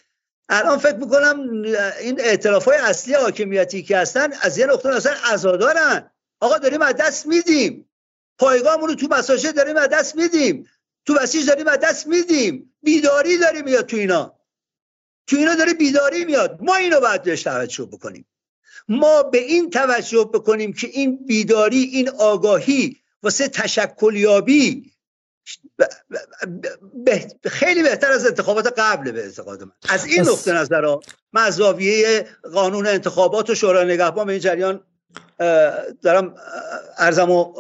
الان 0.49 0.77
فکر 0.77 0.95
می‌کنم 0.95 1.63
این 2.01 2.21
اعتراف 2.21 2.65
های 2.65 2.77
اصلی 2.77 3.13
حاکمیتی 3.13 3.83
که 3.83 3.97
هستن 3.97 4.33
از 4.41 4.57
یه 4.57 4.65
نقطه 4.65 4.89
اصلا 4.89 5.13
عزادارن. 5.31 6.11
آقا 6.39 6.57
داریم 6.57 6.81
از 6.81 6.95
دست 6.95 7.25
میدیم. 7.25 7.89
پایگاهمون 8.37 8.89
رو 8.89 8.95
تو 8.95 9.07
مساجد 9.11 9.55
داریم 9.55 9.77
از 9.77 9.89
دست 9.89 10.15
میدیم. 10.15 10.69
تو 11.05 11.13
بسیج 11.13 11.47
داریم 11.47 11.67
از 11.67 11.79
دست 11.79 12.07
میدیم. 12.07 12.73
بیداری 12.83 13.37
داره 13.37 13.61
میاد 13.61 13.85
تو 13.85 13.97
اینا. 13.97 14.39
تو 15.27 15.35
اینا 15.35 15.55
داره 15.55 15.73
بیداری 15.73 16.25
میاد. 16.25 16.59
ما 16.61 16.75
اینو 16.75 16.99
باید 16.99 17.23
بهش 17.23 17.43
توجه 17.43 17.85
بکنیم. 17.85 18.25
ما 18.87 19.23
به 19.23 19.37
این 19.37 19.69
توجه 19.69 20.29
بکنیم 20.33 20.73
که 20.73 20.87
این 20.87 21.25
بیداری 21.25 21.83
این 21.83 22.09
آگاهی 22.09 23.01
واسه 23.25 23.47
تشکلیابی 23.47 24.91
خیلی 27.45 27.83
بهتر 27.83 28.11
از 28.11 28.25
انتخابات 28.25 28.73
قبل 28.77 29.11
به 29.11 29.23
اعتقاد 29.23 29.63
من. 29.63 29.71
از 29.89 30.05
این 30.05 30.21
نقطه 30.21 30.53
نظر 30.53 30.95
من 31.33 31.41
از 31.43 31.55
زاویه 31.55 32.27
قانون 32.53 32.87
انتخابات 32.87 33.49
و 33.49 33.55
شورای 33.55 33.93
نگهبان 33.93 34.25
به 34.25 34.31
این 34.31 34.41
جریان 34.41 34.79
دارم 36.01 36.35
ارزم 36.97 37.31
و 37.31 37.53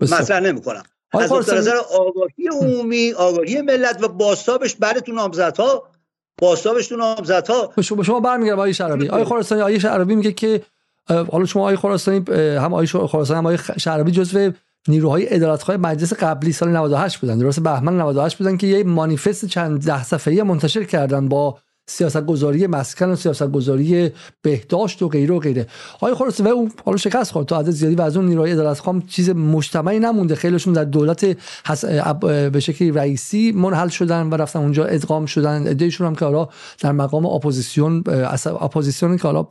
مطرح 0.00 0.40
نمی 0.40 0.62
کنم 0.62 0.82
از 1.12 1.32
نقطه 1.32 1.54
نظر 1.54 1.76
آگاهی 1.76 2.48
عمومی 2.52 3.12
آگاهی 3.12 3.62
ملت 3.62 4.02
و 4.02 4.08
باستابش 4.08 4.74
برای 4.74 5.00
تو 5.00 5.12
نامزدها 5.12 5.90
باستابش 6.38 6.86
تو 6.86 6.96
نامزدها 6.96 7.72
شما 7.82 8.02
شما 8.02 8.20
برمیگردم 8.20 8.58
آقای 8.58 8.74
شرابی 8.74 9.08
آقای 9.08 9.24
خراسانی 9.24 9.60
آقای 9.60 9.80
شرابی 9.80 10.14
میگه 10.14 10.32
که 10.32 10.62
حالا 11.10 11.44
شما 11.44 11.62
آقای 11.62 11.76
خراسانی 11.76 12.24
هم 12.36 12.74
آقای 12.74 12.86
خراسانی 12.86 13.38
هم 13.38 13.46
آقای 13.46 13.58
شعربی 13.78 14.10
جزو 14.10 14.50
نیروهای 14.88 15.34
ادارتخواه 15.34 15.76
مجلس 15.76 16.12
قبلی 16.12 16.52
سال 16.52 16.68
98 16.68 17.18
بودن. 17.18 17.38
درست 17.38 17.60
بهمن 17.60 18.00
98 18.00 18.38
بودن 18.38 18.56
که 18.56 18.66
یه 18.66 18.84
مانیفست 18.84 19.46
چند 19.46 19.86
ده 19.86 20.02
صفحه‌ای 20.02 20.42
منتشر 20.42 20.84
کردن 20.84 21.28
با 21.28 21.58
سیاست 21.90 22.26
گذاری 22.26 22.66
مسکن 22.66 23.10
و 23.10 23.16
سیاست 23.16 23.48
گذاری 23.48 24.10
بهداشت 24.42 25.02
و 25.02 25.08
غیره 25.08 25.34
و 25.34 25.38
غیره. 25.38 25.66
آیا 26.00 26.14
خلاص 26.14 26.40
و 26.40 26.48
اون 26.48 26.72
حالا 26.84 26.96
شکست 26.96 27.32
خورد. 27.32 27.46
تا 27.46 27.58
عدد 27.58 27.70
زیادی 27.70 27.94
و 27.94 28.02
از 28.02 28.16
اون 28.16 28.26
نیروهای 28.26 28.52
عدالت 28.52 28.80
خام 28.80 29.02
چیز 29.02 29.30
مجتمعی 29.30 29.98
نمونده. 29.98 30.34
خیلیشون 30.34 30.72
در 30.72 30.84
دولت 30.84 31.36
حس... 31.66 31.84
به 32.24 32.60
شکلی 32.60 32.90
رئیسی 32.90 33.52
منحل 33.52 33.88
شدن 33.88 34.26
و 34.26 34.34
رفتن 34.34 34.58
اونجا 34.58 34.84
ادغام 34.84 35.26
شدن. 35.26 35.68
ادعیشون 35.68 36.06
هم 36.06 36.14
که 36.14 36.24
حالا 36.24 36.48
در 36.80 36.92
مقام 36.92 37.26
اپوزیسیون 37.26 38.04
اپوزیسیون 38.46 39.16
که 39.16 39.22
حالا 39.22 39.46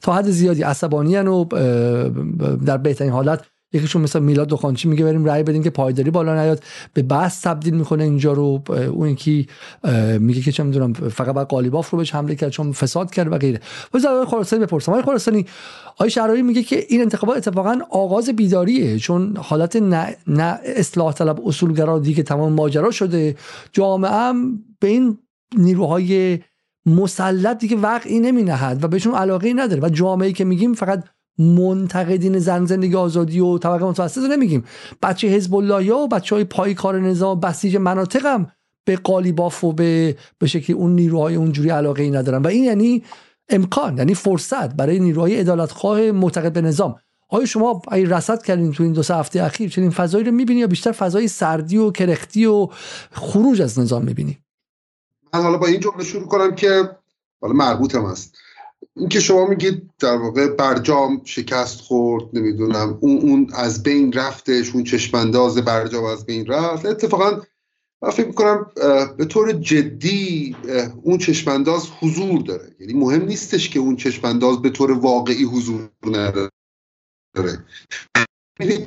تا 0.00 0.14
حد 0.14 0.30
زیادی 0.30 0.62
عصبانی 0.62 1.16
و 1.16 1.44
در 2.66 2.76
بهترین 2.76 3.12
حالت 3.12 3.40
یکیشون 3.72 4.02
مثل 4.02 4.22
میلاد 4.22 4.48
دخانچی 4.48 4.88
میگه 4.88 5.04
بریم 5.04 5.24
رأی 5.24 5.42
بدیم 5.42 5.62
که 5.62 5.70
پایداری 5.70 6.10
بالا 6.10 6.42
نیاد. 6.42 6.62
به 6.94 7.02
بحث 7.02 7.42
تبدیل 7.42 7.74
می‌کنه 7.74 8.04
اینجا 8.04 8.32
رو 8.32 8.62
اون 8.70 9.08
یکی 9.08 9.46
میگه 10.18 10.40
که 10.40 10.52
چه 10.52 10.62
می‌دونم 10.62 10.92
فقط 10.92 11.34
بعد 11.34 11.46
قالیباف 11.46 11.90
رو 11.90 11.98
بهش 11.98 12.14
حمله 12.14 12.34
کرد 12.34 12.50
چون 12.50 12.72
فساد 12.72 13.10
کرد 13.10 13.32
و 13.32 13.38
غیره. 13.38 13.60
واسه 13.94 14.08
آقای 14.08 14.26
خراسانی 14.26 14.64
بپرسم. 14.64 14.92
آقای 14.92 15.04
خراسانی 15.04 15.46
آقای 15.94 16.10
شرایی 16.10 16.42
میگه 16.42 16.62
که 16.62 16.84
این 16.88 17.00
انتخابات 17.00 17.36
اتفاقا 17.36 17.78
آغاز 17.90 18.28
بیداریه 18.28 18.98
چون 18.98 19.36
حالت 19.36 19.76
نه, 19.76 20.16
نه 20.26 20.58
اصلاح 20.64 21.12
طلب 21.12 21.46
اصولگرا 21.46 21.98
دیگه 21.98 22.22
تمام 22.22 22.52
ماجرا 22.52 22.90
شده. 22.90 23.36
جامعه 23.72 24.10
هم 24.10 24.58
به 24.80 24.88
این 24.88 25.18
نیروهای 25.56 26.38
مسلط 26.86 27.58
دیگه 27.58 27.76
وقعی 27.76 28.20
نمی 28.20 28.42
نهد 28.42 28.84
و 28.84 28.88
بهشون 28.88 29.14
علاقه 29.14 29.52
نداره. 29.52 29.82
و 29.82 29.88
جامعه 29.88 30.32
که 30.32 30.44
میگیم 30.44 30.74
فقط 30.74 31.04
منتقدین 31.38 32.38
زن 32.38 32.64
زندگی 32.64 32.94
آزادی 32.94 33.40
و 33.40 33.58
طبقه 33.58 33.84
متوسط 33.84 34.18
رو 34.18 34.26
نمیگیم. 34.26 34.64
بچه 35.02 35.28
حزب 35.28 35.54
الله 35.54 35.92
و 35.92 36.08
بچه 36.08 36.34
های 36.34 36.44
پای 36.44 36.74
کار 36.74 37.00
نظام 37.00 37.40
بسیج 37.40 37.76
مناطق 37.76 38.26
هم 38.26 38.50
به 38.84 38.96
قالیباف 38.96 39.64
و 39.64 39.72
به 39.72 40.16
به 40.38 40.46
شکلی 40.46 40.76
اون 40.76 40.94
نیروهای 40.94 41.34
اونجوری 41.34 41.70
علاقه 41.70 42.02
ای 42.02 42.10
ندارن. 42.10 42.42
و 42.42 42.46
این 42.46 42.64
یعنی 42.64 43.04
امکان 43.48 43.98
یعنی 43.98 44.14
فرصت 44.14 44.74
برای 44.74 44.98
نیروهای 44.98 45.40
عدالتخواه 45.40 46.10
معتقد 46.10 46.52
به 46.52 46.60
نظام. 46.60 46.96
آیا 47.28 47.46
شما 47.46 47.82
ای 47.92 48.04
رصد 48.04 48.42
کردین 48.42 48.72
تو 48.72 48.82
این 48.82 48.92
دو 48.92 49.02
سه 49.02 49.14
هفته 49.16 49.42
اخیر 49.42 49.70
چنین 49.70 49.90
فضایی 49.90 50.24
رو 50.24 50.32
می‌بینی 50.32 50.60
یا 50.60 50.66
بیشتر 50.66 50.92
فضای 50.92 51.28
سردی 51.28 51.76
و 51.76 51.90
کرختی 51.90 52.46
و 52.46 52.68
خروج 53.12 53.62
از 53.62 53.78
نظام 53.78 54.04
می‌بینی؟ 54.04 54.38
من 55.34 55.42
حالا 55.42 55.58
با 55.58 55.66
این 55.66 55.80
جمله 55.80 56.04
شروع 56.04 56.28
کنم 56.28 56.54
که 56.54 56.90
حالا 57.40 57.54
مربوطم 57.54 58.04
است 58.04 58.36
اینکه 58.96 59.20
شما 59.20 59.46
میگید 59.46 59.90
در 59.98 60.16
واقع 60.16 60.48
برجام 60.48 61.20
شکست 61.24 61.80
خورد 61.80 62.24
نمی‌دونم 62.32 62.98
اون 63.00 63.18
اون 63.18 63.50
از 63.54 63.82
بین 63.82 64.12
رفتش 64.12 64.70
اون 64.70 64.84
چشمانداز 64.84 65.58
برجام 65.58 66.04
از 66.04 66.26
بین 66.26 66.46
رفت. 66.46 66.86
اتفاقا 66.86 67.42
من 68.02 68.10
فکر 68.10 68.26
می‌کنم 68.26 68.66
به 69.16 69.24
طور 69.24 69.52
جدی 69.52 70.56
اون 71.02 71.18
چشمانداز 71.18 71.88
حضور 72.00 72.42
داره. 72.42 72.76
یعنی 72.80 72.92
مهم 72.92 73.24
نیستش 73.24 73.70
که 73.70 73.78
اون 73.78 73.96
چشمانداز 73.96 74.62
به 74.62 74.70
طور 74.70 74.92
واقعی 74.92 75.44
حضور 75.44 75.88
نداره. 76.06 76.50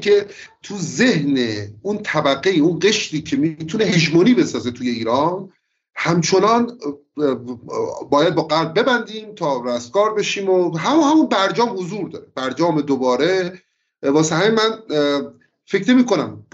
که 0.02 0.26
تو 0.64 0.78
ذهن 0.78 1.68
اون 1.82 2.00
طبقه 2.04 2.50
اون 2.50 2.80
قشری 2.80 3.22
که 3.22 3.38
می‌تونه 3.38 3.86
هژمونی 3.86 4.34
بسازه 4.34 4.72
توی 4.72 4.90
ایران 4.90 5.52
همچنان 5.96 6.78
باید 8.10 8.36
با 8.36 8.44
قلب 8.44 8.80
ببندیم 8.80 9.36
تا 9.36 9.62
رستگار 9.66 10.14
بشیم 10.14 10.50
و 10.50 10.78
همون 10.78 11.04
همون 11.04 11.28
برجام 11.28 11.70
حضور 11.70 12.10
داره. 12.10 12.26
برجام 12.36 12.82
دوباره. 12.82 13.62
واسه 14.04 14.36
همین 14.36 14.52
من 14.52 14.80
فکر 15.66 15.92
نمی 15.92 16.06
کنم 16.06 16.46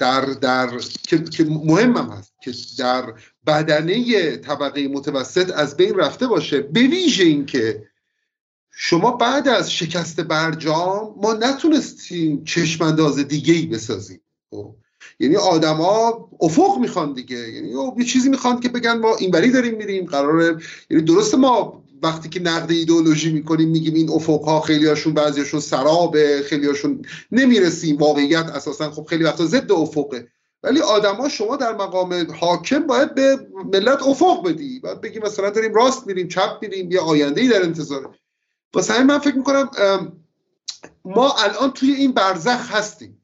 در, 0.00 0.20
در 0.20 0.78
که, 1.02 1.24
که 1.24 1.44
مهمم 1.44 2.10
هست 2.10 2.32
که 2.42 2.52
در 2.78 3.12
بدنه 3.46 4.36
طبقه 4.36 4.88
متوسط 4.88 5.52
از 5.56 5.76
بین 5.76 5.94
رفته 5.94 6.26
باشه. 6.26 6.60
به 6.60 6.80
ویژه 6.80 7.24
اینکه 7.24 7.86
شما 8.70 9.10
بعد 9.10 9.48
از 9.48 9.72
شکست 9.72 10.20
برجام 10.20 11.14
ما 11.16 11.32
نتونستیم 11.32 12.44
چشمانداز 12.44 13.18
دیگه 13.18 13.54
ای 13.54 13.66
بسازیم. 13.66 14.20
خب؟ 14.50 14.74
یعنی 15.18 15.36
آدما 15.36 16.28
افق 16.40 16.78
می‌خوان 16.78 17.12
دیگه. 17.12 17.36
یعنی 17.36 17.74
یه 17.98 18.04
چیزی 18.04 18.28
می‌خوان 18.28 18.60
که 18.60 18.68
بگن 18.68 18.98
ما 18.98 19.16
اینوری 19.16 19.50
داریم 19.50 19.74
میریم 19.74 20.04
قراره 20.04 20.56
یعنی 20.90 21.04
درسته 21.04 21.36
ما 21.36 21.82
وقتی 22.02 22.28
که 22.28 22.40
نقد 22.40 22.70
ایدئولوژی 22.70 23.32
می‌کنیم 23.32 23.68
میگیم 23.68 23.94
این 23.94 24.10
افق 24.10 24.64
خیلی 24.64 24.86
هاشون 24.86 25.14
بعضیاشون 25.14 25.60
سرابه 25.60 26.42
خیلی 26.46 26.66
هاشون 26.66 27.04
نمی‌رسیم. 27.32 27.96
واقعیت 27.96 28.46
اساسا 28.46 28.90
خب 28.90 29.04
خیلی 29.04 29.24
وقتا 29.24 29.46
ضد 29.46 29.72
افقه. 29.72 30.28
ولی 30.62 30.80
آدما 30.80 31.28
شما 31.28 31.56
در 31.56 31.74
مقام 31.74 32.26
حاکم 32.40 32.86
باید 32.86 33.14
به 33.14 33.46
ملت 33.72 34.02
افق 34.02 34.48
بدی. 34.48 34.80
باید 34.80 35.00
بگی 35.00 35.18
مثلا 35.18 35.50
داریم 35.50 35.74
راست 35.74 36.06
میریم 36.06 36.28
چپ 36.28 36.58
میریم 36.62 36.90
یه 36.90 37.00
آینده 37.00 37.40
ای 37.40 37.48
در 37.48 37.62
انتظاره. 37.62 38.06
واسه 38.74 39.02
من 39.02 39.18
فکر 39.18 39.36
می‌کنم 39.36 39.70
ما 41.04 41.32
الان 41.32 41.70
توی 41.70 41.92
این 41.92 42.12
برزخ 42.12 42.70
هستیم. 42.70 43.21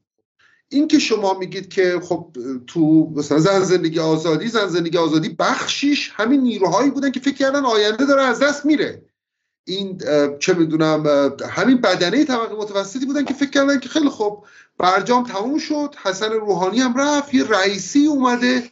این 0.69 0.87
که 0.87 0.99
شما 0.99 1.33
میگید 1.33 1.69
که 1.69 1.99
خب 2.03 2.37
تو 2.67 3.09
مثلا 3.15 3.39
زن 3.39 3.63
زندگی 3.63 3.99
آزادی 3.99 4.47
زن 4.47 4.67
زندگی 4.67 4.97
آزادی 4.97 5.29
بخشیش 5.29 6.11
همین 6.15 6.41
نیروهایی 6.41 6.89
بودن 6.89 7.11
که 7.11 7.19
فکر 7.19 7.35
کردن 7.35 7.65
آینده 7.65 8.05
داره 8.05 8.21
از 8.21 8.39
دست 8.39 8.65
میره. 8.65 9.05
این 9.67 10.01
چه 10.39 10.53
می‌دونم 10.53 11.33
همین 11.49 11.81
بدنه 11.81 12.25
طبقه 12.25 12.55
متوسطی 12.55 13.05
بودن 13.05 13.25
که 13.25 13.33
فکر 13.33 13.49
کردن 13.49 13.79
که 13.79 13.89
خیلی 13.89 14.09
خب 14.09 14.45
برجام 14.77 15.23
تموم 15.23 15.57
شد 15.57 15.95
حسن 16.03 16.31
روحانی 16.31 16.79
هم 16.79 16.97
رفت 16.97 17.33
یه 17.33 17.43
رئیسی 17.43 18.05
اومده 18.05 18.63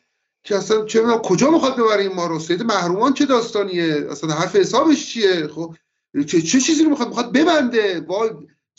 که 0.43 0.55
اصلا 0.55 0.85
چه 0.85 1.03
کجا 1.23 1.51
می‌خواد 1.51 1.75
ببره 1.77 2.09
ما 2.09 2.27
رو 2.27 2.39
سید 2.39 2.63
محرومان 2.63 3.13
چه 3.13 3.25
داستانیه؟ 3.25 4.07
اصلا 4.11 4.33
حرف 4.33 4.55
حسابش 4.55 5.07
چیه؟ 5.07 5.47
خب 5.47 5.75
چه, 6.27 6.41
چه 6.41 6.59
چیزی 6.59 6.83
رو 6.83 6.89
می‌خواد؟ 6.89 7.07
می‌خواد 7.07 7.31
ببنده؟ 7.31 8.05
وای 8.07 8.29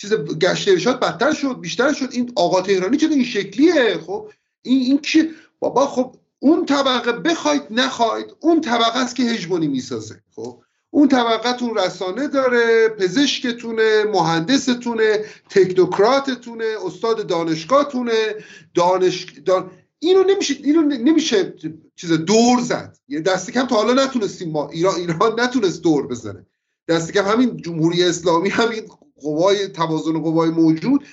چیز 0.01 0.13
گشت 0.13 0.69
ارشاد 0.69 1.01
بدتر 1.01 1.33
شد 1.33 1.61
بیشتر 1.61 1.93
شد. 1.93 2.09
این 2.13 2.33
آقا 2.37 2.63
تهرانی 2.63 2.97
چه 2.97 3.09
این 3.09 3.25
شکلیه؟ 3.25 3.99
خب 4.07 4.31
این 4.63 4.81
این 4.81 4.99
چی؟ 4.99 5.31
بابا 5.59 5.87
خب 5.87 6.15
اون 6.39 6.67
طبقه 6.67 7.13
بخواید 7.13 7.63
نخواید 7.71 8.27
اون 8.41 8.61
طبقه 8.61 8.99
است 8.99 9.17
که 9.17 9.23
هژمونی 9.23 9.69
می‌سازه. 9.69 10.23
خب 10.37 10.63
اون 10.91 11.09
طبقتون 11.09 11.79
رسانه 11.79 12.29
داره 12.29 12.89
پزشکتونه 12.89 14.05
مهندستونه 14.05 15.25
تکنوکراتتونه 15.51 16.65
استاد 16.85 17.27
دانشگاهتونه 17.27 18.35
دانش 18.75 19.27
دان... 19.45 19.71
اینو 19.99 20.25
نمیشه 20.25 20.55
اینو 20.65 20.83
نمیشه 20.83 21.55
چیز 21.97 22.13
دور 22.13 22.61
زد. 22.61 22.99
یعنی 23.09 23.25
دست 23.25 23.51
کم 23.51 23.67
تا 23.67 23.77
حالا 23.77 24.05
نتونستیم 24.05 24.51
ما 24.51 24.69
ایران 24.69 24.95
ایران 24.95 25.41
نتونست 25.41 25.83
دور 25.83 26.07
بزنه. 26.07 26.47
دست 26.89 27.13
کم 27.13 27.25
همین 27.25 27.57
جمهوری 27.57 28.05
اسلامی 28.05 28.49
همین 28.49 28.83
قوای 29.23 29.69
توازن 29.69 30.19
قوای 30.19 30.51
موجود. 30.51 31.05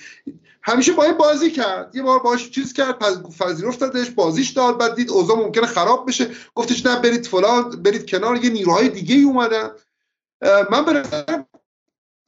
همیشه 0.62 0.92
با 0.92 1.04
این 1.04 1.14
بازی 1.14 1.50
کرد. 1.50 1.96
یه 1.96 2.02
بار 2.02 2.18
باش 2.18 2.50
چیز 2.50 2.72
کرد 2.72 2.98
پذیرفتش 3.38 4.10
بازیش 4.10 4.50
داد 4.50 4.78
بعد 4.78 4.94
دید 4.94 5.10
اوضاع 5.10 5.36
ممکنه 5.36 5.66
خراب 5.66 6.08
بشه. 6.08 6.28
گفتش 6.54 6.86
نه 6.86 7.00
برید 7.00 7.26
فلان 7.26 7.70
برید 7.70 8.10
کنار 8.10 8.44
یه 8.44 8.50
نیروهای 8.50 8.88
دیگه 8.88 9.14
ای 9.14 9.22
اومدن. 9.22 9.70
من 10.70 10.84
به 10.84 11.02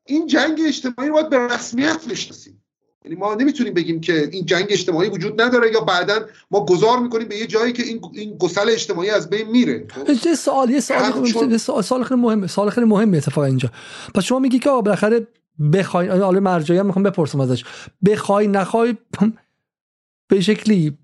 این 0.07 0.27
جنگ 0.27 0.61
اجتماعی 0.67 1.09
رو 1.09 1.15
باید 1.15 1.29
به 1.29 1.39
رسمیت 1.39 2.07
بشناسیم. 2.11 2.63
یعنی 3.05 3.17
ما 3.17 3.35
نمی‌تونیم 3.35 3.75
بگیم 3.75 4.01
که 4.01 4.29
این 4.33 4.47
جنگ 4.47 4.67
اجتماعی 4.71 5.09
وجود 5.09 5.41
نداره 5.41 5.73
یا 5.73 5.81
بعدا 5.81 6.21
ما 6.51 6.67
گذار 6.67 6.99
می‌کنیم 6.99 7.29
به 7.29 7.37
یه 7.37 7.47
جایی 7.47 7.73
که 7.73 7.83
این 7.83 8.01
این 8.13 8.39
گسل 8.39 8.69
اجتماعی 8.71 9.11
از 9.11 9.31
بین 9.31 9.49
میره. 9.49 9.87
یه 10.27 10.35
سوال 10.35 10.71
یه 10.71 10.81
سوال 10.81 11.57
سوال 11.83 12.05
خیلی 12.05 12.21
مهمه 12.21 12.47
سوال 12.47 12.71
خیلی 12.71 12.87
مهمه 12.87 13.17
اتفاقا 13.17 13.47
اینجا. 13.47 13.71
پس 14.15 14.23
شما 14.23 14.39
میگی 14.39 14.59
که 14.59 14.71
بالاخره 14.71 15.27
بخوای 15.73 16.09
حالا 16.09 16.41
مرجعی 16.41 16.79
هم 16.79 16.87
می‌خوام 16.87 17.03
بپرسم 17.03 17.41
ازش. 17.41 17.65
بخوای 18.07 18.47
نخوای 18.47 18.97
به 20.31 20.41
شکلی 20.41 20.99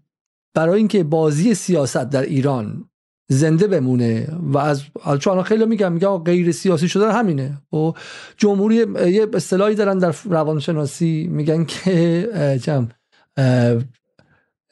برای 0.55 0.79
اینکه 0.79 1.05
بازی 1.05 1.55
سیاست 1.55 2.11
در 2.11 2.23
ایران 2.23 2.89
زنده 3.29 3.67
بمونه 3.67 4.29
و 4.43 4.59
از 4.59 4.83
چون 5.21 5.43
خیلی 5.43 5.65
میگم 5.67 5.93
میگم 5.93 6.17
غیر 6.17 6.53
سیاسی 6.53 6.89
شدن 6.89 7.11
همینه. 7.11 7.59
و 7.73 7.93
جمهوری 8.37 8.77
یه 9.07 9.27
اصطلاحی 9.35 9.75
دارن 9.75 9.99
در 9.99 10.15
روانشناسی 10.25 11.29
میگن 11.31 11.65
که 11.65 12.59
جم 12.63 12.89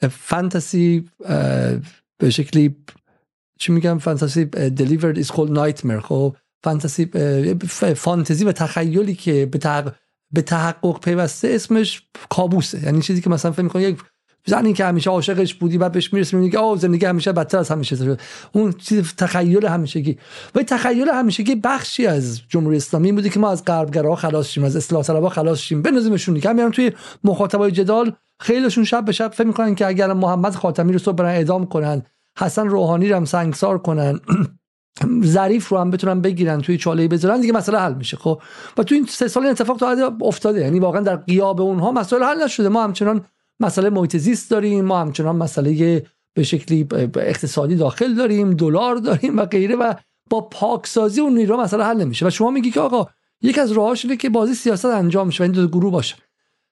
فانتزی 0.09 1.09
به 2.17 2.29
شکلی 2.29 2.75
چی 3.59 3.71
میگم 3.71 3.97
فانتزی 3.97 4.45
delivered 4.53 5.17
is 5.17 5.31
called 5.31 5.49
nightmare. 5.49 5.99
خب 6.03 6.35
فانتزی 6.63 7.09
فانتزی 7.95 8.45
و 8.45 8.51
تخیلی 8.51 9.15
که 9.15 9.45
به 9.45 9.57
تحقق, 9.57 9.93
به 10.31 10.41
تحقق 10.41 10.99
پیوسته 10.99 11.47
اسمش 11.47 12.03
کابوسه. 12.29 12.83
یعنی 12.83 13.01
چیزی 13.01 13.21
که 13.21 13.29
مثلا 13.29 13.51
فکر 13.51 13.61
می‌کنی 13.61 13.83
یک 13.83 13.99
زنی 14.45 14.73
که 14.73 14.85
همیشه 14.85 15.09
عاشقش 15.09 15.53
بودی 15.53 15.77
بعد 15.77 15.91
بهش 15.91 16.13
می‌رسی 16.13 16.35
میگه 16.35 16.59
آه 16.59 16.77
زندگی 16.77 17.05
همیشه 17.05 17.31
بدتر 17.31 17.57
از 17.57 17.69
همیشه 17.69 17.95
شد 17.95 18.19
اون 18.51 18.71
چیز 18.71 19.13
تخیل 19.15 19.65
همیشگی. 19.65 20.17
و 20.55 20.63
تخیل 20.63 21.09
همیشگی 21.09 21.55
بخشی 21.55 22.07
از 22.07 22.41
جمهوری 22.49 22.77
اسلامی 22.77 23.11
بودی 23.11 23.29
که 23.29 23.39
ما 23.39 23.51
از 23.51 23.65
غربگرا 23.65 24.15
خلاص 24.15 24.47
شیم 24.47 24.63
از 24.63 24.75
اصلاح 24.75 25.03
طلبها 25.03 25.29
خلاص 25.29 25.59
شیم. 25.59 25.81
بنازیمشون 25.81 26.33
دیگه 26.33 26.53
میرن 26.53 26.71
توی 26.71 26.91
مخاطبای 27.23 27.71
جدال 27.71 28.13
خیلیشون 28.39 28.83
شب 28.83 29.05
به 29.05 29.11
شب 29.11 29.31
فکر 29.31 29.47
می‌کنن 29.47 29.75
که 29.75 29.87
اگر 29.87 30.13
محمد 30.13 30.55
خاتمی 30.55 30.93
رو 30.93 30.99
صبح 30.99 31.15
برن 31.15 31.29
اعدام 31.29 31.65
کنن 31.65 32.01
حسن 32.39 32.67
روحانی 32.67 33.09
رو 33.09 33.15
هم 33.15 33.25
سنگسار 33.25 33.77
کنن 33.77 34.19
ظریف 35.23 35.69
رو 35.69 35.77
هم 35.77 35.91
بتونن 35.91 36.21
بگیرن 36.21 36.61
توی 36.61 36.77
چاله 36.77 37.07
بذارن 37.07 37.41
دیگه 37.41 37.53
مسئله 37.53 37.79
حل 37.79 37.93
میشه. 37.93 38.17
خب 38.17 38.41
و 38.77 38.83
تو 38.83 38.95
این 38.95 39.05
سه 39.05 39.27
سال 39.27 39.43
این 39.43 39.51
اتفاق 39.51 39.77
تا 39.77 40.15
افتاده. 40.21 40.61
یعنی 40.61 40.79
واقعا 40.79 41.01
در 41.01 41.15
قیاب 41.15 41.61
اونها 41.61 41.91
مسئله 41.91 42.25
حل 42.25 42.43
نشده. 42.43 42.69
ما 42.69 42.83
همچنان 42.83 43.25
مسئله 43.59 43.89
محیط 43.89 44.17
زیست 44.17 44.51
داریم 44.51 44.85
ما 44.85 44.99
همچنان 44.99 45.35
مسئله 45.35 46.03
به 46.33 46.43
شکلی 46.43 46.87
اقتصادی 47.15 47.75
داخل 47.75 48.13
داریم 48.13 48.53
دلار 48.53 48.95
داریم 48.95 49.37
و 49.37 49.45
غیره 49.45 49.75
و 49.75 49.93
با 50.29 50.41
پاکسازی 50.41 51.21
اون 51.21 51.33
نیرو 51.33 51.57
مسئله 51.57 51.83
حل 51.83 51.97
نمیشه. 51.97 52.27
و 52.27 52.29
شما 52.29 52.51
میگی 52.51 52.71
که 52.71 52.79
آقا 52.79 53.07
یک 53.41 53.59
از 53.59 53.71
راهاش 53.71 54.05
اینه 54.05 54.17
که 54.17 54.29
بازی 54.29 54.53
سیاست 54.53 54.85
انجام 54.85 55.29
شه 55.29 55.43
و 55.43 55.45
این 55.45 55.51
دو 55.51 55.67
گروه 55.67 55.91
باشه. 55.91 56.15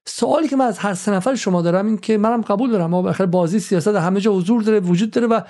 سوالی 0.06 0.48
که 0.48 0.56
من 0.56 0.66
از 0.66 0.80
هر 0.80 0.94
سه 0.94 1.12
نفر 1.12 1.36
شما 1.36 1.62
دارم 1.62 1.86
این 1.86 1.98
که 1.98 2.18
منم 2.18 2.42
قبول 2.42 2.72
دارم. 2.72 2.90
ما 2.90 3.02
بخیر 3.02 3.26
بازی 3.26 3.60
سیاست 3.60 3.88
همه 3.88 4.20
جا 4.20 4.34
حضور 4.34 4.64
داره 4.64 4.80
وجود 4.80 5.12
داره 5.12 5.28
و 5.28 5.42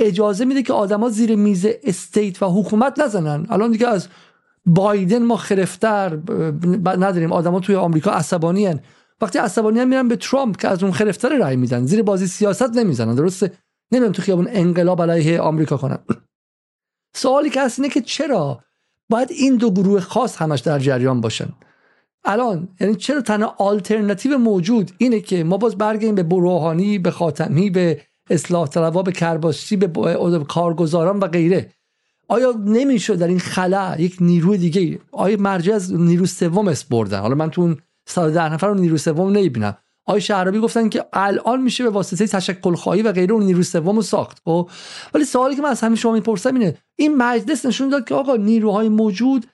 اجازه 0.00 0.44
میده 0.44 0.62
که 0.62 0.72
آدما 0.72 1.08
زیر 1.08 1.36
میز 1.36 1.66
استیت 1.84 2.42
و 2.42 2.46
حکومت 2.46 2.98
نزنن. 3.00 3.46
الان 3.50 3.70
دیگه 3.70 3.88
از 3.88 4.08
بایدن 4.66 5.22
ما 5.22 5.36
خرفتر 5.36 6.18
نداریم. 6.84 7.32
آدما 7.32 7.60
توی 7.60 7.74
آمریکا 7.74 8.10
عصبانی 8.10 8.66
هن. 8.66 8.80
وقتی 9.20 9.38
عصبانی 9.38 9.84
میرن 9.84 10.08
به 10.08 10.16
ترامپ 10.16 10.56
که 10.56 10.68
از 10.68 10.82
اون 10.82 10.92
خرفتر 10.92 11.36
رای 11.36 11.56
میدن. 11.56 11.86
زیر 11.86 12.02
بازی 12.02 12.26
سیاست 12.26 12.70
نمی‌زنن. 12.76 13.14
درسته؟ 13.14 13.52
نمی‌دونم 13.92 14.12
تو 14.12 14.22
خیابون 14.22 14.48
انقلاب 14.50 15.02
علیه 15.02 15.40
آمریکا 15.40 15.76
کنن. 15.76 15.98
سوالی 17.14 17.50
که 17.50 17.62
هست 17.62 17.78
اینه 17.78 17.88
که 17.88 18.00
چرا 18.00 18.64
باید 19.10 19.30
این 19.30 19.56
دو 19.56 19.70
گروه 19.70 20.00
خاص 20.00 20.36
همش 20.36 20.60
در 20.60 20.78
جریان 20.78 21.20
باشن؟ 21.20 21.48
الان 22.24 22.68
یعنی 22.80 22.94
چرا 22.94 23.20
تنها 23.20 23.54
آلترناتیو 23.58 24.38
موجود 24.38 24.90
اینه 24.98 25.20
که 25.20 25.44
ما 25.44 25.56
باز 25.56 25.78
برگردیم 25.78 26.14
به 26.14 26.22
بروحانی 26.22 26.98
به 26.98 27.10
خاتمی 27.10 27.70
به 27.70 28.00
اصلاح 28.30 28.68
طلبا 28.68 29.02
به 29.02 29.12
کرباسچی 29.12 29.76
به 29.76 30.08
کارگزاران 30.48 31.18
و 31.18 31.26
غیره. 31.26 31.72
آیا 32.28 32.54
نمی‌شد 32.66 33.18
در 33.18 33.28
این 33.28 33.38
خلا 33.38 33.96
یک 33.98 34.16
نیروی 34.20 34.58
دیگه؟ 34.58 34.98
آیا 35.12 35.36
مرجع 35.36 35.74
از 35.74 35.94
نیرو 35.94 36.26
سوم 36.26 36.68
اس 36.68 36.84
بردن؟ 36.84 37.18
حالا 37.18 37.34
من 37.34 37.50
تو 37.50 37.60
اون 37.62 37.76
ده 38.16 38.52
نفر 38.52 38.68
رو 38.68 38.74
نیرو 38.74 38.98
سوم 38.98 39.32
نمی‌بینم. 39.32 39.76
آقای 40.06 40.20
شهرابی 40.20 40.58
گفتن 40.58 40.88
که 40.88 41.04
الان 41.12 41.62
میشه 41.62 41.84
به 41.84 41.90
واسطه 41.90 42.26
تشکل 42.26 42.74
خواهی 42.74 43.02
و 43.02 43.12
غیره 43.12 43.34
اون 43.34 43.42
نیرو 43.42 43.62
سوم 43.62 43.96
رو 43.96 44.02
ساخت؟ 44.02 44.42
خب 44.44 44.70
ولی 45.14 45.24
سوالی 45.24 45.56
که 45.56 45.62
من 45.62 45.68
از 45.68 45.80
همین 45.80 45.96
شما 45.96 46.12
می‌پرسم 46.12 46.54
اینه 46.54 46.76
این 46.96 47.16
مجلس 47.16 47.66
نشون 47.66 47.88
داد 47.88 48.08
که 48.08 48.14
آقا 48.14 48.36
نیروهای 48.36 48.88
موجود 48.88 49.46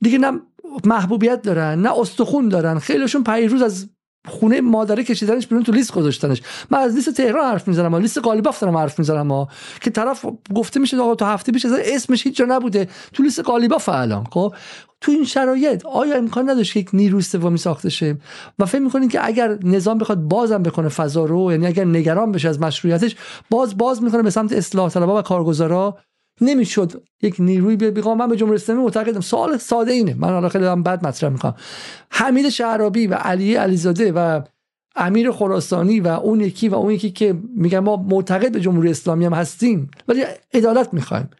دیگه 0.00 0.18
نه 0.18 0.40
محبوبیت 0.84 1.42
دارن 1.42 1.82
نه 1.82 1.98
استخون 1.98 2.48
دارن. 2.48 2.78
خیلیشون 2.78 3.24
پیروز 3.24 3.62
از 3.62 3.88
خونه 4.28 4.60
مادره 4.60 5.04
کشیدنش 5.04 5.46
بیرون 5.46 5.64
تو 5.64 5.72
لیست 5.72 5.92
گذاشتنش. 5.92 6.42
من 6.70 6.78
از 6.78 6.94
لیست 6.94 7.10
تهران 7.10 7.44
حرف 7.44 7.68
می‌زنم 7.68 7.96
لیست 7.96 8.18
قالیباف 8.18 8.60
دارم 8.60 8.76
حرف 8.76 8.98
می‌زنم 8.98 9.46
که 9.80 9.90
طرف 9.90 10.26
گفته 10.54 10.80
میشه 10.80 11.00
آقا 11.00 11.14
تو 11.14 11.24
هفته 11.24 11.52
پیش 11.52 11.66
اسمش 11.66 12.26
هیچ 12.26 12.36
جا 12.36 12.44
نبوده. 12.48 12.88
تو 13.12 13.22
لیست 13.22 13.40
قالیباف 13.40 13.88
الان 13.88 14.24
خب؟ 14.30 14.54
تو 15.00 15.12
این 15.12 15.24
شرایط 15.24 15.86
آیا 15.86 16.16
امکان 16.16 16.50
نداشت 16.50 16.72
که 16.72 16.80
یک 16.80 16.88
نیروی 16.92 17.22
سومی 17.22 17.58
ساخته 17.58 17.90
شه 17.90 18.16
و 18.58 18.66
فکر 18.66 18.80
می‌کنین 18.80 19.08
که 19.08 19.26
اگر 19.26 19.58
نظام 19.62 19.98
بخواد 19.98 20.18
بازم 20.18 20.62
بکنه 20.62 20.88
فضا 20.88 21.24
رو 21.24 21.52
یعنی 21.52 21.66
اگر 21.66 21.84
نگران 21.84 22.32
بشه 22.32 22.48
از 22.48 22.60
مشروعیتش 22.60 23.16
باز 23.50 23.76
باز 23.76 24.02
می‌کنه 24.02 24.22
به 24.22 24.30
سمت 24.30 24.52
اصلاح 24.52 24.90
طلبها 24.90 25.18
و 25.18 25.22
کارگزارا 25.22 25.98
نمی‌شد 26.40 27.02
یک 27.22 27.36
نیروی 27.38 27.76
بیاد 27.76 28.08
من 28.08 28.28
به 28.28 28.36
جمهوری 28.36 28.56
اسلامی 28.56 28.82
معتقدم 28.82 29.20
سوال 29.20 29.56
ساده 29.56 29.92
اینه. 29.92 30.14
من 30.14 30.28
حالا 30.28 30.48
خیلی 30.48 30.64
هم 30.64 30.82
بد 30.82 31.06
مطرح 31.06 31.30
می‌کنم. 31.30 31.54
حمید 32.10 32.48
شعرابی 32.48 33.06
و 33.06 33.14
علی 33.14 33.54
علیزاده 33.54 34.12
و 34.12 34.40
امیر 34.96 35.30
خراسانی 35.30 36.00
و 36.00 36.08
اون 36.08 36.40
یکی 36.40 36.68
و 36.68 36.74
اون 36.74 36.90
یکی 36.90 37.10
که 37.10 37.38
میگن 37.56 37.78
ما 37.78 37.96
معتقد 37.96 38.52
به 38.52 38.60
جمهوری 38.60 38.90
اسلامی 38.90 39.24
هم 39.24 39.32
هستیم 39.32 39.90
ولی 40.08 40.24
عدالت 40.54 40.94
می‌خوایم. 40.94 41.30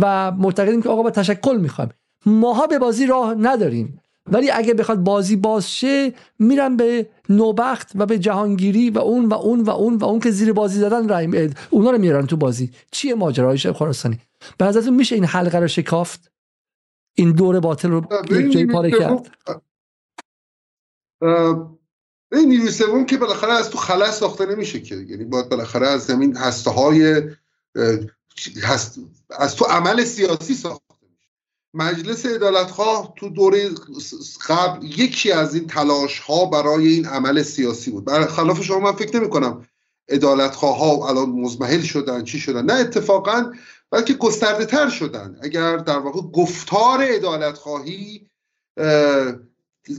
و 0.00 0.32
معتقدیم 0.32 0.82
که 0.82 0.88
آقا 0.88 1.02
با 1.02 1.10
تشکل 1.10 1.56
می‌خوایم. 1.56 1.90
ماها 2.26 2.66
به 2.66 2.78
بازی 2.78 3.06
راه 3.06 3.34
نداریم. 3.34 4.00
ولی 4.26 4.50
اگه 4.50 4.74
بخواد 4.74 4.98
بازی 4.98 5.36
باز 5.36 5.70
شه 5.70 6.14
میرن 6.38 6.76
به 6.76 7.08
نوبخت 7.28 7.90
و 7.94 8.06
به 8.06 8.18
جهانگیری 8.18 8.90
و 8.90 8.98
اون 8.98 9.26
و 9.26 9.34
اون 9.34 9.60
و 9.60 9.70
اون 9.70 9.96
و 9.96 10.04
اون 10.04 10.20
که 10.20 10.30
زیر 10.30 10.52
بازی 10.52 10.78
زدن 10.78 11.08
رای 11.08 11.50
اونا 11.70 11.90
رو 11.90 11.98
میارن 11.98 12.26
تو 12.26 12.36
بازی. 12.36 12.70
چیه 12.90 13.14
ماجرای 13.14 13.58
شب 13.58 13.72
خراسانی؟ 13.72 14.18
به 14.58 14.64
نظرتون 14.64 14.94
میشه 14.94 15.14
این 15.14 15.24
حلقه 15.24 15.58
رو 15.58 15.68
شکافت؟ 15.68 16.30
این 17.14 17.32
دور 17.32 17.60
باطل 17.60 17.90
رو 17.90 18.06
جای 18.28 18.66
پاره 18.66 18.90
کرد؟ 18.90 19.30
این 22.32 22.48
نیروی 22.48 22.70
سوم 22.70 23.06
که 23.06 23.16
بالاخره 23.16 23.52
از 23.52 23.70
تو 23.70 23.78
خلا 23.78 24.10
ساخته 24.10 24.46
نمیشه 24.46 24.80
که. 24.80 24.94
یعنی 24.94 25.24
باید 25.24 25.48
بالاخره 25.48 25.86
از 25.86 26.04
زمین 26.04 26.36
هسته 26.36 26.70
های 26.70 27.22
هست 28.62 29.00
از 29.30 29.56
تو 29.56 29.64
عمل 29.64 30.04
سیاسی 30.04 30.54
ساخته 30.54 30.83
مجلس 31.74 32.26
عدالتخواه 32.26 33.12
تو 33.16 33.28
دوره 33.28 33.70
قبل 34.48 34.86
یکی 34.86 35.32
از 35.32 35.54
این 35.54 35.66
تلاش 35.66 36.18
ها 36.18 36.46
برای 36.46 36.86
این 36.86 37.06
عمل 37.06 37.42
سیاسی 37.42 37.90
بود. 37.90 38.04
برای 38.04 38.26
خلاف 38.26 38.62
شما 38.62 38.78
من 38.78 38.92
فکر 38.92 39.16
نمی 39.16 39.28
کنم 39.30 39.66
عدالتخواه 40.08 40.78
ها 40.78 41.08
الان 41.08 41.28
مزمحل 41.28 41.82
شدن 41.82 42.24
چی 42.24 42.38
شدن. 42.38 42.64
نه 42.64 42.72
اتفاقا 42.72 43.52
بلکه 43.90 44.14
گسترده 44.14 44.64
تر 44.64 44.88
شدن. 44.88 45.36
اگر 45.42 45.76
در 45.76 45.98
واقع 45.98 46.20
گفتار 46.20 47.02
عدالتخواهی 47.02 48.26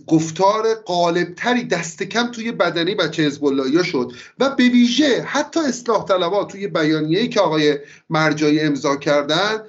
گفتار 0.07 0.73
قالبتری 0.73 1.63
دست 1.63 2.03
کم 2.03 2.31
توی 2.31 2.51
بدنی 2.51 2.95
بچه 2.95 3.23
حزب 3.23 3.83
شد 3.83 4.11
و 4.39 4.49
به 4.49 4.69
ویژه 4.69 5.21
حتی 5.21 5.59
اصلاح 5.59 6.05
طلبها 6.05 6.43
توی 6.43 6.67
بیانیه‌ای 6.67 7.29
که 7.29 7.39
آقای 7.39 7.79
مرجایی 8.09 8.59
امضا 8.59 8.95
کردن 8.95 9.63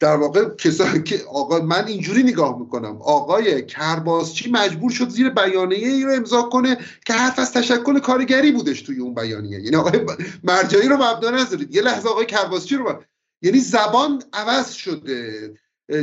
در 0.00 0.16
واقع 0.16 0.54
کسایی 0.54 1.02
که 1.02 1.24
آقا 1.24 1.60
من 1.60 1.86
اینجوری 1.86 2.22
نگاه 2.22 2.58
می‌کنم. 2.58 3.02
آقای 3.02 3.66
کرباسچی 3.66 4.50
مجبور 4.50 4.90
شد 4.90 5.08
زیر 5.08 5.30
بیانیه 5.30 5.88
ای 5.88 6.02
رو 6.02 6.12
امضا 6.12 6.42
کنه 6.42 6.76
که 7.06 7.12
حرف 7.12 7.38
از 7.38 7.52
تشکل 7.52 7.98
کارگری 7.98 8.52
بودش 8.52 8.82
توی 8.82 8.98
اون 8.98 9.14
بیانیه. 9.14 9.60
یعنی 9.60 9.76
آقای 9.76 10.00
مرجایی 10.44 10.88
رو 10.88 10.96
مبنا 10.96 11.30
نذارید. 11.30 11.74
یه 11.74 11.82
لحظه 11.82 12.08
آقای 12.08 12.26
کرباسچی 12.26 12.76
رو 12.76 13.02
یعنی 13.42 13.58
زبان 13.58 14.22
عوض 14.32 14.72
شده. 14.72 15.54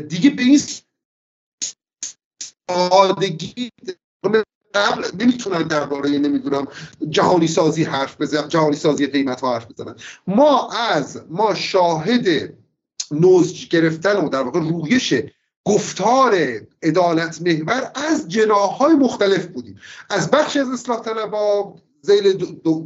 دیگه 0.07 0.29
به 0.29 0.43
این 0.43 0.59
سادگی 2.69 3.69
قبل 4.73 5.03
نمی‌تونن 5.19 5.67
درباره 5.67 6.09
نمی‌دونم 6.09 6.67
جهانی 7.09 7.47
سازی 7.47 7.83
حرف 7.83 8.21
بزنن 8.21 8.47
جهانی 8.47 8.75
سازی 8.75 9.07
قیمت 9.07 9.41
ها 9.41 9.53
حرف 9.53 9.71
بزنن 9.71 9.95
ما 10.27 10.71
از 10.71 11.21
ما 11.29 11.53
شاهد 11.53 12.53
نوز 13.11 13.69
گرفتن 13.69 14.15
و 14.15 14.29
در 14.29 14.41
واقع 14.41 14.59
رویش 14.59 15.13
گفتار 15.65 16.35
عدالت 16.83 17.41
محور 17.41 17.91
از 17.95 18.27
جناهای 18.27 18.93
مختلف 18.93 19.45
بودیم. 19.45 19.79
از 20.09 20.31
بخش 20.31 20.57
از 20.57 20.69
اصلاح 20.69 21.01
طلبا 21.01 21.75
زیل 22.01 22.33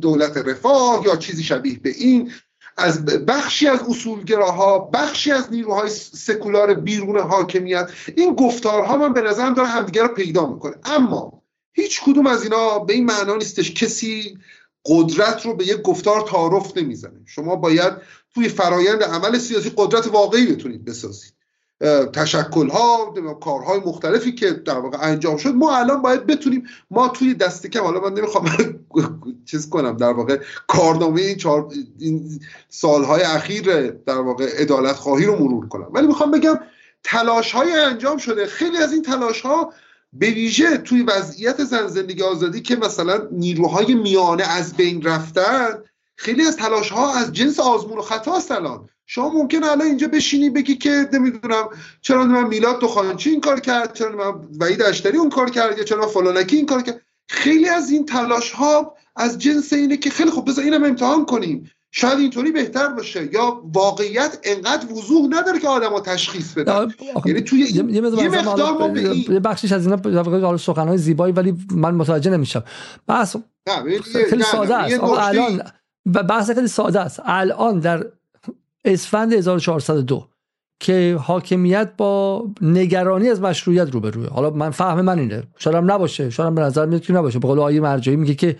دولت 0.01 0.37
رفاه 0.37 1.03
یا 1.05 1.15
چیزی 1.15 1.43
شبیه 1.43 1.79
به 1.79 1.89
این 1.89 2.31
از 2.77 3.05
بخشی 3.05 3.67
از 3.67 3.79
اصولگراها 3.89 4.79
بخشی 4.79 5.31
از 5.31 5.51
نیروهای 5.51 5.89
سکولار 6.13 6.73
بیرون 6.73 7.19
حاکمیت 7.19 7.91
این 8.15 8.35
گفتارها 8.35 8.97
من 8.97 9.13
به 9.13 9.21
نظرم 9.21 9.53
داره 9.53 9.67
همدیگه 9.67 10.01
رو 10.01 10.07
پیدا 10.07 10.45
می‌کنه. 10.45 10.75
اما 10.83 11.41
هیچ 11.73 12.01
کدوم 12.01 12.27
از 12.27 12.43
اینا 12.43 12.79
به 12.79 12.93
این 12.93 13.05
معنا 13.05 13.35
نیستش 13.35 13.73
کسی 13.73 14.37
قدرت 14.85 15.45
رو 15.45 15.53
به 15.53 15.67
یک 15.67 15.81
گفتار 15.81 16.21
تعارف 16.21 16.77
نمی‌زنه. 16.77 17.21
شما 17.25 17.55
باید 17.55 17.93
توی 18.35 18.49
فرایند 18.49 19.03
عمل 19.03 19.37
سیاسی 19.37 19.71
قدرت 19.77 20.07
واقعی 20.07 20.45
بتونید 20.45 20.85
بسازید. 20.85 21.33
تشکل 22.13 22.69
ها 22.69 23.13
کارهای 23.41 23.79
مختلفی 23.79 24.31
که 24.31 24.51
در 24.51 24.79
واقع 24.79 24.97
انجام 25.01 25.37
شد 25.37 25.53
ما 25.55 25.75
الان 25.77 26.01
باید 26.01 26.25
بتونیم 26.25 26.63
ما 26.91 27.07
توی 27.07 27.33
دست 27.33 27.67
کم 27.67 27.83
حالا 27.83 27.99
من 27.99 28.13
نمی‌خوام 28.13 28.45
چیز 29.51 29.69
کنم 29.69 29.97
در 29.97 30.13
واقع 30.13 30.39
کارنامه 30.67 31.21
این, 31.21 31.37
چار... 31.37 31.69
این 31.99 32.39
سالهای 32.69 33.21
اخیر 33.21 33.91
در 33.91 34.17
واقع 34.17 34.61
عدالت 34.61 34.95
خواهی 34.95 35.25
رو 35.25 35.35
مرور 35.35 35.67
کنم. 35.67 35.87
ولی 35.93 36.07
می‌خوام 36.07 36.31
بگم 36.31 36.59
تلاش 37.03 37.51
های 37.51 37.71
انجام 37.71 38.17
شده. 38.17 38.45
خیلی 38.45 38.77
از 38.77 38.93
این 38.93 39.01
تلاش 39.01 39.41
ها 39.41 39.73
به 40.13 40.29
ویژه 40.29 40.77
توی 40.77 41.03
وضعیت 41.03 41.63
زن 41.63 41.87
زندگی 41.87 42.23
آزادی 42.23 42.61
که 42.61 42.75
مثلا 42.75 43.27
نیروهای 43.31 43.93
میانه 43.93 44.43
از 44.43 44.73
بین 44.73 45.01
رفتن 45.01 45.83
خیلی 46.19 46.47
از 46.47 46.57
تلاش 46.57 46.89
ها 46.89 47.13
از 47.13 47.33
جنس 47.33 47.59
آزمون 47.59 47.97
و 47.97 48.01
خطا 48.01 48.35
است 48.35 48.51
الان. 48.51 48.89
شما 49.05 49.29
ممکن 49.29 49.63
الان 49.63 49.81
اینجا 49.81 50.07
بشینی 50.07 50.49
بگی 50.49 50.75
که 50.75 51.09
نمی‌دونم 51.13 51.69
چرا 52.01 52.25
من 52.25 52.47
میلاد 52.47 52.79
دخانچی 52.79 53.29
این 53.29 53.41
کار 53.41 53.59
کرد 53.59 53.93
چرا 53.93 54.11
من 54.15 54.47
وحید 54.59 54.81
اشتری 54.81 55.17
اون 55.17 55.29
کار 55.29 55.49
کرد 55.49 55.77
یا 55.77 55.83
چرا 55.83 56.07
فلانکی 56.07 56.55
این 56.55 56.65
کار 56.65 56.81
کرد. 56.81 57.01
خیلی 57.29 57.69
از 57.69 57.91
این 57.91 58.05
تلاش 58.05 58.51
ها 58.51 58.95
از 59.15 59.37
جنس 59.37 59.73
اینه 59.73 59.97
که 59.97 60.09
خیلی 60.09 60.29
خوب 60.29 60.49
بذار 60.49 60.65
اینم 60.65 60.83
امتحان 60.83 61.25
کنیم. 61.25 61.71
شاید 61.91 62.19
اینطوری 62.19 62.51
بهتر 62.51 62.87
باشه 62.87 63.33
یا 63.33 63.61
واقعیت 63.73 64.37
انقدر 64.43 64.93
وضوح 64.93 65.27
نداره 65.29 65.59
که 65.59 65.67
آدما 65.67 65.99
تشخیص 65.99 66.53
بدن 66.53 66.93
یعنی 67.25 67.41
توی 67.41 67.59
یه, 67.59 68.01
مقدار 68.01 68.71
ما 68.71 68.87
به 68.87 69.39
بخشش 69.39 69.71
از 69.71 69.87
اینا 69.87 70.57
سخنهای 70.57 70.97
زیبایی 70.97 71.33
ولی 71.33 71.55
من 71.71 71.95
متوجه 71.95 72.31
نمیشم. 72.31 72.63
بس 73.07 73.35
خیلی 74.29 74.43
ساده 74.43 74.75
است. 74.75 75.03
الان 75.03 75.61
بحث 76.05 76.51
خیلی 76.51 76.67
ساده 76.67 76.99
است. 76.99 77.21
الان 77.25 77.79
در 77.79 78.05
اسفند 78.85 79.33
1402 79.33 80.27
که 80.79 81.17
حاکمیت 81.21 81.91
با 81.97 82.43
نگرانی 82.61 83.29
از 83.29 83.41
مشروعیت 83.41 83.91
روبروه. 83.91 84.27
حالا 84.27 84.49
من 84.49 84.69
فهم 84.69 85.01
من 85.01 85.19
اینه. 85.19 85.43
هم 85.65 85.91
نباشه. 85.91 86.29
هم 86.39 86.55
به 86.55 86.61
نظر 86.61 86.85
میاد 86.85 87.01
که 87.01 87.13
نباشه. 87.13 87.39
به 87.39 87.47
قول 87.47 87.59
آیه 87.59 87.81
مرجعی 87.81 88.15
میگه 88.15 88.35
که 88.35 88.55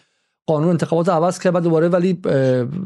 قانون 0.48 0.70
انتخابات 0.70 1.10
عوض 1.10 1.40
کرد 1.40 1.64
دوباره 1.64 1.88
ولی 1.88 2.14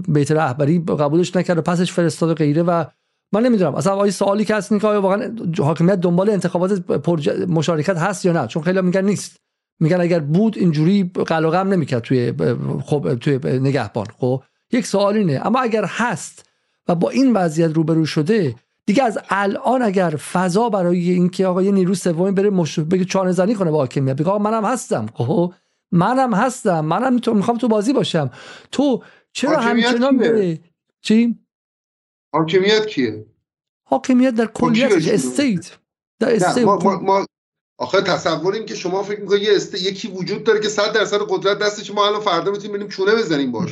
بیت 0.08 0.32
رهبری 0.32 0.80
قبولش 0.80 1.36
نکرد 1.36 1.60
پسش 1.60 1.92
فرستاد 1.92 2.30
و 2.30 2.34
غیره 2.34 2.64
و 2.64 2.86
من 3.34 3.44
نمی‌دونم. 3.44 3.76
اصلا 3.76 3.94
آیه 3.94 4.12
سوالی 4.12 4.46
که 4.46 4.56
هست 4.56 4.80
که 4.80 4.88
آیا 4.88 5.02
واقعا 5.02 5.36
حاکمیت 5.60 5.96
دنبال 5.96 6.30
انتخابات 6.30 6.92
مشارکت 7.50 7.98
هست 7.98 8.26
یا 8.26 8.34
نه؟ 8.34 8.48
چون 8.48 8.64
خیلی 8.64 8.82
میگن 8.82 9.06
نیست. 9.06 9.43
میگن 9.84 10.02
اگر 10.02 10.20
بود 10.20 10.58
اینجوری 10.58 11.04
قلقم 11.04 11.68
نمی‌کرد 11.68 12.02
توی 12.02 12.34
خب 12.86 13.16
توی 13.16 13.60
نگهبان 13.60 14.06
خب؟ 14.18 14.44
یک 14.72 14.86
سوال 14.86 15.18
اینه. 15.18 15.42
اما 15.46 15.60
اگر 15.60 15.86
هست 15.88 16.50
و 16.88 16.96
با 16.96 17.10
این 17.10 17.34
وضعیت 17.34 17.72
روبرو 17.72 18.06
شده 18.06 18.56
دیگه 18.86 19.04
از 19.04 19.20
الان 19.30 19.82
اگر 19.82 20.10
فضا 20.10 20.70
برای 20.70 21.10
اینکه 21.10 21.48
آقا 21.48 21.62
یه 21.62 21.72
نیرو 21.72 21.96
سومی 21.96 22.32
بره 22.32 22.50
مش... 22.50 22.80
بگه 22.80 23.06
چانه 23.06 23.32
زنی 23.32 23.56
کنه 23.56 23.72
با 23.72 23.78
حاکمیت 23.78 24.16
بگه 24.16 24.30
آقا 24.30 24.38
منم 24.38 24.66
هستم 24.66 25.06
خب؟ 25.14 25.54
منم 25.92 26.34
هستم. 26.34 26.86
منم 26.86 27.18
تو 27.18 27.34
می‌خوام 27.34 27.58
تو 27.58 27.68
بازی 27.68 27.94
باشم. 27.94 28.32
تو 28.72 29.04
چرا 29.34 29.60
همچنان 29.60 30.18
بره 30.18 30.60
چی؟ 31.02 31.40
حاکمیت 32.34 32.86
کیه؟ 32.86 33.26
حاکمیت 33.84 34.36
در 34.36 34.46
کلیت 34.46 34.92
state 35.08 35.78
در 36.20 36.36
state 36.36 36.66
ما, 36.66 36.76
ما, 36.76 37.00
ما 37.00 37.26
آخه 37.84 38.02
تصور 38.02 38.54
این 38.54 38.66
که 38.66 38.76
شما 38.76 39.04
فکر 39.04 39.20
می‌کنید 39.20 39.42
یه 39.42 39.56
است... 39.56 39.82
یکی 39.82 40.08
وجود 40.08 40.44
داره 40.44 40.60
که 40.60 40.70
100 40.70 40.94
درصد 40.94 41.20
قدرت 41.30 41.60
دستش 41.60 41.92
ما 41.92 42.08
الان 42.08 42.22
فردا 42.22 42.52
می‌تونیم 42.52 42.74
بریم 42.74 42.88
چونه 42.88 43.16
بزنیم 43.16 43.52
باش. 43.52 43.70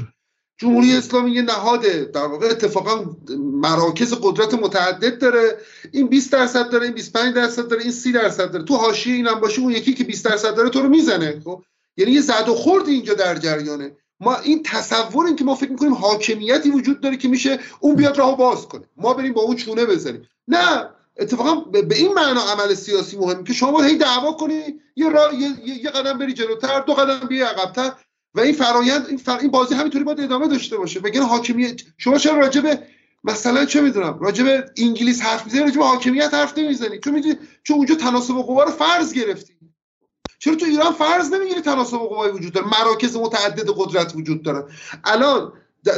جمهوری 0.57 0.97
اسلامی 0.97 1.31
یه 1.31 1.41
نهاده 1.41 2.09
در 2.13 2.25
واقع 2.25 2.47
اتفاقا 2.47 3.05
مراکز 3.37 4.13
قدرت 4.13 4.53
متعدد 4.53 5.19
داره. 5.19 5.57
این 5.91 6.07
20 6.07 6.31
درصد 6.31 6.69
داره 6.69 6.85
این 6.85 6.93
25 6.93 7.35
درصد 7.35 7.67
داره 7.67 7.81
این 7.81 7.91
30 7.91 8.11
درصد 8.11 8.51
داره. 8.51 8.65
تو 8.65 8.75
حاشیه 8.75 9.15
اینم 9.15 9.39
باشه 9.39 9.61
اون 9.61 9.71
یکی 9.71 9.93
که 9.93 10.03
20 10.03 10.25
درصد 10.25 10.55
داره 10.55 10.69
تو 10.69 10.81
رو 10.81 10.89
می‌زنه. 10.89 11.41
خب؟ 11.45 11.63
یعنی 11.97 12.11
یه 12.11 12.21
زد 12.21 12.49
و 12.49 12.55
خورد 12.55 12.87
اینجا 12.87 13.13
در 13.13 13.35
جریانه. 13.35 13.91
ما 14.19 14.35
این 14.35 14.63
تصور 14.63 15.25
این 15.25 15.35
که 15.35 15.43
ما 15.43 15.55
فکر 15.55 15.71
می‌کنیم 15.71 15.93
حاکمیتی 15.93 16.69
وجود 16.69 17.01
داره 17.01 17.17
که 17.17 17.27
میشه 17.27 17.59
اون 17.79 17.95
بیاد 17.95 18.17
راهو 18.17 18.35
باز 18.35 18.67
کنه. 18.67 18.83
ما 18.97 19.13
بریم 19.13 19.33
با 19.33 19.41
اون 19.41 19.55
چونه 19.55 19.85
بزنیم. 19.85 20.27
نه! 20.47 20.89
اتفاقا 21.17 21.55
به 21.55 21.95
این 21.95 22.13
معنا 22.13 22.41
عمل 22.41 22.73
سیاسی 22.73 23.17
مهمه 23.17 23.43
که 23.43 23.53
شما 23.53 23.81
هی 23.81 23.97
دعوا 23.97 24.31
کنی 24.31 24.61
یه, 24.95 25.09
را... 25.09 25.33
یه... 25.33 25.79
یه 25.83 25.89
قدم 25.89 26.17
بری 26.17 26.33
جلوتر 26.33 26.79
دو 26.79 26.93
قدم 26.93 27.27
بیای 27.27 27.41
عقبتر. 27.41 27.91
و 28.35 28.39
این 28.39 28.53
فرایند 28.53 29.05
این, 29.07 29.17
فر... 29.17 29.37
این 29.37 29.51
بازی 29.51 29.75
همینطوری 29.75 30.03
باید 30.03 30.19
ادامه 30.19 30.47
داشته 30.47 30.77
باشه. 30.77 30.99
بگن 30.99 31.21
حاکمیت 31.21 31.81
شما 31.97 32.17
چرا 32.17 32.37
راجع 32.37 32.61
به 32.61 32.79
مثلا 33.23 33.65
چه 33.65 33.81
می‌دونم 33.81 34.19
راجع 34.19 34.43
به 34.43 34.65
انگلیس 34.77 35.21
حرف 35.21 35.45
می‌زنی 35.45 35.61
راجع 35.61 35.77
به 35.77 35.85
حاکمیت 35.85 36.33
حرف 36.33 36.57
نمی‌زنی. 36.57 36.99
چون 36.99 37.13
می‌دونی 37.13 37.35
چون 37.63 37.77
اونجا 37.77 37.95
تناسب 37.95 38.33
قوا 38.33 38.63
رو 38.63 38.71
فرض 38.71 39.13
گرفتی. 39.13 39.53
چرا 40.39 40.55
تو 40.55 40.65
ایران 40.65 40.91
فرض 40.91 41.33
نمی‌گیری 41.33 41.61
تناسب 41.61 41.97
قوای 41.97 42.31
وجود 42.31 42.53
داره؟ 42.53 42.67
مراکز 42.67 43.15
متعدد 43.15 43.69
قدرت 43.75 44.15
وجود 44.15 44.43
داره 44.43 44.65
الان 45.03 45.53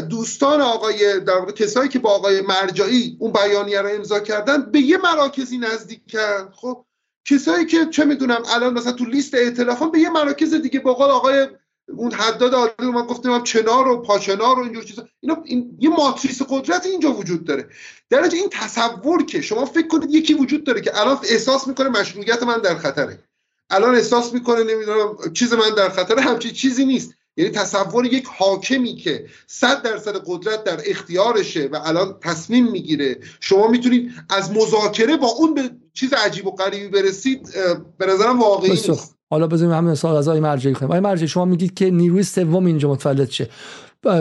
دوستان 0.09 0.61
آقای 0.61 1.19
در 1.19 1.37
واقع 1.37 1.51
کسایی 1.51 1.89
که 1.89 1.99
با 1.99 2.09
آقای 2.09 2.41
مرجعی 2.41 3.17
اون 3.19 3.31
بیانیه 3.31 3.81
رو 3.81 3.89
امضا 3.89 4.19
کردن 4.19 4.71
به 4.71 4.79
یه 4.79 4.97
مراکزی 4.97 5.57
نزدیکن 5.57 6.49
خب 6.55 6.85
کسایی 7.25 7.65
که 7.65 7.85
چه 7.85 8.05
می‌دونم 8.05 8.43
الان 8.55 8.73
مثلا 8.73 8.91
تو 8.91 9.05
لیست 9.05 9.33
ائتلافان 9.33 9.91
به 9.91 9.99
یه 9.99 10.09
مراکز 10.09 10.53
دیگه 10.53 10.79
با 10.79 10.91
آقای 10.91 11.47
اون 11.87 12.11
حداد 12.11 12.53
عالی 12.53 12.71
رو 12.79 12.91
من 12.91 13.05
گفتم 13.07 13.43
چنار 13.43 13.87
و 13.87 14.01
پاچنار 14.01 14.59
و 14.59 14.63
اینجور 14.63 14.83
چیزا. 14.83 15.07
اینا 15.19 15.41
این 15.45 15.77
یه 15.79 15.89
ماتریس 15.89 16.41
قدرت 16.41 16.85
اینجا 16.85 17.13
وجود 17.13 17.43
داره. 17.43 17.69
در 18.09 18.23
این 18.23 18.49
تصور 18.51 19.25
که 19.25 19.41
شما 19.41 19.65
فکر 19.65 19.87
کنید 19.87 20.11
یکی 20.11 20.33
وجود 20.33 20.63
داره 20.63 20.81
که 20.81 21.01
الان 21.01 21.19
احساس 21.23 21.67
می‌کنه 21.67 21.89
مشروعیت 21.89 22.43
من 22.43 22.57
در 22.57 22.75
خطره. 22.75 23.23
الان 23.69 23.95
احساس 23.95 24.33
می‌کنه 24.33 24.63
نمی‌دونم 24.63 25.33
چیز 25.33 25.53
من 25.53 25.75
در 25.77 25.89
خطره 25.89 26.21
همچی 26.21 26.51
چیزی 26.51 26.85
نیست. 26.85 27.13
یعنی 27.37 27.51
تصور 27.51 28.05
یک 28.05 28.25
حاکمی 28.37 28.95
که 28.95 29.25
صد 29.47 29.81
درصد 29.81 30.15
قدرت 30.25 30.63
در 30.63 30.79
اختیارشه 30.85 31.69
و 31.71 31.79
الان 31.85 32.15
تصمیم 32.21 32.71
می‌گیره. 32.71 33.17
شما 33.39 33.67
می‌تونید 33.67 34.11
از 34.29 34.51
مذاکره 34.51 35.17
با 35.17 35.27
اون 35.27 35.53
به 35.53 35.61
چیز 35.93 36.13
عجیب 36.13 36.47
و 36.47 36.51
غریبی 36.51 36.87
برسید 36.87 37.49
به 37.97 38.05
نظرم 38.05 38.39
واقعی 38.39 38.69
نیست. 38.69 39.15
حالا 39.29 39.47
بزنیم 39.47 39.71
همین 39.71 39.91
مثال 39.91 40.15
از 40.15 40.27
آقای 40.27 40.39
مرجعی 40.39 40.73
کنیم. 40.73 40.89
آقای 40.89 40.99
مرجعی 40.99 41.27
شما 41.27 41.45
میگید 41.45 41.73
که 41.73 41.89
نیروی 41.89 42.23
سوم 42.23 42.65
اینجا 42.65 42.91
متولد 42.91 43.29
شه. 43.29 43.49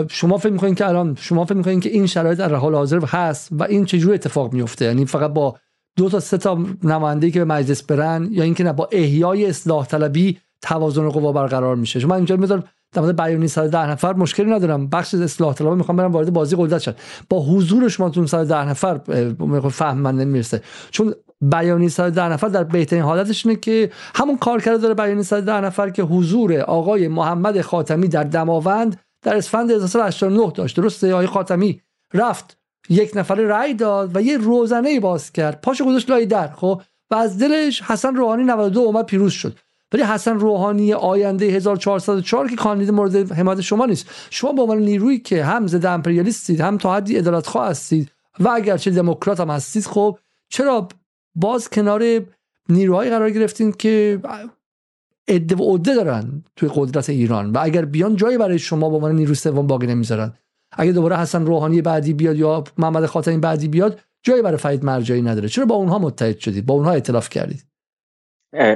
شما 0.09 0.37
فکر 0.37 0.51
می‌کنین 0.51 0.75
که 0.75 0.87
الان 0.87 1.17
شما 1.19 1.45
فکر 1.45 1.53
می‌کنین 1.53 1.79
که 1.79 1.89
این 1.89 2.07
شرایط 2.07 2.37
در 2.37 2.55
حال 2.55 2.75
حاضر 2.75 2.99
هست 2.99 3.49
و 3.51 3.63
این 3.63 3.85
چجوری 3.85 4.13
اتفاق 4.13 4.53
میفته 4.53 4.85
یعنی 4.85 5.05
فقط 5.05 5.33
با 5.33 5.55
دو 5.97 6.09
تا 6.09 6.19
سه 6.19 6.37
تا 6.37 6.65
نماینده 6.83 7.31
که 7.31 7.39
به 7.39 7.45
مجلس 7.45 7.83
برن 7.83 8.27
یا 8.31 8.43
اینکه 8.43 8.63
نه 8.63 8.73
با 8.73 8.89
احیای 8.91 9.45
اصلاح 9.45 9.85
طلبی 9.85 10.37
توازن 10.61 11.09
قوا 11.09 11.31
برقرار 11.31 11.75
میشه؟ 11.75 11.99
شما 11.99 12.15
اینجا 12.15 12.37
می‌ذارم 12.37 12.63
در 12.93 13.11
بیانیه 13.11 13.47
110 13.47 13.89
نفر 13.89 14.13
مشکلی 14.13 14.51
ندارم. 14.51 14.87
بخش 14.87 15.13
اصلاح 15.13 15.53
طلبها 15.53 15.75
می‌خوام 15.75 15.97
برم 15.97 16.11
وارد 16.11 16.33
بازی 16.33 16.55
قدرت 16.59 16.81
شن 16.81 16.93
با 17.29 17.39
حضور 17.39 17.87
شما 17.87 18.09
تو 18.09 18.27
110 18.27 18.69
نفر 18.69 18.99
فهم 19.69 19.97
من 19.97 20.15
نمی‌رسه. 20.15 20.61
چون 20.91 21.13
بیانیه 21.41 21.89
110 21.89 22.23
نفر 22.23 22.47
در 22.47 22.63
بهترین 22.63 23.03
حالتش 23.03 23.45
اینه 23.45 23.59
که 23.59 23.91
همون 24.15 24.37
کار 24.37 24.61
کرده 24.61 24.77
داره 24.77 24.93
بیانیه 24.93 25.23
110 25.23 25.61
نفر 25.61 25.89
که 25.89 26.03
حضور 26.03 26.59
آقای 26.59 27.07
محمد 27.07 27.61
خاتمی 27.61 28.07
در 28.07 28.23
دماوند 28.23 28.99
در 29.21 29.37
اسفند 29.37 29.71
1989 29.71 30.51
داشت. 30.55 30.75
درسته؟ 30.75 31.13
آقای 31.13 31.27
خاتمی 31.27 31.81
رفت. 32.13 32.57
یک 32.89 33.11
نفر 33.15 33.35
رأی 33.35 33.73
داد 33.73 34.15
و 34.15 34.21
یه 34.21 34.37
روزنه 34.37 34.99
باز 34.99 35.31
کرد. 35.31 35.61
پاشو 35.61 35.85
گذاشت 35.85 36.09
لای 36.09 36.25
در 36.25 36.47
خب؟ 36.47 36.81
و 37.11 37.15
از 37.15 37.39
دلش 37.39 37.81
حسن 37.81 38.15
روحانی 38.15 38.43
92 38.43 38.79
اومد 38.79 39.05
پیروز 39.05 39.31
شد. 39.31 39.57
ولی 39.93 40.03
حسن 40.03 40.39
روحانی 40.39 40.93
آینده 40.93 41.45
1404 41.45 42.47
که 42.47 42.55
کاندید 42.55 42.91
مورد 42.91 43.31
حمایت 43.31 43.61
شما 43.61 43.85
نیست. 43.85 44.09
شما 44.29 44.51
به 44.51 44.61
عنوان 44.61 44.77
نیرویی 44.77 45.19
که 45.19 45.43
هم 45.43 45.67
ضد 45.67 45.85
امپریالیستید 45.85 46.61
هم 46.61 46.77
تا 46.77 46.95
حدی 46.95 47.17
عدالتخواه 47.17 47.69
هستید 47.69 48.11
و 48.39 48.49
اگرچه 48.49 48.91
دموکرات 48.91 49.39
هم 49.39 49.49
هستید 49.49 49.85
خب 49.85 50.19
چرا 50.49 50.87
باز 51.35 51.69
کنار 51.69 52.03
نیروهایی 52.69 53.09
قرار 53.09 53.29
گرفتین 53.29 53.71
که 53.71 54.21
عده 55.27 55.55
و 55.55 55.75
عده 55.75 55.95
دارن 55.95 56.43
توی 56.55 56.69
قدرت 56.75 57.09
ایران 57.09 57.51
و 57.51 57.57
اگر 57.61 57.85
بیان 57.85 58.15
جایی 58.15 58.37
برای 58.37 58.59
شما 58.59 58.89
به 58.89 58.95
عنوان 58.95 59.15
نیروی 59.15 59.35
سوم 59.35 59.67
باقی 59.67 59.87
نمی‌ذارن؟ 59.87 60.33
اگه 60.71 60.91
دوباره 60.91 61.17
حسن 61.17 61.45
روحانی 61.45 61.81
بعدی 61.81 62.13
بیاد 62.13 62.37
یا 62.37 62.63
محمد 62.77 63.05
خاتمی 63.05 63.37
بعدی 63.37 63.67
بیاد 63.67 63.99
جایی 64.23 64.41
برای 64.41 64.57
فرید 64.57 64.83
مرجعی 64.85 65.21
نداره. 65.21 65.49
چرا 65.49 65.65
با 65.65 65.75
اونها 65.75 65.99
متحد 65.99 66.39
شدید؟ 66.39 66.65
با 66.65 66.73
اونها 66.73 66.91
ائتلاف 66.91 67.29
کردید؟ 67.29 67.72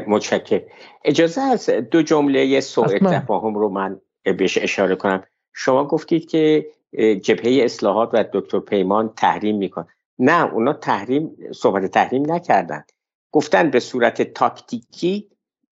متشکر 0.07 0.61
اجازه 1.05 1.41
از 1.41 1.69
دو 1.69 2.01
جمله 2.01 2.59
سوء 2.59 2.97
تفاهم 2.99 3.55
رو 3.55 3.69
من 3.69 4.01
بهش 4.23 4.57
اشاره 4.57 4.95
کنم. 4.95 5.23
شما 5.53 5.83
گفتید 5.83 6.29
که 6.29 6.67
جبهه 7.21 7.63
اصلاحات 7.63 8.09
و 8.13 8.23
دکتر 8.33 8.59
پیمان 8.59 9.13
تحریم 9.17 9.57
میکن. 9.57 9.87
نه 10.19 10.53
اونا 10.53 10.73
تحریم 10.73 11.37
صحبت 11.51 11.85
تحریم 11.85 12.31
نکردن. 12.31 12.83
گفتن 13.31 13.69
به 13.69 13.79
صورت 13.79 14.21
تاکتیکی 14.21 15.29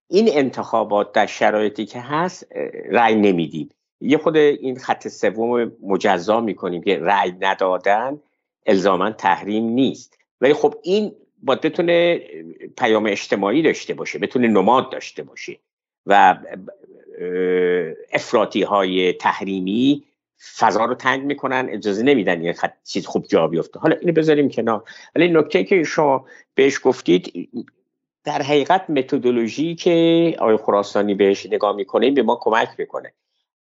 این 0.07 0.29
انتخابات 0.31 1.11
در 1.11 1.25
شرایطی 1.25 1.85
که 1.85 1.99
هست 1.99 2.47
رأی 2.89 3.15
نمیدیم. 3.15 3.69
یه 4.01 4.17
خود 4.17 4.37
این 4.37 4.79
خط 4.79 5.07
سوم 5.07 5.71
مجزا 5.83 6.41
می‌کنیم 6.41 6.81
که 6.81 6.99
رأی 6.99 7.31
ندادن 7.41 8.19
الزاما 8.65 9.11
تحریم 9.11 9.65
نیست. 9.65 10.17
ولی 10.41 10.53
خب 10.53 10.75
این 10.83 11.15
باید 11.45 11.61
بتونه 11.61 12.21
پیام 12.77 13.05
اجتماعی 13.05 13.61
داشته 13.61 13.93
باشه 13.93 14.19
بتونه 14.19 14.47
نماد 14.47 14.91
داشته 14.91 15.23
باشه 15.23 15.57
و 16.05 16.37
افراطی 18.13 18.61
های 18.61 19.13
تحریمی 19.13 20.03
فضا 20.57 20.85
رو 20.85 20.95
تنگ 20.95 21.23
می‌کنن 21.23 21.67
اجازه 21.69 22.03
نمیدن 22.03 22.43
یه 22.43 22.53
خط 22.53 22.73
چیز 22.83 23.05
خوب 23.05 23.25
جا 23.27 23.47
بیفته. 23.47 23.79
حالا 23.79 23.95
اینو 24.01 24.13
بذاریم 24.13 24.49
کنار. 24.49 24.83
ولی 25.15 25.27
نکته 25.27 25.63
که 25.63 25.83
شما 25.83 26.25
بهش 26.55 26.79
گفتید 26.83 27.49
در 28.23 28.41
حقیقت 28.41 28.89
متدولوژی 28.89 29.75
که 29.75 30.35
آقای 30.39 30.57
خراسانی 30.57 31.15
بهش 31.15 31.45
نگاه 31.45 31.75
می‌کنه 31.75 32.11
به 32.11 32.23
ما 32.23 32.39
کمک 32.41 32.69
می‌کنه. 32.77 33.13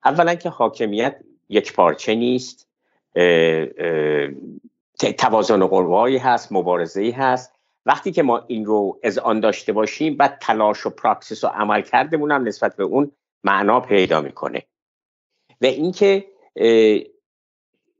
اولا 0.05 0.35
که 0.35 0.49
حاکمیت 0.49 1.15
یک 1.49 1.73
پارچه 1.73 2.15
نیست 2.15 2.67
توازن 5.17 5.65
قوایی 5.65 6.17
هست 6.17 6.51
مبارزه 6.51 7.11
هست. 7.17 7.54
وقتی 7.85 8.11
که 8.11 8.23
ما 8.23 8.43
این 8.47 8.65
رو 8.65 8.99
از 9.03 9.17
آن 9.17 9.39
داشته 9.39 9.73
باشیم 9.73 10.17
بعد 10.17 10.37
تلاش 10.41 10.85
و 10.85 10.89
پراکسیس 10.89 11.43
و 11.43 11.47
عمل 11.47 11.81
کردمون 11.81 12.31
هم 12.31 12.47
نسبت 12.47 12.75
به 12.75 12.83
اون 12.83 13.11
معنا 13.43 13.79
پیدا 13.79 14.21
می‌کنه. 14.21 14.63
و 15.61 15.65
اینکه 15.65 16.25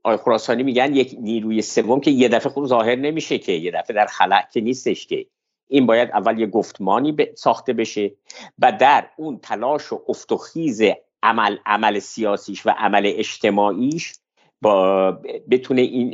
آقای 0.02 0.16
خراسانی 0.16 0.62
میگن 0.62 0.94
یک 0.94 1.16
نیروی 1.20 1.62
سوم 1.62 2.00
که 2.00 2.10
یه 2.10 2.28
دفعه 2.28 2.52
خود 2.52 2.66
ظاهر 2.66 2.96
نمیشه 2.96 3.38
که 3.38 3.52
یه 3.52 3.70
دفعه 3.70 3.96
در 3.96 4.06
خلق 4.06 4.50
که 4.50 4.60
نیستش 4.60 5.06
که. 5.06 5.26
این 5.68 5.86
باید 5.86 6.10
اول 6.10 6.40
یه 6.40 6.46
گفتمانی 6.46 7.16
ساخته 7.34 7.72
بشه 7.72 8.12
و 8.58 8.72
در 8.72 9.10
اون 9.16 9.38
تلاش 9.38 9.92
و 9.92 10.02
افتخیز 10.08 10.82
عمل 11.22 11.58
عمل 11.66 11.98
سیاسیش 11.98 12.66
و 12.66 12.70
عمل 12.70 13.12
اجتماعیش 13.14 14.14
با 14.62 15.10
بتونه 15.50 15.82
این 15.82 16.12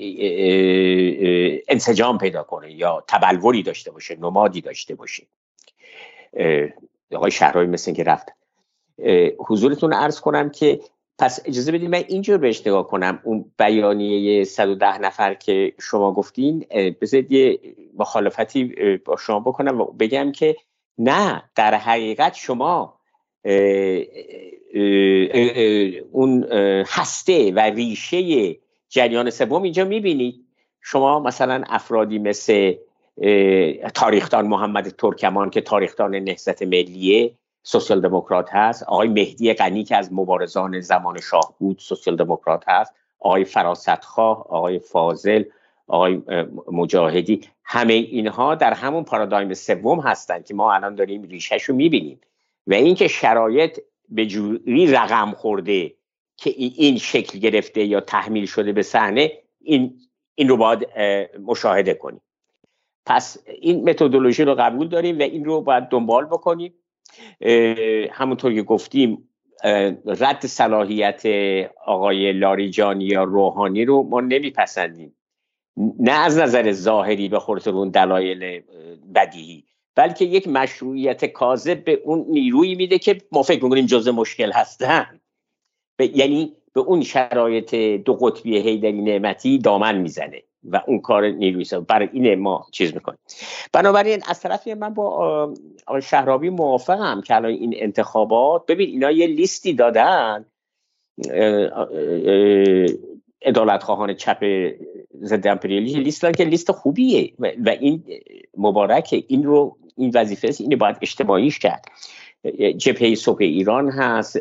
انسجام 1.69 2.19
پیدا 2.19 2.43
کنه 2.43 2.73
یا 2.73 3.05
تبلوری 3.09 3.63
داشته 3.63 3.91
باشه 3.91 4.17
نمادی 4.17 4.61
داشته 4.61 4.95
باشه. 4.95 5.27
آقای 7.15 7.31
شهرهای 7.31 7.67
مثل 7.67 7.93
که 7.93 8.05
رفت. 8.05 8.29
حضورتون 9.39 9.93
عرض 9.93 10.21
کنم 10.21 10.51
که 10.51 10.81
پس 11.19 11.41
اجازه 11.45 11.73
بدید 11.73 11.91
من 11.91 12.05
اینجور 12.09 12.39
بهش 12.39 12.61
نگاه 12.61 12.87
کنم. 12.89 13.21
اون 13.25 13.53
بیانیه 13.59 14.45
110 14.45 14.99
نفر 14.99 15.35
که 15.35 15.73
شما 15.81 16.13
گفتین 16.13 16.67
بذارید 17.01 17.33
یه 17.33 17.61
مخالفتی 17.95 18.65
با 19.05 19.17
شما 19.17 19.41
بکنم 19.41 19.81
و 19.81 19.85
بگم 19.85 20.33
که 20.33 20.57
نه 20.99 21.43
در 21.55 21.75
حقیقت 21.75 22.35
شما 22.35 22.99
اون 26.13 26.45
هسته 26.87 27.53
و 27.53 27.59
ریشه 27.61 28.57
جریان 28.89 29.31
سوم 29.31 29.63
اینجا 29.63 29.85
می‌بینید. 29.85 30.35
شما 30.81 31.21
مثلا 31.21 31.65
افرادی 31.67 32.19
مثل 32.19 32.75
تاریخدان 33.95 34.47
محمد 34.47 34.89
ترکمان 34.89 35.51
که 35.51 35.61
تاریخدان 35.61 36.15
نهضت 36.15 36.63
ملیه 36.63 37.33
سوسیال 37.63 38.01
دموکرات 38.01 38.49
هست. 38.53 38.83
آقای 38.83 39.09
مهدی 39.09 39.55
غنی 39.55 39.85
که 39.85 39.97
از 39.97 40.13
مبارزان 40.13 40.81
زمان 40.81 41.21
شاه 41.21 41.55
بود 41.59 41.79
سوسیال 41.79 42.17
دموکرات 42.17 42.65
هست. 42.69 42.95
آقای 43.21 43.45
فراستخواه 43.45 44.47
آقای 44.49 44.79
فاضل 44.79 45.45
آقای 45.87 46.23
مجاهدی. 46.73 47.41
همه 47.65 47.93
اینها 47.93 48.55
در 48.55 48.73
همون 48.73 49.05
پارادایم 49.05 49.55
سوم 49.55 50.01
هستند 50.01 50.45
که 50.45 50.55
ما 50.55 50.73
الان 50.73 50.95
داریم 50.95 51.23
ریشهش 51.23 51.63
رو 51.63 51.75
می‌بینیم. 51.75 52.21
و 52.67 52.75
اینکه 52.75 53.09
شرایط 53.09 53.81
به 54.09 54.27
جوری 54.27 54.87
رقم 54.87 55.31
خورده 55.31 55.95
که 56.37 56.51
این 56.57 56.99
شکل 56.99 57.39
گرفته 57.39 57.85
یا 57.85 58.01
تحمیل 58.01 58.47
شده 58.47 58.73
به 58.73 58.83
صحنه 58.83 59.33
این 59.61 60.01
این 60.35 60.49
رو 60.49 60.57
باید 60.57 60.87
مشاهده 61.47 61.95
کنیم. 61.95 62.21
پس 63.07 63.45
این 63.61 63.89
متدولوژی 63.91 64.45
رو 64.45 64.55
قبول 64.55 64.89
داریم 64.89 65.19
و 65.19 65.23
این 65.23 65.45
رو 65.45 65.61
باید 65.61 65.85
دنبال 65.85 66.25
بکنیم. 66.25 66.75
همونطور 68.11 68.55
که 68.55 68.63
گفتیم 68.63 69.29
رد 70.07 70.47
صلاحیت 70.47 71.23
آقای 71.87 72.33
لاریجان 72.33 73.01
یا 73.01 73.25
روحانی 73.25 73.85
رو 73.85 74.03
ما 74.03 74.21
نمیپسندیم. 74.21 75.17
نه 75.77 76.13
از 76.13 76.39
نظر 76.39 76.73
ظاهری 76.73 77.29
به 77.29 77.39
خاطر 77.39 77.71
اون 77.71 77.89
دلایل 77.89 78.63
بدیهی. 79.15 79.65
بلکه 79.97 80.25
یک 80.25 80.49
مشروعیت 80.49 81.25
کاذب 81.25 81.85
به 81.85 82.03
اون 82.05 82.27
نیرویی 82.29 82.75
میده 82.75 82.99
که 82.99 83.19
ما 83.33 83.43
فکر 83.43 83.65
می‌کنیم 83.65 83.87
جزء 83.87 84.13
مشکل 84.13 84.53
هستن. 84.53 85.21
یعنی 86.15 86.53
به 86.75 86.81
اون 86.81 87.03
شرایط 87.03 87.75
دو 87.75 88.15
قطبی 88.15 88.59
هیدری 88.59 89.03
نعمتی 89.03 89.59
دامن 89.59 89.99
می‌زنه 89.99 90.43
و 90.65 90.81
اون 90.87 91.01
کار 91.01 91.27
نیروی 91.27 91.65
برای 91.89 92.09
اینه 92.13 92.37
ما 92.37 92.67
چیز 92.73 92.95
می‌کنیم. 92.95 93.19
بنابراین 93.73 94.23
از 94.29 94.41
طرفی 94.41 94.75
من 94.75 94.95
با 94.95 95.09
آقای 95.87 96.03
شهرابی 96.03 96.51
موافقم 96.51 97.21
که 97.21 97.37
الان 97.37 97.51
این 97.51 97.75
انتخابات 97.77 98.67
ببین 98.67 98.89
اینا 98.89 99.11
یه 99.11 99.27
لیستی 99.27 99.75
دادن 99.75 100.47
ادالت 103.43 103.83
خواهان 103.83 104.15
چپ 104.15 104.71
ضد 105.23 105.47
امپریالیسم 105.47 105.99
لیست 105.99 106.37
که 106.37 106.45
لیست 106.45 106.73
خوبیه 106.73 107.33
و 107.39 107.69
این 107.69 108.05
مبارکه. 108.57 109.25
این 109.29 109.45
رو 109.45 109.77
این 109.97 110.11
وظیفه 110.15 110.49
است. 110.49 110.61
اینو 110.61 110.77
باید 110.77 110.97
اجتماعیش 111.03 111.59
کرد. 111.59 111.85
جبهه 112.77 113.15
صبح 113.15 113.39
ایران 113.41 113.91
هست 113.91 114.41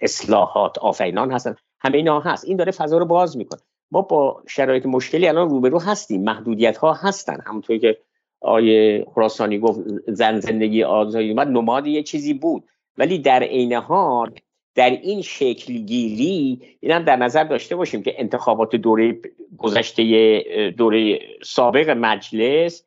اصلاحات 0.00 0.78
آفینان 0.78 1.32
هستن. 1.32 1.56
همه 1.80 1.96
اینا 1.96 2.20
هست. 2.20 2.44
این 2.44 2.56
داره 2.56 2.72
فضا 2.72 2.98
رو 2.98 3.04
باز 3.04 3.36
می‌کنه. 3.36 3.60
ما 3.90 4.02
با 4.02 4.42
شرایط 4.48 4.86
مشکلی 4.86 5.28
الان 5.28 5.50
روبرو 5.50 5.80
هستیم. 5.80 6.22
محدودیت 6.22 6.76
ها 6.76 6.92
هستن. 6.92 7.38
همونطور 7.46 7.78
که 7.78 7.98
آیه 8.40 9.06
خراسانی 9.14 9.58
گفت 9.58 9.80
زن 10.06 10.40
زندگی 10.40 10.82
آزادی 10.82 11.30
اومد 11.30 11.48
نماد 11.48 11.86
یه 11.86 12.02
چیزی 12.02 12.34
بود. 12.34 12.64
ولی 12.98 13.18
در 13.18 13.42
عین 13.42 13.72
حال 13.72 14.34
در 14.74 14.90
این 14.90 15.22
شکل 15.22 15.72
گیری 15.72 16.62
این 16.80 17.02
در 17.02 17.16
نظر 17.16 17.44
داشته 17.44 17.76
باشیم 17.76 18.02
که 18.02 18.14
انتخابات 18.18 18.76
دوره 18.76 19.18
گذشته 19.58 20.72
دوره 20.76 21.20
سابق 21.42 21.90
مجلس 21.90 22.84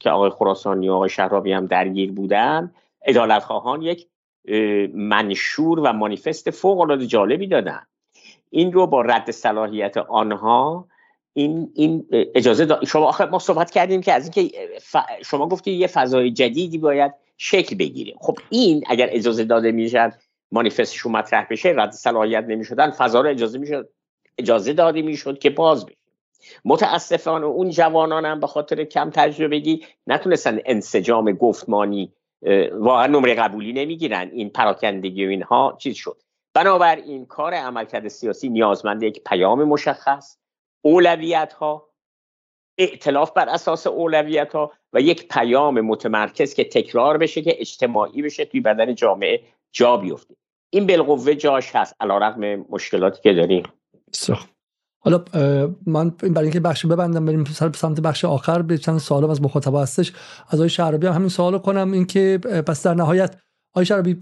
که 0.00 0.10
آقای 0.10 0.30
خراسانی 0.30 0.88
و 0.88 0.92
آقای 0.92 1.08
شهرابی 1.08 1.52
هم 1.52 1.66
درگیر 1.66 2.12
بودن 2.12 2.72
ادالت 3.04 3.42
خواهان 3.42 3.82
یک 3.82 4.06
منشور 4.94 5.80
و 5.80 5.92
مانیفست 5.92 6.50
فوق 6.50 6.80
العاده 6.80 7.06
جالبی 7.06 7.46
دادن. 7.46 7.82
این 8.50 8.72
رو 8.72 8.86
با 8.86 9.00
رد 9.02 9.30
صلاحیت 9.30 9.96
آنها 9.96 10.88
این 11.32 11.70
این 11.74 12.06
اجازه 12.34 12.64
دا... 12.64 12.80
شما 12.84 13.06
آخر 13.06 13.28
ما 13.28 13.38
صحبت 13.38 13.70
کردیم 13.70 14.00
که 14.00 14.12
از 14.12 14.22
اینکه 14.22 14.58
شما 15.24 15.48
گفتی 15.48 15.70
یه 15.70 15.86
فضای 15.86 16.30
جدیدی 16.30 16.78
باید 16.78 17.12
شکل 17.38 17.76
بگیره. 17.76 18.14
خب 18.20 18.38
این 18.50 18.84
اگر 18.86 19.08
اجازه 19.10 19.44
داده 19.44 19.72
می‌شد 19.72 20.12
مانیفستشون 20.52 21.12
مطرح 21.12 21.46
بشه 21.50 21.72
رد 21.76 21.90
صلاحیت 21.90 22.44
نمی‌شدن 22.44 22.90
فضا 22.90 23.20
رو 23.20 23.30
اجازه 23.30 23.58
می‌شد 23.58 23.88
اجازه 24.38 24.72
داده 24.72 25.02
می‌شد 25.02 25.38
که 25.38 25.50
باز 25.50 25.86
بشه. 25.86 25.96
متاسفانه 26.64 27.46
اون 27.46 27.70
جوانان 27.70 28.24
هم 28.24 28.40
به 28.40 28.46
خاطر 28.46 28.84
کم 28.84 29.10
تجربگی 29.10 29.86
نتونستن 30.06 30.58
انسجام 30.64 31.32
گفتمانی 31.32 32.12
واقعا 32.72 33.06
نمره 33.06 33.34
قبولی 33.34 33.72
نمی‌گیرن. 33.72 34.30
این 34.32 34.50
پراکندگی 34.50 35.26
و 35.26 35.28
اینها 35.28 35.76
چیز 35.80 35.96
شد. 35.96 36.16
بنابراین 36.54 37.26
کار 37.26 37.54
عملکرد 37.54 38.08
سیاسی 38.08 38.48
نیازمند 38.48 39.02
یک 39.02 39.22
پیام 39.24 39.64
مشخص 39.64 40.38
اولویت 40.82 41.52
ها 41.52 41.88
اعتلاف 42.78 43.32
بر 43.32 43.48
اساس 43.48 43.86
اولویت 43.86 44.54
ها 44.54 44.72
و 44.92 45.00
یک 45.00 45.28
پیام 45.28 45.80
متمرکز 45.80 46.54
که 46.54 46.64
تکرار 46.64 47.18
بشه 47.18 47.42
که 47.42 47.56
اجتماعی 47.58 48.22
بشه 48.22 48.44
توی 48.44 48.60
بدن 48.60 48.94
جامعه 48.94 49.40
جا 49.74 49.96
بیفته. 49.96 50.34
این 50.70 50.86
بالقوه 50.86 51.34
جاش 51.34 51.76
هست. 51.76 51.94
علیرغم 52.00 52.66
مشکلاتی 52.70 53.22
که 53.22 53.32
داریم. 53.32 53.62
حالا 54.98 55.24
من 55.86 56.10
برای 56.10 56.42
اینکه 56.42 56.60
بخش 56.60 56.86
ببندم 56.86 57.24
بریم 57.26 57.44
سمت 57.74 58.00
بخش 58.00 58.24
آخر. 58.24 58.62
به 58.62 58.78
چند 58.78 58.98
سوال 58.98 59.30
از 59.30 59.42
مخاطب 59.42 59.74
هستش. 59.74 60.12
از 60.48 60.54
آقای 60.54 60.68
شعربی 60.68 61.06
هم 61.06 61.12
همین 61.12 61.28
سوال 61.28 61.58
کنم. 61.58 61.92
اینکه 61.92 62.38
پس 62.66 62.82
در 62.82 62.94
نهایت 62.94 63.36
آقای 63.72 63.86
شعربی 63.86 64.16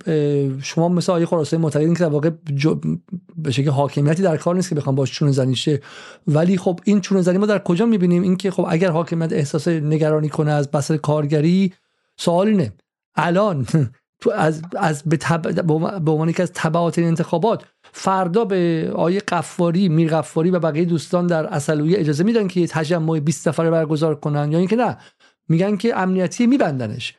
شما 0.63 0.89
مثل 0.89 1.13
آقای 1.13 1.27
خراسانی 1.27 1.63
معتقدین 1.63 1.95
که 1.95 2.05
در 2.05 2.11
واقع 2.11 2.31
به 3.37 3.51
شکل 3.51 3.71
حاکمیتی 3.71 4.23
در 4.23 4.37
کار 4.37 4.55
نیست 4.55 4.69
که 4.69 4.75
بخوام 4.75 4.95
باش 4.95 5.13
چون 5.13 5.31
زنی 5.31 5.55
شه. 5.55 5.81
ولی 6.27 6.59
خب 6.59 6.81
این 6.85 7.01
چون 7.01 7.21
زنی 7.21 7.39
ما 7.39 7.47
در 7.47 7.59
کجا 7.59 7.87
می‌بینیم؟ 7.87 8.23
اینکه 8.23 8.51
خب 8.51 8.67
اگر 8.69 8.91
حاکمیت 8.91 9.33
احساس 9.33 9.69
نگرانی 9.69 10.29
کنه 10.29 10.51
از 10.51 10.69
بحث 10.73 10.91
کارگری 10.93 11.73
سوال 12.17 12.49
اینه. 12.49 12.73
الان 13.17 13.67
تو 14.23 14.31
از 14.31 14.63
از 14.77 15.03
به. 15.05 15.19
به 16.01 16.11
عنوان 16.11 16.33
که 16.33 16.43
از 16.43 16.53
تبعات 16.55 16.99
انتخابات 16.99 17.65
فردا 17.83 18.45
به 18.45 18.93
آیه 18.95 19.21
قفاری 19.21 19.89
میر 19.89 20.17
قفاری 20.17 20.51
و 20.51 20.59
بقیه 20.59 20.85
دوستان 20.85 21.27
در 21.27 21.47
اصلویه 21.47 22.01
اجازه 22.01 22.25
میدن 22.25 22.49
که 22.49 22.67
تجمع 22.67 23.21
20 23.21 23.49
نفره 23.49 23.71
برگزار 23.71 24.15
کنن 24.15 24.53
یا 24.53 24.59
اینکه 24.59 24.77
نه 24.77 24.97
میگن 25.49 25.77
که 25.77 25.99
امنیتی 25.99 26.47
میبندنش 26.47 27.15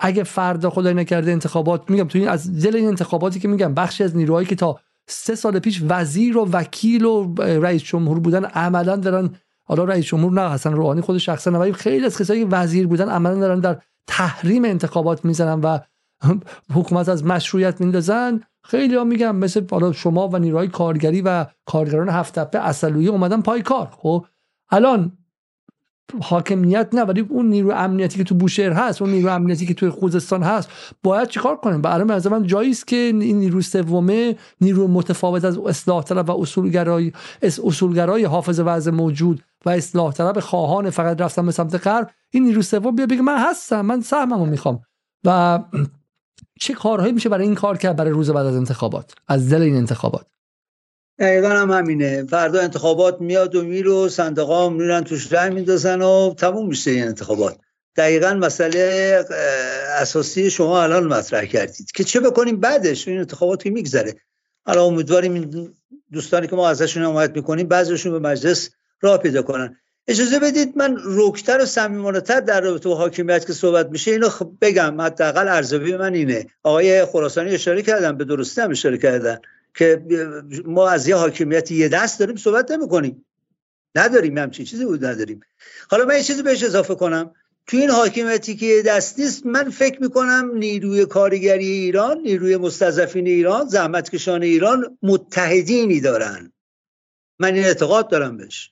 اگه 0.00 0.22
فردا 0.22 0.70
خدای 0.70 0.94
نکرده 0.94 1.32
انتخابات 1.32 1.90
میگم 1.90 2.08
تو 2.08 2.18
این 2.18 2.28
از 2.28 2.62
دل 2.62 2.76
این 2.76 2.88
انتخاباتی 2.88 3.40
که 3.40 3.48
میگم 3.48 3.74
بخشی 3.74 4.04
از 4.04 4.16
نیروهایی 4.16 4.46
که 4.46 4.54
تا 4.54 4.80
سه 5.08 5.34
سال 5.34 5.58
پیش 5.58 5.82
وزیر 5.88 6.38
و 6.38 6.48
وکیل 6.52 7.04
و 7.04 7.34
رئیس 7.38 7.82
جمهور 7.82 8.20
بودن 8.20 8.44
عملا 8.44 8.96
دارن 8.96 9.30
حالا 9.64 9.84
رئیس 9.84 10.04
جمهور 10.04 10.32
نه 10.32 10.50
حسن 10.50 10.72
روحانی 10.72 11.00
خود 11.00 11.18
شخصا 11.18 11.50
ولی 11.50 11.72
خیلی 11.72 12.06
از 12.06 12.18
کسایی 12.18 12.40
که 12.40 12.48
وزیر 12.50 12.86
بودن 12.86 13.08
عملا 13.08 13.34
دارن 13.34 13.60
در 13.60 13.80
تحریم 14.06 14.64
انتخابات 14.64 15.24
می‌زنن 15.24 15.60
و 15.60 15.78
حکومت 16.74 17.08
از 17.08 17.24
مشروعیت 17.24 17.80
میندازن. 17.80 18.40
خیلی 18.64 18.96
ها 18.96 19.04
میگم 19.04 19.36
مثل 19.36 19.66
حالا 19.70 19.92
شما 19.92 20.28
و 20.28 20.38
نیروهای 20.38 20.68
کارگری 20.68 21.22
و 21.22 21.46
کارگران 21.66 22.08
هفت 22.08 22.38
تپه 22.38 22.58
اصلویه 22.58 23.10
اومدن 23.10 23.42
پای 23.42 23.62
کار. 23.62 23.88
خب 23.96 24.26
الان 24.70 25.12
حاکمیت 26.22 26.88
نه 26.92 27.02
ولی 27.02 27.20
اون 27.20 27.48
نیرو 27.48 27.70
امنیتی 27.70 28.18
که 28.18 28.24
تو 28.24 28.34
بوشهر 28.34 28.72
هست 28.72 29.02
اون 29.02 29.10
نیرو 29.10 29.30
امنیتی 29.30 29.66
که 29.66 29.74
تو 29.74 29.90
خوزستان 29.90 30.42
هست 30.42 30.70
باید 31.02 31.28
چیکار 31.28 31.56
کنیم؟ 31.56 31.82
و 31.82 31.86
الان 31.86 32.10
از 32.10 32.26
من 32.26 32.46
جایی 32.46 32.70
است 32.70 32.86
که 32.86 32.96
این 32.96 33.38
نیرو 33.38 33.62
سومه 33.62 34.36
نیرو 34.60 34.88
متفاوت 34.88 35.44
از 35.44 35.58
اصلاح 35.58 36.04
طلب 36.04 36.28
و 36.28 36.40
اصولگرای 36.40 37.12
اصولگرای 37.42 38.24
حافظ 38.24 38.60
وضع 38.64 38.90
موجود 38.90 39.42
و 39.66 39.70
اصلاح 39.70 40.12
طلب 40.12 40.40
خواهان 40.40 40.90
فقط 40.90 41.20
رفتن 41.20 41.46
به 41.46 41.52
سمت 41.52 41.86
غرب. 41.86 42.10
این 42.30 42.44
نیرو 42.44 42.62
سوم 42.62 42.96
بیا 42.96 43.06
بگه 43.06 43.22
من 43.22 43.38
هستم 43.38 43.80
من 43.80 44.00
سهممو 44.00 44.46
می‌خوام. 44.46 44.80
و 45.24 45.58
چه 46.60 46.74
کارهایی 46.74 47.12
میشه 47.12 47.28
برای 47.28 47.44
این 47.44 47.54
کار 47.54 47.78
کرد 47.78 47.96
برای 47.96 48.10
روز 48.10 48.30
بعد 48.30 48.46
از 48.46 48.54
انتخابات؟ 48.54 49.12
از 49.28 49.50
دل 49.50 49.62
این 49.62 49.76
انتخابات. 49.76 50.26
دقیقا 51.18 51.48
هم 51.48 51.70
همینه. 51.70 52.24
فردا 52.24 52.60
انتخابات 52.60 53.20
میاد 53.20 53.54
و 53.54 53.62
میره 53.62 53.90
و 53.90 54.08
صندوق 54.08 54.48
ها 54.48 54.68
میرن 54.68 55.04
توش 55.04 55.32
رای 55.32 55.50
میندازن 55.50 56.02
و 56.02 56.34
تموم 56.34 56.68
میشه 56.68 56.90
این 56.90 57.04
انتخابات. 57.04 57.58
دقیقا 57.96 58.34
مسئله 58.34 59.24
اساسی 59.98 60.50
شما 60.50 60.82
الان 60.82 61.04
مطرح 61.04 61.44
کردید 61.44 61.90
که 61.90 62.04
چه 62.04 62.20
بکنیم 62.20 62.60
بعدش؟ 62.60 63.08
این 63.08 63.18
انتخابات 63.18 63.62
که 63.62 63.70
میگذره. 63.70 64.14
حالا 64.66 64.84
امیدواریم 64.84 65.50
دوستانی 66.12 66.46
که 66.46 66.56
ما 66.56 66.68
ازشون 66.68 67.02
حمایت 67.02 67.36
می‌کنیم 67.36 67.68
بعضیشون 67.68 68.12
به 68.12 68.18
مجلس 68.18 68.70
راه 69.00 69.18
پیدا 69.18 69.42
کنن. 69.42 69.76
اجازه 70.08 70.38
بدید 70.38 70.72
من 70.76 70.96
روکتر 70.96 71.60
و 71.60 71.66
صمیمانه‌تر 71.66 72.40
در 72.40 72.60
رابطه 72.60 72.88
با 72.88 72.94
حاکمیت 72.94 73.46
که 73.46 73.52
صحبت 73.52 73.90
میشه 73.90 74.10
اینو 74.10 74.28
خب 74.28 74.52
بگم. 74.60 75.00
حداقل 75.00 75.48
ارزیابی 75.48 75.96
من 75.96 76.14
اینه. 76.14 76.46
آقای 76.62 77.04
خراسانی 77.04 77.50
اشاره 77.50 77.82
کردن 77.82 78.16
به 78.16 78.24
درستی 78.24 78.60
هم 78.60 78.70
اشاره 78.70 78.98
کردن 78.98 79.38
که 79.74 80.02
ما 80.64 80.88
از 80.88 81.08
یه 81.08 81.16
حاکمیت 81.16 81.70
یه 81.70 81.88
دست 81.88 82.20
داریم 82.20 82.36
صحبت 82.36 82.70
نمی‌کنیم. 82.70 83.24
نداریم 83.94 84.38
همچین 84.38 84.66
چیزی 84.66 84.84
بود 84.84 85.04
نداریم. 85.04 85.40
حالا 85.90 86.04
من 86.04 86.16
یه 86.16 86.22
چیزی 86.22 86.42
بهش 86.42 86.62
اضافه 86.62 86.94
کنم. 86.94 87.34
تو 87.66 87.76
این 87.76 87.90
حاکمیتی 87.90 88.56
که 88.56 88.82
دست 88.86 89.18
نیست 89.18 89.46
من 89.46 89.70
فکر 89.70 90.02
می‌کنم 90.02 90.50
نیروی 90.54 91.06
کارگری 91.06 91.66
ایران 91.66 92.18
نیروی 92.18 92.56
مستضعفین 92.56 93.26
ایران 93.26 93.68
زحمتکشان 93.68 94.42
ایران 94.42 94.98
متحدینی 95.02 96.00
دارن. 96.00 96.52
من 97.38 97.54
این 97.54 97.64
اعتقاد 97.64 98.10
دارم 98.10 98.36
بهش. 98.36 98.70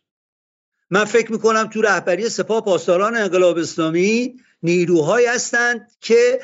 من 0.90 1.04
فکر 1.04 1.32
می‌کنم 1.32 1.68
تو 1.72 1.82
رهبری 1.82 2.28
سپاه 2.28 2.64
پاسداران 2.64 3.16
انقلاب 3.16 3.58
اسلامی 3.58 4.36
نیروهایی 4.62 5.26
هستند 5.26 5.90
که 6.00 6.40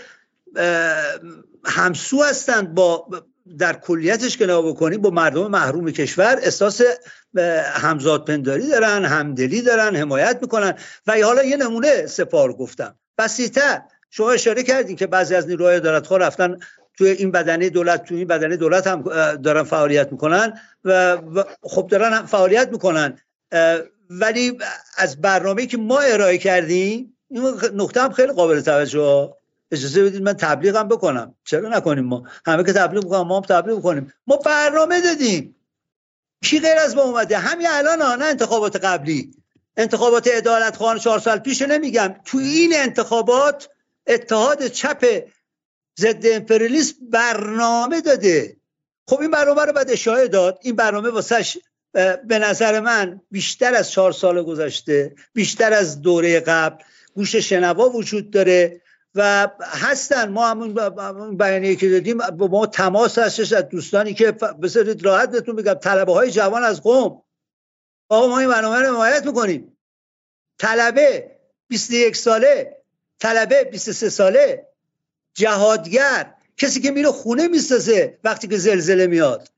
همسو 1.64 2.22
هستند 2.22 2.74
با 2.74 3.08
در 3.58 3.72
کلیتش 3.72 4.36
که 4.36 4.44
نگاه 4.44 4.68
بکنیم 4.68 5.00
با 5.00 5.10
مردم 5.10 5.46
محروم 5.46 5.90
کشور 5.90 6.38
احساس 6.42 6.82
همزاد 7.72 8.24
پنداری 8.24 8.68
دارن 8.68 9.04
همدلی 9.04 9.62
دارن 9.62 9.96
حمایت 9.96 10.38
می‌کنن. 10.42 10.74
و 11.06 11.12
حالا 11.24 11.44
یه 11.44 11.56
نمونه 11.56 12.06
سپار 12.06 12.52
گفتم. 12.52 12.94
بسیتر 13.18 13.82
شما 14.10 14.30
اشاره 14.30 14.62
کردین 14.62 14.96
که 14.96 15.06
بعضی 15.06 15.34
از 15.34 15.48
نیروهای 15.48 15.76
عدالتخواه 15.76 16.20
رفتن 16.20 16.58
توی 16.98 17.10
این 17.10 17.30
بدنه 17.30 17.70
دولت 17.70 18.04
توی 18.04 18.18
این 18.18 18.26
بدنه 18.26 18.56
دولت 18.56 18.86
هم 18.86 19.02
دارن 19.36 19.62
فعالیت 19.62 20.12
می‌کنن 20.12 20.60
و 20.84 21.18
خب 21.62 21.86
دارن 21.90 22.26
فعالیت 22.26 22.68
می‌کنن. 22.68 23.18
ولی 24.10 24.58
از 24.96 25.20
برنامه 25.20 25.66
که 25.66 25.76
ما 25.76 25.98
ارائه 25.98 26.38
کردیم 26.38 27.16
این 27.30 27.44
هم 27.96 28.12
خیلی 28.12 28.32
قابل 28.32 28.60
توجه 28.60 29.34
اجازه 29.72 30.04
بدید 30.04 30.22
من 30.22 30.32
تبلیغم 30.32 30.88
بکنم. 30.88 31.34
چرا 31.44 31.68
نکنیم 31.68 32.04
ما؟ 32.04 32.24
همه 32.46 32.64
که 32.64 32.72
تبلیغ 32.72 33.04
می‌کنم 33.04 33.26
ما 33.26 33.36
هم 33.36 33.42
تبلیغ 33.42 33.76
می‌کنیم 33.76 34.12
ما 34.26 34.36
برنامه 34.36 35.00
دادیم. 35.00 35.56
کی 36.42 36.60
غیر 36.60 36.78
از 36.78 36.96
ما 36.96 37.02
اومده؟ 37.02 37.38
همین 37.38 37.66
الان 37.70 38.02
نه 38.22 38.24
انتخابات 38.24 38.76
قبلی. 38.84 39.34
انتخابات 39.76 40.28
عدالت 40.28 40.76
خان 40.76 40.98
چهار 40.98 41.18
سال 41.18 41.38
پیش 41.38 41.62
نمیگم. 41.62 42.14
تو 42.24 42.38
این 42.38 42.72
انتخابات 42.74 43.68
اتحاد 44.06 44.66
چپ 44.66 45.22
ضد 46.00 46.26
امپریالیسم 46.26 46.96
برنامه 47.10 48.00
داده. 48.00 48.56
خب 49.08 49.20
این 49.20 49.30
برنامه 49.30 49.64
رو 49.64 49.72
بعد 49.72 49.90
اشاره 49.90 50.28
داد. 50.28 50.58
این 50.62 50.76
برنامه 50.76 51.10
واسش 51.10 51.58
به 51.92 52.38
نظر 52.38 52.80
من 52.80 53.20
بیشتر 53.30 53.74
از 53.74 53.90
چهار 53.90 54.12
سال 54.12 54.42
گذشته 54.42 55.14
بیشتر 55.32 55.72
از 55.72 56.02
دوره 56.02 56.40
قبل 56.40 56.84
گوش 57.14 57.36
شنوا 57.36 57.88
وجود 57.88 58.30
داره 58.30 58.80
و 59.14 59.48
هستن. 59.60 60.28
ما 60.28 60.48
همون 60.48 61.36
بیانیه 61.36 61.76
که 61.76 61.88
دادیم 61.88 62.18
با 62.18 62.46
ما 62.46 62.66
تماس 62.66 63.18
هستش 63.18 63.52
از 63.52 63.68
دوستانی 63.68 64.14
که 64.14 64.32
بذارید 64.32 65.04
راحت 65.04 65.30
بهتون 65.30 65.56
بگم 65.56 65.74
طلبه 65.74 66.12
های 66.12 66.30
جوان 66.30 66.62
از 66.62 66.82
قوم. 66.82 67.22
آقا 68.08 68.28
ما 68.28 68.38
این 68.38 68.48
برنامه 68.48 68.78
رو 68.78 68.94
حمایت 68.94 69.26
می‌کنیم. 69.26 69.76
طلبه 70.58 71.30
21 71.68 72.16
ساله 72.16 72.76
طلبه 73.18 73.64
23 73.64 74.08
ساله 74.08 74.66
جهادگر 75.34 76.34
کسی 76.56 76.80
که 76.80 76.90
میره 76.90 77.08
خونه 77.08 77.48
می‌سازه 77.48 78.18
وقتی 78.24 78.48
که 78.48 78.56
زلزله 78.56 79.06
میاد. 79.06 79.48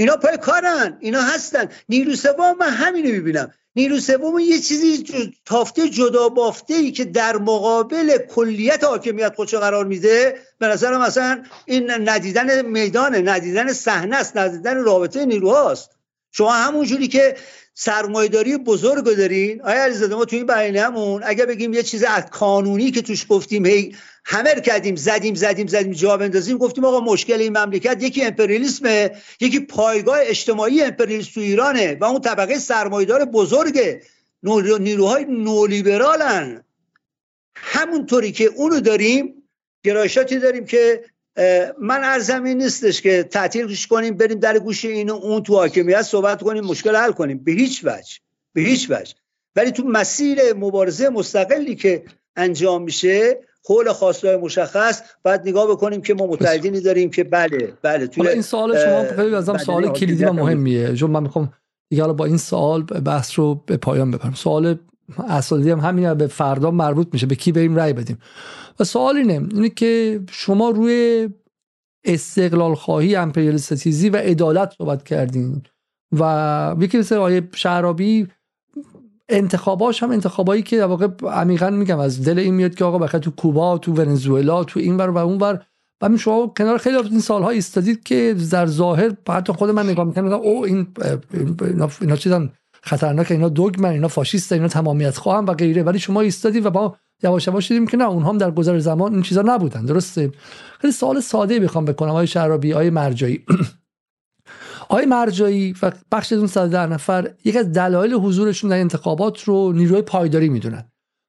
اینا 0.00 0.16
پای 0.16 0.36
کارن 0.36 0.96
اینا 1.00 1.22
هستن. 1.22 1.68
نیرو 1.88 2.16
سوم 2.16 2.56
من 2.60 2.68
همینو 2.68 3.12
می‌بینم. 3.12 3.52
نیرو 3.76 4.00
سوم 4.00 4.38
یه 4.38 4.58
چیزی 4.60 5.04
تافته 5.44 5.88
جدا 5.88 6.28
بافته 6.28 6.74
ای 6.74 6.92
که 6.92 7.04
در 7.04 7.36
مقابل 7.36 8.18
کلیت 8.18 8.84
حاکمیت 8.84 9.34
خودش 9.34 9.54
قرار 9.54 9.84
میده. 9.84 10.38
به 10.58 10.66
نظرم 10.66 11.00
مثلا 11.02 11.42
این 11.64 11.90
ندیدن 12.08 12.62
میدان 12.62 13.28
ندیدن 13.28 13.72
صحنه 13.72 14.16
است 14.16 14.36
ندیدن 14.36 14.76
رابطه 14.76 15.24
نیروهاست. 15.24 15.90
شما 16.32 16.52
همون 16.52 16.84
جوری 16.84 17.08
که 17.08 17.36
سرمایه‌داری 17.82 18.56
بزرگ 18.56 19.04
دارین؟ 19.04 19.62
آیا 19.62 19.84
علیزاده 19.84 20.14
ما 20.14 20.24
تو 20.24 20.36
این 20.36 20.76
همون 20.76 21.22
اگر 21.24 21.46
بگیم 21.46 21.72
یه 21.72 21.82
چیز 21.82 22.02
از 22.02 22.26
کانونی 22.30 22.90
که 22.90 23.02
توش 23.02 23.26
گفتیم 23.28 23.66
هی 23.66 23.96
همه 24.24 24.54
کردیم 24.54 24.96
زدیم 24.96 25.34
زدیم 25.34 25.66
زدیم 25.66 25.92
جواب 25.92 26.22
اندازیم 26.22 26.58
گفتیم 26.58 26.84
آقا 26.84 27.00
مشکل 27.00 27.40
این 27.40 27.58
مملکت 27.58 28.02
یکی 28.02 28.24
امپریالیسمه 28.24 29.10
یکی 29.40 29.60
پایگاه 29.60 30.18
اجتماعی 30.20 30.82
امپریالیسم 30.82 31.30
تو 31.34 31.40
ایرانه 31.40 31.96
و 32.00 32.04
اون 32.04 32.20
طبقه 32.20 32.58
سرمایدار 32.58 33.24
بزرگه. 33.24 34.02
نیروهای 34.80 35.24
نولیبرالن. 35.24 36.64
همونطوری 37.54 38.32
که 38.32 38.44
اونو 38.44 38.80
داریم 38.80 39.42
گرایشاتی 39.84 40.38
داریم 40.38 40.64
که 40.64 41.04
من 41.80 42.04
ارزم 42.04 42.44
این 42.44 42.58
نیستش 42.58 43.02
که 43.02 43.22
تعطیلش 43.22 43.86
کنیم 43.86 44.16
بریم 44.16 44.38
در 44.38 44.58
گوش 44.58 44.84
این 44.84 45.10
و 45.10 45.14
اون 45.14 45.42
تو 45.42 45.54
حاکمیت 45.54 46.02
صحبت 46.02 46.42
کنیم 46.42 46.64
مشکل 46.64 46.96
حل 46.96 47.12
کنیم. 47.12 47.38
به 47.44 47.52
هیچ 47.52 47.84
وجه 47.84 48.18
به 48.52 48.60
هیچ 48.60 48.90
وجه. 48.90 49.14
ولی 49.56 49.70
تو 49.70 49.82
مسیر 49.82 50.38
مبارزه 50.52 51.08
مستقلی 51.08 51.74
که 51.74 52.04
انجام 52.36 52.82
میشه 52.82 53.40
حول 53.64 53.92
خواستای 53.92 54.36
مشخص 54.36 55.02
بعد 55.24 55.48
نگاه 55.48 55.70
بکنیم 55.70 56.02
که 56.02 56.14
ما 56.14 56.26
متحدینی 56.26 56.80
داریم 56.80 57.10
که 57.10 57.24
بله 57.24 57.72
بله 57.82 58.06
توی 58.06 58.28
این 58.28 58.42
سوال 58.42 58.84
شما 58.84 59.04
خیلی 59.16 59.34
ازم 59.34 59.58
سوال 59.58 59.92
کلیدی 59.92 60.24
و 60.24 60.32
مهمیه. 60.32 60.94
چون 60.94 61.10
من 61.10 61.22
می‌خوام 61.22 61.52
دیگه 61.90 62.06
با 62.06 62.24
این 62.24 62.36
سوال 62.36 62.82
بحث 62.82 63.38
رو 63.38 63.54
به 63.66 63.76
پایان 63.76 64.10
ببرم 64.10 64.34
سوال 64.34 64.78
اصلی 65.28 65.70
هم 65.70 65.80
همین 65.80 66.14
به 66.14 66.26
فردا 66.26 66.70
مربوط 66.70 67.08
میشه. 67.12 67.26
به 67.26 67.34
کی 67.34 67.52
بریم 67.52 67.76
رأی 67.76 67.92
بدیم؟ 67.92 68.18
و 68.80 68.84
سوال 68.84 69.16
اینه 69.16 69.32
اینه 69.32 69.68
که 69.68 70.20
شما 70.30 70.70
روی 70.70 71.28
استقلال 72.04 72.74
خواهی 72.74 73.16
امپریال 73.16 73.56
ستیزی 73.56 74.10
و 74.10 74.16
عدالت 74.16 74.74
صحبت 74.78 75.04
کردین 75.04 75.62
و 76.18 76.76
یکی 76.80 76.98
مثل 76.98 77.16
آیه 77.16 77.48
شعرابی 77.54 78.28
انتخاباش 79.28 80.02
هم 80.02 80.10
انتخابایی 80.10 80.62
که 80.62 80.76
در 80.76 80.84
واقع 80.84 81.08
عمیقا 81.22 81.70
میگم 81.70 81.98
از 81.98 82.24
دل 82.24 82.38
این 82.38 82.54
میاد 82.54 82.74
که 82.74 82.84
آقا 82.84 82.98
بخاطر 82.98 83.18
تو 83.18 83.30
کوبا 83.30 83.78
تو 83.78 83.92
ونزوئلا 83.92 84.64
تو 84.64 84.80
این 84.80 84.96
ور 84.96 85.10
و 85.10 85.18
اون 85.18 85.38
ور. 85.38 85.66
و 86.02 86.16
شما 86.16 86.46
کنار 86.46 86.78
خیلی 86.78 86.96
از 86.96 87.06
این 87.06 87.20
سالها 87.20 87.50
ایستادید 87.50 88.02
که 88.02 88.36
در 88.50 88.66
ظاهر 88.66 89.12
حتی 89.28 89.52
خود 89.52 89.70
من 89.70 89.88
نگاه 89.88 90.04
می‌کنم 90.04 90.32
او 90.32 90.64
این 90.64 90.86
اینا 92.00 92.16
چیزن. 92.16 92.50
خطرناک 92.82 93.30
اینا 93.30 93.48
دوگمن 93.48 93.90
اینا 93.90 94.08
فاشیست 94.08 94.52
اینا 94.52 94.68
تمامیت 94.68 95.16
خواهم 95.16 95.46
و 95.46 95.54
غیره. 95.54 95.82
ولی 95.82 95.98
شما 95.98 96.20
ایستادید 96.20 96.66
و 96.66 96.70
با 96.70 96.96
یواش 97.22 97.46
یواش 97.46 97.68
دیدیم 97.68 97.86
که 97.86 97.96
نه 97.96 98.04
اونها 98.04 98.30
هم 98.30 98.38
در 98.38 98.50
گذر 98.50 98.78
زمان 98.78 99.12
این 99.12 99.22
چیزا 99.22 99.42
نبودن. 99.42 99.84
درسته؟ 99.84 100.32
خیلی 100.80 100.92
سوال 100.92 101.20
ساده 101.20 101.58
می‌خوام 101.58 101.84
بکنم 101.84 102.10
آقای 102.10 102.26
شرابی 102.26 102.72
آقای 102.72 102.90
مرجایی. 102.90 103.44
آقای 104.88 105.06
مرجایی 105.06 105.74
و 105.82 105.92
بخش 106.12 106.32
اون 106.32 106.46
110 106.46 106.86
نفر 106.86 107.30
یک 107.44 107.56
از 107.56 107.72
دلایل 107.72 108.14
حضورشون 108.14 108.70
در 108.70 108.80
انتخابات 108.80 109.42
رو 109.42 109.72
نیروی 109.72 110.02
پایداری 110.02 110.48
می‌دونن. 110.48 110.84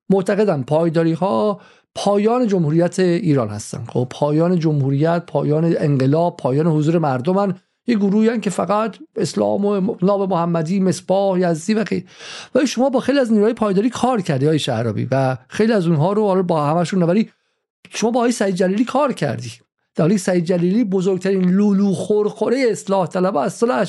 معتقدن 0.09 0.63
پایداری 0.63 1.13
ها 1.13 1.61
پایان 1.95 2.47
جمهوریت 2.47 2.99
ایران 2.99 3.49
هستن. 3.49 3.83
خب 3.87 4.07
پایان 4.09 4.59
جمهوریت 4.59 5.23
پایان 5.27 5.75
انقلاب 5.77 6.37
پایان 6.37 6.67
حضور 6.67 6.97
مردمن. 6.97 7.55
یه 7.91 7.97
گروهی 7.97 8.39
که 8.39 8.49
فقط 8.49 8.97
اسلام 9.15 9.65
و 9.65 9.95
ناب 10.01 10.29
محمدی 10.29 10.79
مصباح 10.79 11.39
یزدی 11.39 11.73
و 11.73 11.83
خیلی. 11.83 12.05
ولی 12.55 12.67
شما 12.67 12.89
با 12.89 12.99
خیلی 12.99 13.19
از 13.19 13.31
نیروهای 13.31 13.53
پایداری 13.53 13.89
کار 13.89 14.21
کردی 14.21 14.45
های 14.45 14.59
شهرابی 14.59 15.07
و 15.11 15.37
خیلی 15.47 15.73
از 15.73 15.87
اونها 15.87 16.13
رو 16.13 16.43
با 16.43 16.65
همشون 16.65 17.03
ولی 17.03 17.29
شما 17.89 18.11
با 18.11 18.19
آقای 18.19 18.31
سعید 18.31 18.55
جلیلی 18.55 18.85
کار 18.85 19.13
کردی. 19.13 19.51
در 19.95 20.03
حالی 20.03 20.17
سعید 20.17 20.45
جلیلی 20.45 20.83
بزرگترین 20.83 21.49
لولو 21.49 21.93
خورخوره 21.93 22.65
اصلاح 22.69 23.07
طلب 23.07 23.37
از 23.37 23.53
سال 23.53 23.85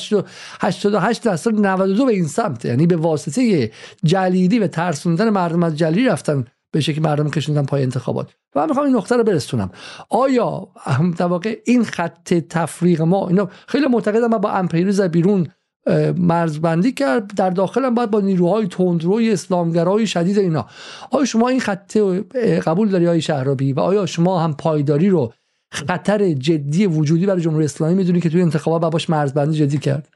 88 0.60 1.22
تا 1.22 1.36
سال 1.36 1.60
92 1.60 2.06
به 2.06 2.12
این 2.12 2.26
سمت. 2.26 2.64
یعنی 2.64 2.86
به 2.86 2.96
واسطه 2.96 3.70
جلیلی 4.04 4.58
و 4.58 4.66
ترسوندن 4.66 5.30
مردم 5.30 5.62
از 5.62 5.76
جلیلی 5.76 6.06
رفتن 6.06 6.44
به 6.72 6.80
شکل 6.80 7.02
مردم 7.02 7.30
کشوندن 7.30 7.64
پای 7.64 7.82
انتخابات. 7.82 8.30
و 8.54 8.60
من 8.60 8.68
می‌خوام 8.68 8.86
این 8.86 8.96
نقطه 8.96 9.16
رو 9.16 9.24
برسونم. 9.24 9.70
آیا 10.08 10.68
در 11.18 11.26
واقع 11.26 11.56
این 11.64 11.84
خط 11.84 12.34
تفریق 12.34 13.02
ما 13.02 13.28
اینا 13.28 13.48
خیلی 13.66 13.86
معتقدم 13.86 14.26
من 14.26 14.38
با 14.38 14.50
امپریز 14.50 15.00
بیرون 15.00 15.46
مرزبندی 16.16 16.92
کرد 16.92 17.34
در 17.34 17.50
داخل 17.50 17.84
هم 17.84 17.94
باید 17.94 18.10
با 18.10 18.20
نیروهای 18.20 18.66
تندروی 18.66 19.32
اسلامگرای 19.32 20.06
شدید 20.06 20.38
اینا. 20.38 20.66
آیا 21.10 21.24
شما 21.24 21.48
این 21.48 21.60
خط 21.60 21.96
قبول 22.66 22.88
داری 22.88 23.06
های 23.06 23.20
شهرابی؟ 23.20 23.72
و 23.72 23.80
آیا 23.80 24.06
شما 24.06 24.40
هم 24.40 24.54
پایداری 24.54 25.08
رو 25.08 25.32
خطر 25.72 26.32
جدی 26.32 26.86
وجودی 26.86 27.26
برای 27.26 27.40
جمهوری 27.40 27.64
اسلامی 27.64 27.94
می‌دونی 27.94 28.20
که 28.20 28.30
توی 28.30 28.42
انتخابات 28.42 28.92
باش 28.92 29.10
مرزبندی 29.10 29.58
جدی 29.58 29.78
کرد؟ 29.78 30.08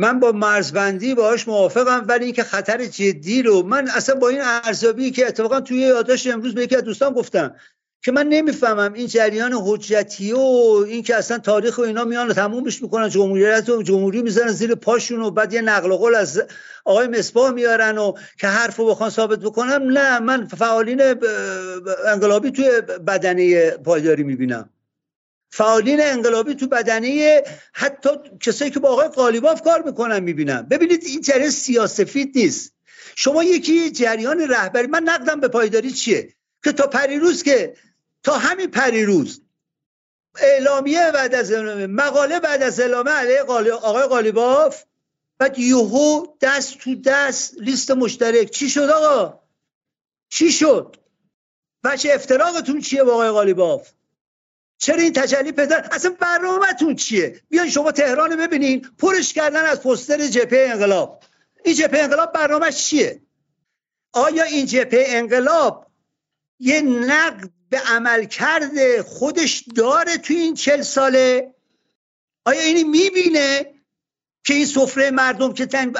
من 0.00 0.20
با 0.20 0.32
مرزبندی 0.32 1.14
باهاش 1.14 1.48
موافقم 1.48 2.04
ولی 2.08 2.24
اینکه 2.24 2.42
خطر 2.42 2.84
جدی 2.84 3.42
رو 3.42 3.62
من 3.62 3.88
اصلا 3.88 4.14
با 4.14 4.28
این 4.28 4.40
ارزیابی 4.42 5.10
که 5.10 5.26
اتفاقا 5.26 5.60
توی 5.60 5.78
یادداشت 5.78 6.26
امروز 6.26 6.54
به 6.54 6.62
یکی 6.62 6.76
از 6.76 6.82
دوستان 6.82 7.12
گفتم 7.12 7.54
که 8.02 8.12
من 8.12 8.26
نمی‌فهمم 8.26 8.92
این 8.92 9.06
جریان 9.06 9.52
حجتی 9.52 10.32
و 10.32 10.38
این 10.86 11.02
که 11.02 11.16
اصلا 11.16 11.38
تاریخ 11.38 11.78
و 11.78 11.80
اینا 11.80 12.04
میان 12.04 12.28
و 12.28 12.32
تمومش 12.32 12.82
می‌کنن 12.82 13.08
جمهوریت 13.08 13.68
و 13.68 13.82
جمهوری 13.82 14.22
می‌زنن 14.22 14.52
زیر 14.52 14.74
پاشون 14.74 15.20
و 15.20 15.30
بعد 15.30 15.52
یه 15.52 15.60
نقل 15.60 15.96
قول 15.96 16.14
از 16.14 16.42
آقای 16.84 17.06
مصباح 17.06 17.50
میارن 17.50 17.98
و 17.98 18.12
که 18.38 18.46
حرف 18.46 18.76
رو 18.76 18.86
بخوان 18.86 19.10
ثابت 19.10 19.38
بکنم 19.38 19.82
نه 19.82 20.18
من 20.18 20.46
فعالین 20.46 21.02
انقلابی 22.06 22.50
توی 22.50 22.80
بدنه 23.06 23.70
پایداری 23.70 24.22
می‌بینم. 24.22 24.70
فعالین 25.50 26.00
انقلابی 26.00 26.54
تو 26.54 26.66
بدنه 26.66 27.42
حتی 27.72 28.10
کسایی 28.40 28.70
که 28.70 28.80
با 28.80 28.88
آقای 28.88 29.08
قالیباف 29.08 29.62
کار 29.62 29.82
می‌کنن 29.82 30.20
می‌بینم 30.20 30.62
ببینید 30.62 31.04
این 31.04 31.20
جریان 31.20 31.50
سیاسفید 31.50 32.38
نیست. 32.38 32.74
شما 33.16 33.44
یکی 33.44 33.90
جریان 33.90 34.40
رهبری 34.40 34.86
من 34.86 35.02
نقدم 35.02 35.40
به 35.40 35.48
پایداری 35.48 35.90
چیه؟ 35.90 36.34
که 36.64 36.72
تا 36.72 36.86
پریروز 36.86 37.42
که 37.42 37.76
تا 38.22 38.38
همین 38.38 38.70
پریروز 38.70 39.42
اعلامیه 40.40 41.10
بعد 41.14 41.34
از 41.34 41.52
اعلامیه 41.52 41.86
مقاله 41.86 42.40
بعد 42.40 42.62
از 42.62 42.80
اعلامیه 42.80 43.12
علیه 43.12 43.42
آقای 43.42 44.02
قالیباف 44.02 44.84
بعد 45.38 45.58
یوهو 45.58 46.26
دست 46.40 46.78
تو 46.78 46.94
دست 46.94 47.54
لیست 47.58 47.90
مشترک. 47.90 48.50
چی 48.50 48.70
شد 48.70 48.90
آقا؟ 48.90 49.40
چی 50.28 50.52
شد؟ 50.52 50.96
بچه 51.84 52.12
افتراقتون 52.14 52.80
چیه 52.80 53.04
با 53.04 53.12
آقای 53.12 53.30
قالیباف؟ 53.30 53.90
چرا 54.80 55.02
این 55.02 55.12
تجلی 55.12 55.52
پدر؟ 55.52 55.88
اصلا 55.92 56.16
برنامهتون 56.20 56.96
چیه؟ 56.96 57.40
بیان 57.48 57.70
شما 57.70 57.92
تهران 57.92 58.36
ببینین. 58.36 58.86
پرش 58.98 59.32
کردن 59.32 59.64
از 59.66 59.80
پستر 59.82 60.26
جبهه 60.26 60.68
انقلاب. 60.70 61.22
این 61.64 61.74
جبهه 61.74 62.02
انقلاب 62.02 62.32
برنامهش 62.32 62.84
چیه؟ 62.84 63.22
آیا 64.12 64.44
این 64.44 64.66
جبهه 64.66 65.04
انقلاب 65.08 65.86
یه 66.58 66.80
نقد 66.80 67.50
به 67.68 67.78
عمل 67.78 68.24
کرده 68.24 69.02
خودش 69.02 69.64
داره 69.76 70.18
توی 70.18 70.36
این 70.36 70.54
چل 70.54 70.82
ساله؟ 70.82 71.54
آیا 72.44 72.60
اینی 72.60 72.84
می‌بینه 72.84 73.74
که 74.44 74.54
این 74.54 74.66
سفره 74.66 75.10
مردم 75.10 75.52
که 75.52 75.66
تن 75.66 75.92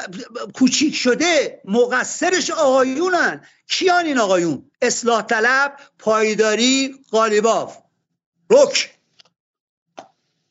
کوچیک 0.53 0.95
شده 0.95 1.61
مقصرش 1.65 2.49
آقایونن؟ 2.49 3.45
کیان 3.69 4.05
این 4.05 4.17
آقایون؟ 4.17 4.71
اصلاح 4.81 5.21
طلب 5.21 5.77
پایداری 5.99 6.95
قالیباف 7.11 7.80
رک 8.51 8.93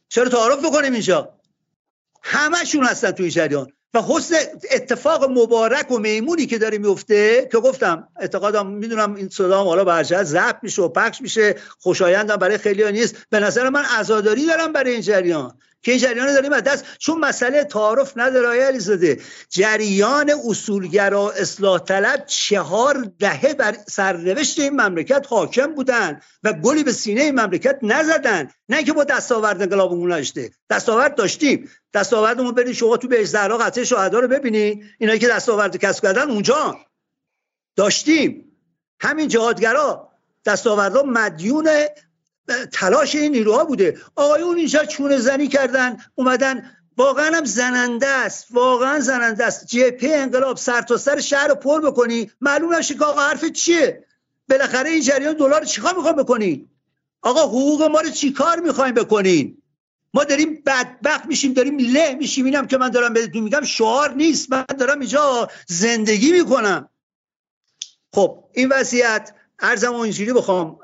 چرا 0.09 0.29
تعارف 0.29 0.65
بکنیم 0.65 0.93
اینجا؟ 0.93 1.35
همشون 2.23 2.85
هستن 2.85 3.11
توی 3.11 3.31
جریان. 3.31 3.73
و 3.95 4.03
حسن 4.03 4.37
اتفاق 4.71 5.31
مبارک 5.31 5.91
و 5.91 5.99
میمونی 5.99 6.47
که 6.47 6.59
داره 6.59 6.79
میفته 6.79 7.49
که 7.53 7.59
گفتم 7.59 8.09
اعتقادم 8.21 8.67
می‌دونم 8.67 9.15
این 9.15 9.29
صدا 9.29 9.65
حالا 9.65 9.85
برجه 9.85 10.23
ضبط 10.23 10.57
میشه 10.63 10.83
و 10.83 10.89
پخش 10.89 11.21
میشه 11.21 11.57
خوشایندم 11.79 12.37
برای 12.37 12.59
خیلی 12.59 12.93
نیست. 12.93 13.17
به 13.31 13.41
نظر 13.41 13.69
من 13.69 13.85
عزاداری 13.85 14.47
دارم 14.47 14.73
برای 14.73 14.93
این 14.93 15.01
جریان. 15.01 15.59
که 15.83 15.93
این 15.93 16.01
جریان 16.01 16.35
داریم 16.35 16.53
از 16.53 16.63
دست. 16.63 16.85
چون 16.99 17.19
مسئله 17.19 17.65
تعارف 17.65 18.13
نداره 18.17 18.49
آیا 18.49 18.67
علیزاده. 18.67 19.21
جریان 19.49 20.33
اصولگرا 20.49 21.31
اصلاح 21.31 21.79
طلب 21.79 22.27
چهار 22.27 23.11
دهه 23.19 23.55
بر 23.55 23.77
سرنوشت 23.89 24.59
این 24.59 24.81
مملکت 24.81 25.27
حاکم 25.29 25.75
بودن 25.75 26.21
و 26.43 26.53
گلی 26.53 26.85
به 26.85 26.93
سینه 26.93 27.21
این 27.21 27.41
مملکت 27.41 27.79
نزدن. 27.83 28.51
نه 28.69 28.85
که 28.85 28.93
با 28.93 29.05
دستاورد 29.05 29.63
انقلابمون 29.63 30.13
نشته 30.13 30.51
دستاورد 30.71 31.15
داشتیم. 31.15 31.71
دستاوردمون 31.95 32.55
برید 32.55 32.73
شما 32.73 32.97
تو 32.97 33.09
به 33.09 33.25
زهرا 33.25 33.59
قطعه 33.59 33.85
شهدا 33.85 34.19
رو 34.19 34.29
ببینید. 34.29 34.85
اینایی 34.99 35.19
که 35.19 35.29
دستاورد 35.29 35.77
کسب 35.77 36.03
کردن 36.03 36.31
اونجا. 36.31 36.79
داشتیم. 37.77 38.45
همین 39.01 39.29
جهادگرا. 39.29 40.11
دستاوردها 40.45 41.03
مدیون 41.03 41.69
تلاش 42.73 43.15
این 43.15 43.33
نیروها 43.33 43.65
بوده. 43.65 43.99
آقایون 44.17 44.57
اینجا 44.57 44.85
چونه 44.85 45.19
زنی 45.19 45.49
کردن 45.49 45.97
اومدن 46.15 46.71
واقعا 46.97 47.37
هم 47.37 47.45
زننده 47.45 48.07
است 48.07 48.47
واقعا 48.51 49.01
زننده 49.01 49.45
است. 49.45 49.67
جبهه 49.67 50.11
انقلاب 50.15 50.57
سر 50.57 50.83
تا 50.83 50.97
سر 50.97 51.21
شهر 51.21 51.49
رو 51.49 51.55
پر 51.55 51.81
بکنی. 51.81 52.31
معلوم 52.41 52.75
نشه 52.75 52.95
که 52.95 53.05
آقا 53.05 53.21
حرف 53.21 53.45
چیه؟ 53.45 54.05
بالاخره 54.49 54.91
این 54.91 55.01
جریان 55.01 55.37
دلار 55.37 55.65
چیکار 55.65 55.97
می‌خوام 55.97 56.17
بکنین 56.17 56.69
آقا 57.23 57.43
حقوق 57.43 57.83
ما 57.83 58.01
رو 58.01 58.11
چیکار 58.11 58.61
می‌خوایم 58.61 58.95
بکنین؟ 58.95 59.63
ما 60.15 60.25
داریم 60.25 60.63
بدبخت 60.67 61.27
میشیم 61.27 61.53
داریم 61.53 61.79
له 61.79 62.15
میشیم. 62.15 62.45
اینم 62.45 62.67
که 62.67 62.79
من 62.79 62.89
دارم 62.89 63.13
بهتون 63.13 63.43
میگم 63.43 63.65
شعار 63.65 64.15
نیست. 64.15 64.53
من 64.53 64.65
دارم 64.79 65.01
اینجا 65.01 65.49
زندگی 65.67 66.33
می‌کنم. 66.33 66.89
خب 68.15 68.45
این 68.53 68.69
وضعیت 68.69 69.35
ارزم 69.61 69.95
اینجوری 69.95 70.33
بخوام 70.33 70.79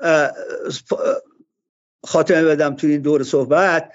خاتمه 2.07 2.45
بدم 2.45 2.77
تو 2.77 2.87
این 2.87 3.01
دور 3.01 3.23
صحبت 3.23 3.93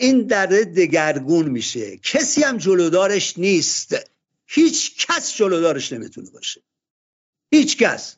این 0.00 0.26
در 0.26 0.46
دگرگون 0.46 1.48
میشه. 1.48 1.96
کسی 1.96 2.42
هم 2.42 2.56
جلودارش 2.56 3.38
نیست. 3.38 3.96
هیچ 4.46 5.06
کس 5.06 5.36
جلودارش 5.36 5.92
نمی‌تونه 5.92 6.30
باشه. 6.30 6.62
هیچ 7.50 7.78
کس. 7.78 8.16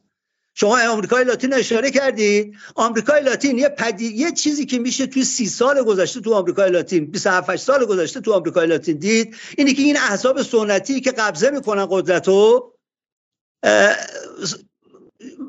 شما 0.55 0.81
آمریکای 0.81 1.25
لاتین 1.25 1.55
اشاره 1.55 1.91
کردید 1.91 2.57
آمریکای 2.75 3.23
لاتین 3.23 3.59
یه 3.59 3.69
پدی... 3.69 4.07
یه 4.07 4.33
چیزی 4.33 4.67
که 4.67 4.79
میشه 4.79 5.07
توی 5.07 5.25
سی 5.25 5.47
سال 5.47 5.83
گذشته 5.83 6.21
تو 6.21 6.35
آمریکای 6.35 6.71
لاتین 6.71 7.07
27 7.07 7.57
سال 7.57 7.85
گذشته 7.85 8.21
تو 8.21 8.33
آمریکای 8.33 8.67
لاتین 8.67 8.97
دید 8.97 9.37
اینی 9.59 9.75
که 9.75 9.83
این 9.83 9.97
احزاب 9.97 10.43
سنتی 10.43 11.01
که 11.01 11.13
قبضه 11.13 11.51
می‌کنن 11.51 11.87
قدرت 11.91 12.29
رو 12.29 12.75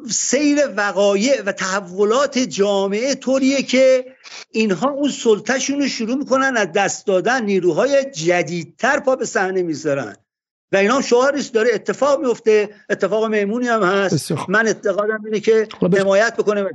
سیر 0.09 0.59
وقایع 0.77 1.41
و 1.41 1.51
تحولات 1.51 2.39
جامعه 2.39 3.15
طوریه 3.15 3.63
که 3.63 4.05
اینها 4.51 4.89
اون 4.89 5.09
سلطهشون 5.09 5.81
رو 5.81 5.87
شروع 5.87 6.15
می‌کنن 6.15 6.57
از 6.57 6.71
دست 6.71 7.07
دادن 7.07 7.45
نیروهای 7.45 8.05
جدیدتر 8.11 8.99
پا 8.99 9.15
به 9.15 9.25
صحنه 9.25 9.61
می‌ذارن. 9.61 10.15
و 10.71 10.77
اینا 10.77 11.01
شعارش 11.01 11.47
داره 11.47 11.69
اتفاق 11.73 12.19
میفته 12.19 12.69
اتفاق 12.89 13.25
میمونی 13.25 13.67
هم 13.67 13.83
هست 13.83 14.31
من 14.49 14.67
اعتقادم 14.67 15.25
اینه 15.25 15.39
که 15.39 15.67
حمایت 15.81 16.37
بکنه 16.37 16.65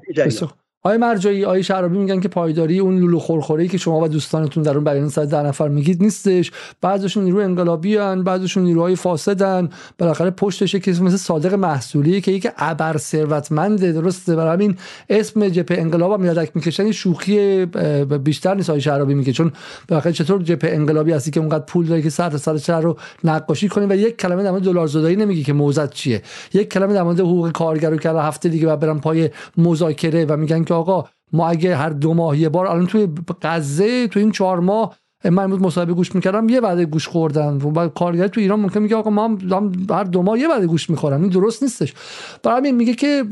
آقای 0.87 0.99
مرجایی 0.99 1.45
آقای 1.45 1.63
شعرابی 1.63 1.99
میگن 1.99 2.21
که 2.21 2.29
پایداری 2.29 2.79
اون 2.79 2.99
لولو 2.99 3.19
خورخوری 3.19 3.69
که 3.69 3.79
شما 3.79 4.01
و 4.01 4.09
دوستانتون 4.09 4.63
در 4.63 4.75
اون 4.75 4.85
بیان 4.85 5.09
ساعت 5.09 5.29
در 5.29 5.43
نفر 5.43 5.69
میگید 5.69 6.03
نیستش. 6.03 6.53
بعضیشون 6.81 7.25
نیرو 7.25 7.39
انقلابی 7.39 7.99
ان 7.99 8.23
بعضیشون 8.23 8.63
نیروهای 8.63 8.97
فاسدن. 8.97 9.69
بالاخره 9.99 10.31
پشتش 10.31 10.75
کسی 10.75 11.03
مثل 11.03 11.17
صادق 11.17 11.55
محصولی 11.55 12.21
که 12.21 12.33
یک 12.33 12.49
ابر 12.57 12.97
ثروتمنده 12.97 13.93
درسته؟ 13.93 14.37
برای 14.37 14.53
همین 14.53 14.77
اسم 15.11 15.49
جبهه 15.49 15.79
انقلاب 15.79 16.13
هم 16.13 16.25
یادک 16.25 16.51
می‌کشن 16.55 16.93
شوخی 16.93 17.67
بیشتر 18.25 18.55
نیست 18.55 18.71
آقای 18.71 18.81
شعرابی 18.81 19.15
میگه. 19.15 19.33
چون 19.33 19.53
بالاخره 19.89 20.13
چطور 20.13 20.43
جبهه 20.43 20.71
انقلابی 20.71 21.13
هستی 21.13 21.31
که 21.31 21.41
اونقدر 21.41 21.65
پول 21.65 21.87
داری 21.87 22.03
که 22.03 22.11
سر 22.11 22.37
سر 22.37 22.57
شهر 22.57 22.81
رو 22.81 22.97
نقاشی 23.25 23.69
کنی 23.69 23.87
و 23.87 23.97
یک 23.97 24.17
کلمه 24.17 24.43
در 24.43 24.51
مورد 24.51 24.63
دلار 24.63 24.87
زدایی 24.87 25.17
نمیگی 25.17 25.43
که 25.43 25.53
موزت 25.53 25.93
چیه. 25.93 26.23
یک 26.53 26.73
کلمه 26.73 26.95
در 26.95 27.03
مورد 27.03 27.21
حقوق 27.21 27.53
کارگر 27.53 27.97
که 27.97 28.11
هفته 28.11 28.49
دیگه 28.49 28.67
بعد 28.67 28.81
برن 28.81 28.99
پای 28.99 29.31
مذاکره 29.57 30.25
و 30.25 30.37
میگن 30.37 30.65
آقا 30.75 31.05
ما 31.33 31.49
اگه 31.49 31.77
هر 31.77 31.91
دو 31.91 32.15
ماه 32.15 32.39
یه 32.39 32.49
بار 32.49 32.67
الان 32.67 32.87
توی 32.87 33.09
غزه 33.43 34.09
تو 34.09 34.21
این 34.21 34.33
چهار 34.33 34.61
ماه 34.61 34.97
من 35.25 35.43
امروز 35.43 35.61
مصاحبه 35.61 35.95
گوش 35.95 36.15
می‌کردم 36.15 36.49
یه 36.49 36.61
وعده 36.61 36.85
گوش 36.85 37.09
خوردن. 37.09 37.57
و 37.57 37.89
کارگر 37.89 38.29
تو 38.29 38.41
ایران 38.41 38.61
ممکن 38.61 38.81
میگه 38.81 38.97
آقا 38.97 39.11
ما 39.11 39.39
هر 39.91 40.05
دو 40.05 40.23
ماه 40.23 40.39
یه 40.39 40.49
وعده 40.49 40.67
گوش 40.67 40.91
می‌خورم. 40.91 41.21
این 41.21 41.31
درست 41.31 41.63
نیستش. 41.63 41.95
برای 42.43 42.59
همین 42.59 42.75
میگه 42.75 42.95
که 42.95 43.25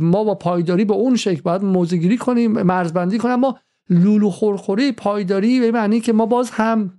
ما 0.00 0.24
با 0.24 0.34
پایداری 0.34 0.84
به 0.84 0.94
اون 0.94 1.16
شکل 1.16 1.42
باید 1.42 1.62
موزگیری 1.62 2.18
کنیم 2.18 2.52
مرزبندی 2.52 3.18
کنیم. 3.18 3.34
اما 3.34 3.58
لولو 3.90 4.30
خورخوری 4.30 4.92
پایداری 4.92 5.60
به 5.60 5.70
معنی 5.70 6.00
که 6.00 6.12
ما 6.12 6.26
باز 6.26 6.50
هم 6.50 6.92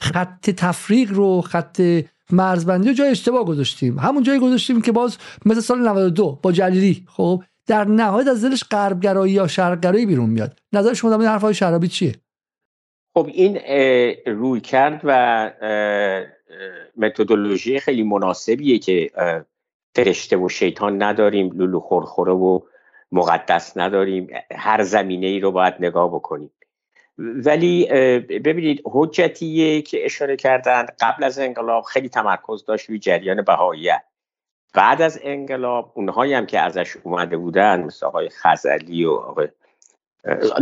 خط 0.00 0.50
تفریق 0.50 1.12
رو 1.12 1.40
خط 1.40 1.82
مرزبندی 2.30 2.88
رو 2.88 2.94
جای 2.94 3.08
اشتباه 3.08 3.44
گذاشتیم. 3.44 3.98
همون 3.98 4.22
جایی 4.22 4.40
گذاشتیم 4.40 4.82
که 4.82 4.92
باز 4.92 5.16
مثل 5.46 5.60
سال 5.60 5.88
92 5.88 6.38
با 6.42 6.52
جلیلی 6.52 7.04
خب؟ 7.06 7.42
در 7.66 7.84
نهایت 7.84 8.28
از 8.28 8.44
دلش 8.44 8.64
غربگرایی 8.70 9.32
یا 9.32 9.46
شرقگرایی 9.46 10.06
بیرون 10.06 10.30
میاد. 10.30 10.58
نظر 10.72 10.94
شما 10.94 11.16
در 11.16 11.26
حرفهای 11.26 11.54
شرابی 11.54 11.88
چیه؟ 11.88 12.14
خب 13.14 13.28
این 13.32 13.56
روی 14.26 14.60
کرد 14.60 15.00
و 15.04 15.50
متدولوژی 16.96 17.80
خیلی 17.80 18.02
مناسبیه 18.02 18.78
که 18.78 19.10
فرشته 19.94 20.36
و 20.36 20.48
شیطان 20.48 21.02
نداریم 21.02 21.50
لولو 21.50 21.80
خورخوره 21.80 22.32
و 22.32 22.60
مقدس 23.12 23.76
نداریم. 23.76 24.28
هر 24.54 24.82
زمینه 24.82 25.26
ای 25.26 25.40
رو 25.40 25.52
باید 25.52 25.74
نگاه 25.80 26.08
بکنیم. 26.14 26.50
ولی 27.18 27.86
ببینید 28.28 28.82
حجتیه 28.84 29.82
که 29.82 30.04
اشاره 30.04 30.36
کردن 30.36 30.86
قبل 31.00 31.24
از 31.24 31.38
انقلاب 31.38 31.84
خیلی 31.84 32.08
تمرکز 32.08 32.64
داشت 32.64 32.88
روی 32.88 32.98
جریان 32.98 33.42
بهاییت. 33.42 34.02
بعد 34.72 35.02
از 35.02 35.20
انقلاب 35.22 35.92
اونهایی 35.94 36.34
هم 36.34 36.46
که 36.46 36.60
ازش 36.60 36.96
اومده 37.02 37.36
بودن 37.36 37.82
مثل 37.82 38.06
آقای 38.06 38.28
خزلی 38.28 39.04
و 39.04 39.12
آقای 39.12 39.48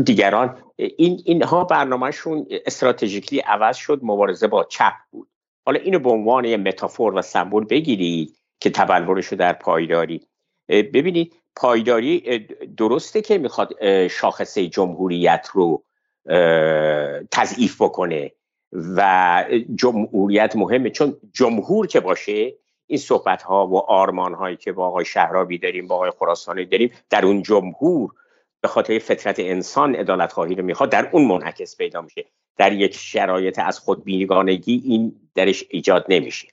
دیگران 0.04 0.58
این 0.76 1.20
اینها 1.24 1.64
برنامهشون 1.64 2.46
استراتژیکلی 2.66 3.40
عوض 3.40 3.76
شد 3.76 4.00
مبارزه 4.02 4.46
با 4.46 4.64
چپ 4.64 4.92
بود. 5.10 5.28
حالا 5.66 5.80
اینو 5.80 5.98
به 5.98 6.10
عنوان 6.10 6.44
یه 6.44 6.56
متافور 6.56 7.14
و 7.14 7.22
سمبل 7.22 7.64
بگیرید 7.64 8.36
که 8.60 8.70
تبلورش 8.70 9.32
در 9.32 9.52
پایداری 9.52 10.26
ببینید 10.68 11.34
پایداری 11.56 12.38
درسته 12.76 13.22
که 13.22 13.38
می‌خواد 13.38 13.86
شاخصه 14.08 14.68
جمهوریت 14.68 15.48
رو 15.52 15.84
تضعیف 17.30 17.82
بکنه 17.82 18.32
و 18.72 19.44
جمهوریت 19.74 20.56
مهمه 20.56 20.90
چون 20.90 21.16
جمهور 21.32 21.86
که 21.86 22.00
باشه 22.00 22.54
این 22.90 22.98
صحبت 22.98 23.42
ها 23.42 23.66
و 23.66 23.78
آرمان 23.78 24.34
هایی 24.34 24.56
که 24.56 24.72
با 24.72 24.86
آقای 24.86 25.04
شهرابی 25.04 25.58
داریم 25.58 25.86
با 25.86 25.94
آقای 25.94 26.10
خراسانی 26.10 26.64
داریم 26.64 26.90
در 27.10 27.26
اون 27.26 27.42
جمهور 27.42 28.10
به 28.60 28.68
خاطر 28.68 28.98
فطرت 28.98 29.40
انسان 29.40 29.94
عدالت 29.94 30.32
خواهی 30.32 30.54
رو 30.54 30.64
می‌خواد 30.64 30.90
در 30.90 31.08
اون 31.12 31.24
منعکس 31.24 31.76
پیدا 31.76 32.00
میشه. 32.00 32.24
در 32.56 32.72
یک 32.72 32.94
شرایط 32.94 33.58
از 33.58 33.78
خود 33.78 34.04
بیگانگی 34.04 34.82
این 34.84 35.12
درش 35.34 35.64
ایجاد 35.70 36.06
نمیشه. 36.08 36.48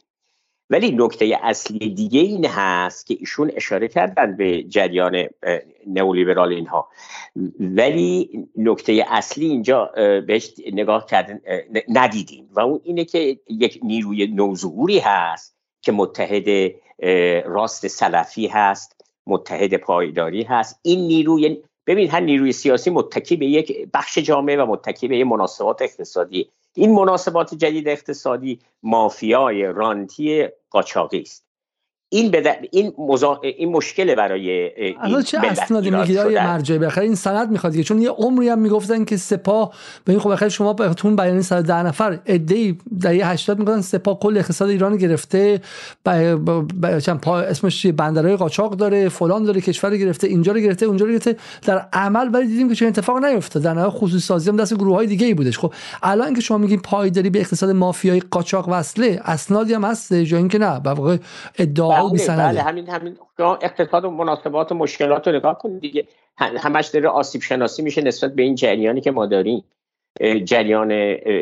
ولی 0.70 0.92
نکته 0.92 1.40
اصلی 1.44 1.94
دیگه 1.94 2.20
این 2.20 2.46
هست 2.46 3.06
که 3.06 3.18
ایشون 3.20 3.52
اشاره 3.56 3.88
کردن 3.88 4.38
به 4.38 4.64
جریان 4.64 5.28
نئولیبرال 5.88 6.54
اینها. 6.54 6.90
ولی 7.60 8.30
نکته 8.56 9.06
اصلی 9.10 9.46
اینجا 9.46 9.92
بهش 10.28 10.54
نگاه 10.74 11.06
کردن 11.06 11.42
ندیدیم. 11.90 12.50
و 12.52 12.60
اون 12.60 12.82
اینه 12.84 13.06
که 13.06 13.40
یک 13.48 13.80
نیروی 13.84 14.28
نوظهوری 14.28 15.00
هست 15.00 15.57
که 15.88 15.92
متحد 15.92 16.76
راست 17.46 17.88
سلفی 17.88 18.48
هست 18.48 19.06
متحد 19.28 19.78
پایداری 19.78 20.44
هست. 20.44 20.80
این 20.82 21.00
نیروی 21.00 21.64
ببینید 21.88 22.14
هر 22.14 22.20
نیروی 22.20 22.52
سیاسی 22.52 22.90
متکی 22.90 23.36
به 23.36 23.46
یک 23.46 23.88
بخش 23.94 24.18
جامعه 24.18 24.58
و 24.58 24.66
متکی 24.66 25.08
به 25.08 25.18
یک 25.18 25.28
مناسبات 25.28 25.82
اقتصادی. 25.82 26.50
این 26.76 26.96
مناسبات 26.96 27.56
جدید 27.56 27.88
اقتصادی 27.88 28.60
مافیای 28.84 29.64
رانتی 29.64 30.48
قاچاقی 30.70 31.22
است. 31.22 31.47
این 32.10 32.32
بد... 32.32 32.58
این, 32.72 32.94
مزا... 32.98 33.42
این 33.58 33.72
مشکل 33.72 34.16
برای 34.16 34.50
این 35.04 35.22
چه 35.22 35.38
اسنادی 35.44 35.90
میگید 35.90 36.18
های 36.18 36.36
مرجع 36.36 36.78
بخیر 36.78 37.04
این 37.04 37.16
سند 37.16 37.52
می‌خواد 37.52 37.72
دیگه. 37.72 37.84
چون 37.84 38.02
یه 38.02 38.10
عمری 38.10 38.50
هم 38.50 38.60
می‌گفتن 38.60 39.06
که 39.06 39.18
سپاه 39.18 39.74
به 40.06 40.20
خب 40.20 40.32
بخیر 40.32 40.50
شما 40.50 40.74
بهتون 40.74 41.16
بیانیه 41.16 41.42
110 41.42 41.84
نفر 41.84 42.20
ای 42.26 42.78
در 43.02 43.16
یه 43.16 43.28
80 43.28 43.60
می‌گفتن 43.60 43.82
سپاه 43.82 44.20
کل 44.20 44.38
اقتصاد 44.38 44.70
ایران 44.70 44.98
گرفته 44.98 45.62
ب... 46.06 46.10
ب... 46.82 47.00
چند 47.00 47.22
پا 47.22 47.40
اسمش 47.40 47.86
بندرهای 47.86 48.36
قاچاق 48.36 48.76
داره 48.76 49.10
فلان 49.10 49.44
داره 49.44 49.62
کشور 49.62 49.98
گرفته 49.98 50.28
اینجا 50.28 50.52
رو 50.52 50.60
گرفته 50.60 50.86
اونجا 50.86 51.06
رو 51.06 51.12
گرفته. 51.12 51.36
در 51.66 51.88
عمل 51.94 52.30
ولی 52.34 52.48
دیدیم 52.48 52.70
که 52.70 52.76
چه 52.76 52.88
اتفاق 52.88 53.26
نیفتاد. 53.26 53.64
در 53.64 53.74
نهایت 53.74 53.90
خصوصی 53.90 54.20
سازی 54.20 54.50
هم 54.50 54.58
دست 54.58 54.76
گروه 54.76 54.96
های 54.96 55.08
دیگه 55.08 55.26
ای 55.26 55.34
بودش. 55.34 55.60
خب 55.60 55.74
الان 56.04 56.34
که 56.34 56.42
شما 56.42 56.58
میگین 56.58 56.80
پایداری 56.80 57.30
به 57.30 57.40
اقتصاد 57.40 57.70
مافیایی 57.70 58.24
قاچاق 58.32 58.70
وصله 58.70 59.22
اسنادی 59.26 59.74
هم 59.74 59.84
هست 59.84 60.14
جای 60.14 60.40
اینکه 60.40 60.58
نه. 60.58 60.82
واقع 60.86 61.18
ادعا 61.58 61.97
بله, 62.04 62.38
بله 62.38 62.62
همین 62.62 62.90
همین. 62.90 63.18
اقتصاد 63.40 64.06
و 64.06 64.12
مناسبات 64.12 64.72
و 64.72 64.76
مشکلات 64.76 65.28
رو 65.28 65.36
نگاه 65.36 65.58
کنید 65.58 65.82
دیگه. 65.82 66.08
همش 66.38 66.88
داره 66.88 67.10
آسیب 67.10 67.42
شناسی 67.42 67.82
میشه 67.82 68.02
نسبت 68.02 68.36
به 68.36 68.44
این 68.44 68.56
جریانی 68.56 69.02
که 69.02 69.12
ما 69.12 69.26
داریم. 69.26 69.64
جریان 70.44 70.90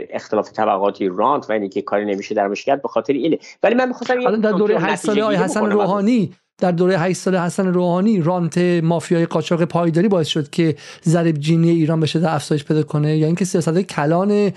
اختلاف 0.10 0.52
طبقاتی 0.52 1.08
رانت 1.08 1.50
و 1.50 1.54
اینکه 1.54 1.70
که 1.70 1.82
کاری 1.82 2.06
نمیشه 2.06 2.36
در 2.36 2.48
مشکل 2.48 2.76
به 2.76 2.88
خاطر 2.88 3.14
اینه. 3.14 3.38
ولی 3.64 3.76
من 3.76 3.88
می‌خواستم 3.88 4.42
در 4.42 4.52
دوره 4.52 4.80
8 4.80 4.96
ساله 4.96 5.24
آی 5.24 5.36
حسن 5.36 5.72
روحانی 5.72 6.34
در 6.62 6.72
دوره 6.72 6.98
8 6.98 7.18
ساله 7.18 7.42
حسن 7.42 7.68
روحانی 7.68 8.22
رانت 8.22 8.58
مافیای 8.58 9.26
قاچاق 9.26 9.64
پایداری 9.64 10.08
باعث 10.08 10.28
شد 10.28 10.50
که 10.50 10.76
ضریب 11.04 11.38
جینی 11.38 11.70
ایران 11.70 12.00
بشه 12.00 12.20
در 12.20 12.36
افزایش 12.36 12.66
پیدا 12.66 12.84
کنه 12.84 13.18
یا 13.18 13.26
اینکه 13.26 13.46
سیاست 13.46 13.80
کلان 13.80 14.54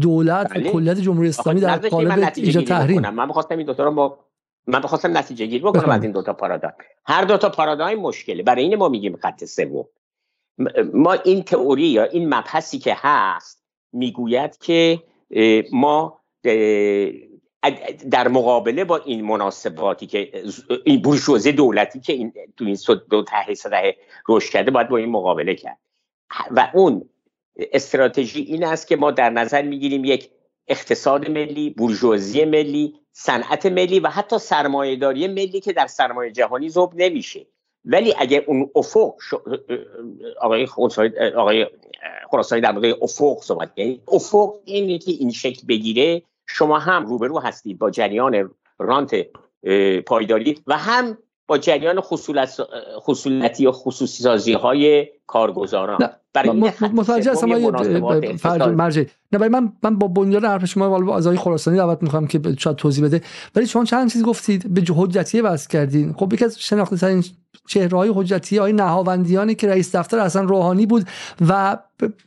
دولت 0.00 0.50
و 0.50 0.54
بله. 0.54 0.70
کلیت 0.70 1.00
جمهوری 1.00 1.28
اسلامی 1.28 1.60
در 1.60 1.76
قالب 1.76 2.32
ایجاد 2.36 2.64
تحریم. 2.64 3.10
من 3.10 3.26
می‌خواستم 3.26 3.58
این 3.58 3.66
دو 3.66 3.74
تا 3.74 3.84
رو 3.84 3.90
با 3.90 4.18
من 4.66 4.80
بخواستم 4.80 5.16
نتیجه 5.16 5.46
گیر 5.46 5.62
بکنم 5.62 5.90
از 5.90 6.02
این 6.02 6.12
دوتا 6.12 6.32
پارادایم. 6.32 6.74
هر 7.04 7.24
دوتا 7.24 7.48
پارادایم 7.48 7.98
مشکله 7.98 8.42
برای 8.42 8.62
این 8.62 8.76
ما 8.76 8.88
میگیم 8.88 9.16
خط 9.16 9.44
سوم. 9.44 9.84
ما 10.94 11.12
این 11.12 11.42
تئوری 11.42 11.86
یا 11.86 12.04
این 12.04 12.34
مبحثی 12.34 12.78
که 12.78 12.96
هست 12.98 13.64
می‌گوید 13.92 14.58
که 14.58 15.02
ما 15.72 16.20
در 18.10 18.28
مقابله 18.28 18.84
با 18.84 18.96
این 18.96 19.24
مناسباتی 19.24 20.06
که 20.06 20.44
این 20.84 21.02
بورژوازی 21.02 21.52
دولتی 21.52 22.00
که 22.00 22.12
این 22.12 22.32
تو 22.56 22.64
این 22.64 22.76
دو 23.10 23.22
ته 23.22 23.54
صده 23.54 23.96
رشد 24.28 24.50
کرده 24.50 24.70
باید 24.70 24.88
با 24.88 24.96
این 24.96 25.10
مقابله 25.10 25.54
کرد. 25.54 25.78
و 26.50 26.70
اون 26.74 27.08
استراتژی 27.56 28.42
این 28.42 28.64
است 28.64 28.86
که 28.86 28.96
ما 28.96 29.10
در 29.10 29.30
نظر 29.30 29.62
می‌گیریم 29.62 30.04
یک 30.04 30.30
اقتصاد 30.68 31.30
ملی 31.30 31.70
بورژوازی 31.70 32.44
ملی 32.44 32.94
صنعت 33.18 33.66
ملی 33.66 34.00
و 34.00 34.08
حتی 34.08 34.38
سرمایهداری 34.38 35.28
ملی 35.28 35.60
که 35.60 35.72
در 35.72 35.86
سرمایه 35.86 36.32
جهانی 36.32 36.68
ذوب 36.68 36.92
نمیشه. 36.94 37.46
ولی 37.84 38.14
اگر 38.18 38.44
اون 38.46 38.70
افق 38.74 39.14
آقای 40.40 40.66
آقای 41.36 41.66
خراسانی 42.30 42.60
در 42.60 42.72
مورد 42.72 42.96
افق 43.02 43.42
صحبت 43.42 43.70
یعنی 43.76 44.02
افق 44.08 44.54
اینه 44.64 44.98
که 44.98 45.10
این 45.10 45.30
شکل 45.30 45.66
بگیره 45.66 46.22
شما 46.46 46.78
هم 46.78 47.06
روبرو 47.06 47.38
هستید 47.38 47.78
با 47.78 47.90
جریان 47.90 48.50
رانت 48.78 49.26
پایداری 50.06 50.62
و 50.66 50.78
هم 50.78 51.18
با 51.46 51.58
جریان 51.58 52.00
خصولتی 53.00 53.66
و 53.66 53.72
خصوصی 53.72 54.22
سازی 54.22 54.52
های 54.52 55.06
کارگزاران 55.26 55.98
متوجه 56.92 57.30
هستم 57.30 57.46
مرجع. 58.70 59.04
نه 59.32 59.38
برای 59.38 59.48
من 59.48 59.72
من 59.82 59.98
با 59.98 60.08
بنیان 60.08 60.44
حرف 60.44 60.64
شما 60.64 61.14
از 61.16 61.26
آقای 61.26 61.38
خراسانی 61.38 61.76
دعوت 61.76 62.02
می‌خوام 62.02 62.26
که 62.26 62.40
شاید 62.58 62.76
توضیح 62.76 63.04
بده. 63.04 63.22
ولی 63.54 63.66
شما 63.66 63.84
چند 63.84 64.12
چیز 64.12 64.24
گفتید؟ 64.24 64.74
به 64.74 64.82
حجتیه 64.96 65.42
واسه 65.42 65.68
کردین. 65.70 66.12
خب 66.12 66.32
یکی 66.32 66.44
از 66.44 66.60
شناخته 66.60 66.96
ترین 66.96 67.24
چهره 67.68 67.96
های 67.96 68.12
حجتی 68.14 68.58
های 68.58 68.72
نهاوندیانی 68.72 69.54
که 69.54 69.68
رئیس 69.68 69.96
دفتر 69.96 70.24
حسن 70.24 70.48
روحانی 70.48 70.86
بود 70.86 71.04
و 71.48 71.78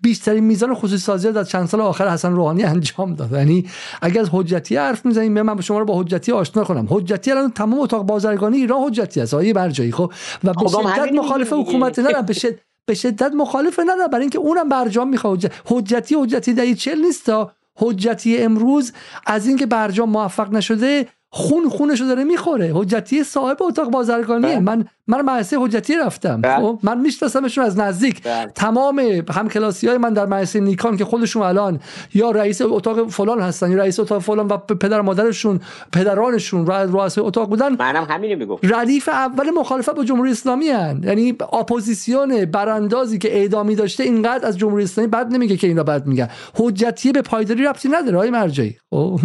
بیشترین 0.01 0.43
میزان 0.43 0.75
خصوصی 0.75 0.97
سازی 0.97 1.31
در 1.31 1.43
چند 1.43 1.67
سال 1.67 1.81
آخر 1.81 2.09
حسن 2.09 2.31
روحانی 2.31 2.63
انجام 2.63 3.15
داد. 3.15 3.31
یعنی 3.31 3.69
اگر 4.01 4.21
از 4.21 4.29
حجتی 4.31 4.75
حرف 4.75 5.05
می‌زنیم 5.05 5.41
من 5.41 5.61
شما 5.61 5.79
رو 5.79 5.85
با 5.85 5.99
حجتی 5.99 6.31
آشنا 6.31 6.63
کنم. 6.63 6.87
حجتی 6.89 7.31
الان 7.31 7.51
تمام 7.51 7.79
اتاق 7.79 8.05
بازرگانی 8.05 8.57
ایران 8.57 8.81
حجتی 8.81 9.21
است 9.21 9.33
آقای 9.33 9.53
برجایی. 9.53 9.91
خب 9.91 10.11
و 10.43 10.53
به 10.53 10.67
خب، 10.67 10.81
شدت 10.81 11.13
مخالف 11.13 11.53
حکومت 11.53 11.99
نه 11.99 12.21
به 12.21 12.33
شدت 12.33 12.59
به 12.85 12.93
شدت 12.93 13.31
مخالف 13.33 13.79
نه 13.79 14.07
برای 14.07 14.21
اینکه 14.21 14.39
اونم 14.39 14.69
برجام 14.69 15.09
می‌خواد. 15.09 15.51
حجتی 15.65 16.15
حجتی 16.15 16.53
در 16.53 16.73
چل 16.73 17.01
نیست 17.01 17.25
تا. 17.25 17.51
حجتی 17.75 18.37
امروز 18.37 18.93
از 19.25 19.47
اینکه 19.47 19.65
برجام 19.65 20.09
موفق 20.09 20.53
نشده 20.53 21.07
خون 21.31 21.69
خونشو 21.69 22.05
داره 22.05 22.23
می‌خوره 22.23 22.71
حجتی 22.75 23.23
صاحب 23.23 23.63
اتاق 23.63 23.89
بازرگانیه 23.89 24.49
بله. 24.49 24.59
من 24.59 24.85
من 25.07 25.21
مدرسه 25.21 25.59
حجتی 25.59 25.97
رفتم 25.97 26.41
بله. 26.41 26.55
خب 26.55 26.79
من 26.83 26.99
میشناسمشون 26.99 27.63
از 27.63 27.79
نزدیک 27.79 28.23
بله. 28.23 28.51
تمام 28.55 28.99
همکلاسی 29.33 29.87
های 29.87 29.97
من 29.97 30.13
در 30.13 30.25
مدرسه 30.25 30.59
نیکان 30.59 30.97
که 30.97 31.05
خودشون 31.05 31.43
الان 31.43 31.79
یا 32.13 32.31
رئیس 32.31 32.61
اتاق 32.61 33.09
فلان 33.09 33.39
هستن 33.39 33.71
یا 33.71 33.77
رئیس 33.77 33.99
اتاق 33.99 34.21
فلان 34.21 34.47
و 34.47 34.57
پدر 34.57 35.01
مادرشون 35.01 35.59
پدرانشون 35.93 36.67
رئیس 36.67 37.17
اتاق 37.17 37.49
بودن 37.49 37.75
منم 37.75 38.03
همینو 38.09 38.37
میگم 38.39 38.55
ردیف 38.63 39.09
اول 39.09 39.49
مخالفت 39.49 39.95
با 39.95 40.03
جمهوری 40.03 40.31
اسلامی 40.31 40.67
هن. 40.67 41.01
یعنی 41.03 41.35
اپوزیسیون 41.53 42.45
براندازی 42.45 43.17
که 43.17 43.37
اعدامی 43.37 43.75
داشته 43.75 44.03
اینقدر 44.03 44.47
از 44.47 44.57
جمهوری 44.57 44.83
اسلامی 44.83 45.09
بد 45.09 45.33
نمیگه 45.33 45.57
که 45.57 45.67
اینا 45.67 45.83
بد 45.83 46.07
میگن 46.07 46.29
حجتی 46.55 47.11
به 47.11 47.21
پایداری 47.21 47.63
ربطی 47.63 47.89
نداره 47.89 48.17
های 48.17 48.29
مرجعی 48.29 48.75
خب؟ 48.89 49.19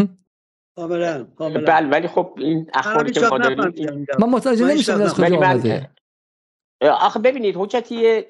کاملا 0.77 1.27
بله 1.67 1.89
ولی 1.89 2.09
خب 2.09 2.35
این 2.37 2.71
اخباری 2.75 3.13
که 3.13 3.21
ما 3.21 3.39
داریم 3.39 4.07
من 4.19 4.29
متوجه 4.29 4.65
نمیشم 4.65 5.01
از 5.01 5.15
کجا 5.15 5.37
آمده 5.37 5.91
آخه 6.81 7.19
ببینید 7.19 7.57
حجتی 7.57 8.23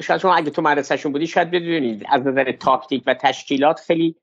شاید 0.00 0.20
شما 0.20 0.34
اگه 0.34 0.50
تو 0.50 0.62
مدرسهشون 0.62 1.12
بودی 1.12 1.26
شاید 1.26 1.50
بدونید 1.50 2.04
از 2.08 2.26
نظر 2.26 2.52
تاکتیک 2.52 3.02
و 3.06 3.14
تشکیلات 3.14 3.80
خیلی 3.80 4.16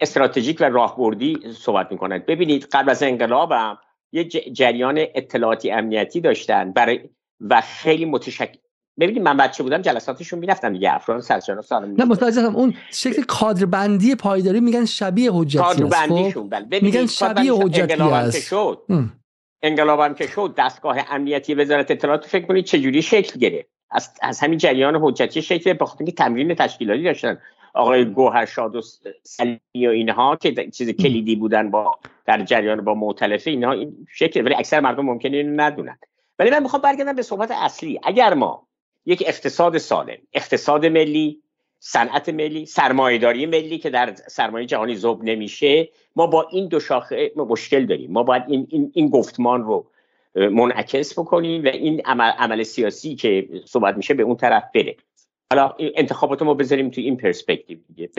استراتژیک 0.00 0.56
و 0.60 0.64
راهبردی 0.64 1.38
صحبت 1.58 1.92
می‌کنند 1.92 2.26
ببینید 2.26 2.68
قبل 2.72 2.90
از 2.90 3.02
انقلابم 3.02 3.78
یه 4.12 4.24
جریان 4.24 4.98
اطلاعاتی 4.98 5.70
امنیتی 5.70 6.20
داشتن 6.20 6.72
برای 6.72 7.10
و 7.40 7.60
خیلی 7.60 8.04
متشکل 8.04 8.58
ببینید 9.00 9.22
من 9.22 9.36
بچه 9.36 9.62
بودم 9.62 9.82
جلساتشون 9.82 10.38
می‌رفتم 10.38 10.72
دیگه 10.72 10.94
افراد 10.94 11.20
سرچانه 11.20 11.62
سال 11.62 11.86
نه 11.86 12.04
متوجه 12.04 12.44
اون 12.44 12.74
شکل 12.92 13.22
کادر 13.22 13.66
بندی 13.66 14.14
پایداری 14.14 14.60
میگن 14.60 14.84
شبیه 14.84 15.32
حجتی 15.32 15.58
کادر 15.58 15.84
بندیشون 15.84 16.44
خب؟ 16.44 16.50
بله. 16.50 16.82
میگن 16.82 17.06
شبیه 17.06 17.54
حجتی 17.54 18.02
است. 18.02 18.40
شد. 18.40 18.82
انقلابم 19.62 20.14
که 20.14 20.26
شد 20.26 20.54
دستگاه 20.58 20.96
امنیتی 21.10 21.54
وزارت 21.54 21.90
اطلاعات 21.90 22.26
فکر 22.26 22.46
کنید 22.46 22.64
چجوری 22.64 23.02
شکل 23.02 23.38
گرفت. 23.38 23.68
از, 23.90 24.10
از 24.22 24.40
همین 24.40 24.58
جریان 24.58 24.96
حجتی 25.02 25.42
شکل 25.42 25.72
به 25.72 25.86
خاطر 25.86 26.04
تمرین 26.04 26.54
تشکیلاتی 26.54 27.02
داشتن. 27.02 27.38
آقای 27.74 28.04
گوهرشاد 28.04 28.76
و 28.76 28.80
سلیمی 29.22 29.86
و 29.86 29.90
اینها 29.90 30.36
که 30.36 30.70
چیز 30.70 30.90
کلیدی 30.90 31.36
بودن 31.36 31.70
با 31.70 31.98
در 32.26 32.44
جریان 32.44 32.84
با 32.84 32.94
معتلفه 32.94 33.50
اینها 33.50 33.72
این 33.72 34.06
شکل 34.14 34.44
ولی 34.44 34.54
اکثر 34.54 34.80
مردم 34.80 35.04
ممکنه 35.04 35.36
اینو 35.36 35.62
ندونن. 35.62 35.98
ولی 36.38 36.50
من 36.50 36.62
می‌خوام 36.62 36.82
برگردم 36.82 37.12
به 37.12 37.22
صحبت 37.22 37.50
اصلی. 37.50 38.00
اگر 38.04 38.34
ما 38.34 38.66
یک 39.06 39.24
اقتصاد 39.26 39.78
سالم 39.78 40.16
اقتصاد 40.32 40.86
ملی 40.86 41.40
صنعت 41.78 42.28
ملی 42.28 42.66
سرمایهداری 42.66 43.46
ملی 43.46 43.78
که 43.78 43.90
در 43.90 44.14
سرمایه 44.14 44.66
جهانی 44.66 44.96
ذوب 44.96 45.24
نمیشه. 45.24 45.88
ما 46.16 46.26
با 46.26 46.48
این 46.52 46.68
دو 46.68 46.80
شاخه 46.80 47.32
مشکل 47.36 47.86
داریم. 47.86 48.10
ما 48.10 48.22
باید 48.22 48.42
این, 48.48 48.66
این, 48.70 48.90
این 48.94 49.08
گفتمان 49.08 49.62
رو 49.62 49.86
منعکس 50.34 51.18
بکنیم 51.18 51.64
و 51.64 51.66
این 51.66 52.02
عمل, 52.04 52.30
عمل 52.30 52.62
سیاسی 52.62 53.14
که 53.14 53.48
صحبت 53.66 53.96
میشه 53.96 54.14
به 54.14 54.22
اون 54.22 54.36
طرف 54.36 54.64
بره. 54.74 54.96
حالا 55.52 55.74
انتخابات 55.78 56.42
ما 56.42 56.54
بذاریم 56.54 56.90
تو 56.90 57.00
این 57.00 57.16
پرسپکتیو 57.16 57.78
دیگه. 57.88 58.10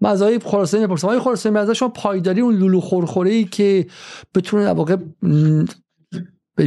مزایب 0.00 0.42
خراسانی 0.42 0.86
بپرسم 0.86 1.06
آقای 1.06 1.18
خراسانی 1.18 1.58
از 1.58 1.70
شما 1.70 1.88
پایداری 1.88 2.40
اون 2.40 2.54
لولو 2.54 2.80
خورخوره 2.80 3.30
ای 3.30 3.44
که 3.44 3.86
بتونه 4.34 4.64
در 4.64 4.72
واقع 4.72 4.96
به 6.56 6.64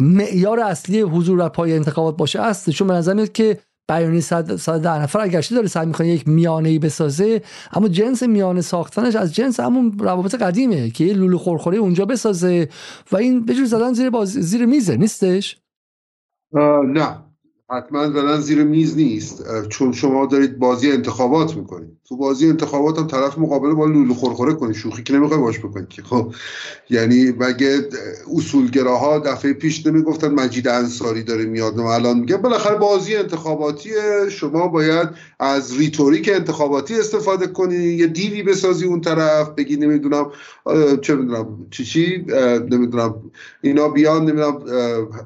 معیار 0.00 0.60
اصلی 0.60 1.00
حضور 1.00 1.38
در 1.38 1.48
پای 1.48 1.72
انتخابات 1.76 2.16
باشه. 2.16 2.40
است 2.40 2.70
چون 2.70 2.88
به 2.88 2.94
نظر 2.94 3.14
میاد 3.14 3.32
که 3.32 3.58
بیانیه 3.88 4.20
صد, 4.20 4.56
صد 4.56 4.80
ده 4.80 5.02
نفر 5.02 5.20
اگرچه 5.20 5.54
داره 5.54 5.68
سعی 5.68 5.86
می‌کنه 5.86 6.08
یک 6.08 6.28
میانه 6.28 6.68
ای 6.68 6.78
بسازه 6.78 7.42
اما 7.72 7.88
جنس 7.88 8.22
میانه 8.22 8.60
ساختنش 8.60 9.16
از 9.16 9.34
جنس 9.34 9.60
همون 9.60 9.98
روابط 9.98 10.34
قدیمه 10.34 10.90
که 10.90 11.04
یه 11.04 11.14
لولو 11.14 11.38
خورخوره 11.38 11.78
اونجا 11.78 12.04
بسازه 12.04 12.68
و 13.12 13.16
این 13.16 13.44
به 13.44 13.54
زدن 13.64 13.92
زیر 13.92 14.10
باز... 14.10 14.28
زیر 14.28 14.66
میزه. 14.66 14.96
نیستش؟ 14.96 15.58
نه. 16.84 17.31
حتما 17.72 18.10
زدن 18.10 18.40
زیر 18.40 18.64
میز 18.64 18.96
نیست 18.96 19.44
چون 19.68 19.92
شما 19.92 20.26
دارید 20.26 20.58
بازی 20.58 20.92
انتخابات 20.92 21.56
می‌کنید. 21.56 21.98
تو 22.08 22.16
بازی 22.16 22.48
انتخابات 22.48 22.98
هم 22.98 23.06
طرف 23.06 23.38
مقابل 23.38 23.74
با 23.74 23.86
لولو 23.86 24.14
خورخوره 24.14 24.54
کنی 24.54 24.74
شوخی 24.74 25.02
که 25.02 25.14
نمی‌خوای 25.14 25.40
باش 25.40 25.58
بکنی 25.58 25.86
که 25.88 26.02
خب. 26.02 26.34
یعنی 26.90 27.32
مگه 27.38 27.88
اصولگراها 28.36 29.18
دفعه 29.18 29.52
پیش 29.52 29.86
نمی‌گفتن 29.86 30.28
مجید 30.28 30.68
انصاری 30.68 31.22
داره 31.22 31.44
میاد؟ 31.44 31.78
و 31.78 31.82
الان 31.82 32.18
میگه 32.18 32.36
بالاخره 32.36 32.76
بازی 32.78 33.16
انتخاباتی 33.16 33.90
شما 34.30 34.68
باید 34.68 35.08
از 35.38 35.78
ریتوریک 35.78 36.30
انتخاباتی 36.34 36.94
استفاده 36.94 37.46
کنی 37.46 37.76
یه 37.76 38.06
دیوی 38.06 38.42
بسازی 38.42 38.86
اون 38.86 39.00
طرف 39.00 39.48
بگی 39.48 39.76
نمی‌دونم 39.76 40.26
چه 41.02 41.14
می‌دونم 41.14 41.66
چی 41.70 41.84
چی؟ 41.84 42.26
نمی‌دونم 42.70 43.14
اینا 43.62 43.88
بیان 43.88 44.24
نمی‌دونم 44.24 44.58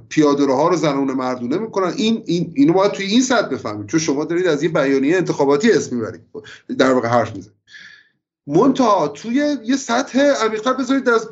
پیاده 0.08 0.46
رو 0.46 0.76
زنونه 0.76 1.14
مردونه 1.14 1.58
می‌کنن. 1.58 1.92
این 1.96 2.22
این 2.36 2.52
اینو 2.54 2.72
باید 2.72 2.92
توی 2.92 3.06
این 3.06 3.22
سطح 3.22 3.48
بفهمید 3.48 3.86
چون 3.86 4.00
شما 4.00 4.24
دارید 4.24 4.46
از 4.46 4.62
یه 4.62 4.68
بیانیه 4.68 5.16
انتخاباتی 5.16 5.72
اسم 5.72 5.96
می‌برید. 5.96 6.20
در 6.78 6.92
واقع 6.92 7.08
حرف 7.08 7.36
می‌زنید. 7.36 7.56
منتها 8.46 9.08
توی 9.08 9.56
یه 9.64 9.76
سطح 9.76 10.18
عمیق‌تر 10.20 10.72
بذارید 10.72 11.08
از 11.08 11.28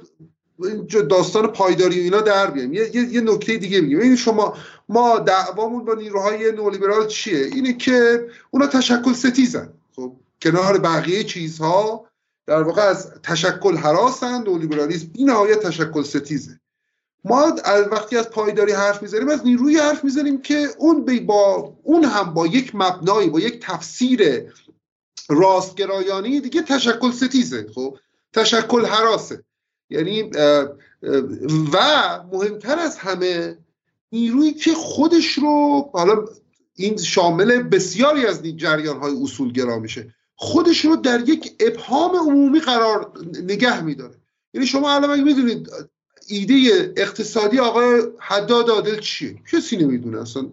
داستان 1.09 1.47
پایداری 1.47 2.01
و 2.01 2.03
اینا 2.03 2.21
در 2.21 2.51
بیایم 2.51 2.73
یه, 2.73 2.97
یه،, 2.97 3.21
نکته 3.21 3.57
دیگه 3.57 3.81
میگیم. 3.81 4.01
این 4.01 4.17
شما 4.17 4.57
ما 4.89 5.19
دعوامون 5.19 5.85
با 5.85 5.95
نیروهای 5.95 6.53
نولیبرال 6.53 7.07
چیه؟ 7.07 7.45
اینه 7.45 7.73
که 7.73 8.29
اونا 8.51 8.67
تشکل 8.67 9.13
ستیزن. 9.13 9.69
خب 9.97 10.13
کنار 10.43 10.79
بقیه 10.79 11.25
چیزها 11.25 12.07
در 12.47 12.63
واقع 12.63 12.83
از 12.83 13.11
تشکل 13.23 13.77
حراسن 13.77 14.43
نولیبرالیسم. 14.43 15.07
این 15.15 15.31
نهایت 15.31 15.61
تشکل 15.61 16.03
ستیزه. 16.03 16.61
ما 17.25 17.57
وقتی 17.91 18.17
از 18.17 18.31
پایداری 18.31 18.73
حرف 18.73 19.03
می‌زنیم 19.03 19.29
از 19.29 19.45
نیروی 19.45 19.77
حرف 19.77 20.05
می‌زنیم 20.05 20.43
که 20.43 20.69
اون 20.79 21.27
با 21.27 21.75
اون 21.83 22.05
هم 22.05 22.35
با 22.35 22.47
یک 22.47 22.71
مبنایی 22.75 23.31
با 23.31 23.41
یک 23.41 23.61
تفسیر 23.67 24.53
راستگرایانی 25.29 26.41
دیگه 26.41 26.63
تشکل 26.63 27.11
ستیزه 27.11 27.67
خب؟ 27.75 27.99
تشکل 28.33 28.87
حراسه. 28.87 29.45
یعنی 29.91 30.31
و 31.73 31.79
مهمتر 32.33 32.79
از 32.79 32.97
همه 32.97 33.59
نیرویی 34.13 34.53
که 34.53 34.75
خودش 34.75 35.33
رو 35.33 35.91
حالا 35.93 36.25
این 36.77 36.97
شامل 36.97 37.63
بسیاری 37.63 38.27
از 38.27 38.43
جریان 38.43 39.01
های 39.01 39.23
اصولگرا 39.23 39.79
میشه. 39.79 40.15
خودش 40.37 40.85
رو 40.85 40.97
در 40.97 41.29
یک 41.29 41.57
ابهام 41.61 42.17
عمومی 42.17 42.61
قرار 42.61 43.13
نگه 43.43 43.81
میداره. 43.85 44.15
یعنی 44.55 44.67
شما 44.67 44.95
الان 44.95 45.21
می‌دونید 45.21 45.69
ایده 46.29 46.93
اقتصادی 46.97 47.59
آقای 47.59 48.03
حداد 48.19 48.71
عادل 48.71 49.01
چیه؟ 49.01 49.37
کسی 49.53 49.77
نمی‌دونه 49.77 50.21
اصلا. 50.23 50.53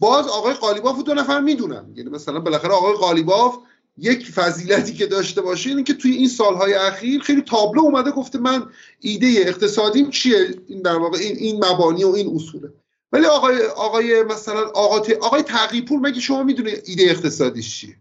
باز 0.00 0.26
آقای 0.26 0.54
قالیباف 0.54 1.02
دو 1.02 1.14
نفر 1.14 1.40
می‌دونن. 1.40 1.92
یعنی 1.94 2.10
مثلا 2.10 2.40
بالاخره 2.40 2.72
آقای 2.72 2.94
قالیباف 2.94 3.56
یک 3.98 4.26
فضیلتی 4.26 4.94
که 4.94 5.06
داشته 5.06 5.40
باشه 5.42 5.70
اینه 5.70 5.82
که 5.82 5.94
توی 5.94 6.10
این 6.10 6.28
سالهای 6.28 6.74
اخیر 6.74 7.20
خیلی 7.20 7.40
تابلو 7.40 7.80
اومده 7.80 8.10
گفته 8.10 8.38
من 8.38 8.66
ایده 9.00 9.26
اقتصادیم 9.26 10.10
چیه؟ 10.10 10.54
این 10.66 10.82
در 10.82 10.96
واقع 10.96 11.18
این 11.18 11.36
این 11.36 11.64
مبانی 11.64 12.04
و 12.04 12.08
این 12.08 12.34
اصوله. 12.34 12.72
ولی 13.12 13.26
آقای 13.26 13.66
آقای 13.66 14.22
مثلا 14.22 14.60
آقای 14.68 15.14
آقای 15.14 15.42
تقیپور 15.42 16.00
مگه 16.00 16.20
شما 16.20 16.42
می‌دونه 16.42 16.82
ایده 16.84 17.02
اقتصادیش 17.02 17.80
چیه؟ 17.80 17.96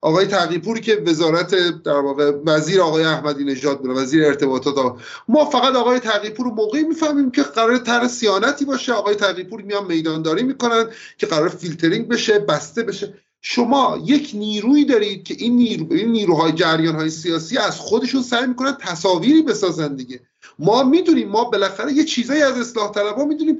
آقای 0.00 0.26
تقیپوری 0.26 0.80
که 0.80 1.02
وزارت 1.06 1.54
در 1.82 2.00
واقع 2.00 2.32
وزیر 2.46 2.80
آقای 2.80 3.04
احمدی 3.04 3.44
نژاد 3.44 3.80
بود 3.80 3.90
وزیر 3.90 4.24
ارتباطات 4.24 4.94
ما 5.28 5.44
فقط 5.44 5.74
آقای 5.74 6.00
تقیپور 6.00 6.46
رو 6.46 6.54
موقعی 6.54 6.84
می‌فهمیم 6.84 7.30
که 7.30 7.42
قرار 7.42 7.78
تر 7.78 8.08
سیانتی 8.08 8.64
باشه. 8.64 8.92
آقای 8.92 9.14
تقیپور 9.14 9.62
میان 9.62 9.86
میدانداری 9.86 10.42
می‌کنن 10.42 10.86
که 11.18 11.26
قرار 11.26 11.48
فیلترینگ 11.48 12.08
بشه 12.08 12.38
بسته 12.38 12.82
بشه. 12.82 13.14
شما 13.42 14.02
یک 14.04 14.30
نیرویی 14.34 14.84
دارید 14.84 15.24
که 15.24 15.34
این 15.38 15.56
نیرو 15.56 15.86
این 15.90 16.12
نیروهای 16.12 16.52
جریان 16.52 16.94
های 16.94 17.10
سیاسی 17.10 17.58
از 17.58 17.80
خودشون 17.80 18.22
سعی 18.22 18.46
می‌کنن 18.46 18.76
تصاویری 18.80 19.42
بسازن 19.42 19.94
دیگه. 19.94 20.20
ما 20.58 20.82
می‌دونیم 20.82 21.28
ما 21.28 21.44
بالاخره 21.44 21.92
یه 21.92 22.04
چیزایی 22.04 22.42
از 22.42 22.58
اصلاح 22.58 22.90
طلبها 22.90 23.24
می‌دونیم. 23.24 23.58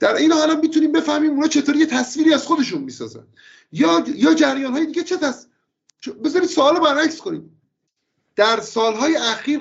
در 0.00 0.14
این 0.14 0.32
حال 0.32 0.60
می‌تونیم 0.60 0.92
بفهمیم 0.92 1.30
اونا 1.30 1.48
چطوری 1.48 1.78
یه 1.78 1.86
تصویری 1.86 2.34
از 2.34 2.46
خودشون 2.46 2.82
می‌سازن. 2.82 3.26
یا 3.72 4.04
یا 4.16 4.34
جریان 4.34 4.72
های 4.72 4.86
دیگه 4.86 5.02
چه 5.02 5.16
بذارید 6.24 6.48
سوال 6.48 6.80
برعکس 6.80 7.20
کنیم. 7.20 7.60
در 8.36 8.60
سالهای 8.60 9.16
اخیر 9.16 9.60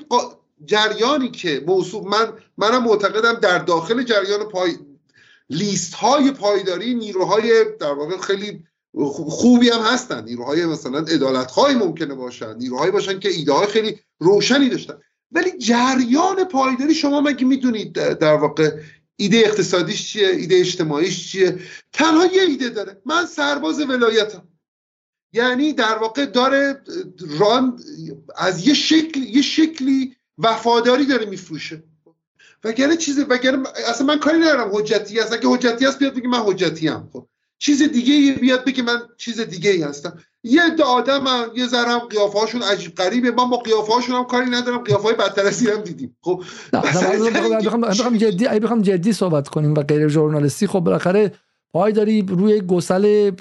جریانی 0.65 1.31
که 1.31 1.63
موضوع 1.67 2.07
من 2.07 2.33
منم 2.57 2.83
معتقدم 2.83 3.33
در 3.33 3.59
داخل 3.59 4.03
جریان 4.03 4.43
پای 4.43 4.77
لیست 5.49 5.93
های 5.93 6.31
پایداری 6.31 6.93
نیروهای 6.93 7.65
در 7.79 7.93
واقع 7.93 8.17
خیلی 8.17 8.63
خوبی 9.29 9.69
هم 9.69 9.81
هستن. 9.81 10.23
نیروهای 10.23 10.65
مثلا 10.65 10.97
ادالت 10.97 11.57
ممکنه 11.59 12.13
باشن. 12.13 12.57
نیروهایی 12.57 12.91
باشن 12.91 13.19
که 13.19 13.29
ایده 13.29 13.53
های 13.53 13.67
خیلی 13.67 13.99
روشنی 14.19 14.69
داشتن. 14.69 14.97
ولی 15.31 15.57
جریان 15.57 16.43
پایداری 16.43 16.95
شما 16.95 17.21
مگه 17.21 17.45
می‌دونید 17.45 17.93
در 17.93 18.33
واقع 18.33 18.79
ایده 19.15 19.37
اقتصادیش 19.37 20.07
چیه؟ 20.07 20.27
ایده 20.27 20.55
اجتماعیش 20.55 21.31
چیه؟ 21.31 21.59
تنها 21.93 22.25
یه 22.25 22.41
ایده 22.41 22.69
داره. 22.69 23.01
من 23.05 23.25
سرباز 23.25 23.79
ولایتم. 23.79 24.47
یعنی 25.37 25.73
در 25.73 25.97
واقع 25.97 26.25
داره 26.25 26.81
ران 27.39 27.79
از 28.37 28.67
یه 28.67 28.73
شکل 28.73 29.19
یه 29.19 29.41
شکلی 29.41 30.15
وفاداری 30.37 31.05
داره 31.05 31.25
میفروشه. 31.25 31.83
وگرنه 32.63 32.97
چیز 32.97 33.25
وگرنه 33.29 33.69
اصلا 33.89 34.07
من 34.07 34.19
کاری 34.19 34.37
ندارم 34.37 34.71
حجتی 34.73 35.19
هست. 35.19 35.33
اگه 35.33 35.47
حجتی 35.49 35.85
هست 35.85 35.99
بیاد 35.99 36.13
بگه 36.13 36.27
من 36.27 36.39
حجتی 36.39 36.87
هم 36.87 37.09
خب 37.13 37.27
چیز 37.59 37.81
دیگه 37.81 38.33
بیاد 38.41 38.65
بگه 38.65 38.83
من 38.83 38.99
چیز 39.17 39.39
دیگه 39.39 39.71
ای 39.71 39.81
هستم. 39.81 40.19
یه 40.43 40.63
عده 40.63 40.83
آدم 40.83 41.27
هم 41.27 41.51
یه 41.55 41.67
ذره 41.67 41.91
هم 41.91 41.99
قیافه 41.99 42.39
هاشون 42.39 42.61
عجیب 42.61 42.95
غریبه. 42.95 43.31
من 43.31 43.49
با 43.49 43.57
قیافه 43.57 43.93
هاشون 43.93 44.15
هم 44.15 44.23
کاری 44.23 44.49
ندارم. 44.49 44.77
قیافه 44.77 45.03
های 45.03 45.15
بدتر 45.15 45.45
از 45.45 45.67
هم 45.67 45.81
دیدیم. 45.81 46.17
خب 46.21 46.43
بخوام 46.73 48.17
جدی 48.17 48.47
بخوام 48.59 48.81
جدی 48.81 49.13
صحبت 49.13 49.47
کنیم 49.47 49.73
و 49.73 49.81
غیر 49.81 50.07
ژورنالیستی 50.07 50.67
خب 50.67 50.79
بالاخره 50.79 51.31
پای 51.73 51.91
داری 51.91 52.21
روی 52.21 52.61
گسل 52.61 53.31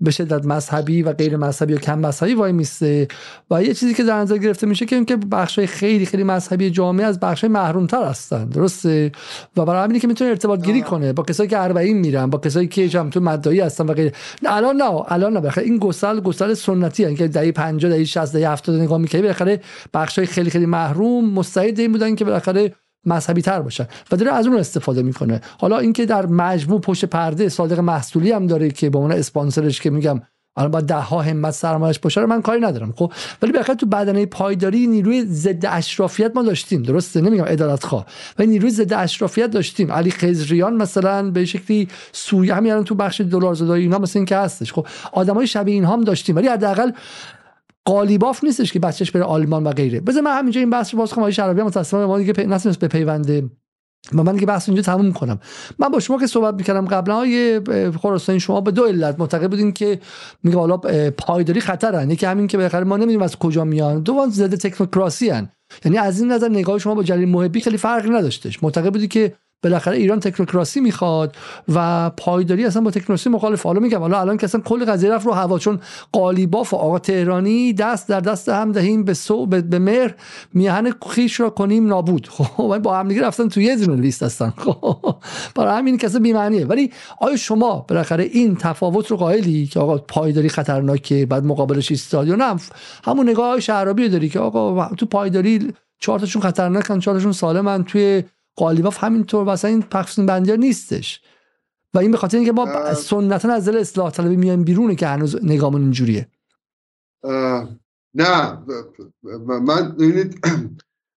به 0.00 0.10
شدت 0.10 0.46
مذهبی 0.46 1.02
و 1.02 1.12
غیر 1.12 1.36
مذهبی 1.36 1.74
و 1.74 1.78
کم 1.78 1.98
مذهبی 1.98 2.34
وای 2.34 2.52
میسته. 2.52 3.08
و 3.50 3.62
یه 3.62 3.74
چیزی 3.74 3.94
که 3.94 4.02
در 4.02 4.16
نظر 4.16 4.38
گرفته 4.38 4.66
میشه 4.66 4.86
که 4.86 4.96
اینکه 4.96 5.16
بخش 5.16 5.60
خیلی 5.60 6.06
خیلی 6.06 6.24
مذهبی 6.24 6.70
جامعه 6.70 7.06
از 7.06 7.20
بخش 7.20 7.44
محروم 7.44 7.86
تر 7.86 8.04
هستن. 8.04 8.44
درسته؟ 8.44 9.12
و 9.56 9.64
برای 9.64 9.84
همینی 9.84 10.00
که 10.00 10.08
می‌تونه 10.08 10.30
ارتباط 10.30 10.64
گیری 10.64 10.82
کنه 10.82 11.12
با 11.12 11.22
کسایی 11.22 11.48
که 11.48 11.58
اربعین 11.58 11.98
میرن 11.98 12.26
با 12.26 12.38
کسایی 12.38 12.68
که 12.68 12.88
جمع 12.88 13.10
تو 13.10 13.20
مدعی 13.20 13.60
هستن 13.60 13.86
و 13.86 13.92
غیر. 13.92 14.12
الان 14.46 14.76
نه 14.76 15.12
الان 15.12 15.36
نه. 15.36 15.58
این 15.58 15.78
گسل 15.78 16.20
گسل 16.20 16.54
سنتی 16.54 17.04
هست 17.04 17.16
که 17.16 17.28
دهه 17.28 17.52
50 17.52 17.90
دهه 17.90 18.04
60 18.04 18.32
دهه 18.32 18.52
70 18.52 18.80
نگاه 18.80 18.98
می‌کنی 18.98 19.22
بالاخره 19.22 19.60
بخش 19.94 20.20
خیلی 20.20 20.50
خیلی 20.50 20.66
محروم 20.66 21.30
مستعد 21.30 21.80
این 21.80 21.92
بودن 21.92 22.14
که 22.14 22.24
بالاخره 22.24 22.74
مذهبی 23.06 23.42
تر 23.42 23.62
باشن 23.62 23.86
و 24.12 24.16
داره 24.16 24.32
از 24.32 24.46
اون 24.46 24.56
استفاده 24.56 25.02
می‌کنه. 25.02 25.40
حالا 25.58 25.78
اینکه 25.78 26.06
در 26.06 26.26
مجموع 26.26 26.80
پشت 26.80 27.04
پرده 27.04 27.48
صادق 27.48 27.80
محصولی 27.80 28.32
هم 28.32 28.46
داره 28.46 28.70
که 28.70 28.90
به 28.90 28.98
عنوان 28.98 29.18
اسپانسرش 29.18 29.80
که 29.80 29.90
میگم 29.90 30.20
الان 30.56 30.70
با 30.70 30.80
ده 30.80 30.94
ها 30.94 31.22
همت 31.22 31.50
سرمایش 31.50 31.98
باشه 31.98 32.20
رو 32.20 32.26
من 32.26 32.42
کاری 32.42 32.60
ندارم 32.60 32.92
خب؟ 32.92 33.12
ولی 33.42 33.52
بخاطر 33.52 33.74
تو 33.74 33.86
بدنه 33.86 34.26
پایداری 34.26 34.86
نیروی 34.86 35.24
ضد 35.24 35.66
اشرافیت 35.68 36.32
ما 36.34 36.42
داشتیم 36.42 36.82
درسته؟ 36.82 37.20
نمیگم 37.20 37.44
عدالت 37.44 37.84
خواه 37.84 38.06
و 38.38 38.42
نیروی 38.42 38.70
ضد 38.70 38.92
اشرافیت 38.92 39.50
داشتیم. 39.50 39.92
علی 39.92 40.10
خزریان 40.10 40.76
مثلا 40.76 41.30
به 41.30 41.44
شکلی 41.44 41.88
سوی 42.12 42.50
همین 42.50 42.84
تو 42.84 42.94
بخش 42.94 43.20
دلار 43.20 43.54
زدایی 43.54 43.82
اینا 43.82 43.98
مثلا 43.98 44.20
اینکه 44.20 44.36
هستش 44.36 44.72
خب؟ 44.72 44.86
آدمای 45.12 45.46
شبیه 45.46 45.74
اینها 45.74 45.92
هم 45.92 46.04
داشتیم 46.04 46.36
ولی 46.36 46.48
حداقل 46.48 46.90
قالیباف 47.84 48.44
نیستش 48.44 48.72
که 48.72 48.78
بچهش 48.78 49.10
بره 49.10 49.24
آلمان 49.24 49.64
و 49.64 49.72
غیره. 49.72 50.00
بذار 50.00 50.22
من 50.22 50.38
همینجا 50.38 50.60
این 50.60 50.70
بحث 50.70 50.94
رو 50.94 50.98
باز 50.98 51.10
کنم 51.10 51.22
آقای 51.22 51.32
شرابی 51.32 51.62
متأسفانه 51.62 52.06
ما 52.06 52.18
دیگه 52.18 52.46
نتونست 52.46 52.78
به 52.78 52.88
پیونده 52.88 53.50
و 54.12 54.22
من 54.22 54.32
دیگه 54.32 54.46
بحث 54.46 54.68
اینجا 54.68 54.82
تموم 54.82 55.12
کنم. 55.12 55.40
من 55.78 55.88
با 55.88 56.00
شما 56.00 56.18
که 56.18 56.26
صحبت 56.26 56.54
می‌کردم 56.54 56.86
قبلا 56.86 57.14
های 57.14 57.60
خراسانی 58.02 58.40
شما 58.40 58.60
به 58.60 58.70
دو 58.70 58.84
علت 58.84 59.20
معتقد 59.20 59.50
بودین 59.50 59.72
که 59.72 60.00
میگه 60.42 60.58
حالا 60.58 60.76
پایداری 61.16 61.60
خطرن. 61.60 62.10
یکی 62.10 62.26
همین 62.26 62.46
که 62.46 62.56
بالاخره 62.56 62.84
ما 62.84 62.96
نمی‌دونیم 62.96 63.22
از 63.22 63.36
کجا 63.36 63.64
میان. 63.64 64.02
دو 64.02 64.26
ضد 64.30 64.54
تکنوکراسی 64.54 65.30
هن. 65.30 65.48
یعنی 65.84 65.98
از 65.98 66.20
این 66.20 66.32
نظر 66.32 66.48
نگاه 66.48 66.78
شما 66.78 66.94
با 66.94 67.02
جلیل 67.02 67.28
محبی 67.28 67.60
خیلی 67.60 67.76
فرقی 67.76 68.10
نداشتش. 68.10 68.62
معتقد 68.62 68.92
بودی 68.92 69.08
که 69.08 69.34
بالاخره 69.62 69.96
ایران 69.96 70.20
تکنوکراسی 70.20 70.80
می‌خواد 70.80 71.36
و 71.74 72.10
پایداری 72.10 72.64
اصلا 72.64 72.82
با 72.82 72.90
تکنوکراسی 72.90 73.30
مخالف. 73.30 73.62
حالا 73.62 73.80
میگم 73.80 73.98
حالا 73.98 74.20
الان 74.20 74.36
که 74.36 74.44
اصلا 74.44 74.60
کل 74.60 74.84
قضیه 74.84 75.10
رفت 75.10 75.26
رو 75.26 75.32
هوا 75.32 75.58
چون 75.58 75.80
قالیباف 76.12 76.74
و 76.74 76.76
آقا 76.76 76.98
تهرانی 76.98 77.72
دست 77.72 78.08
در 78.08 78.20
دست 78.20 78.48
هم 78.48 78.72
دهیم 78.72 79.04
به 79.04 79.14
سو 79.14 79.46
به, 79.46 79.78
مهر 79.78 80.14
میهن 80.54 80.94
خیش 81.10 81.40
را 81.40 81.50
کنیم 81.50 81.86
نابود. 81.86 82.28
خب 82.32 82.78
با 82.78 82.96
هم 82.96 83.10
رفتن 83.10 83.48
تو 83.48 83.60
یه 83.60 83.76
دونه 83.76 84.00
لیست 84.00 84.22
هستن. 84.22 84.52
خب 84.64 85.16
برای 85.54 85.78
همین 85.78 85.98
کسا 85.98 86.18
بی 86.18 86.32
معنیه 86.32 86.66
ولی 86.66 86.90
آیا 87.20 87.36
شما 87.36 87.86
بالاخره 87.88 88.24
این 88.24 88.56
تفاوت 88.56 89.10
رو 89.10 89.16
قائلی 89.16 89.66
که 89.66 89.80
آقا 89.80 89.98
پایداری 89.98 90.48
خطرناکه 90.48 91.26
بعد 91.26 91.44
مقابلش 91.44 91.90
ایستاد 91.90 92.28
یا 92.28 92.34
نه؟ 92.36 92.56
همون 93.04 93.28
نگاه 93.28 93.60
شعرابی 93.60 94.08
داری 94.08 94.28
که 94.28 94.38
آقا 94.38 94.88
تو 94.88 95.06
پایداری 95.06 95.72
چهار 95.98 96.18
تاشون 96.18 96.42
خطرناکن 96.42 96.98
چهار 96.98 97.16
تاشون 97.16 97.32
سالمن 97.32 97.84
توی 97.84 98.22
قالیباف 98.56 99.04
همینطور 99.04 99.44
واسه 99.44 99.68
این 99.68 99.82
تقسیم 99.82 100.26
بندی 100.26 100.56
نیستش. 100.56 101.20
و 101.94 101.98
این 101.98 102.10
به 102.10 102.16
خاطر 102.16 102.36
اینکه 102.36 102.52
ما 102.52 102.94
سنتا 102.94 103.52
از 103.52 103.68
دل 103.68 103.76
اصلاح 103.76 104.10
طلبی 104.10 104.36
میایم 104.36 104.64
بیرونه 104.64 104.94
که 104.94 105.06
هنوز 105.06 105.36
نگامون 105.42 105.82
اینجوریه. 105.82 106.28
نه 108.14 108.58
من 109.46 109.96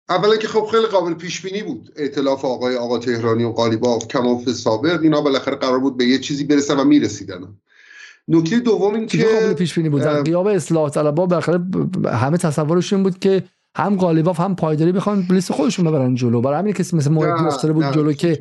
اولا 0.10 0.36
که 0.38 0.48
خب 0.48 0.68
خیلی 0.72 0.86
قابل 0.86 1.14
پیش 1.14 1.42
بینی 1.42 1.64
بود 1.64 1.92
ائتلاف 1.96 2.46
آقای 2.46 2.76
آقا 2.76 2.98
تهرانی 2.98 3.44
و 3.44 3.52
قالیباف 3.52 4.08
کماف 4.08 4.50
سابق 4.50 5.02
اینا 5.02 5.22
بالاخره 5.22 5.56
قرار 5.56 5.80
بود 5.80 5.98
به 5.98 6.06
یه 6.06 6.20
چیزی 6.20 6.44
برسن 6.44 6.80
و 6.80 6.84
می‌رسیدن. 6.84 7.58
نکته 8.28 8.60
دوم 8.60 8.96
این 8.96 9.08
که 9.08 9.24
قابل 9.24 9.54
پیش 9.54 9.74
بینی 9.74 9.90
بود. 9.90 10.02
در 10.02 10.22
قیاب 10.22 10.48
اصلاح 10.48 10.90
طلبها 10.90 11.26
بالاخره 11.26 11.60
همه 12.06 12.38
تصورشون 12.38 13.04
بود 13.04 13.20
که 13.20 13.44
هم 13.76 13.96
قالیباف 13.96 14.40
هم 14.40 14.56
پایداری 14.56 14.92
بخوان 14.92 15.28
لیست 15.30 15.52
خودشون 15.52 15.86
ببرن 15.86 16.16
جلو. 16.16 16.42
برای 16.42 16.60
همین 16.60 16.74
کسی 16.74 16.96
مثل 16.96 17.12
محبی 17.12 17.44
افتاده 17.44 17.74
بود 17.74 17.92
جلو 17.92 18.14
که 18.14 18.40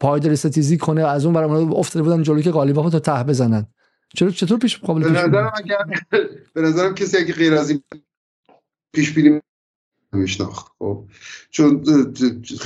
پایداری 0.00 0.36
ستیزی 0.36 0.78
کنه 0.78 1.06
از 1.06 1.24
اون 1.24 1.34
برای 1.34 1.64
افتاده 1.64 2.02
بودن 2.02 2.22
جلو 2.22 2.42
که 2.42 2.50
قالیباف 2.50 2.92
تا 2.92 2.98
ته 2.98 3.22
بزنن. 3.22 3.66
چرا 4.14 4.30
چطور 4.30 4.58
پیش 4.58 4.78
قابل 4.78 5.02
پیش 5.02 5.18
به 6.54 6.60
نظرم 6.62 6.94
کسی 6.94 7.16
اگه 7.16 7.34
غیر 7.34 7.54
از 7.54 7.70
این 7.70 7.82
پیش 8.92 9.12
بینی 9.12 9.40
میشناخت 10.12 10.66
خب. 10.78 11.04
چون 11.50 11.84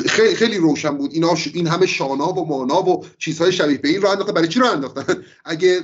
خیلی 0.07 0.35
خیلی 0.35 0.59
روشن 0.59 0.99
بود. 0.99 1.11
اینا 1.13 1.35
این 1.55 1.67
همه 1.67 1.87
شانا 1.87 2.33
و 2.33 2.49
مانا 2.49 2.83
و 2.83 3.05
چیزهای 3.19 3.53
شبیه 3.53 3.79
به 3.79 3.89
این 3.89 4.03
رو 4.03 4.09
انداختن 4.09 4.33
برای 4.33 4.49
چی 4.49 4.61
رو 4.61 4.67
انداختن؟ 4.67 5.15
اگه 5.45 5.81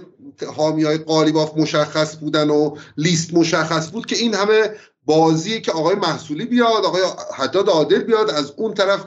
حامی 0.56 0.82
های 0.82 0.98
قالیباف 0.98 1.59
مشخص 1.59 2.16
بودن 2.16 2.51
و 2.51 2.76
لیست 2.97 3.34
مشخص 3.34 3.90
بود 3.90 4.06
که 4.06 4.16
این 4.16 4.34
همه 4.34 4.70
بازی 5.05 5.61
که 5.61 5.73
آقای 5.73 5.95
محصولی 5.95 6.45
بیاد 6.45 6.85
آقای 6.85 7.03
حداد 7.35 7.69
عادل 7.69 8.03
بیاد 8.03 8.31
از 8.31 8.53
اون 8.57 8.74
طرف 8.74 9.05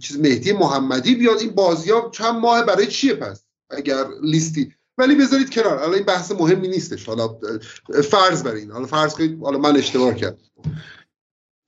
چیز 0.00 0.20
مهدی 0.20 0.52
محمدی 0.52 1.14
بیاد. 1.14 1.38
این 1.38 1.50
بازی 1.50 1.90
ها 1.90 2.10
چند 2.10 2.34
ماه 2.34 2.62
برای 2.62 2.86
چیه 2.86 3.14
پس؟ 3.14 3.44
اگر 3.70 4.06
لیستی. 4.22 4.74
ولی 4.98 5.14
بذارید 5.14 5.50
کنار. 5.50 5.78
حالا 5.78 5.94
این 5.94 6.04
بحث 6.04 6.32
مهمی 6.32 6.68
نیستش. 6.68 7.08
حالا 7.08 7.38
فرض 8.10 8.42
بر 8.42 8.54
این. 8.54 8.70
حالا 8.70 8.86
فرض 8.86 9.14
کنید 9.14 9.42
حالا 9.42 9.58
من 9.58 9.76
اشتباه 9.76 10.14
کردم. 10.14 10.38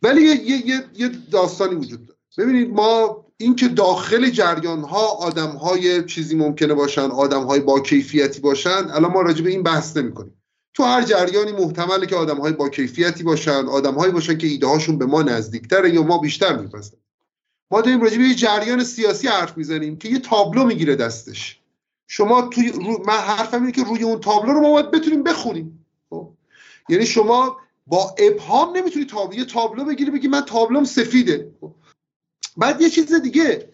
ولی 0.03 0.23
یه, 0.23 0.67
یه،, 0.67 0.85
یه 0.95 1.11
داستانی 1.31 1.75
وجود 1.75 2.07
داره. 2.07 2.19
ببینید 2.39 2.71
ما 2.71 3.27
اینکه 3.37 3.69
داخل 3.69 4.31
جریان 4.31 4.83
ها 4.83 5.07
آدم 5.07 5.51
های 5.51 6.05
چیزی 6.05 6.37
ممکنه 6.37 6.75
باشن 6.75 7.11
آدم 7.11 7.45
های 7.45 7.61
با 7.61 7.81
کیفیتی 7.81 8.41
باشن 8.41 8.91
الان 8.91 9.13
ما 9.13 9.23
راجع 9.23 9.45
به 9.45 9.51
این 9.51 9.63
بحث 9.63 9.97
نمی 9.97 10.15
کنیم 10.15 10.43
تو 10.77 10.83
هر 10.83 11.03
جریانی 11.03 11.53
محتمله 11.53 12.07
که 12.07 12.17
آدم 12.17 12.37
های 12.37 12.53
با 12.53 12.69
کیفیتی 12.69 13.23
باشن 13.23 13.67
آدم 13.67 13.95
هایی 13.95 14.13
باشن 14.13 14.39
که 14.39 14.47
ایده 14.47 14.67
هاشون 14.67 14.99
به 14.99 15.07
ما 15.07 15.23
نزدیکتره 15.23 15.95
یا 15.95 16.03
ما 16.03 16.19
بیشتر 16.19 16.57
میپسند 16.57 16.99
ما 17.71 17.81
داریم 17.81 18.01
راجع 18.01 18.19
به 18.19 18.25
یه 18.25 18.35
جریان 18.35 18.85
سیاسی 18.85 19.29
حرف 19.29 19.57
می‌زنیم 19.57 19.97
که 19.99 20.09
یه 20.09 20.19
تابلو 20.19 20.65
می‌گیره 20.65 20.97
دستش. 20.97 21.61
شما 22.07 22.43
توی 22.43 22.69
رو... 22.69 23.03
من 23.07 23.17
حرفم 23.17 23.61
اینه 23.61 23.73
که 23.73 23.85
روی 23.85 24.03
اون 24.03 24.21
تابلو 24.21 24.53
رو 24.53 24.61
ما 24.61 24.73
باید 24.73 24.91
بتونیم 24.91 25.23
بخونیم. 25.23 25.87
خب؟ 26.11 26.29
یعنی 26.89 27.07
شما 27.07 27.57
با 27.87 28.15
ابهام 28.19 28.77
نمی‌تونی 28.77 29.05
تابلو 29.05 29.39
یه 29.39 29.45
تابلو 29.45 29.85
بگیری 29.85 30.11
بگی 30.11 30.29
من 30.29 30.41
تابلوم 30.41 30.85
سفیده. 30.85 31.53
خب؟ 31.61 31.73
بعد 32.57 32.81
یه 32.81 32.91
چیز 32.91 33.15
دیگه. 33.15 33.73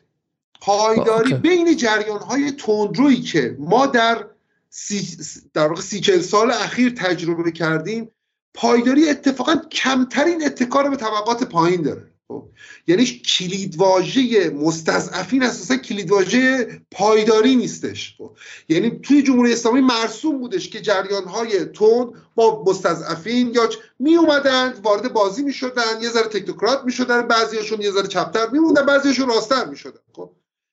پایداری 0.60 1.34
بین 1.34 1.76
جریان 1.76 2.20
های 2.20 2.50
تندرویی 2.50 3.20
که 3.20 3.56
ما 3.58 3.86
در 3.86 4.26
سی 4.74 5.18
در 5.54 5.68
واقع 5.68 5.80
سی 5.80 6.00
چل 6.00 6.20
سال 6.20 6.50
اخیر 6.50 6.92
تجربه 6.92 7.52
کردیم 7.52 8.10
پایداری 8.54 9.08
اتفاقا 9.08 9.54
کمترین 9.54 10.44
اتکار 10.46 10.90
به 10.90 10.96
طبقات 10.96 11.44
پایین 11.44 11.82
داره 11.82 12.12
خب؟ 12.28 12.48
یعنی 12.86 13.06
کلیدواژه 13.06 14.50
مستضعفین 14.50 15.42
اساسا 15.42 15.76
کلیدواژه 15.76 16.66
پایداری 16.90 17.56
نیستش 17.56 18.14
خب؟ 18.18 18.36
یعنی 18.68 18.90
توی 18.90 19.22
جمهوری 19.22 19.52
اسلامی 19.52 19.80
مرسوم 19.80 20.38
بودش 20.38 20.68
که 20.68 20.80
جریان 20.80 21.24
های 21.24 21.64
تون 21.64 22.14
با 22.34 22.64
مستضعفین 22.66 23.52
یا 23.54 23.68
می 23.98 24.16
اومدن 24.16 24.72
وارد 24.82 25.12
بازی 25.12 25.42
می 25.42 25.52
شدن 25.52 26.02
یه 26.02 26.08
ذره 26.08 26.28
تکنوکرات 26.28 26.84
می 26.84 26.92
شدن 26.92 27.22
بعضیاشون 27.22 27.80
یه 27.80 27.90
ذره 27.90 28.08
چپتر 28.08 28.50
می 28.50 28.58
موندن 28.58 28.86
بعضیاشون 28.86 29.28
راستر 29.28 29.64
می 29.64 29.76
شدن 29.76 30.00
خب 30.12 30.30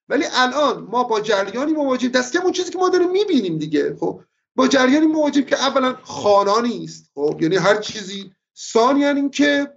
ولی 0.09 0.25
الان 0.33 0.87
ما 0.91 1.03
با 1.03 1.21
جریانی 1.21 1.71
مواجهیم. 1.71 2.11
دست 2.11 2.35
اون 2.35 2.51
چیزی 2.51 2.71
که 2.71 2.77
ما 2.77 2.89
داریم 2.89 3.11
می‌بینیم 3.11 3.57
دیگه. 3.57 3.95
خب 3.99 4.21
با 4.55 4.67
جریانی 4.67 5.05
مواجهیم 5.05 5.45
که 5.45 5.55
اولا 5.55 5.95
خانا 6.03 6.61
نیست. 6.61 7.11
خب 7.15 7.37
یعنی 7.41 7.55
هر 7.55 7.81
چیزی 7.81 8.31
ثانیا 8.57 9.09
این 9.09 9.29
که 9.29 9.67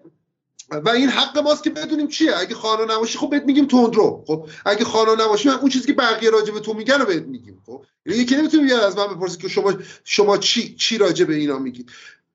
و 0.71 0.89
این 0.89 1.09
حق 1.09 1.39
ماست 1.39 1.65
که 1.65 1.71
بدونیم 1.71 2.09
چیه. 2.09 2.37
اگه 2.37 2.55
خانا 2.55 2.95
نباشی 2.95 3.19
خب 3.19 3.31
بهت 3.31 3.45
میگیم 3.45 3.67
تندرو. 3.67 4.25
خب 4.27 4.49
اگه 4.67 4.85
خانا 4.85 5.15
نباشی 5.15 5.49
من 5.49 5.55
اون 5.55 5.71
چیزی 5.71 5.87
که 5.87 5.93
بقیه 5.93 6.31
راجع 6.31 6.53
به 6.53 6.61
تو 6.61 6.75
میگن 6.75 6.99
رو 6.99 7.07
بهت 7.07 7.23
میگیم. 7.23 7.63
خب 7.67 7.85
یعنی 8.07 8.19
یکی 8.19 8.37
نمی‌تونه 8.37 8.75
از 8.75 8.97
من 8.97 9.07
بپرسه 9.07 9.39
که 9.39 9.49
شما 9.49 9.75
شما 10.05 10.39
چی 10.39 10.75
چی 10.75 10.99
راجع 10.99 11.25
به 11.25 11.35
اینا 11.35 11.59
میگید. 11.59 11.91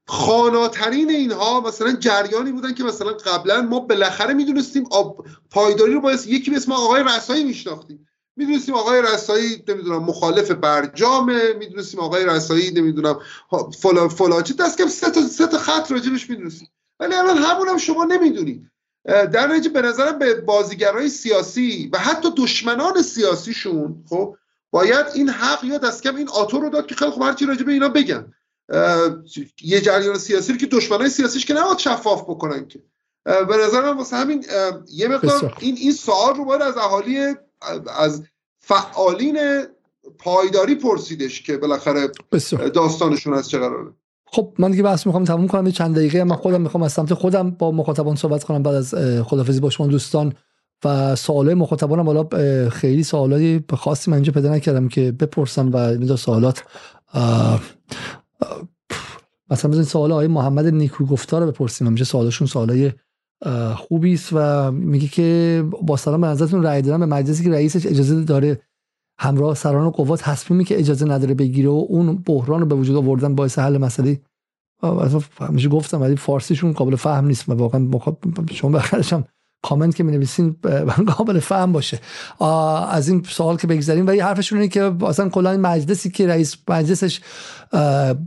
خاناترین 0.08 1.10
اینها 1.10 1.62
مثلا 1.62 1.92
جریانی 1.92 2.52
بودن 2.52 2.74
که 2.74 2.84
مثلا 2.84 3.12
قبلا 3.12 3.62
ما 3.62 3.80
بالاخره 3.80 4.34
می‌دونستیم 4.34 4.84
پایداری 5.52 5.94
رو 5.94 6.02
باید 6.02 6.20
یکی 6.26 6.52
به 6.52 6.58
اسم 6.58 6.72
آقای 6.72 7.04
رسایی 7.04 7.44
میشناختیم. 7.44 8.08
می‌دونستیم 8.36 8.76
آقای 8.76 9.02
رسایی 9.02 9.64
نمی‌دونم 9.68 10.04
مخالف 10.04 10.52
برجامه 10.52 11.54
می‌دونستیم 11.54 12.00
آقای 12.00 12.26
رسایی 12.26 12.72
نمی‌دونم 12.72 13.20
فلا 13.80 14.08
فلاچی 14.08 14.54
دست 14.54 14.78
کم 14.78 14.88
سه 14.88 15.12
تا 15.12 15.22
سه 15.22 15.48
تا 15.48 15.58
خط 15.58 15.92
راجبش 15.92 16.30
می‌دونستیم. 16.30 16.68
ولی 17.00 17.16
الان 17.16 17.38
همون 17.38 17.68
هم 17.68 17.78
شما 17.78 18.04
نمی‌دونید. 18.04 18.72
در 19.06 19.48
نتیجه 19.48 19.70
به 19.70 19.82
نظرم 19.82 20.20
به 20.20 20.42
بازیگرای 20.42 21.10
سیاسی 21.10 21.90
و 21.94 21.98
حتی 21.98 22.30
دشمنان 22.38 23.02
سیاسیشون 23.02 24.04
خب 24.10 24.36
باید 24.72 25.06
این 25.16 25.30
حق 25.30 25.64
یا 25.64 25.78
دست 25.78 26.04
کم 26.04 26.16
این 26.16 26.30
آتو 26.30 26.60
رو 26.60 26.70
داد 26.70 26.88
که 26.88 26.96
خیلی 26.96 27.12
خوب 27.12 27.24
هرچی 27.24 27.46
راجع 27.46 27.64
به 27.64 27.72
اینا 27.72 27.90
بگن. 27.90 28.34
یه 29.64 29.82
جریان 29.82 30.18
سیاسی 30.18 30.58
که 30.58 30.66
دشمنای 30.66 31.10
سیاسیش 31.10 31.46
که 31.46 31.54
نباید 31.54 31.78
شفاف 31.78 32.22
بکنن 32.22 32.68
که. 32.68 32.80
به 33.26 33.58
نظر 33.66 33.82
من 33.82 33.98
واسه 33.98 34.16
همین 34.16 34.46
یه 34.94 35.08
مقدار 35.08 35.56
این 35.60 35.76
این 35.78 35.92
سوال 35.92 36.36
رو 36.36 36.46
باید 36.46 36.62
از 36.62 36.78
اهالی 36.78 37.36
از 38.00 38.24
فعالین 38.60 39.40
پایداری 40.18 40.76
پرسیدش 40.76 41.42
که 41.42 41.58
بالاخره 41.58 42.12
داستانشون 42.74 43.34
از 43.34 43.50
چه 43.50 43.58
قراره. 43.58 43.92
خب 44.26 44.54
من 44.60 44.72
دیگه 44.72 44.84
بحث 44.84 45.06
می‌خوام 45.06 45.24
تموم 45.24 45.48
کنم. 45.48 45.66
یه 45.66 45.72
چند 45.72 45.96
دقیقه 45.96 46.24
من 46.24 46.36
خودم 46.36 46.62
می‌خوام 46.62 46.84
از 46.84 46.94
سمت 46.94 47.14
خودم 47.14 47.52
با 47.52 47.72
مخاطبان 47.72 48.16
صحبت 48.16 48.44
کنم. 48.44 48.64
بعد 48.64 48.76
از 48.76 48.96
خدافزی 49.24 49.60
با 49.60 49.70
شما 49.70 49.88
دوستان 49.88 50.34
و 50.86 51.16
سوالای 51.16 51.56
مخاطبانم. 51.56 52.06
حالا 52.06 52.28
خیلی 52.70 53.04
سوالای 53.04 53.62
خاصی 53.78 54.12
من 54.12 54.18
اینجا 54.18 54.32
پیدا 54.32 54.50
نکردم 54.50 54.88
که 54.88 55.12
بپرسم 55.12 55.72
و 55.72 55.78
این 55.78 56.16
سوالات 56.16 56.64
مثلا 59.50 59.72
این 59.72 59.84
سوال 59.84 60.12
های 60.12 60.28
محمد 60.28 60.66
نیکو 60.66 61.06
گفتار 61.06 61.42
رو 61.42 61.52
بپرسیم 61.52 61.88
همیشه 61.88 62.06
سوالشون 62.06 62.48
سوالای 62.48 62.92
خوبی 63.76 64.14
است 64.14 64.30
و 64.34 64.72
میگه 64.72 65.08
که 65.08 65.64
با 65.82 65.98
سلام 65.98 66.22
به 66.22 66.28
نظرتون 66.28 66.64
رأی 66.64 66.82
دادن 66.82 67.00
به 67.00 67.06
مجلسی 67.06 67.44
که 67.44 67.50
رئیسش 67.50 67.86
اجازه 67.86 68.24
داره 68.24 68.62
همراه 69.20 69.56
سران 69.56 69.86
و 69.86 69.90
قوات 69.90 70.22
تصمیمی 70.22 70.66
که 70.66 70.80
اجازه 70.80 71.06
نداره 71.06 71.34
بگیره 71.34 71.70
و 71.70 71.86
اون 71.90 72.16
بحران 72.16 72.60
رو 72.60 72.66
به 72.66 72.76
وجود 72.76 72.96
آوردن 72.96 73.36
باعث 73.36 73.60
حل 73.60 73.78
مسئله. 73.78 74.22
همیشه 75.40 75.70
گفتم 75.70 76.02
ولی 76.02 76.16
فارسیشون 76.16 76.74
قابل 76.74 76.96
فهم 76.96 77.26
نیست. 77.26 77.50
و 77.50 77.54
واقعا 77.54 77.90
شما 78.52 78.72
بخرش 78.72 79.14
هم 79.14 79.24
کامنت 79.62 79.96
که 79.96 80.04
می 80.04 80.12
نویسین 80.12 80.56
قابل 81.18 81.40
فهم 81.40 81.72
باشه. 81.72 82.00
از 82.90 83.10
این 83.10 83.24
سوال 83.30 83.58
که 83.58 83.68
بگذاریم 83.68 84.08
ولی 84.08 84.20
حرفشون 84.20 84.60
اینه 84.60 84.70
که 84.70 84.94
اصلا 85.06 85.30
کلا 85.30 85.52
این 85.52 85.62
مجلسی 85.62 86.10
که 86.10 86.28
رئیس 86.28 86.56
مجلسش 86.70 87.22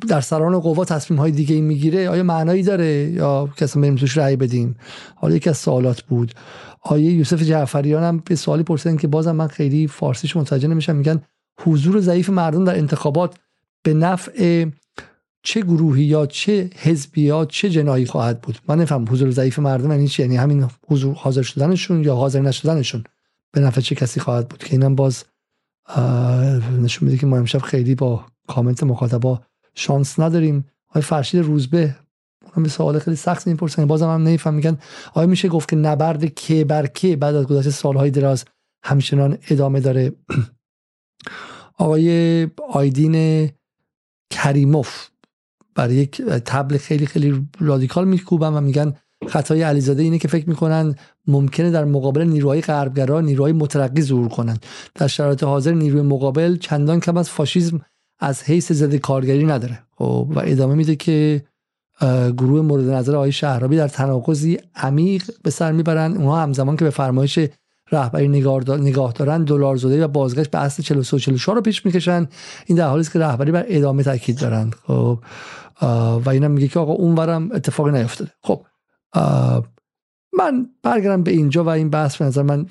در 0.09 0.21
سران 0.21 0.61
قوا 0.61 0.85
تصمیم 0.85 1.21
های 1.21 1.31
دیگه 1.31 1.61
می‌گیره 1.61 2.09
آیا 2.09 2.23
معنایی 2.23 2.63
داره؟ 2.63 3.11
یا 3.11 3.49
کسی 3.57 3.81
بریم 3.81 3.97
توش 3.97 4.19
رأی 4.19 4.37
بدیم؟ 4.37 4.77
حالا 5.17 5.35
یکی 5.35 5.51
از 5.51 5.59
سوالات 5.59 6.03
بود. 6.03 6.35
آیه 6.83 7.13
یوسف 7.13 7.43
جعفریان 7.43 8.03
هم 8.03 8.23
به 8.25 8.35
سوالی 8.35 8.63
پرسیدن 8.63 8.97
که 8.97 9.09
بازم 9.09 9.37
من 9.37 9.47
خیلی 9.47 9.87
فارسیش 9.87 10.37
متوجه 10.37 10.69
نمیشم 10.69 10.97
میگن 10.97 11.23
حضور 11.61 12.01
ضعیف 12.01 12.31
مردم 12.31 12.65
در 12.65 12.77
انتخابات 12.77 13.35
به 13.83 13.95
نفع 13.95 14.65
چه 15.43 15.61
گروهی 15.61 16.05
یا 16.05 16.27
چه 16.27 16.71
حزبی 16.77 17.23
یا 17.23 17.45
چه 17.45 17.71
جنایی 17.71 18.07
خواهد 18.07 18.41
بود؟ 18.41 18.59
من 18.69 18.81
نفهم 18.81 19.05
حضور 19.11 19.31
ضعیف 19.31 19.59
مردم 19.59 19.91
یعنی 19.91 20.09
چی؟ 20.09 20.23
یعنی 20.23 20.37
همین 20.37 20.69
حضور 20.89 21.15
حاضر 21.15 21.43
شدنشون 21.43 22.05
یا 22.05 22.17
حاضر 22.17 22.41
نشدنشون 22.41 23.05
به 23.53 23.61
نفع 23.61 23.81
چه 23.81 23.95
کسی 23.95 24.21
خواهد 24.21 24.49
بود؟ 24.49 24.65
که 24.65 24.73
اینم 24.73 24.95
باز 24.95 25.25
نشون 26.83 27.09
میده 27.09 27.19
که 27.19 27.27
ما 27.27 27.37
امشب 27.37 27.59
خیلی 27.59 27.95
با 27.95 28.25
کامنت 28.49 28.83
مخاطبا 28.83 29.41
شانس 29.75 30.21
نداریم. 30.21 30.65
آقای 30.89 31.03
فرشید 31.03 31.41
روزبه 31.41 31.97
اونم 32.57 32.69
سوال 32.69 32.99
خیلی 32.99 33.17
سخت 33.17 33.47
می‌پرسن. 33.47 33.87
بازم 33.87 34.11
هم 34.11 34.23
نمیفهم 34.23 34.55
میگن 34.55 34.79
آیا 35.15 35.27
میشه 35.27 35.49
گفت 35.49 35.69
که 35.69 35.77
نبرد 35.77 36.35
که 36.35 36.65
بر 36.65 36.87
که 36.87 37.17
بعد 37.17 37.35
از 37.35 37.47
گذشت 37.47 37.71
سالهای 37.71 38.11
دراز 38.11 38.45
همچنان 38.85 39.39
ادامه 39.51 39.81
داره. 39.81 40.13
آقای 41.79 42.49
آیدین 42.73 43.49
کریموف. 44.31 45.09
برای 45.75 45.95
یک 45.95 46.23
تبل 46.23 46.77
خیلی 46.77 47.07
خیلی 47.07 47.47
رادیکال 47.59 48.09
میکوبن 48.09 48.53
و 48.53 48.61
میگن 48.61 48.95
خطای 49.29 49.63
علیزاده 49.63 50.03
اینه 50.03 50.19
که 50.19 50.29
فکر 50.29 50.49
می‌کنن 50.49 50.95
ممکنه 51.27 51.71
در 51.71 51.85
مقابل 51.85 52.25
نیروهای 52.25 52.61
غربگرا 52.61 53.21
نیروهای 53.21 53.53
مترقی 53.53 54.03
ظهور 54.03 54.29
کنند 54.29 54.67
در 54.95 55.07
شرایط 55.07 55.45
حاضر 55.45 55.73
نیروی 55.73 56.03
مقابل 56.03 56.57
چندان 56.57 57.01
کم 57.01 57.17
از 57.17 57.31
فاشیزم 57.31 57.81
از 58.19 58.43
حیث 58.43 58.73
ضد 58.73 58.95
کارگری 58.95 59.47
نداره. 59.47 59.83
خب 59.97 60.33
و 60.35 60.43
ادامه 60.45 60.75
میده 60.75 60.97
که 60.97 61.45
گروه 62.37 62.61
مورد 62.61 62.91
نظر 62.91 63.17
آقای 63.17 63.33
شهرابی 63.33 63.77
در 63.77 63.89
تناقضی 63.89 64.59
عمیق 64.77 65.31
به 65.43 65.51
سر 65.51 65.73
می‌برن. 65.73 66.13
اونها 66.13 66.43
همزمان 66.43 66.77
که 66.77 66.85
به 66.85 66.91
فرمایش 66.91 67.39
رهبری 67.93 68.29
نگاه 68.29 69.13
دارن 69.13 69.45
دلار 69.45 69.77
زده 69.77 70.05
و 70.05 70.09
بازگشت 70.09 70.51
به 70.51 70.59
اصل 70.59 70.83
43 70.83 71.19
44 71.19 71.57
رو 71.57 71.63
پیش 71.63 71.87
می‌کشن. 71.87 72.29
این 72.67 72.79
در 72.79 72.89
حالی 72.89 73.01
است 73.01 73.13
که 73.13 73.19
رهبری 73.19 73.53
بر 73.53 73.65
ادامه 73.69 74.03
تاکید 74.03 74.39
دارن 74.39 74.71
خب 74.87 75.19
و 76.25 76.29
اینم 76.31 76.51
میگه 76.51 76.69
که 76.69 76.81
آقا 76.81 76.93
اونورم 76.93 77.53
اتفاقی 77.53 77.93
نیفتاده. 77.93 78.31
خب 78.43 78.67
من 80.39 80.67
برگردم 80.83 81.23
به 81.23 81.31
اینجا 81.31 81.65
و 81.65 81.69
این 81.69 81.91
بحث 81.91 82.17
به 82.17 82.25
نظر 82.25 82.43
من 82.43 82.67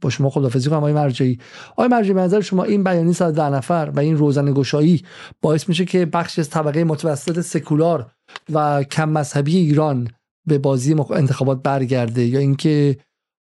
با 0.00 0.10
شما 0.10 0.30
خدافزی 0.30 0.70
کنم. 0.70 0.78
آقای 0.78 0.92
مرجعی. 0.92 1.38
آقای 1.70 1.88
مرجعی 1.88 2.12
به 2.12 2.20
نظر 2.20 2.40
شما 2.40 2.64
این 2.64 2.84
بیانیه 2.84 3.12
صد 3.12 3.34
ده 3.34 3.48
نفر 3.48 3.92
و 3.96 4.00
این 4.00 4.16
روزن 4.16 4.52
گشایی 4.52 5.04
باعث 5.42 5.68
میشه 5.68 5.84
که 5.84 6.06
بخش 6.06 6.38
از 6.38 6.50
طبقه 6.50 6.84
متوسط 6.84 7.40
سکولار 7.40 8.06
و 8.52 8.82
کم 8.82 9.08
مذهبی 9.08 9.56
ایران 9.56 10.08
به 10.46 10.58
بازی 10.58 10.96
انتخابات 11.10 11.62
برگرده 11.62 12.24
یا 12.24 12.40
اینکه 12.40 12.96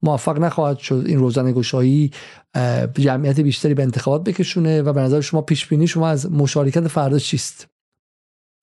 موفق 0.02 0.40
نخواهد 0.40 0.78
شد 0.78 1.04
این 1.08 1.20
روزن 1.20 1.52
گشایی 1.52 2.12
جمعیت 3.00 3.40
بیشتری 3.40 3.74
به 3.74 3.84
انتخابات 3.84 4.24
بکشونه 4.24 4.82
و 4.82 4.94
به 4.94 5.02
نظر 5.02 5.22
شما 5.22 5.42
پیش 5.42 5.68
بینی 5.68 5.88
شما 5.88 6.08
از 6.08 6.32
مشارکت 6.32 6.88
فردا 6.88 7.20
چیست؟ 7.20 7.68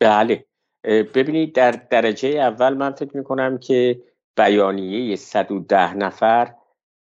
بله. 0.00 0.44
ببینید 0.84 1.54
در 1.54 1.70
درجه 1.90 2.28
اول 2.28 2.74
من 2.74 2.92
فکر 2.92 3.16
می‌کنم 3.16 3.58
که 3.58 4.00
بیانیه 4.36 5.16
110 5.16 5.94
نفر 5.94 6.54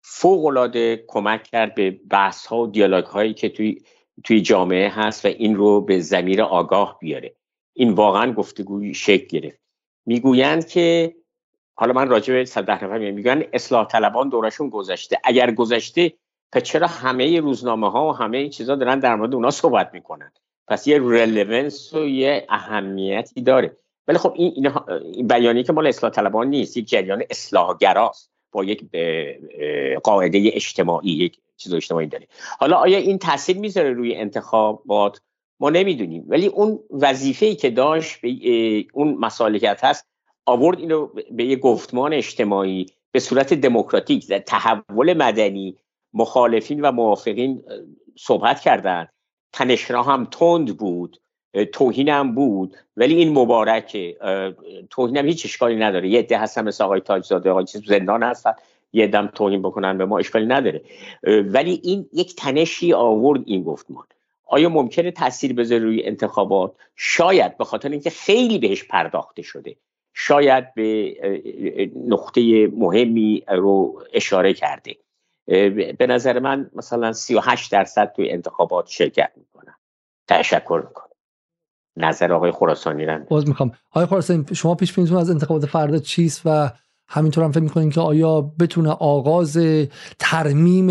فوق 0.01 0.45
العاده 0.45 1.03
کمک 1.07 1.43
کرد 1.43 1.75
به 1.75 1.99
بحث 2.09 2.45
ها 2.45 2.57
و 2.57 2.67
دیالوگ 2.67 3.05
هایی 3.05 3.33
که 3.33 3.49
توی 3.49 3.81
توی 4.23 4.41
جامعه 4.41 4.89
هست 4.89 5.25
و 5.25 5.27
این 5.27 5.55
رو 5.55 5.81
به 5.81 5.99
زمیر 5.99 6.41
آگاه 6.41 6.97
بیاره. 6.99 7.35
این 7.73 7.93
واقعا 7.93 8.33
گفتگوی 8.33 8.93
شکل 8.93 9.39
گرفت. 9.39 9.59
می‌گویند 10.05 10.67
که 10.67 11.15
حالا 11.79 11.93
من 11.93 12.09
راجع 12.09 12.33
به 12.33 12.45
110 12.45 12.83
نفر 12.83 13.11
میگن 13.11 13.43
اصلاح 13.53 13.87
طلبان 13.87 14.29
دورشون 14.29 14.69
گذشته. 14.69 15.17
اگر 15.23 15.51
گذشته 15.51 16.13
پس 16.51 16.63
چرا 16.63 16.87
همه 16.87 17.39
روزنامه 17.39 17.91
ها 17.91 18.09
و 18.09 18.11
همه 18.11 18.37
این 18.37 18.49
چیزا 18.49 18.75
دارن 18.75 18.99
در 18.99 19.15
مورد 19.15 19.35
اونا 19.35 19.51
صحبت 19.51 19.89
می‌کنن؟ 19.93 20.31
پس 20.67 20.87
یه 20.87 20.99
رلونس 20.99 21.93
و 21.93 22.07
یه 22.07 22.45
اهمیتی 22.49 23.41
داره. 23.41 23.77
ولی 24.07 24.17
خب 24.17 24.33
این, 24.35 24.71
این 25.13 25.27
بیانیه 25.27 25.63
که 25.63 25.73
مال 25.73 25.87
اصلاح 25.87 26.11
طلبان 26.11 26.47
نیست. 26.47 26.77
یک 26.77 26.87
جریان 26.87 27.23
اصلاحگراست. 27.29 28.31
با 28.51 28.63
یک 28.63 28.85
قاعده 30.03 30.51
اجتماعی 30.53 31.09
یک 31.09 31.37
چیز 31.57 31.73
اجتماعی 31.73 32.07
داره. 32.07 32.27
حالا 32.59 32.77
آیا 32.77 32.97
این 32.97 33.17
تاثیر 33.17 33.57
می‌ذاره 33.57 33.93
روی 33.93 34.15
انتخابات؟ 34.15 35.21
ما 35.59 35.69
نمی‌دونیم. 35.69 36.25
ولی 36.27 36.47
اون 36.47 36.79
وظیفه‌ای 36.91 37.55
که 37.55 37.69
داشت 37.69 38.19
اون 38.93 39.13
مسالکت 39.19 39.83
هست 39.83 40.07
آورد 40.47 40.79
اینو 40.79 41.09
به 41.31 41.45
یه 41.45 41.55
گفتمان 41.55 42.13
اجتماعی 42.13 42.85
به 43.11 43.19
صورت 43.19 43.53
دموکراتیک 43.53 44.27
در 44.27 44.39
تحول 44.39 45.13
مدنی 45.13 45.77
مخالفین 46.13 46.81
و 46.81 46.91
موافقین 46.91 47.63
صحبت 48.17 48.59
کردند. 48.59 49.09
تنشنا 49.53 50.03
هم 50.03 50.27
تند 50.31 50.77
بود 50.77 51.19
توهین 51.73 52.09
هم 52.09 52.35
بود. 52.35 52.75
ولی 52.97 53.15
این 53.15 53.33
مبارکه 53.33 54.17
توهین 54.89 55.17
هم 55.17 55.25
هیچ 55.25 55.45
اشکالی 55.45 55.75
نداره. 55.75 56.09
یه 56.09 56.19
عده 56.19 56.37
هستن 56.37 56.67
مثل 56.67 56.83
آقای 56.83 56.99
تاجزاده 56.99 57.49
آقای 57.49 57.65
چیز 57.65 57.81
زندان 57.85 58.23
هستن. 58.23 58.53
یه 58.93 59.07
دم 59.07 59.27
توهین 59.27 59.61
بکنن 59.61 59.97
به 59.97 60.05
ما 60.05 60.19
اشکالی 60.19 60.45
نداره. 60.45 60.81
ولی 61.23 61.81
این 61.83 62.09
یک 62.13 62.35
تنشی 62.35 62.93
آورد 62.93 63.41
این 63.45 63.63
گفتمان. 63.63 64.05
آیا 64.45 64.69
ممکنه 64.69 65.11
تاثیر 65.11 65.53
بذاره 65.53 65.83
روی 65.83 66.03
انتخابات؟ 66.03 66.71
شاید 66.95 67.57
به 67.57 67.65
خاطر 67.65 67.89
اینکه 67.89 68.09
خیلی 68.09 68.59
بهش 68.59 68.83
پرداخته 68.83 69.41
شده. 69.41 69.75
شاید 70.19 70.73
به 70.73 71.15
نقطه 72.07 72.67
مهمی 72.67 73.43
رو 73.47 74.03
اشاره 74.13 74.53
کرده. 74.53 74.95
به 75.97 76.07
نظر 76.09 76.39
من 76.39 76.69
مثلا 76.75 77.13
38 77.13 77.71
درصد 77.71 78.13
توی 78.15 78.29
انتخابات 78.29 78.87
شرکت 78.87 79.31
می‌کنن. 79.35 79.73
تشکر 80.27 80.83
می‌کنم. 80.87 81.07
نظر 81.97 82.33
آقای 82.33 82.51
خراسانی 82.51 83.05
رن 83.05 83.25
باز 83.29 83.47
می‌خوام. 83.47 83.71
آقای 83.91 84.05
خراسانی 84.05 84.45
شما 84.53 84.75
پیش 84.75 84.93
بینیتون 84.93 85.17
از 85.17 85.29
انتخابات 85.29 85.65
فردا 85.65 85.97
چیست 85.97 86.41
و 86.45 86.71
همینطور 87.09 87.43
هم 87.43 87.51
فکر 87.51 87.63
می‌کنین 87.63 87.89
که 87.89 88.01
آیا 88.01 88.41
بتونه 88.41 88.89
آغاز 88.89 89.57
ترمیم 90.19 90.87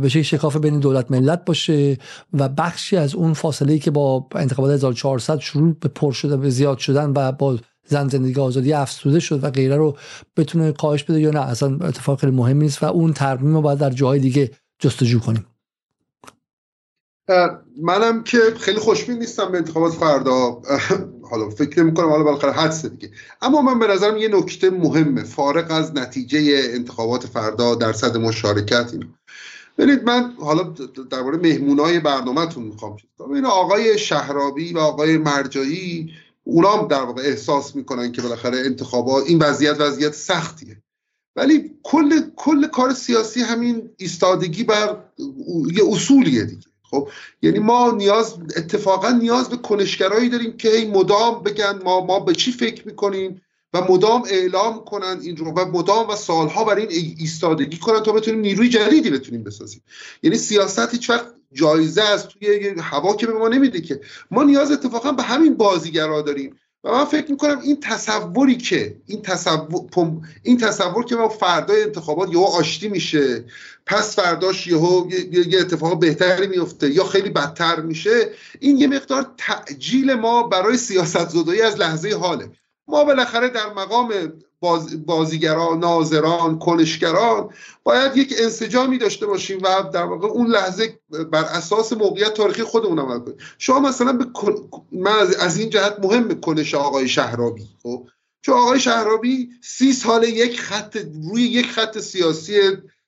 به 0.00 0.08
شکاف 0.08 0.56
بین 0.56 0.80
دولت 0.80 1.10
ملت 1.10 1.44
باشه 1.44 1.96
و 2.32 2.48
بخشی 2.48 2.96
از 2.96 3.14
اون 3.14 3.32
فاصله 3.32 3.78
که 3.78 3.90
با 3.90 4.26
انتخابات 4.34 4.70
1400 4.70 5.38
شروع 5.38 5.76
به 5.80 5.88
پر 5.88 6.12
شده 6.12 6.36
به 6.36 6.50
زیاد 6.50 6.78
شدن 6.78 7.12
و 7.16 7.32
با 7.32 7.58
زن 7.86 8.08
زندگی 8.08 8.40
آزادی 8.40 8.72
افسوده 8.72 9.20
شد 9.20 9.44
و 9.44 9.50
غیره 9.50 9.76
رو 9.76 9.96
بتونه 10.36 10.72
کاهش 10.72 11.04
بده 11.04 11.20
یا 11.20 11.30
نه. 11.30 11.40
اصلا 11.40 11.78
اتفاق 11.86 12.20
خیلی 12.20 12.32
مهم 12.32 12.56
نیست 12.56 12.82
و 12.82 12.86
اون 12.86 13.12
ترمیم 13.12 13.54
رو 13.54 13.62
باید 13.62 13.78
در 13.78 13.90
جاهای 13.90 14.18
دیگه 14.18 14.50
جستجو 14.78 15.20
کنیم. 15.20 15.46
منم 17.82 18.22
که 18.22 18.38
خیلی 18.58 18.78
خوشبین 18.78 19.18
نیستم 19.18 19.52
به 19.52 19.58
انتخابات 19.58 19.92
فردا. 19.92 20.62
حالا 21.30 21.50
فکر 21.50 21.82
می‌کنم 21.82 22.08
حالا 22.08 22.22
بالاخره 22.22 22.52
حدسه 22.52 22.88
دیگه. 22.88 23.10
اما 23.42 23.62
من 23.62 23.78
به 23.78 23.86
نظرم 23.86 24.16
یه 24.16 24.28
نکته 24.28 24.70
مهمه. 24.70 25.22
فارق 25.22 25.70
از 25.70 25.94
نتیجه 25.94 26.62
انتخابات 26.74 27.26
فردا 27.26 27.74
در 27.74 27.92
صد 27.92 28.16
مشارکت 28.16 28.90
اینا. 28.92 29.06
ببینید 29.78 30.04
من 30.04 30.32
حالا 30.40 30.62
درباره 31.10 31.38
مهمونای 31.38 32.00
برنامهتون 32.00 32.62
می‌خوام 32.62 32.96
این 33.34 33.44
آقای 33.44 33.98
شهرابی 33.98 34.72
و 34.72 34.78
آقای 34.78 35.18
مرجایی 35.18 36.10
اونا 36.44 36.72
هم 36.72 36.88
در 36.88 37.02
واقع 37.02 37.22
احساس 37.22 37.76
می‌کنن 37.76 38.12
که 38.12 38.22
بالاخره 38.22 38.58
انتخابات 38.58 39.26
این 39.26 39.38
وضعیت 39.38 39.80
وضعیت 39.80 40.14
سختیه. 40.14 40.82
ولی 41.36 41.70
کل 41.82 42.20
کل 42.36 42.66
کار 42.66 42.94
سیاسی 42.94 43.40
همین 43.40 43.90
ایستادگی 43.96 44.64
بر 44.64 45.04
یه 45.72 45.84
اصولیه 45.88 46.44
دیگه. 46.44 46.66
خب؟ 46.90 47.08
یعنی 47.42 47.58
ما 47.58 47.90
نیاز 47.90 48.34
اتفاقا 48.56 49.10
نیاز 49.10 49.48
به 49.48 49.56
کنشگرایی 49.56 50.28
داریم 50.28 50.56
که 50.56 50.76
این 50.76 50.90
مدام 50.90 51.42
بگن 51.42 51.80
ما 51.84 52.04
ما 52.06 52.20
به 52.20 52.34
چی 52.34 52.52
فکر 52.52 52.86
می‌کنیم 52.86 53.40
و 53.72 53.92
مدام 53.92 54.22
اعلام 54.30 54.84
کنن 54.84 55.18
این 55.22 55.36
رو 55.36 55.50
و 55.50 55.78
مدام 55.78 56.08
و 56.08 56.16
سالها 56.16 56.64
برای 56.64 56.86
این 56.86 57.16
ایستادگی 57.18 57.78
کنن 57.78 58.00
تا 58.00 58.12
بتونیم 58.12 58.40
نیروی 58.40 58.68
جدیدی 58.68 59.10
بتونیم 59.10 59.44
بسازیم. 59.44 59.82
یعنی 60.22 60.38
سیاست 60.38 60.90
هیچ 60.92 61.10
وقت 61.10 61.26
جایزه 61.54 62.02
از 62.02 62.28
توی 62.28 62.74
هوا 62.80 63.16
که 63.16 63.26
به 63.26 63.32
ما 63.32 63.48
نمیده 63.48 63.80
که. 63.80 64.00
ما 64.30 64.42
نیاز 64.42 64.72
اتفاقا 64.72 65.12
به 65.12 65.22
همین 65.22 65.54
بازیگرا 65.54 66.22
داریم. 66.22 66.56
و 66.84 66.92
من 66.92 67.04
فکر 67.04 67.30
می‌کنم 67.30 67.60
این 67.60 67.80
تصوری 67.80 68.56
که 68.56 68.96
این 69.06 69.22
تصور 69.22 69.86
این 70.42 70.58
تصور 70.58 71.04
که 71.04 71.16
ما 71.16 71.28
فردای 71.28 71.82
انتخابات 71.82 72.32
یهو 72.32 72.44
آشتی 72.44 72.88
میشه 72.88 73.44
پس 73.86 74.16
فرداش 74.16 74.66
یهو 74.66 75.10
یه 75.32 75.60
اتفاق 75.60 75.98
بهتری 75.98 76.46
میفته 76.46 76.90
یا 76.90 77.04
خیلی 77.04 77.30
بدتر 77.30 77.80
میشه 77.80 78.30
این 78.60 78.78
یه 78.78 78.86
مقدار 78.86 79.34
تعجیل 79.36 80.14
ما 80.14 80.42
برای 80.42 80.76
سیاست 80.76 81.28
زدایی 81.28 81.62
از 81.62 81.80
لحظه 81.80 82.16
حاله. 82.16 82.50
ما 82.88 83.04
بالاخره 83.04 83.48
در 83.48 83.72
مقام 83.72 84.12
باز 84.64 85.06
بازیگران 85.06 85.78
ناظران 85.78 86.58
کنشگران 86.58 87.48
باید 87.82 88.16
یک 88.16 88.34
انسجامی 88.38 88.98
داشته 88.98 89.26
باشیم 89.26 89.58
و 89.62 89.90
در 89.92 90.04
واقع 90.04 90.28
اون 90.28 90.46
لحظه 90.46 90.98
بر 91.32 91.44
اساس 91.44 91.92
موقعیت 91.92 92.34
تاریخی 92.34 92.62
خودمون 92.62 92.98
عمل 92.98 93.18
کنیم. 93.18 93.36
شما 93.58 93.80
مثلا 93.80 94.12
به 94.12 94.26
من 94.92 95.12
از 95.40 95.58
این 95.58 95.70
جهت 95.70 95.96
مهم 96.02 96.40
کنش 96.40 96.74
آقای 96.74 97.08
شهرابی 97.08 97.68
خب؟ 97.82 98.06
چون 98.42 98.54
آقای 98.54 98.80
شهرابی 98.80 99.50
سی 99.60 99.92
سال 99.92 100.24
یک 100.24 100.60
خط 100.60 100.98
روی 101.30 101.42
یک 101.42 101.66
خط 101.66 101.98
سیاسی 101.98 102.60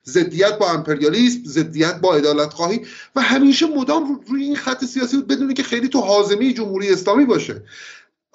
ضدیت 0.06 0.58
با 0.58 0.70
امپریالیسم 0.70 1.40
ضدیت 1.46 2.00
با 2.00 2.14
عدالت 2.14 2.52
خواهی 2.52 2.80
و 3.16 3.20
همیشه 3.20 3.66
مدام 3.66 4.20
روی 4.28 4.42
این 4.42 4.56
خط 4.56 4.84
سیاسی 4.84 5.16
بود 5.16 5.26
بدونی 5.26 5.54
که 5.54 5.62
خیلی 5.62 5.88
تو 5.88 6.00
حازمه 6.00 6.52
جمهوری 6.52 6.92
اسلامی 6.92 7.24
باشه. 7.24 7.62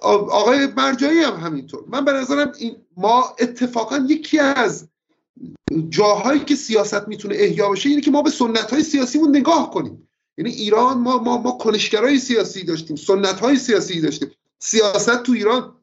آقای 0.01 0.67
مرجایی 0.67 1.19
هم 1.19 1.35
همینطور. 1.35 1.83
من 1.87 2.05
به 2.05 2.11
نظرم 2.11 2.51
این 2.57 2.75
ما 2.97 3.35
اتفاقا 3.39 3.97
یکی 3.97 4.39
از 4.39 4.87
جاهایی 5.89 6.39
که 6.39 6.55
سیاست 6.55 7.07
می‌تونه 7.07 7.35
احیا 7.37 7.69
بشه 7.69 7.89
اینه 7.89 8.01
که 8.01 8.11
ما 8.11 8.21
به 8.21 8.29
سنت 8.29 8.71
های 8.71 8.83
سیاسیمون 8.83 9.35
نگاه 9.37 9.71
کنیم. 9.71 10.07
یعنی 10.37 10.51
ایران 10.51 10.97
ما 10.97 11.17
ما 11.17 11.37
ما 11.37 11.51
کنشگرای 11.51 12.19
سیاسی 12.19 12.63
داشتیم 12.63 12.95
سنت 12.95 13.39
های 13.39 13.55
سیاسی 13.55 14.01
داشتیم. 14.01 14.31
سیاست 14.59 15.23
تو 15.23 15.31
ایران 15.31 15.75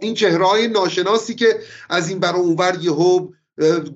این 0.00 0.14
چهره 0.14 0.46
های 0.46 0.68
ناشناسی 0.68 1.34
که 1.34 1.60
از 1.90 2.08
این 2.08 2.18
برای 2.18 2.40
اونور 2.40 2.78
یهو 2.80 3.28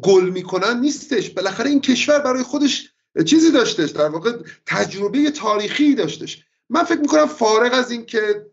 گل 0.02 0.30
می‌کنن 0.30 0.80
نیستش. 0.80 1.30
بالاخره 1.30 1.70
این 1.70 1.80
کشور 1.80 2.18
برای 2.18 2.42
خودش 2.42 2.92
چیزی 3.26 3.50
داشتش 3.50 3.90
در 3.90 4.08
واقع 4.08 4.32
تجربه 4.66 5.30
تاریخی 5.30 5.94
داشتش. 5.94 6.44
من 6.68 6.84
فکر 6.84 7.00
می‌کنم 7.00 7.26
فارغ 7.26 7.74
از 7.74 7.90
این 7.90 8.06
که 8.06 8.46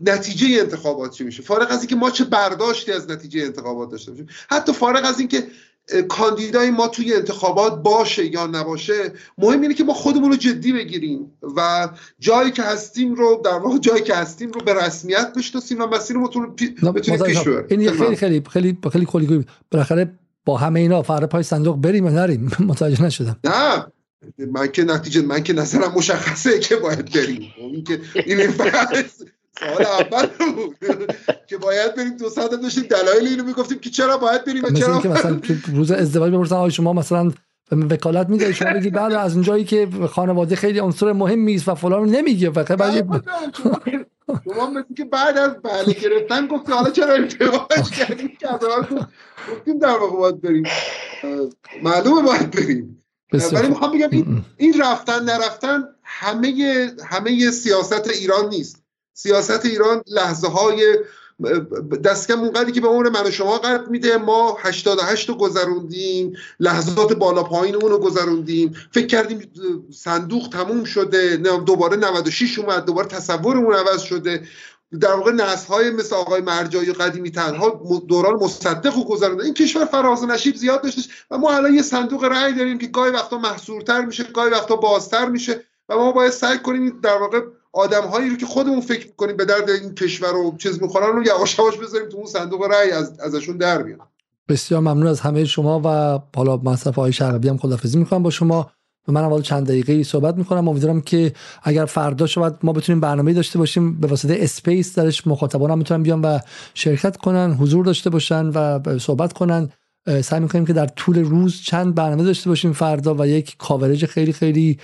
نتیجه 0.00 0.60
انتخابات 0.60 1.10
چی 1.10 1.24
میشه؟ 1.24 1.42
فارغ 1.42 1.70
از 1.70 1.78
اینکه 1.78 1.96
ما 1.96 2.10
چه 2.10 2.24
برداشتی 2.24 2.92
از 2.92 3.10
نتیجه 3.10 3.42
انتخابات 3.42 3.90
داشته 3.90 4.10
باشیم. 4.10 4.26
حتی 4.50 4.72
فارغ 4.72 5.04
از 5.04 5.18
اینکه 5.18 5.46
کاندیدای 6.08 6.70
ما 6.70 6.88
توی 6.88 7.14
انتخابات 7.14 7.82
باشه 7.82 8.26
یا 8.26 8.46
نباشه 8.46 9.12
مهم 9.38 9.60
اینه 9.60 9.74
که 9.74 9.84
ما 9.84 9.94
خودمون 9.94 10.30
رو 10.30 10.36
جدی 10.36 10.72
بگیریم 10.72 11.32
و 11.56 11.88
جایی 12.18 12.50
که 12.50 12.62
هستیم 12.62 13.14
رو 13.14 13.42
در 13.44 13.58
واقع 13.58 13.78
جایی 13.78 14.02
که 14.02 14.14
هستیم 14.14 14.50
رو 14.50 14.60
به 14.60 14.74
رسمیت 14.74 15.32
بشناسیم 15.36 15.80
و 15.80 15.86
مسیر 15.86 16.16
رو 16.16 16.22
بتونیم 16.22 16.54
پیش 16.54 16.70
ببریم 17.38 17.66
این 17.70 17.92
خیلی 17.92 18.16
خیلی 18.16 18.42
خیلی 18.50 18.78
خیلی 18.92 19.06
خیلی 19.06 19.46
بالاخره 19.70 20.18
با 20.44 20.56
همه 20.56 20.80
اینا 20.80 21.02
فردا 21.02 21.26
پای 21.26 21.42
صندوق 21.42 21.76
بریم 21.76 22.06
و 22.06 22.10
نریم؟ 22.10 22.50
متوجه 22.68 23.02
نشدم. 23.02 23.36
نه. 23.44 23.86
من 24.52 24.68
که 24.72 24.84
نتیجه 24.84 25.22
من 25.22 25.42
که 25.42 25.52
نظرم 25.52 25.92
مشخصه 25.96 26.58
که 26.58 26.76
باید 26.76 27.12
بریم. 27.12 27.54
این 27.58 27.84
که 27.84 28.00
این 28.14 28.38
سوال 29.58 29.86
اول 29.86 30.26
بود 30.54 30.76
که 31.46 31.56
باید 31.56 31.94
بریم 31.94 32.16
دو 32.16 32.28
ساعت 32.28 32.50
داشتیم 32.50 32.84
دلایل 32.84 33.26
اینو 33.26 33.44
می‌گفتیم 33.44 33.78
که 33.78 33.90
چرا 33.90 34.18
باید 34.18 34.44
بریم 34.44 34.64
و 34.64 34.70
چرا 34.70 34.98
مثلا 34.98 35.40
روز 35.74 35.90
ازدواج 35.90 36.32
بپرسن 36.32 36.54
آقا 36.54 36.68
شما 36.68 36.92
مثلا 36.92 37.32
وکالت 37.90 38.28
میده 38.28 38.52
شما 38.52 38.72
بگی 38.72 38.90
بعد 38.90 39.12
از 39.12 39.34
اونجایی 39.34 39.64
که 39.64 39.88
خانواده 40.10 40.56
خیلی 40.56 40.78
عنصر 40.78 41.12
مهمی 41.12 41.54
است 41.54 41.68
و 41.68 41.74
فلان 41.74 42.08
نمیگه 42.08 42.50
فقط 42.50 42.78
بعد 42.78 43.24
شما 44.44 44.70
مثل 44.70 44.94
که 44.96 45.04
بعد 45.04 45.38
از 45.38 45.50
بله 45.62 45.92
گرفتن 45.92 46.46
گفت 46.46 46.70
حالا 46.70 46.90
چرا 46.90 47.14
ارتباطش 47.14 47.90
کردیم 47.90 48.28
که 48.40 48.48
گفتیم 49.52 49.78
در 49.78 49.88
واقع 49.88 50.16
باید 50.16 50.40
بریم. 50.40 50.64
معلومه 51.82 52.22
باید 52.22 52.50
بریم. 52.50 53.02
ولی 53.52 53.68
می‌خوام 53.68 53.98
بگم 53.98 54.44
این 54.56 54.80
رفتن 54.80 55.24
نرفتن 55.24 55.84
همه 56.02 56.90
همه 57.04 57.50
سیاست 57.50 58.08
ایران 58.08 58.48
نیست. 58.48 58.81
سیاست 59.14 59.66
ایران 59.66 60.02
لحظه 60.06 60.48
های 60.48 60.98
دست 62.04 62.28
کم 62.28 62.40
اونقدری 62.40 62.72
که 62.72 62.80
به 62.80 62.88
عمر 62.88 63.08
من 63.08 63.26
و 63.26 63.30
شما 63.30 63.58
قرب 63.58 63.90
میده. 63.90 64.16
ما 64.16 64.56
88 64.60 65.28
رو 65.28 65.34
گذروندیم 65.34 66.36
لحظات 66.60 67.12
بالا 67.12 67.42
پایین 67.42 67.74
اون 67.74 67.90
رو 67.90 67.98
گذروندیم. 67.98 68.74
فکر 68.90 69.06
کردیم 69.06 69.52
صندوق 69.90 70.48
تموم 70.48 70.84
شده 70.84 71.36
دوباره 71.36 71.96
96 71.96 72.58
اومد 72.58 72.84
دوباره 72.84 73.08
تصورمون 73.08 73.74
عوض 73.74 74.02
شده. 74.02 74.42
در 75.00 75.14
واقع 75.14 75.32
نسل 75.32 75.66
های 75.66 75.90
مثل 75.90 76.16
آقای 76.16 76.40
مرجایی 76.40 76.92
قدیمی 76.92 77.30
تنها 77.30 77.82
دوران 78.08 78.34
مصدق 78.34 78.96
رو 78.96 79.04
گذرونده 79.04 79.44
این 79.44 79.54
کشور 79.54 79.84
فراز 79.84 80.22
و 80.22 80.26
نشیب 80.26 80.56
زیاد 80.56 80.82
داشتش 80.82 81.08
و 81.30 81.38
ما 81.38 81.50
الان 81.50 81.74
یه 81.74 81.82
صندوق 81.82 82.24
رأی 82.24 82.52
داریم 82.52 82.78
که 82.78 82.86
گاهی 82.86 83.10
وقتا 83.10 83.38
محصورتر 83.38 84.04
میشه 84.04 84.24
گاهی 84.24 84.50
وقتا 84.50 84.76
بازتر 84.76 85.28
میشه 85.28 85.64
و 85.88 85.96
ما 85.96 86.12
باید 86.12 86.32
سعی 86.32 86.58
کنیم 86.58 87.00
در 87.00 87.18
واقع 87.18 87.40
آدم 87.72 88.02
هایی 88.02 88.30
رو 88.30 88.36
که 88.36 88.46
خودمون 88.46 88.80
فکر 88.80 89.06
می‌کنیم 89.06 89.36
به 89.36 89.44
درد 89.44 89.70
این 89.70 89.94
کشور 89.94 90.32
رو 90.32 90.56
چیز 90.58 90.82
می‌خورن 90.82 91.16
رو 91.16 91.26
یواش 91.26 91.58
یواش 91.58 91.76
بذاریم 91.76 92.08
تو 92.08 92.16
اون 92.16 92.26
صندوق 92.26 92.62
رأی 92.62 92.90
از 92.90 93.20
ازشون 93.20 93.56
در 93.56 93.82
بیان 93.82 93.98
بسیار 94.48 94.80
ممنون 94.80 95.06
از 95.06 95.20
همه 95.20 95.44
شما 95.44 95.80
و 95.84 96.18
حالا 96.36 96.56
مصرف 96.56 96.94
های 96.94 97.12
شرقی 97.12 97.48
هم 97.48 97.58
خدافظی 97.58 97.98
می‌کنم 97.98 98.22
با 98.22 98.30
شما. 98.30 98.70
و 99.08 99.12
من 99.12 99.24
اول 99.24 99.42
چند 99.42 99.66
دقیقه 99.66 100.02
صحبت 100.02 100.36
می‌کنم. 100.36 100.68
امیدوارم 100.68 101.00
که 101.00 101.32
اگر 101.62 101.84
فردا 101.84 102.26
شود 102.26 102.58
ما 102.62 102.72
بتونیم 102.72 103.00
برنامه 103.00 103.32
داشته 103.32 103.58
باشیم. 103.58 104.00
به 104.00 104.06
واسطه 104.06 104.36
space 104.40 104.98
درش 104.98 105.26
مخاطبان 105.26 105.70
هم 105.70 105.78
می‌تونن 105.78 106.02
بیان 106.02 106.22
و 106.22 106.38
شرکت 106.74 107.16
کنن 107.16 107.52
حضور 107.52 107.84
داشته 107.84 108.10
باشن 108.10 108.46
و 108.46 108.80
صحبت 108.98 109.32
کنن. 109.32 109.68
سعی 110.22 110.40
می‌کنیم 110.40 110.66
که 110.66 110.72
در 110.72 110.86
طول 110.86 111.18
روز 111.18 111.60
چند 111.60 111.94
برنامه 111.94 112.24
داشته 112.24 112.50
باشیم 112.50 112.72
فردا 112.72 113.14
و 113.14 113.26
یک 113.26 113.56
coverage 113.58 114.06
خیلی 114.06 114.32
خیلی 114.32 114.78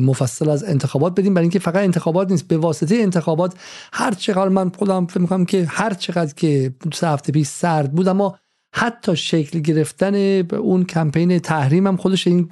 مفصل 0.00 0.48
از 0.48 0.64
انتخابات 0.64 1.12
بدیم. 1.12 1.34
برای 1.34 1.44
اینکه 1.44 1.58
فقط 1.58 1.76
انتخابات 1.76 2.30
نیست 2.30 2.48
به 2.48 2.56
واسطه 2.56 2.94
انتخابات 2.94 3.54
هر 3.92 4.14
چقدر 4.14 4.48
من 4.48 4.70
خودم 4.78 5.06
فکر 5.06 5.20
می‌کنم 5.20 5.44
که 5.44 5.66
هر 5.68 5.94
چقدر 5.94 6.34
که 6.34 6.74
سه 6.94 7.08
هفته 7.08 7.32
پیش 7.32 7.46
سرد 7.46 7.92
بود 7.92 8.08
اما 8.08 8.38
حتی 8.74 9.16
شکل 9.16 9.58
گرفتن 9.58 10.14
اون 10.56 10.84
کمپین 10.84 11.38
تحریم 11.38 11.86
هم 11.86 11.96
خودش 11.96 12.26
این 12.26 12.48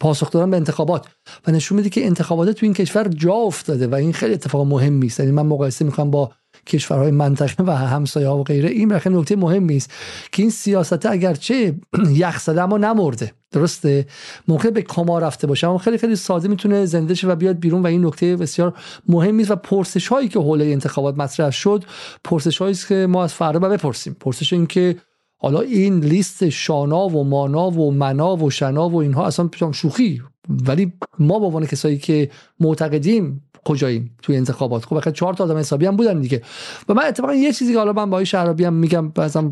پاسخ 0.00 0.30
دادن 0.30 0.50
به 0.50 0.56
انتخابات. 0.56 1.06
و 1.46 1.50
نشون 1.50 1.76
میده 1.76 1.90
که 1.90 2.06
انتخابات 2.06 2.50
تو 2.50 2.66
این 2.66 2.74
کشور 2.74 3.08
جا 3.08 3.32
افتاده 3.32 3.86
و 3.86 3.94
این 3.94 4.12
خیلی 4.12 4.34
اتفاق 4.34 4.66
مهمی 4.66 5.06
است. 5.06 5.20
یعنی 5.20 5.32
من 5.32 5.46
مقایسه 5.46 5.84
می‌کنم 5.84 6.10
با 6.10 6.32
کشورهای 6.66 7.10
منطقه 7.10 7.64
و 7.64 7.70
همسایه 7.70 8.28
ها 8.28 8.38
و 8.38 8.44
غیره. 8.44 8.68
این 8.68 8.92
رخ 8.92 9.06
نکته 9.06 9.36
مهمی 9.36 9.76
است 9.76 9.90
که 10.32 10.42
این 10.42 10.50
سیاست 10.50 11.06
اگرچه 11.06 11.74
یخ 12.08 12.40
زده 12.40 12.62
اما 12.62 12.78
نمرده. 12.78 13.32
درسته؟ 13.52 14.06
ممکن 14.48 14.70
به 14.70 14.82
کما 14.82 15.18
رفته 15.18 15.46
باشه. 15.46 15.68
اما 15.68 15.78
خیلی 15.78 15.98
خیلی 15.98 16.16
ساده 16.16 16.48
می‌تونه 16.48 16.86
زنده 16.86 17.14
شه 17.14 17.28
و 17.28 17.34
بیاد 17.34 17.58
بیرون 17.58 17.82
و 17.82 17.86
این 17.86 18.06
نکته 18.06 18.36
بسیار 18.36 18.74
مهمی 19.08 19.42
است 19.42 19.50
و 19.50 19.56
پرسش 19.56 20.08
هایی 20.08 20.28
که 20.28 20.38
حول 20.38 20.62
انتخابات 20.62 21.16
مطرح 21.16 21.50
شد 21.50 21.84
پرسش 22.24 22.58
هایی 22.58 22.74
که 22.88 23.06
ما 23.10 23.24
از 23.24 23.34
فردا 23.34 23.58
بپرسیم. 23.58 24.16
پرسش 24.20 24.52
این 24.52 24.66
که 24.66 24.96
حالا 25.36 25.60
این 25.60 26.00
لیست 26.00 26.48
شانا 26.48 27.08
و 27.08 27.24
مانا 27.24 27.70
و 27.70 27.92
منا 27.92 28.36
و 28.36 28.50
شنا 28.50 28.88
و 28.88 28.96
اینها 28.96 29.26
اصلا 29.26 29.50
شوخی. 29.72 30.22
ولی 30.48 30.92
ما 31.18 31.38
به 31.38 31.46
عنوان 31.46 31.66
کسایی 31.66 31.98
که 31.98 32.30
معتقدیم 32.60 33.42
کجاییم 33.64 34.16
توی 34.22 34.36
انتخابات؟ 34.36 34.84
خب 34.84 34.96
بخاطر 34.96 35.10
چهار 35.10 35.34
تا 35.34 35.44
آدم 35.44 35.56
حسابی 35.56 35.86
هم 35.86 35.96
بودن 35.96 36.20
دیگه. 36.20 36.42
و 36.88 36.94
من 36.94 37.04
اتفاقا 37.04 37.34
یه 37.34 37.52
چیزی 37.52 37.72
که 37.72 37.78
حالا 37.78 37.92
من 37.92 38.10
با 38.10 38.16
آقای 38.16 38.26
شعرابی 38.26 38.64
هم 38.64 38.74
میگم 38.74 39.08
بعضا 39.08 39.50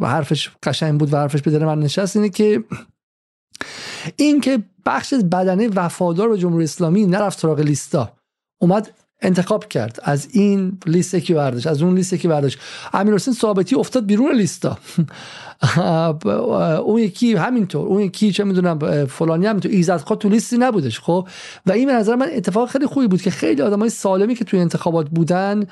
حرفش 0.00 0.50
قشنگ 0.62 1.00
بود 1.00 1.12
و 1.12 1.16
حرفش 1.16 1.42
به 1.42 1.58
من 1.58 1.78
نشست 1.78 2.16
اینه 2.16 2.28
که 2.28 2.64
این 4.16 4.40
که 4.40 4.62
بخش 4.86 5.14
بدنه 5.14 5.68
وفادار 5.68 6.28
به 6.28 6.38
جمهوری 6.38 6.64
اسلامی 6.64 7.06
نرفت 7.06 7.38
سراغ 7.38 7.60
لیستا. 7.60 8.12
اومد 8.60 8.90
انتخاب 9.22 9.68
کرد. 9.68 9.98
از 10.02 10.28
این 10.32 10.78
لیست 10.86 11.16
که 11.16 11.34
برداشت 11.34 11.66
از 11.66 11.82
اون 11.82 11.94
لیست 11.94 12.14
که 12.14 12.28
برداشت. 12.28 12.58
امیر 12.92 13.14
حسین 13.14 13.34
ثابتی 13.34 13.74
افتاد 13.76 14.06
بیرون 14.06 14.34
لیستا. 14.34 14.78
اون 16.86 17.00
یکی 17.00 17.34
همینطور 17.34 17.86
اون 17.86 18.00
یکی 18.00 18.32
چه 18.32 18.44
می‌دونم 18.44 19.06
فلانی 19.06 19.46
همینطور. 19.46 19.72
ایزدخواه 19.72 20.18
تو 20.18 20.28
لیستی 20.28 20.58
نبودش 20.58 21.00
خب؟ 21.00 21.28
و 21.66 21.72
این 21.72 21.86
به 21.86 21.92
نظر 21.92 22.14
من 22.14 22.28
اتفاق 22.32 22.68
خیلی 22.68 22.86
خوبی 22.86 23.06
بود 23.06 23.22
که 23.22 23.30
خیلی 23.30 23.62
آدمای 23.62 23.90
سالمی 23.90 24.34
که 24.34 24.44
توی 24.44 24.60
انتخابات 24.60 25.08
بودن 25.08 25.66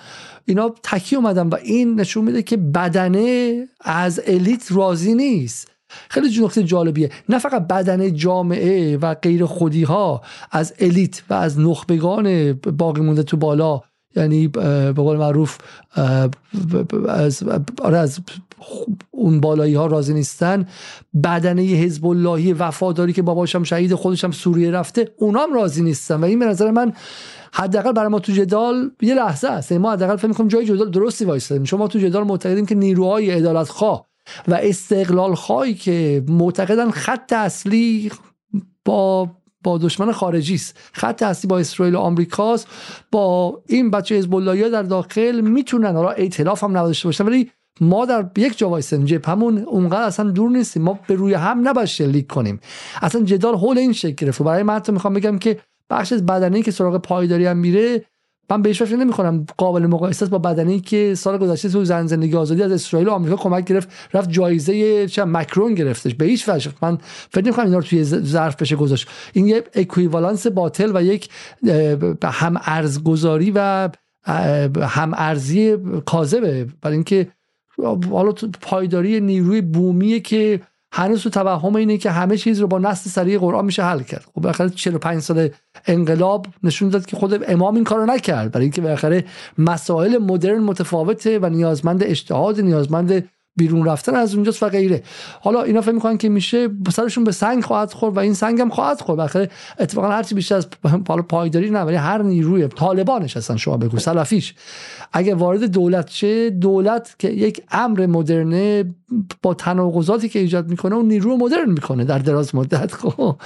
اینا 0.44 0.74
تکی 0.82 1.16
اومدن 1.16 1.46
و 1.46 1.54
این 1.54 2.00
نشون 2.00 2.24
میده 2.24 2.42
که 2.42 2.56
بدنه 2.56 3.68
از 3.80 4.20
الیت 4.26 4.66
راضی 4.70 5.14
نیست. 5.14 5.77
خیلی 6.10 6.44
نکته 6.44 6.62
جالبیه. 6.62 7.10
نه 7.28 7.38
فقط 7.38 7.66
بدن 7.66 8.14
جامعه 8.14 8.96
و 8.96 9.14
غیر 9.14 9.44
خودی 9.44 9.82
ها 9.82 10.22
از 10.50 10.74
الیت 10.80 11.22
و 11.30 11.34
از 11.34 11.58
نخبگان 11.60 12.52
باقی 12.52 13.00
مونده 13.00 13.22
تو 13.22 13.36
بالا 13.36 13.80
یعنی 14.16 14.48
به 14.48 14.92
قول 14.92 15.16
معروف 15.16 15.58
از, 17.08 17.42
آره 17.82 17.98
از 17.98 18.20
اون 19.10 19.40
بالایی 19.40 19.74
ها 19.74 19.86
راضی 19.86 20.14
نیستن. 20.14 20.66
بدنه 21.24 21.62
حزب 21.62 22.06
اللهی 22.06 22.52
وفاداری 22.52 23.12
که 23.12 23.22
باباشم 23.22 23.62
شهید 23.62 23.94
خودشم 23.94 24.30
سوریه 24.30 24.70
رفته 24.70 25.08
اونام 25.16 25.54
راضی 25.54 25.82
نیستن. 25.82 26.20
و 26.20 26.24
این 26.24 26.38
به 26.38 26.46
نظر 26.46 26.70
من 26.70 26.92
حداقل 27.52 27.92
برای 27.92 28.08
ما 28.08 28.18
تو 28.18 28.32
جدال 28.32 28.90
یه 29.00 29.14
لحظه 29.14 29.48
است. 29.48 29.72
ما 29.72 29.92
حداقل 29.92 30.16
فکر 30.16 30.28
می‌کنم 30.28 30.48
جای 30.48 30.64
جدال 30.64 30.90
درستی 30.90 31.24
وایسادیم 31.24 31.64
شما 31.64 31.88
تو 31.88 31.98
جدال 31.98 32.24
معتقدیم 32.24 32.66
که 32.66 32.74
نیروهای 32.74 33.30
عدالت 33.30 33.68
خواه 33.68 34.07
و 34.48 34.58
استقلال 34.62 35.34
خواهی 35.34 35.74
که 35.74 36.24
معتقدن 36.28 36.90
خط 36.90 37.32
اصلی 37.32 38.12
با 38.84 39.30
با 39.64 39.78
دشمن 39.78 40.12
خارجی 40.12 40.54
است. 40.54 40.78
خط 40.92 41.22
اصلی 41.22 41.48
با 41.48 41.58
اسرائیل 41.58 41.94
و 41.94 41.98
آمریکاست 41.98 42.68
با 43.12 43.62
این 43.66 43.90
بچه 43.90 44.14
حزب 44.14 44.68
در 44.68 44.82
داخل 44.82 45.40
می‌تونن. 45.40 45.96
حالا 45.96 46.10
ائتلاف 46.10 46.64
هم 46.64 46.70
نداشته 46.70 47.08
باشن 47.08 47.26
ولی 47.26 47.50
ما 47.80 48.06
در 48.06 48.30
یک 48.36 48.58
جا 48.58 48.68
وایسیم. 48.68 49.04
جبهمون 49.04 49.58
اونقدر 49.58 50.02
اصلا 50.02 50.30
دور 50.30 50.50
نیستیم. 50.50 50.82
ما 50.82 50.98
به 51.08 51.14
روی 51.14 51.34
هم 51.34 51.68
نباید 51.68 51.88
شلیک 51.88 52.26
کنیم. 52.26 52.60
اصلا 53.02 53.22
جدال 53.22 53.54
حول 53.54 53.78
این 53.78 53.92
شکل 53.92 54.26
گرفت. 54.26 54.42
برای 54.42 54.62
من 54.62 54.82
می‌خوام 54.88 55.14
بگم 55.14 55.38
که 55.38 55.60
بخش 55.90 56.12
از 56.12 56.26
بدنی 56.26 56.62
که 56.62 56.70
سراغ 56.70 56.96
پایداری 56.96 57.46
هم 57.46 57.56
میره 57.56 58.04
من 58.50 58.62
بهش 58.62 58.82
فکر 58.82 58.96
نمی‌کنم 58.96 59.46
قابل 59.56 59.86
مقایسه 59.86 60.26
با 60.26 60.38
بدنی 60.38 60.80
که 60.80 61.14
سال 61.14 61.38
گذشته 61.38 61.68
تو 61.68 61.84
زن 61.84 62.06
زندگی 62.06 62.36
آزادی 62.36 62.62
از 62.62 62.72
اسرائیل 62.72 63.08
و 63.08 63.10
آمریکا 63.10 63.36
کمک 63.36 63.64
گرفت 63.64 63.88
رفت 64.14 64.30
جایزه 64.30 65.06
چه 65.08 65.24
مکرون 65.24 65.74
گرفتش. 65.74 66.14
به 66.14 66.24
هیچ 66.24 66.48
وجه. 66.48 66.70
من 66.82 66.98
فکر 67.30 67.44
نمی‌کنم 67.44 67.64
اینا 67.64 67.78
رو 67.78 67.84
توی 67.84 68.04
ظرف 68.04 68.62
بشه 68.62 68.76
گذاشت. 68.76 69.08
این 69.32 69.46
یه 69.46 69.64
اکویوالانس 69.74 70.46
باطل 70.46 70.90
و 70.94 71.02
یک 71.02 71.28
هم 72.24 72.60
ارزگذاری 72.64 73.52
و 73.54 73.88
هم 74.82 75.12
ارزی 75.16 75.76
کاذبه. 76.06 76.66
برای 76.82 76.94
اینکه 76.94 77.28
حالا 78.10 78.32
پایداری 78.60 79.20
نیروی 79.20 79.60
بومیه 79.60 80.20
که 80.20 80.60
هنوز 80.92 81.22
تو 81.22 81.30
توهم 81.30 81.76
اینه 81.76 81.98
که 81.98 82.10
همه 82.10 82.36
چیز 82.36 82.60
رو 82.60 82.66
با 82.66 82.78
نسل 82.78 83.10
سریع 83.10 83.38
قرآن 83.38 83.64
میشه 83.64 83.82
حل 83.82 84.02
کرد. 84.02 84.24
خب 84.34 84.40
بالاخره 84.40 84.70
45 84.70 85.22
سال 85.22 85.50
انقلاب 85.86 86.46
نشون 86.62 86.88
داد 86.88 87.06
که 87.06 87.16
خود 87.16 87.50
امام 87.50 87.74
این 87.74 87.84
کارو 87.84 88.06
نکرد. 88.06 88.52
برای 88.52 88.64
اینکه 88.64 88.80
بالاخره 88.80 89.24
مسائل 89.58 90.18
مدرن 90.18 90.58
متفاوته 90.62 91.38
و 91.38 91.48
نیازمند 91.48 92.02
اجتهاد 92.02 92.60
نیازمند 92.60 93.28
بیرون 93.58 93.86
رفتن 93.86 94.14
از 94.14 94.34
اونجاست 94.34 94.62
و 94.62 94.68
غیره. 94.68 95.02
حالا 95.40 95.62
اینا 95.62 95.80
فکر 95.80 95.92
می‌کنن 95.92 96.18
که 96.18 96.28
میشه 96.28 96.68
سرشون 96.92 97.24
به 97.24 97.32
سنگ 97.32 97.64
خواهد 97.64 97.92
خورد 97.92 98.16
و 98.16 98.20
این 98.20 98.34
سنگ 98.34 98.60
هم 98.60 98.68
خواهد 98.70 99.00
خورد. 99.00 99.16
بالاخره 99.16 99.50
اتفاقا 99.78 100.08
هرچی 100.08 100.34
بیشتر 100.34 100.54
از 100.54 100.66
پایداری 101.28 101.70
نه 101.70 101.80
ولی 101.80 101.96
هر 101.96 102.22
نیروی 102.22 102.68
طالبانش 102.68 103.36
هستن 103.36 103.56
شما 103.56 103.76
بگو 103.76 103.98
سلفیش. 103.98 104.54
اگه 105.12 105.34
وارد 105.34 105.64
دولت 105.64 106.10
شه 106.10 106.50
دولت 106.50 107.14
که 107.18 107.28
یک 107.28 107.62
امر 107.70 108.06
مدرنه 108.06 108.84
با 109.42 109.54
تناقضاتی 109.54 110.28
که 110.28 110.38
ایجاد 110.38 110.68
می‌کنه 110.68 110.94
اون 110.94 111.08
نیرو 111.08 111.36
مدرن 111.36 111.70
می‌کنه 111.70 112.04
در 112.04 112.18
دراز 112.18 112.54
مدت. 112.54 112.92
خب 112.92 113.36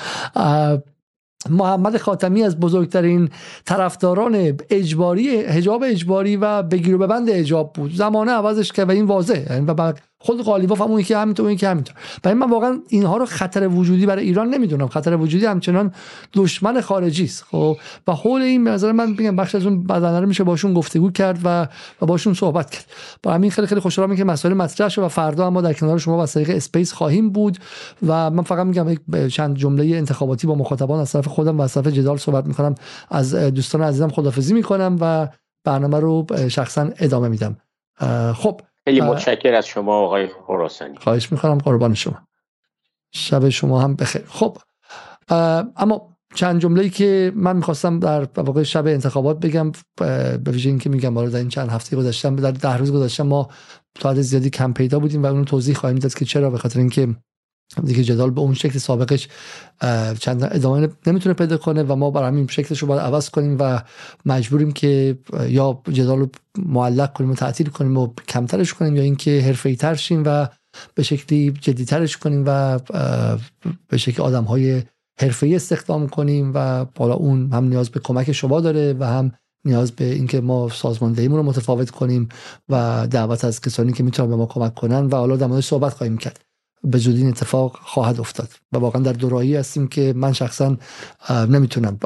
محمد 1.51 1.97
خاتمی 1.97 2.43
از 2.43 2.61
بزرگترین 2.61 3.29
طرفداران 3.65 4.57
اجباری 4.71 5.37
حجاب 5.37 5.85
اجباری 5.87 6.37
و 6.37 6.63
بگیر 6.63 6.95
و 6.95 6.99
ببند 6.99 7.31
حجاب 7.31 7.73
بود. 7.73 7.95
زمانه 7.95 8.33
عوضش 8.33 8.73
که 8.73 8.85
و 8.85 8.91
این 8.91 9.05
واضحه. 9.05 9.53
یعنی 9.53 9.67
و 9.67 9.75
خود 10.25 10.43
غالیباف 10.43 10.81
هم 10.81 10.87
اون 10.87 11.03
که 11.03 11.19
همینطور 11.19 11.47
اون 11.47 11.57
که 11.57 11.69
همینطور. 11.69 11.97
برای 12.23 12.35
من 12.35 12.51
واقعا 12.51 12.81
اینها 12.89 13.17
رو 13.17 13.27
خطر 13.27 13.69
وجودی 13.69 14.07
برای 14.07 14.25
ایران 14.25 14.49
نمی‌دونم. 14.49 14.89
خطر 14.89 15.17
وجودی 15.17 15.47
همچنان 15.47 15.93
دشمن 16.35 16.81
خارجی 16.81 17.25
است 17.25 17.45
خب؟ 17.51 17.77
و 18.07 18.13
حول 18.13 18.43
این 18.43 18.69
نظر 18.69 18.93
من 18.93 19.11
میگم 19.11 19.37
بخش 19.37 19.55
از 19.55 19.67
اون 19.67 19.87
بدنه 19.87 20.21
رو 20.21 20.27
میشه 20.27 20.45
باشون 20.45 20.75
گفتگو 20.75 21.11
کرد 21.11 21.39
و 21.45 21.69
و 22.03 22.07
باشون 22.07 22.35
صحبت 22.35 22.71
کرد. 22.71 22.85
با 23.23 23.33
همین 23.33 23.51
خیلی 23.51 23.67
خیلی 23.67 23.81
خوشحالم 23.81 24.17
که 24.17 24.25
مسائل 24.25 24.55
مطرح 24.55 24.89
شد 24.89 25.03
و 25.03 25.09
فردا 25.09 25.51
ما 25.51 25.61
در 25.61 25.73
کنار 25.73 25.99
شما 25.99 26.23
از 26.23 26.33
طریق 26.33 26.51
اسپیس 26.51 26.93
خواهیم 26.93 27.31
بود 27.31 27.59
و 28.07 28.31
من 28.31 28.43
فقط 28.43 28.67
میگم 28.67 28.89
یک 28.89 29.01
چند 29.29 29.57
جمله 29.57 29.97
انتخاباتی 29.97 30.47
با 30.47 30.55
مخاطبان 30.55 31.01
از 31.01 31.13
طرف 31.13 31.29
خودم 31.29 31.59
و 31.59 31.63
از 31.63 31.75
طرف 31.75 31.87
جدال 31.87 32.17
صحبت 32.17 32.47
می‌کنم. 32.47 32.75
از 33.11 33.35
دوستان 33.35 33.83
عزیزم 33.83 34.09
خدافظی 34.09 34.55
می‌کنم 34.55 34.97
و 35.01 35.29
برنامه 35.65 36.01
رو 36.01 36.27
شخصا 36.49 36.91
ادامه 36.99 37.29
میدم. 37.29 37.57
خب 38.35 38.61
خیلی 38.85 39.01
متشکر 39.01 39.55
از 39.55 39.67
شما 39.67 39.97
آقای 39.99 40.29
خراسانی. 40.47 40.97
خواهش 40.97 41.33
می‌کنم 41.33 41.59
قربان 41.59 41.95
شما. 41.95 42.19
شب 43.13 43.49
شما 43.49 43.81
هم 43.81 43.95
بخیر. 43.97 44.23
خب 44.29 44.59
اما 45.77 46.17
چند 46.35 46.61
جمله 46.61 46.89
که 46.89 47.33
من 47.35 47.57
می‌خواستم 47.57 47.99
در 47.99 48.29
واقع 48.37 48.63
شب 48.63 48.87
انتخابات 48.87 49.41
بگم 49.41 49.73
به 49.97 50.39
ویژه 50.47 50.69
اینکه 50.71 50.91
میگم 50.91 51.15
بالا 51.15 51.29
در 51.31 51.39
این 51.39 51.49
چند 51.49 51.69
هفته 51.69 51.97
گذاشتم 51.97 52.37
در 52.37 52.51
ده 52.51 52.77
روز 52.77 52.93
گذاشتم 52.93 53.27
ما 53.27 53.49
تا 53.95 54.15
زیادی 54.15 54.51
کم 54.51 54.73
پیدا 54.73 54.99
بودیم 54.99 55.23
و 55.23 55.27
اونو 55.27 55.45
توضیح 55.45 55.75
خواهیم 55.75 55.99
داد 55.99 56.15
که 56.15 56.25
چرا 56.25 56.51
به 56.51 56.59
خاطر 56.59 56.79
اینکه 56.79 57.09
دیگه 57.85 58.05
جدال 58.05 58.31
به 58.31 58.41
اون 58.41 58.55
شکل 58.55 58.79
سابقش 58.79 59.29
چند 60.19 60.49
ادامه 60.53 60.89
نمی‌تونه 61.07 61.35
پیدا 61.35 61.57
کنه 61.57 61.83
و 61.83 61.97
ما 61.97 62.11
برای 62.11 62.29
همین 62.29 62.47
شکلش 62.47 62.79
رو 62.79 62.89
باید 62.89 63.01
عوض 63.01 63.31
کنیم 63.31 63.57
و 63.61 63.83
مجبوریم 64.27 64.73
که 64.73 65.19
یا 65.49 65.83
جدال 65.93 66.19
رو 66.19 66.29
معلق 66.59 67.13
کنیم 67.13 67.31
و 67.31 67.35
تعطیل 67.35 67.69
کنیم 67.69 67.97
و 67.97 68.09
کمترش 68.29 68.75
کنیم 68.75 68.97
یا 68.97 69.03
اینکه 69.03 69.41
حرفه‌ای 69.41 69.77
تر 69.77 69.95
شیم 69.95 70.23
و 70.27 70.49
به 70.95 71.03
شکلی 71.03 71.51
جدیترش 71.51 72.17
کنیم 72.17 72.45
و 72.47 72.79
به 73.89 73.97
شکل 73.97 74.23
آدم 74.23 74.45
های 74.45 74.83
حرفه‌ای 75.21 75.57
استخدام 75.57 76.09
کنیم 76.09 76.51
و 76.55 76.85
بالا 76.85 77.15
اون 77.15 77.53
هم 77.53 77.65
نیاز 77.65 77.91
به 77.91 78.01
کمک 78.01 78.33
شما 78.33 78.61
داره 78.61 78.97
و 78.99 79.05
هم 79.05 79.33
نیاز 79.65 79.93
به 79.93 80.05
اینکه 80.05 80.41
ما 80.41 80.69
سازماندهیمون 80.69 81.37
رو 81.37 81.43
متفاوت 81.43 81.91
کنیم 81.91 82.29
و 82.69 83.07
دعوت 83.11 83.45
از 83.45 83.61
کسانی 83.61 83.93
که 83.93 84.03
می‌تونن 84.03 84.31
به 84.31 84.37
ما 84.37 84.47
کمک 84.47 84.75
کنن 84.75 85.07
و 85.07 85.17
حالا 85.17 85.37
در 85.37 85.61
صحبت 85.61 85.95
خواهیم 85.95 86.19
کرد. 86.19 86.52
به 86.85 86.99
زودی 86.99 87.19
این 87.19 87.29
اتفاق 87.29 87.79
خواهد 87.83 88.21
افتاد. 88.21 88.49
و 88.73 88.79
واقعا 88.79 89.03
در 89.03 89.13
دورایی 89.13 89.57
هستیم 89.57 89.89
که 89.89 90.13
من 90.17 90.33
شخصا 90.33 90.77
نمی‌تونم 91.31 91.99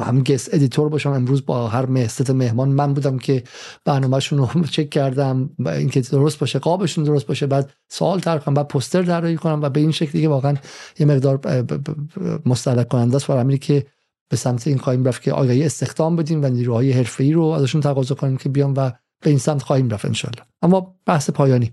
هم 0.00 0.22
گس 0.22 0.48
ادیتور 0.52 0.88
باشم. 0.88 1.10
امروز 1.10 1.46
با 1.46 1.68
هر 1.68 1.86
مهست 1.86 2.30
مهمان 2.30 2.68
من 2.68 2.94
بودم 2.94 3.18
که 3.18 3.42
برنامهشون 3.84 4.38
رو 4.38 4.64
چک 4.74 4.90
کردم. 4.90 5.50
اینکه 5.66 6.00
درست 6.00 6.38
باشه 6.38 6.58
قابشون 6.58 7.04
درست 7.04 7.26
باشه 7.26 7.46
بعد 7.46 7.72
سوال 7.88 8.20
طرح 8.20 8.38
کنم 8.38 8.54
بعد 8.54 8.68
پوستر 8.68 9.02
طراحی 9.02 9.36
کنم 9.36 9.62
و 9.62 9.68
به 9.68 9.80
این 9.80 9.90
شکلی 9.90 10.22
که 10.22 10.28
واقعا 10.28 10.54
یه 10.98 11.06
مقدار 11.06 11.40
مستلک 12.46 12.88
کننده 12.88 13.16
است. 13.16 13.26
برای 13.26 13.58
که 13.58 13.86
به 14.28 14.36
سمت 14.36 14.66
این 14.66 14.78
خواهیم 14.78 15.04
رفت 15.04 15.22
که 15.22 15.32
آگهی 15.32 15.64
استخدام 15.64 16.16
بدیم 16.16 16.42
و 16.42 16.46
نیروهای 16.46 16.92
حرفه‌ای 16.92 17.32
رو 17.32 17.42
ازشون 17.44 17.80
تقاضا 17.80 18.14
کنیم 18.14 18.36
که 18.36 18.48
بیان 18.48 18.72
و 18.72 18.90
به 19.20 19.30
این 19.30 19.38
سمت 19.38 19.62
خواهیم 19.62 19.88
رفت 19.88 20.04
انشالله 20.04 20.42
اما 20.62 20.94
بحث 21.06 21.30
پایانی. 21.30 21.72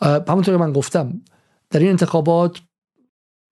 همونطور 0.00 0.54
که 0.54 0.60
من 0.60 0.72
گفتم 0.72 1.20
در 1.70 1.80
این 1.80 1.88
انتخابات 1.88 2.60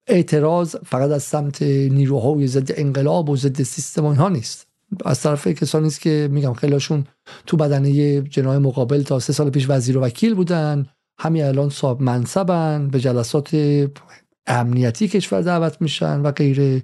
اعتراض 0.07 0.75
فقط 0.75 1.11
از 1.11 1.23
سمت 1.23 1.61
نیروهای 1.61 2.47
ضد 2.47 2.71
انقلاب 2.75 3.29
و 3.29 3.35
ضد 3.35 3.63
سیستم 3.63 4.05
ها 4.05 4.29
نیست. 4.29 4.67
از 5.05 5.21
طرف 5.21 5.47
کسانی 5.47 5.87
است 5.87 6.01
که 6.01 6.29
میگم 6.31 6.53
خیلیشون 6.53 7.03
تو 7.45 7.57
بدنه 7.57 8.21
جنای 8.21 8.57
مقابل 8.57 9.03
تا 9.03 9.19
سه 9.19 9.33
سال 9.33 9.49
پیش 9.49 9.65
وزیر 9.69 9.97
و 9.97 10.01
وکیل 10.01 10.35
بودن 10.35 10.85
همین 11.19 11.43
الان 11.43 11.69
صاحب 11.69 12.01
منصبن 12.01 12.87
به 12.87 12.99
جلسات 12.99 13.57
امنیتی 14.47 15.07
کشور 15.07 15.41
دعوت 15.41 15.81
میشن 15.81 16.21
و 16.21 16.31
غیره. 16.31 16.83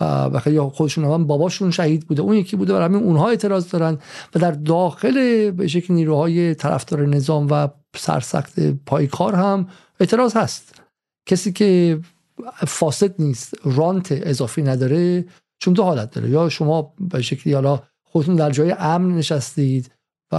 و 0.00 0.40
یا 0.46 0.68
خودشون 0.68 1.04
هم 1.04 1.26
باباشون 1.26 1.70
شهید 1.70 2.06
بوده. 2.06 2.22
اون 2.22 2.36
یکی 2.36 2.56
بوده 2.56 2.78
و 2.78 2.82
همین 2.82 3.02
اونها 3.02 3.28
اعتراض 3.28 3.68
دارن 3.68 3.98
و 4.34 4.38
در 4.38 4.50
داخل 4.50 5.50
به 5.50 5.66
شکل 5.66 5.94
نیروهای 5.94 6.54
طرفدار 6.54 7.06
نظام 7.06 7.46
و 7.50 7.68
سرسخت 7.96 8.60
پایکار 8.60 9.34
هم 9.34 9.68
اعتراض 10.00 10.36
هست. 10.36 10.82
کسی 11.26 11.52
که 11.52 12.00
فاسد 12.66 13.14
نیست 13.18 13.54
رانت 13.64 14.08
اضافی 14.10 14.62
نداره 14.62 15.24
چون 15.58 15.74
دو 15.74 15.82
حالت 15.82 16.10
داره. 16.10 16.30
یا 16.30 16.48
شما 16.48 16.94
به 17.00 17.22
شکلی 17.22 17.52
حالا 17.52 17.82
خودتون 18.02 18.36
در 18.36 18.50
جای 18.50 18.74
امن 18.78 19.16
نشستید 19.16 19.90
و 20.32 20.36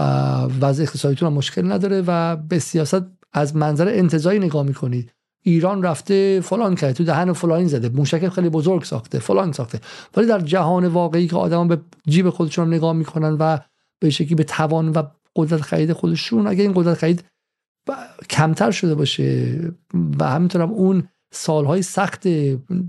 وضع 0.61 0.83
اقتصادیتون 0.83 1.33
مشکل 1.33 1.71
نداره 1.71 2.03
و 2.07 2.35
به 2.35 2.59
سیاست 2.59 3.01
از 3.33 3.55
منظر 3.55 3.87
انتظایی 3.87 4.39
نگاه 4.39 4.63
می‌کنید. 4.63 5.11
ایران 5.47 5.83
رفته 5.83 6.41
فلان 6.41 6.75
کرده 6.75 6.93
تو 6.93 7.03
دهن 7.03 7.33
فلان 7.33 7.67
زده 7.67 7.89
موشک 7.89 8.29
خیلی 8.29 8.49
بزرگ 8.49 8.83
ساخته 8.83 9.19
فلان 9.19 9.51
ساخته. 9.51 9.79
ولی 10.17 10.27
در 10.27 10.39
جهان 10.39 10.87
واقعی 10.87 11.27
که 11.27 11.35
آدما 11.35 11.65
به 11.65 11.81
جیب 12.07 12.29
خودشون 12.29 12.67
نگاه 12.67 12.93
می‌کنن 12.93 13.37
و 13.39 13.57
به 13.99 14.09
شکلی 14.09 14.35
به 14.35 14.43
توان 14.43 14.89
و 14.89 15.03
قدرت 15.35 15.61
خرید 15.61 15.93
خودشون 15.93 16.47
اگه 16.47 16.61
این 16.61 16.73
قدرت 16.75 16.97
خرید 16.97 17.23
کمتر 18.29 18.71
شده 18.71 18.95
باشه 18.95 19.59
و 20.19 20.25
همینطور 20.29 20.61
هم 20.61 20.71
اون 20.71 21.07
سالهای 21.31 21.81
سخت 21.81 22.27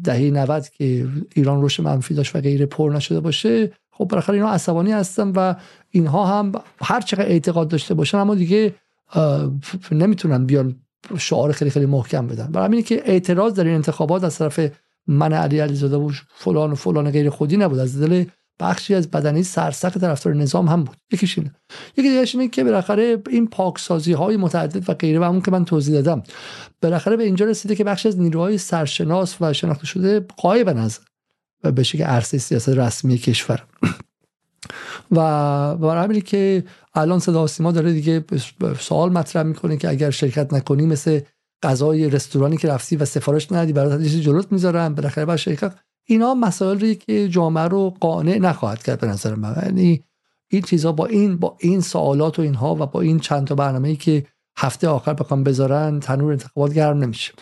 دهه 0.05 0.31
90 0.31 0.69
که 0.69 1.09
ایران 1.35 1.63
رشد 1.63 1.83
منفی 1.83 2.15
داشت 2.15 2.37
و 2.37 2.41
غیره 2.41 2.67
پر 2.67 2.93
نشده 2.95 3.21
باشه 3.21 3.73
خب 3.91 4.05
بالاخره 4.05 4.35
اینا 4.35 4.51
عصبانی 4.51 4.93
هستن 4.93 5.29
و 5.29 5.55
اینها 5.91 6.27
هم 6.27 6.53
هر 6.81 7.01
چقدر 7.01 7.27
اعتقاد 7.27 7.69
داشته 7.69 7.95
باشن 7.95 8.19
اما 8.19 8.35
دیگه 8.35 8.75
نمی‌تونن 9.93 10.47
بیان 10.47 10.77
شعار 11.19 11.53
خیلی 11.53 11.71
خیلی 11.71 11.87
محکم 11.87 12.27
بدن. 12.27 12.53
برای 12.53 12.67
همینه 12.67 12.83
که 12.83 13.03
اعتراض 13.05 13.55
در 13.55 13.65
این 13.65 13.75
انتخابات 13.75 14.25
از 14.25 14.39
طرف 14.39 14.61
من 15.07 15.33
علی 15.33 15.59
علیزاده 15.59 15.97
و 15.97 16.13
فلان 16.35 16.73
و 16.73 16.75
فلان 16.75 17.11
غیر 17.11 17.31
خودی 17.31 17.57
نبود. 17.57 17.79
از 17.79 18.01
دل 18.01 18.25
بخشی 18.61 18.95
از 18.95 19.11
بدنی 19.11 19.43
سرسخت 19.43 19.99
طرفدار 19.99 20.35
نظام 20.35 20.69
هم 20.69 20.85
بود. 20.85 20.97
یکیش 21.13 21.39
اینه. 21.39 21.55
یکی 21.97 22.09
دیگه 22.09 22.25
اینه 22.35 22.49
که 22.49 22.65
بالاخره 22.65 23.23
این 23.31 23.47
پاکسازی 23.47 24.13
های 24.13 24.37
متعدد 24.37 24.91
و 24.91 24.95
غیره 24.95 25.21
و 25.21 25.25
همون 25.25 25.41
که 25.41 25.51
من 25.51 25.65
توضیح 25.65 25.95
دادم 25.95 26.23
بالاخره 26.83 27.17
به 27.17 27.25
اینجا 27.25 27.47
رسیده 27.47 27.75
که 27.75 27.85
بخشی 27.85 28.09
از 28.09 28.19
نیروهای 28.19 28.59
سرشناس 28.59 29.37
و 29.41 29.53
شناخته 29.53 29.87
شده 29.87 30.27
قایب 30.37 30.69
از 30.69 31.01
و 31.65 31.73
به 31.73 31.83
شکل 31.83 32.05
عرصه 32.05 32.39
سیاست 32.39 32.69
رسمی 32.69 33.19
کشور. 33.19 33.63
و 35.11 35.77
برای 35.77 36.21
که 36.21 36.65
الان 36.95 37.19
صدا 37.19 37.47
سیما 37.47 37.73
داره 37.73 37.93
دیگه 37.93 38.25
سوال 38.81 39.13
مطرح 39.13 39.43
می‌کنه 39.43 39.77
که 39.77 39.89
اگر 39.89 40.11
شرکت 40.11 40.53
نکنی 40.53 40.87
مثل 40.87 41.21
غذای 41.63 42.11
رستورانی 42.11 42.57
که 42.57 42.69
رفتی 42.69 42.97
و 42.97 43.05
سفارش 43.05 43.53
ندی 43.53 43.73
برات 43.73 44.03
چیزی 44.03 44.21
جلوت 44.21 44.53
می‌ذارن 44.53 44.95
بالاخره 44.95 45.25
با 45.25 45.37
شرکت 45.37 45.75
اینا 46.05 46.35
مسائلی 46.35 46.95
که 46.95 47.29
جامعه 47.29 47.65
رو 47.65 47.91
قانع 48.01 48.39
نخواهد 48.39 48.83
کرد 48.83 49.01
به 49.01 49.07
نظر 49.07 49.35
من. 49.35 49.63
یعنی 49.63 50.03
این 50.51 50.63
چیزها 50.63 50.93
با 50.93 51.07
این 51.07 51.37
با 51.37 51.57
این 51.61 51.81
سوالات 51.81 52.39
و 52.39 52.43
اینها 52.43 52.75
و 52.75 52.79
با 52.79 53.01
این 53.01 53.19
چند 53.19 53.47
تا 53.47 53.55
برنامه‌ای 53.55 53.97
که 53.97 54.27
هفته 54.59 54.89
آخر 54.89 55.15
بخوام 55.15 55.45
بذارن 55.45 56.01
تنور 56.01 56.33
انتخابات 56.33 56.75
گرم 56.75 56.99
نمیشه. 56.99 57.33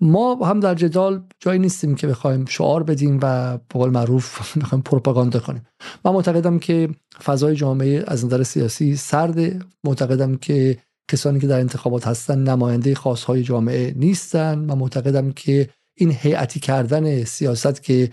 ما 0.00 0.34
هم 0.34 0.60
در 0.60 0.74
جدال 0.74 1.22
جایی 1.40 1.58
نیستیم 1.58 1.94
که 1.94 2.06
بخوایم 2.06 2.44
شعار 2.44 2.82
بدیم 2.82 3.18
و 3.22 3.58
به 3.58 3.64
قول 3.78 3.90
معروف 3.90 4.38
بخوایم 4.62 4.82
پروپاگاندا 4.82 5.40
کنیم. 5.40 5.66
من 6.04 6.12
معتقدم 6.12 6.58
که 6.58 6.88
فضای 7.24 7.56
جامعه 7.56 8.04
از 8.06 8.24
نظر 8.24 8.42
سیاسی 8.42 8.96
سرده 8.96 9.58
معتقدم 9.84 10.36
که 10.36 10.78
کسانی 11.10 11.40
که 11.40 11.46
در 11.46 11.60
انتخابات 11.60 12.06
هستن 12.06 12.38
نماینده 12.38 12.94
خاصهای 12.94 13.42
جامعه 13.42 13.94
نیستن. 13.96 14.70
و 14.70 14.74
معتقدم 14.74 15.32
که 15.32 15.68
این 15.96 16.10
هیئتی 16.10 16.60
کردن 16.60 17.24
سیاست 17.24 17.82
که 17.82 18.12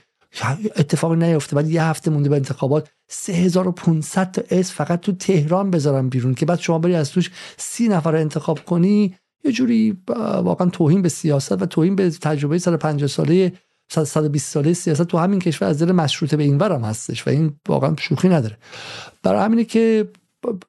اتفاق 0.76 1.14
نیفته 1.14 1.56
بعد 1.56 1.70
یه 1.70 1.84
هفته 1.84 2.12
مونده 2.12 2.30
به 2.30 2.36
انتخابات 2.36 2.90
3500 3.08 4.32
تا 4.32 4.42
اسم 4.50 4.74
فقط 4.74 5.00
تو 5.00 5.12
تهران 5.12 5.72
بذارن 5.72 6.10
بیرون 6.10 6.34
که 6.34 6.46
بعد 6.46 6.60
شما 6.60 6.80
بری 6.80 6.96
از 6.96 7.12
توش 7.12 7.32
سی 7.58 7.88
نفر 7.88 8.16
انتخاب 8.16 8.66
کنی 8.66 9.16
یه 9.44 9.52
جوری 9.52 9.98
واقعا 10.44 10.70
توهین 10.70 11.02
به 11.02 11.10
سیاست 11.10 11.62
و 11.62 11.66
توهین 11.66 11.96
به 11.96 12.10
تجربه 12.10 12.58
150 12.58 13.08
ساله 13.08 13.54
120 13.90 14.50
ساله 14.50 14.74
سیاست 14.74 15.04
تو 15.04 15.18
همین 15.18 15.40
کشور 15.40 15.68
از 15.68 15.82
دل 15.82 15.92
مشروطه 15.92 16.38
به 16.38 16.44
این 16.44 16.58
ورم 16.58 16.84
هستش 16.84 17.28
و 17.28 17.30
این 17.30 17.54
واقعا 17.68 17.96
شوخی 18.00 18.30
نداره. 18.30 18.58
برای 19.24 19.46
همینه 19.46 19.64
که 19.64 20.08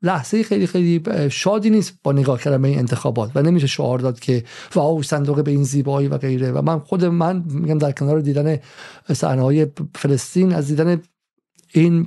لحظه 0.03 0.43
خیلی 0.43 0.67
خیلی 0.67 1.03
شادی 1.31 1.71
نیست 1.71 1.99
با 2.03 2.13
نگاه 2.13 2.41
کردن 2.41 2.63
به 2.63 2.69
این 2.69 2.79
انتخابات 2.79 3.31
و 3.35 3.43
نمیشه 3.43 3.67
شعار 3.67 3.99
داد 3.99 4.21
که 4.21 4.45
واو 4.75 5.03
صندوق 5.03 5.45
به 5.45 5.51
این 5.51 5.65
زیبایی 5.65 6.09
و 6.09 6.19
غیره. 6.19 6.53
و 6.53 6.63
من 6.63 6.79
خود 6.79 7.05
من 7.05 7.45
میگم 7.49 7.79
در 7.79 7.93
کنار 7.93 8.21
دیدن 8.21 8.59
صحنه 9.13 9.43
های 9.43 9.67
فلسطین 9.95 10.53
از 10.53 10.67
دیدن 10.67 11.03
این 11.73 12.07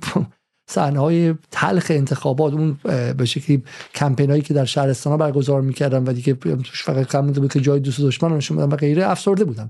صحنه 0.70 1.38
تلخ 1.52 1.88
انتخابات 1.90 2.54
اون 2.54 2.78
به 3.18 3.26
شکلی 3.26 3.64
کمپین 3.96 4.30
هایی 4.30 4.42
که 4.42 4.54
در 4.54 4.66
شهرستان 4.66 5.12
ها 5.12 5.18
برگزار 5.18 5.62
می‌کردم 5.62 6.06
و 6.06 6.14
دیگه 6.14 6.34
توش 6.34 6.84
فقط 6.84 7.08
کم 7.08 7.32
بود 7.32 7.54
که 7.54 7.60
جای 7.60 7.80
دوست 7.80 8.02
دشمن 8.02 8.38
نشون 8.38 8.58
بدم 8.58 8.70
و 8.70 8.76
غیره 8.76 9.10
افسرده 9.10 9.44
بودم 9.44 9.70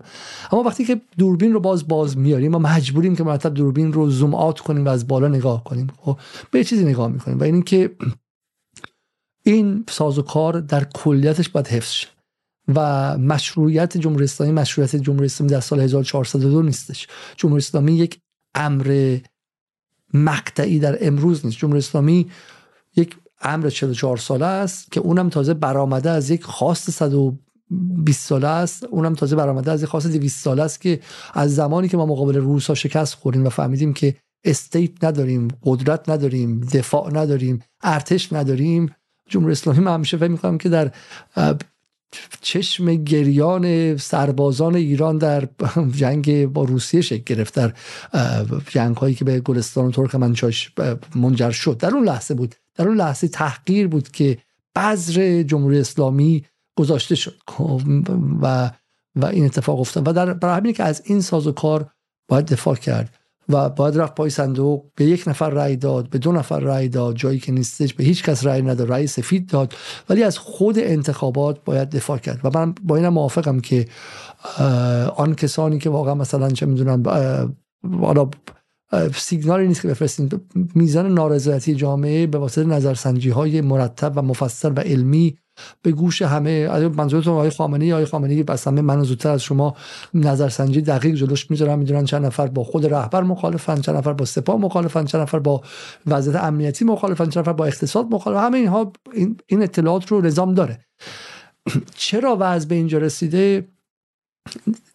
اما 0.52 0.64
وقتی 0.64 0.86
که 0.86 1.02
دوربین 1.18 1.54
رو 1.54 1.60
باز 1.60 1.88
باز 1.88 2.18
میاریم 2.18 2.52
ما 2.52 2.60
مجبوریم 2.60 3.16
که 3.16 3.24
مرتب 3.24 3.54
دوربین 3.54 3.94
رو 3.94 4.10
زوم 4.10 4.36
آت 4.36 4.60
کنیم 4.60 4.86
و 4.86 4.90
از 4.90 5.08
بالا 5.08 5.28
نگاه 5.28 5.64
کنیم. 5.64 5.88
خب 5.98 6.20
به 6.52 6.64
چیزی 6.64 6.86
نگاه 6.86 7.08
می‌کنیم 7.08 7.40
و 7.40 7.44
این 7.44 7.62
که 7.62 7.96
این 9.44 9.84
سازوکار 9.90 10.60
در 10.60 10.84
کلیتش 10.84 11.50
باید 11.50 11.68
حفظ 11.68 11.92
شه 11.92 12.08
و 12.76 13.18
مشروعیت 13.18 13.98
جمهوری 13.98 14.24
اسلامی 14.24 14.54
مشروعیت 14.54 14.96
جمهوری 14.96 15.26
اسلامی 15.26 15.52
در 15.52 15.60
سال 15.60 15.80
1402 15.80 16.62
نیستش. 16.62 17.08
جمهوری 17.38 17.60
اسلامی 17.60 17.94
یک 17.94 18.20
امر 18.56 19.18
مقطعی 20.14 20.80
در 20.80 21.08
امروز 21.08 21.46
نیست. 21.46 21.58
جمهوری 21.58 21.80
اسلامی 21.80 22.30
یک 22.96 23.18
امر 23.42 23.70
44 23.70 24.18
ساله 24.18 24.46
است 24.46 24.92
که 24.92 25.00
اونم 25.00 25.30
تازه 25.30 25.54
برآمده 25.54 26.10
از 26.10 26.30
یک 26.30 26.44
خواست 26.44 26.92
120 26.92 28.28
ساله 28.28 28.48
است. 28.48 28.84
اونم 28.84 29.16
تازه 29.16 29.36
برآمده 29.36 29.72
از 29.72 29.84
یک 29.84 29.90
خواست 29.90 30.08
200 30.08 30.44
ساله 30.44 30.64
است 30.64 30.82
که 30.82 31.00
از 31.34 31.56
زمانی 31.56 31.88
که 31.88 31.98
ما 31.98 32.06
مقابل 32.06 32.36
روسا 32.36 32.76
شکست 32.76 33.14
خوردیم 33.14 33.46
و 33.46 33.50
فهمیدیم 33.50 33.94
که 33.94 34.16
استیت 34.44 35.04
نداریم 35.04 35.48
قدرت 35.64 36.10
نداریم 36.10 36.60
دفاع 36.60 37.14
نداریم 37.14 37.60
ارتش 37.84 38.34
نداریم. 38.34 38.96
جمهوری 39.30 39.52
اسلامی 39.52 39.80
من 39.80 39.94
همیشه 39.94 40.18
فکر 40.18 40.28
می‌کنم 40.28 40.58
که 40.58 40.70
در 40.70 40.92
چشم 42.42 42.96
گریان 42.96 43.98
سربازان 43.98 44.76
ایران 44.76 45.18
در 45.18 45.48
جنگ 45.92 46.46
با 46.46 46.64
روسیه 46.64 47.02
شکل 47.02 47.36
گرفت 47.36 47.56
در 47.56 47.74
جنگ 48.70 48.96
هایی 48.98 49.16
که 49.16 49.26
به 49.26 49.40
گلستان 49.40 49.86
و 49.86 49.92
ترکمنچاش 49.92 50.72
منجر 51.16 51.52
شد. 51.52 51.78
در 51.78 51.96
اون 51.96 52.04
لحظه 52.04 52.34
بود. 52.34 52.56
در 52.76 52.88
اون 52.88 52.98
لحظه 52.98 53.28
تحقیر 53.28 53.88
بود 53.88 54.12
که 54.12 54.38
بذر 54.76 55.44
جمهوری 55.44 55.80
اسلامی 55.80 56.46
گذاشته 56.76 57.16
شد. 57.16 57.36
خب، 57.48 57.82
و 58.42 58.72
و 59.16 59.26
این 59.26 59.46
اتفاق 59.46 59.80
افتاد. 59.80 60.08
و 60.08 60.14
در 60.14 60.34
برای 60.34 60.58
همین 60.58 60.74
که 60.74 60.84
از 60.84 61.02
این 61.06 61.22
ساز 61.22 61.48
و 61.48 61.52
کار 61.52 61.92
باید 62.28 62.46
دفاع 62.46 62.76
کرد. 62.76 63.19
و 63.50 63.70
باید 63.70 63.98
رفت 63.98 64.16
پای 64.16 64.30
صندوق 64.30 64.86
به 64.96 65.06
یک 65.06 65.24
نفر 65.28 65.50
رأی 65.50 65.76
داد 65.76 66.10
به 66.10 66.18
دو 66.18 66.32
نفر 66.32 66.60
رأی 66.60 66.90
داد 66.90 67.16
جایی 67.16 67.40
که 67.40 67.52
نیستش 67.52 67.94
به 67.94 68.04
هیچ 68.04 68.24
کس 68.24 68.46
رأی 68.46 68.62
نداد 68.62 68.92
رأی 68.92 69.08
سفید 69.08 69.50
داد. 69.50 69.74
ولی 70.10 70.24
از 70.24 70.38
خود 70.38 70.80
انتخابات 70.80 71.64
باید 71.66 71.90
دفاع 71.90 72.18
کرد. 72.18 72.40
و 72.44 72.50
من 72.54 72.76
با 72.84 72.96
اینم 72.96 73.14
موافقم 73.14 73.60
که 73.60 73.86
آن 75.16 75.36
کسانی 75.36 75.80
که 75.80 75.90
واقعا 75.90 76.16
مثلا 76.16 76.50
چه 76.50 76.66
می‌دونم 76.66 77.04
حالا 78.02 78.30
سیگنالی 79.16 79.68
نیست 79.68 79.82
که 79.82 79.88
بفرستین. 79.88 80.30
میزان 80.76 81.14
نارضایتی 81.14 81.76
جامعه 81.76 82.28
به 82.28 82.38
واسطه 82.38 82.64
نظرسنجی 82.64 83.30
های 83.30 83.62
مرتب 83.62 84.14
و 84.16 84.22
مفصل 84.22 84.74
و 84.76 84.80
علمی 84.80 85.38
به 85.82 85.92
گوش 85.92 86.22
همه. 86.22 86.88
منظورتون 86.88 87.34
آقای 87.34 87.50
خامنه‌ای؟ 87.50 87.94
آقای 87.94 88.06
خامنه‌ای 88.06 88.44
بس 88.44 88.68
همه 88.68 88.82
من 88.82 89.04
زودتر 89.04 89.30
از 89.30 89.44
شما 89.44 89.76
نظرسنجی 90.14 90.82
دقیق 90.82 91.16
جلوش 91.16 91.52
می‌ذارن 91.52 91.80
می‌دونن 91.80 92.06
چند 92.06 92.26
نفر 92.26 92.48
با 92.48 92.64
خود 92.64 92.86
رهبر 92.86 93.24
مخالفن 93.24 93.82
چند 93.82 93.96
نفر 93.96 94.14
با 94.14 94.26
سپاه 94.26 94.58
مخالفن 94.58 95.06
چند 95.06 95.22
نفر 95.22 95.40
با 95.40 95.62
وضعیت 96.06 96.36
امنیتی 96.36 96.86
مخالفن 96.86 97.30
چند 97.30 97.42
نفر 97.42 97.54
با 97.54 97.66
اقتصاد 97.66 98.08
مخالفن. 98.12 98.44
همه 98.44 98.58
اینها 98.58 98.92
این, 99.48 99.64
اطلاعات 99.64 100.08
رو 100.08 100.22
نظام 100.22 100.54
داره. 100.54 100.80
چرا 101.98 102.38
وضع 102.40 102.68
به 102.68 102.76
اینجا 102.76 102.98
رسیده؟ 102.98 103.68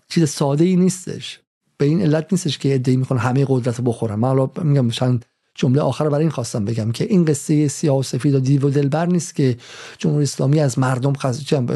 چیز 0.08 0.28
ساده 0.28 0.64
ای 0.64 0.76
نیستش. 0.76 1.40
به 1.76 1.86
این 1.86 2.02
علت 2.02 2.26
نیستش 2.32 2.58
که 2.58 2.74
ادعی 2.74 2.96
می‌کنه 2.96 3.20
همه 3.20 3.44
قدرت 3.48 3.80
بخورن. 3.80 4.14
من 4.14 4.28
حالا 4.28 4.50
میگم 4.62 4.90
چند 4.90 5.24
جمله 5.54 5.80
آخر 5.80 6.08
برای 6.08 6.20
این 6.20 6.30
خواستم 6.30 6.64
بگم 6.64 6.92
که 6.92 7.04
این 7.04 7.24
قصه 7.24 7.68
سیاه 7.68 7.98
و 7.98 8.02
سفید 8.02 8.34
و 8.34 8.40
دیو 8.40 8.66
و 8.66 8.70
دلبر 8.70 9.06
نیست 9.06 9.34
که 9.34 9.56
جمهوری 9.98 10.22
اسلامی 10.22 10.60
از 10.60 10.78
مردم 10.78 11.12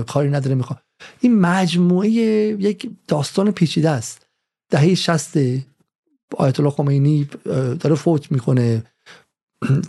کاری 0.06 0.30
نداره 0.30 0.54
می‌خواد. 0.54 0.78
این 1.20 1.40
مجموعه 1.40 2.08
یک 2.08 2.90
داستان 3.08 3.50
پیچیده 3.50 3.90
است. 3.90 4.26
دهه 4.70 4.94
60 4.94 5.36
آیت 6.36 6.60
الله 6.60 6.70
خمینی 6.70 7.28
داره 7.80 7.94
فوت 7.94 8.32
می‌کنه. 8.32 8.82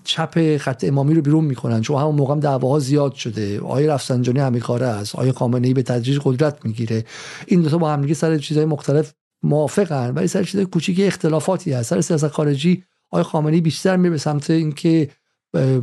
چپ 0.03 0.57
خط 0.57 0.83
امامی 0.83 1.13
رو 1.13 1.21
بیرون 1.21 1.43
می‌کنن. 1.43 1.81
چون 1.81 2.01
همون 2.01 2.15
موقع 2.15 2.35
دعواها 2.35 2.79
زیاد 2.79 3.13
شده. 3.13 3.59
آیه 3.59 3.89
رفسنجانی 3.89 4.39
همه 4.39 4.59
کاره 4.59 4.85
است. 4.85 5.15
آیه 5.15 5.31
خامنه 5.31 5.73
به 5.73 5.83
تدریج 5.83 6.19
قدرت 6.23 6.65
می‌گیره. 6.65 7.05
این 7.47 7.61
دو 7.61 7.69
تا 7.69 7.77
با 7.77 7.91
هم 7.91 8.13
سر 8.13 8.37
چیزهای 8.37 8.65
مختلف 8.65 9.13
موافقن. 9.43 10.13
ولی 10.13 10.27
سر 10.27 10.43
چیزهای 10.43 10.65
کوچیک 10.65 10.99
اختلافاتی 11.03 11.71
هست. 11.71 11.89
سر 11.89 12.01
سیاست 12.01 12.27
خارجی 12.27 12.83
آقای 13.11 13.23
خامنه‌ای 13.23 13.61
بیشتر 13.61 13.97
میره 13.97 14.09
به 14.09 14.17
سمت 14.17 14.49
اینکه 14.49 15.09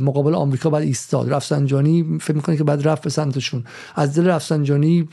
مقابل 0.01 0.35
آمریکا 0.35 0.69
بعد 0.69 0.83
ایستاد. 0.83 1.33
رفسنجانی 1.33 2.17
فکر 2.21 2.35
می‌کنه 2.35 2.57
که 2.57 2.63
بعد 2.63 2.87
رفت 2.87 3.03
به 3.03 3.09
سمتشون. 3.09 3.63
از 3.95 4.15
دل 4.15 4.27
رفسنجانی 4.27 5.09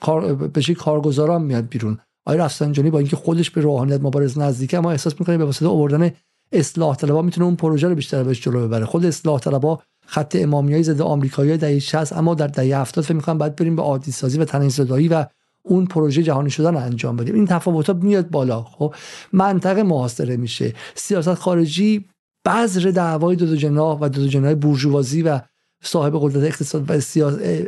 کار 0.00 0.34
بشه 0.34 0.74
کارگزاران 0.74 1.42
میاد 1.42 1.68
بیرون. 1.68 1.98
آقای 2.26 2.38
رفسنجانی 2.38 2.90
با 2.90 2.98
اینکه 2.98 3.16
خودش 3.16 3.50
به 3.50 3.60
روحانیت 3.60 4.00
مبارز 4.00 4.38
نزدیکه 4.38 4.78
اما 4.78 4.90
احساس 4.90 5.20
می‌کنه 5.20 5.38
به 5.38 5.44
واسطه 5.44 5.66
آوردن 5.66 6.10
اصلاح 6.52 6.96
طلبا 6.96 7.22
می‌تونه 7.22 7.46
اون 7.46 7.56
پروژه 7.56 7.88
رو 7.88 7.94
بیشتر 7.94 8.22
بهش 8.22 8.42
جلو 8.42 8.66
ببره. 8.66 8.84
خود 8.84 9.06
اصلاح 9.06 9.40
طلبا 9.40 9.82
خط 10.06 10.36
امامیای 10.40 10.82
ضد 10.82 11.00
آمریکایی 11.00 11.56
دهه 11.56 11.78
60 11.78 12.12
اما 12.12 12.34
در 12.34 12.46
دهه 12.46 12.80
70 12.80 13.04
فکر 13.04 13.14
می‌کنم 13.14 13.38
بعد 13.38 13.56
بریم 13.56 13.76
به 13.76 13.82
عادی 13.82 14.12
سازی 14.12 14.38
و 14.38 14.44
تنظیم 14.44 15.08
و 15.10 15.24
اون 15.68 15.86
پروژه 15.86 16.22
جهانی 16.22 16.50
شدن 16.50 16.74
رو 16.74 16.80
انجام 16.80 17.16
بدیم. 17.16 17.34
این 17.34 17.46
تفاوتات 17.46 17.96
میاد 17.96 18.30
بالا 18.30 18.62
خب؟ 18.62 18.94
منطقه 19.32 19.82
محاصره 19.82 20.36
میشه. 20.36 20.74
سیاست 20.94 21.34
خارجی 21.34 22.04
بذر 22.46 22.90
دعوای 22.90 23.36
دو, 23.36 23.46
دو 23.46 23.56
جناح 23.56 23.98
و 24.00 24.08
دو, 24.08 24.22
دو 24.22 24.28
جناح 24.28 24.54
بورژوازی 24.54 25.22
و 25.22 25.40
صاحب 25.82 26.18
قدرت 26.20 26.44
اقتصاد 26.44 26.90
و 26.90 26.92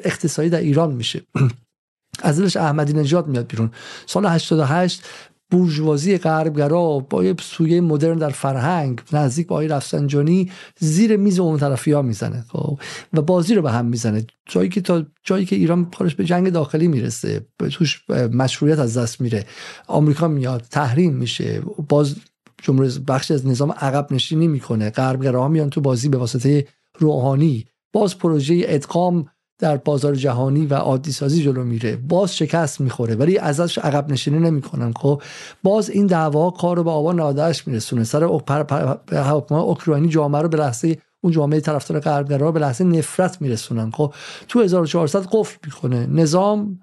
اقتصادی 0.04 0.48
در 0.48 0.60
ایران 0.60 0.92
میشه. 0.92 1.22
از 2.22 2.56
احمدی 2.56 2.92
نژاد 2.92 3.26
میاد 3.26 3.46
بیرون. 3.46 3.70
سال 4.06 4.26
88 4.26 5.02
بورژوازی 5.50 6.18
غربگرا 6.18 6.98
با 6.98 7.24
یه 7.24 7.34
سویه 7.40 7.80
مدرن 7.80 8.18
در 8.18 8.30
فرهنگ 8.30 9.00
نزدیک 9.12 9.46
با 9.46 9.54
آقای 9.54 9.68
رفسنجانی 9.68 10.50
زیر 10.78 11.16
میز 11.16 11.38
اون 11.38 11.58
طرفی 11.58 11.92
ها 11.92 12.02
می‌زنه 12.02 12.44
خب؟ 12.48 12.78
و 13.12 13.22
بازی 13.22 13.54
رو 13.54 13.62
به 13.62 13.70
هم 13.70 13.86
می‌زنه. 13.86 14.26
جایی 14.46 14.68
که 14.68 14.80
تا 14.80 15.04
جایی 15.24 15.44
که 15.44 15.56
ایران 15.56 15.90
خودش 15.96 16.14
به 16.14 16.24
جنگ 16.24 16.50
داخلی 16.50 16.88
می‌رسه 16.88 17.46
توش 17.70 18.04
مشروعیت 18.10 18.78
از 18.78 18.98
دست 18.98 19.20
میره. 19.20 19.46
آمریکا 19.86 20.28
میاد 20.28 20.64
تحریم 20.70 21.12
میشه. 21.12 21.60
باز 21.88 22.16
جمهوری 22.62 22.98
بخش 22.98 23.30
از 23.30 23.46
نظام 23.46 23.72
عقب 23.72 24.12
نشینی 24.12 24.48
می‌کنه. 24.48 24.90
غربگراها 24.90 25.48
میان 25.48 25.70
تو 25.70 25.80
بازی 25.80 26.08
به 26.08 26.18
واسطه 26.18 26.66
روحانی. 26.98 27.66
باز 27.92 28.18
پروژه 28.18 28.62
ادغام 28.64 29.26
در 29.60 29.76
بازار 29.76 30.14
جهانی 30.14 30.66
و 30.66 30.74
عادی 30.74 31.12
سازی 31.12 31.42
جلو 31.42 31.64
میره. 31.64 31.96
باز 31.96 32.36
شکست 32.36 32.80
می‌خوره 32.80 33.14
ولی 33.14 33.38
ازش 33.38 33.78
عقب 33.78 34.12
نشینی 34.12 34.38
نمی‌کنن 34.38 34.92
خب؟ 34.92 35.22
باز 35.62 35.90
این 35.90 36.06
دعوا 36.06 36.50
کار 36.50 36.76
رو 36.76 36.84
به 36.84 36.90
آبان 36.90 37.16
نادش 37.16 37.66
میرسونه. 37.66 38.04
سر 38.04 38.24
اوکراینی 39.50 40.08
جامعه 40.08 40.42
رو 40.42 40.48
به 40.48 40.56
لحظه 40.56 40.98
اون 41.20 41.32
جامعه 41.32 41.60
طرفدار 41.60 42.00
غربگرا 42.00 42.52
به 42.52 42.60
لحظه 42.60 42.84
نفرت 42.84 43.42
میرسونن 43.42 43.90
خب؟ 43.90 44.14
تو 44.48 44.60
1400 44.60 45.26
قفل 45.32 45.58
می‌کنه 45.64 46.06
نظام 46.06 46.80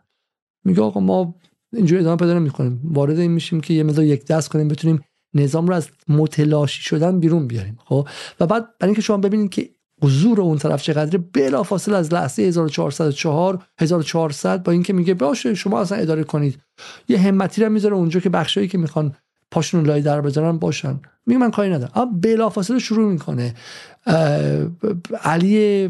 میگه 0.66 0.82
آقا 0.82 0.99
ما 0.99 1.36
اینجوری 1.74 2.02
ادامه 2.02 2.18
پیدا 2.18 2.34
نمی‌کنیم. 2.34 2.82
وارد 2.84 3.20
این 3.20 3.32
میشیم 3.32 3.62
که 3.62 3.74
یه 3.74 3.84
مقدار 3.84 4.06
یک 4.06 4.26
دست 4.26 4.49
کنیم 4.49 4.68
بتونیم 4.68 5.04
نظام 5.34 5.68
رو 5.68 5.74
از 5.74 5.88
متلاشی 6.10 6.82
شدن 6.84 7.20
بیرون 7.20 7.48
بیاریم 7.48 7.78
خب؟ 7.86 8.08
و 8.40 8.48
بعد 8.48 8.64
برای 8.80 8.90
اینکه 8.90 9.02
شما 9.02 9.18
ببینید 9.18 9.49
که 9.49 9.70
حضور 10.03 10.41
اون 10.41 10.57
طرف 10.57 10.82
چقدر 10.82 11.19
بلا 11.34 11.64
فاصله 11.64 11.98
از 11.98 12.14
لحظه 12.14 12.41
1404 12.41 13.64
1400 13.80 14.64
با 14.64 14.72
اینکه 14.72 14.94
میگه 14.94 15.14
باشه 15.14 15.53
شما 15.53 15.82
اصلا 15.82 15.98
اداره 15.98 16.24
کنید. 16.24 16.60
یه 17.10 17.19
همتی 17.19 17.64
رو 17.64 17.69
می‌ذاره 17.69 17.95
اونجا 17.95 18.19
که 18.19 18.30
بخشایی 18.30 18.68
که 18.68 18.78
می‌خوان 18.78 19.15
پاشون 19.52 19.86
لای 19.86 20.02
در 20.02 20.22
بذارن 20.22 20.57
باشن. 20.57 20.99
میگه 21.26 21.40
من 21.40 21.52
کاری 21.52 21.69
ندارم. 21.69 21.91
اما 21.95 22.11
بلا 22.22 22.49
فاصله 22.49 22.80
شروع 22.80 23.11
می‌کنه. 23.11 23.56
علی 25.24 25.90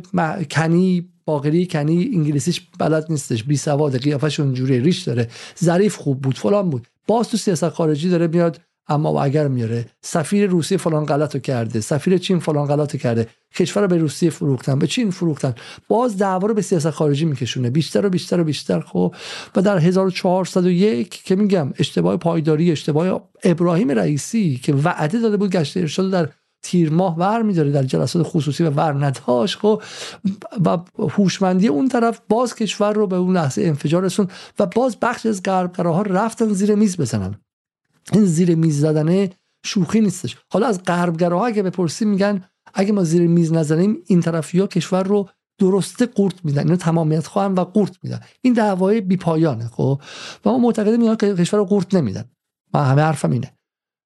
کنی 0.51 1.09
باقری 1.25 1.67
کنی 1.67 2.11
انگلیسیش 2.13 2.61
بلد 2.79 3.05
نیستش. 3.09 3.43
بی 3.43 3.57
سواد 3.57 3.97
قیافش 3.97 4.39
اونجوری 4.39 4.79
ریش 4.79 5.03
داره. 5.03 5.27
ظریف 5.63 5.95
خوب 5.95 6.21
بود 6.21 6.37
فلان 6.37 6.69
بود. 6.69 6.87
باز 7.07 7.29
تو 7.29 7.37
سیاست 7.37 7.69
خارجی 7.69 8.09
داره 8.09 8.27
میاد 8.27 8.61
اما 8.87 9.13
و 9.13 9.21
اگر 9.21 9.47
میاره 9.47 9.85
سفیر 10.01 10.49
روسیه 10.49 10.77
فلان 10.77 11.05
غلط 11.05 11.35
رو 11.35 11.41
کرده 11.41 11.81
سفیر 11.81 12.17
چین 12.17 12.39
فلان 12.39 12.67
غلط 12.67 12.93
رو 12.93 12.99
کرده 12.99 13.27
کشور 13.55 13.81
رو 13.81 13.87
به 13.87 13.97
روسیه 13.97 14.29
فروختن 14.29 14.79
به 14.79 14.87
چین 14.87 15.11
فروختن. 15.11 15.55
باز 15.87 16.17
دعوا 16.17 16.47
رو 16.47 16.53
به 16.53 16.61
سیاست 16.61 16.89
خارجی 16.89 17.25
میکشونه. 17.25 17.69
بیشتر 17.69 18.05
و 18.05 18.09
بیشتر 18.09 18.39
و 18.39 18.43
بیشتر 18.43 18.79
خب. 18.79 19.15
و 19.55 19.61
در 19.61 19.77
1401 19.77 21.23
که 21.23 21.35
میگم 21.35 21.73
اشتباه 21.79 22.17
پایداری 22.17 22.71
اشتباه 22.71 23.21
ابراهیم 23.43 23.91
رئیسی 23.91 24.59
که 24.63 24.73
وعده 24.73 25.19
داده 25.19 25.37
بود 25.37 25.51
گشت 25.51 25.77
ارشاد 25.77 26.11
در 26.11 26.29
تیر 26.61 26.89
ماه 26.89 27.17
ور 27.17 27.41
میداره 27.41 27.71
در 27.71 27.83
جلسات 27.83 28.27
خصوصی 28.27 28.63
و 28.63 28.69
ور 28.69 29.05
نداشت 29.05 29.59
خب. 29.59 29.81
و 30.65 30.77
هوشمندی 30.99 31.67
اون 31.67 31.87
طرف 31.87 32.21
باز 32.29 32.55
کشور 32.55 32.93
رو 32.93 33.07
به 33.07 33.15
اون 33.15 33.37
لحظه 33.37 33.61
انفجار 33.61 34.03
رسون 34.03 34.27
و 34.59 34.65
باز 34.65 34.97
بخش 35.01 35.25
از 35.25 35.43
غربگراها 35.43 36.01
رفتن 36.01 36.53
زیر 36.53 36.75
میز 36.75 36.97
بزنن. 36.97 37.35
این 38.13 38.25
زیر 38.25 38.55
میز 38.55 38.79
زدنه 38.79 39.29
شوخی 39.65 40.01
نیستش. 40.01 40.37
حالا 40.51 40.67
از 40.67 40.83
غربگراها 40.83 41.45
اگه 41.45 41.63
بپرسی 41.63 42.05
میگن 42.05 42.43
اگه 42.73 42.91
ما 42.91 43.03
زیر 43.03 43.27
میز 43.27 43.53
نزنیم 43.53 43.97
این 44.05 44.21
طرفی 44.21 44.59
ها 44.59 44.67
کشور 44.67 45.03
رو 45.03 45.29
درسته 45.59 46.05
قورت 46.05 46.45
میدن 46.45 46.63
اینا 46.63 46.75
تمامیت 46.75 47.27
خواهن 47.27 47.53
و 47.53 47.63
قورت 47.63 47.97
میدن. 48.03 48.19
این 48.41 48.53
دعوای 48.53 49.01
بی 49.01 49.17
پایانه 49.17 49.67
خب؟ 49.67 50.01
و 50.45 50.49
ما 50.49 50.57
معتقدیم 50.57 51.01
اینا 51.01 51.15
کشور 51.15 51.59
رو 51.59 51.65
قورت 51.65 51.93
نمیدن. 51.93 52.25
من 52.73 52.85
همه 52.85 53.01
حرفم 53.01 53.31
اینه. 53.31 53.53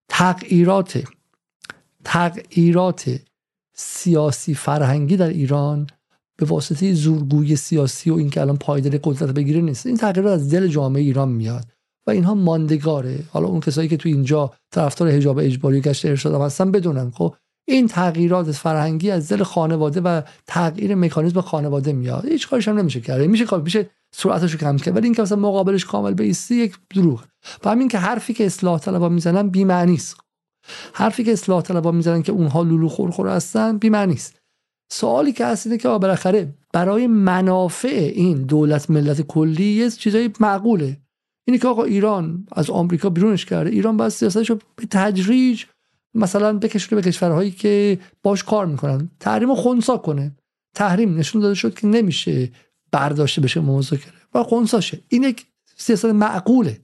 تغییرات 0.08 1.04
تغییرات 2.04 3.20
سیاسی 3.74 4.54
فرهنگی 4.54 5.16
در 5.16 5.28
ایران 5.28 5.86
به 6.36 6.46
واسطه 6.46 6.94
زورگوی 6.94 7.56
سیاسی 7.56 8.10
و 8.10 8.14
اینکه 8.14 8.40
الان 8.40 8.56
پایدل 8.56 8.98
قدرت 9.04 9.30
بگیره 9.30 9.60
نیست. 9.60 9.86
این 9.86 9.96
تغییرات 9.96 10.32
از 10.32 10.50
دل 10.50 10.66
جامعه 10.66 11.02
ایران 11.02 11.28
میاد. 11.28 11.66
و 12.06 12.10
اینها 12.10 12.34
ماندگاره. 12.34 13.18
حالا 13.30 13.46
اون 13.46 13.60
کسایی 13.60 13.88
که 13.88 13.96
تو 13.96 14.08
اینجا 14.08 14.52
طرفدار 14.70 15.10
حجاب 15.10 15.38
اجباری 15.38 15.80
گشت 15.80 16.06
ارشاد 16.06 16.40
هستن 16.40 16.70
بدونن 16.70 17.10
خب؟ 17.10 17.34
این 17.68 17.88
تغییرات 17.88 18.52
فرهنگی 18.52 19.10
از 19.10 19.28
دل 19.28 19.42
خانواده 19.42 20.00
و 20.00 20.22
تغییر 20.46 20.94
مکانیزم 20.94 21.40
خانواده 21.40 21.92
میاد. 21.92 22.24
هیچ 22.24 22.48
کارش 22.48 22.68
هم 22.68 22.78
نمیشه 22.78 23.00
کرد. 23.00 23.20
میشه 23.20 23.44
کار 23.44 23.60
میشه 23.60 23.90
سرعتش 24.14 24.52
رو 24.52 24.58
کم 24.58 24.76
کرد. 24.76 24.96
ولی 24.96 25.04
اینکه 25.04 25.22
مثلا 25.22 25.38
مقابلش 25.38 25.84
کامل 25.84 26.14
بیستی 26.14 26.54
یک 26.54 26.76
دروغ. 26.94 27.24
و 27.64 27.70
همین 27.70 27.88
که 27.88 27.98
حرفی 27.98 28.34
که 28.34 28.46
اصلاح 28.46 28.78
طلبا 28.78 29.08
می‌زنن 29.08 29.48
بی 29.48 29.64
معنی 29.64 29.94
است. 29.94 30.16
حرفی 30.92 31.24
که 31.24 31.32
اصلاح 31.32 31.62
طلبا 31.62 31.92
می‌زنن 31.92 32.22
که 32.22 32.32
اونها 32.32 32.62
لولو 32.62 32.88
خورخور 32.88 33.28
هستن 33.28 33.78
بی 33.78 33.88
معنی 33.88 34.14
است. 34.14 34.38
سوالی 34.92 35.32
که 35.32 35.46
هست 35.46 35.66
اینه 35.66 35.78
که 35.78 35.88
بالاخره 35.88 36.54
برای 36.72 37.06
منافع 37.06 38.12
این 38.14 38.42
دولت 38.42 38.90
ملت 38.90 39.20
کلی 39.20 39.64
یه 39.64 39.90
چیزای 39.90 40.30
معقوله. 40.40 41.01
اینی 41.44 41.58
که 41.58 41.68
آقا 41.68 41.84
ایران 41.84 42.46
از 42.52 42.70
آمریکا 42.70 43.10
بیرونش 43.10 43.44
کرده. 43.44 43.70
ایران 43.70 43.96
باید 43.96 44.10
سیاستش 44.10 44.50
رو 44.50 44.58
به 44.76 44.86
تدریج 44.90 45.64
مثلا 46.14 46.58
بکشونه 46.58 47.02
به 47.02 47.08
کشورهایی 47.08 47.50
که 47.50 47.98
باش 48.22 48.44
کار 48.44 48.66
می‌کنن. 48.66 49.10
تحریم 49.20 49.48
رو 49.48 49.54
خونسا 49.54 49.96
کنه. 49.96 50.36
تحریم 50.74 51.18
نشون 51.18 51.42
داده 51.42 51.54
شد 51.54 51.74
که 51.74 51.86
نمیشه 51.86 52.50
برداشته 52.92 53.40
بشه 53.40 53.60
مذاکره. 53.60 54.12
و 54.34 54.42
خونساشه. 54.42 55.00
این 55.08 55.22
یک 55.22 55.46
سیاست 55.76 56.04
معقوله. 56.04 56.80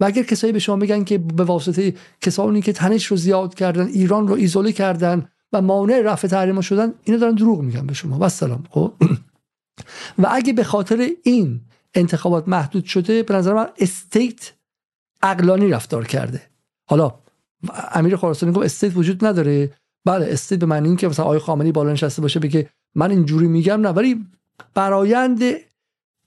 و 0.00 0.04
اگر 0.04 0.22
کسایی 0.22 0.52
به 0.52 0.58
شما 0.58 0.76
میگن 0.76 1.04
که 1.04 1.18
به 1.18 1.44
واسطه 1.44 1.94
کسانی 2.20 2.62
که 2.62 2.72
تنش 2.72 3.06
رو 3.06 3.16
زیاد 3.16 3.54
کردن 3.54 3.86
ایران 3.86 4.28
رو 4.28 4.34
ایزوله 4.34 4.72
کردن 4.72 5.28
و 5.52 5.62
مانع 5.62 6.00
رفع 6.04 6.28
تحریم 6.28 6.60
شدن 6.60 6.94
اینا 7.04 7.18
دارن 7.18 7.34
دروغ 7.34 7.60
میگن 7.60 7.86
به 7.86 7.94
شما. 7.94 8.18
و 8.20 8.28
سلام 8.28 8.64
خب؟ 8.70 8.92
و 10.22 10.28
اگه 10.30 10.52
به 10.52 10.64
خاطر 10.64 11.08
این 11.22 11.60
انتخابات 11.94 12.48
محدود 12.48 12.84
شده 12.84 13.22
به 13.22 13.34
نظر 13.34 13.54
من 13.54 13.68
state 13.78 14.52
عقلانی 15.22 15.70
رفتار 15.70 16.06
کرده. 16.06 16.42
حالا 16.88 17.14
امیر 17.92 18.16
خراسانی 18.16 18.52
گفت 18.52 18.64
state 18.64 18.96
وجود 18.96 19.24
نداره. 19.24 19.74
بله 20.04 20.26
state 20.32 20.58
به 20.58 20.66
معنی 20.66 20.88
اینکه 20.88 21.08
مثلا 21.08 21.24
آقای 21.24 21.38
خامنه‌ای 21.38 21.72
بالا 21.72 21.92
نشسته 21.92 22.22
باشه 22.22 22.40
بگه 22.40 22.70
من 22.94 23.10
اینجوری 23.10 23.46
میگم 23.46 23.80
نه 23.80 23.88
ولی 23.88 24.26
برایند 24.74 25.40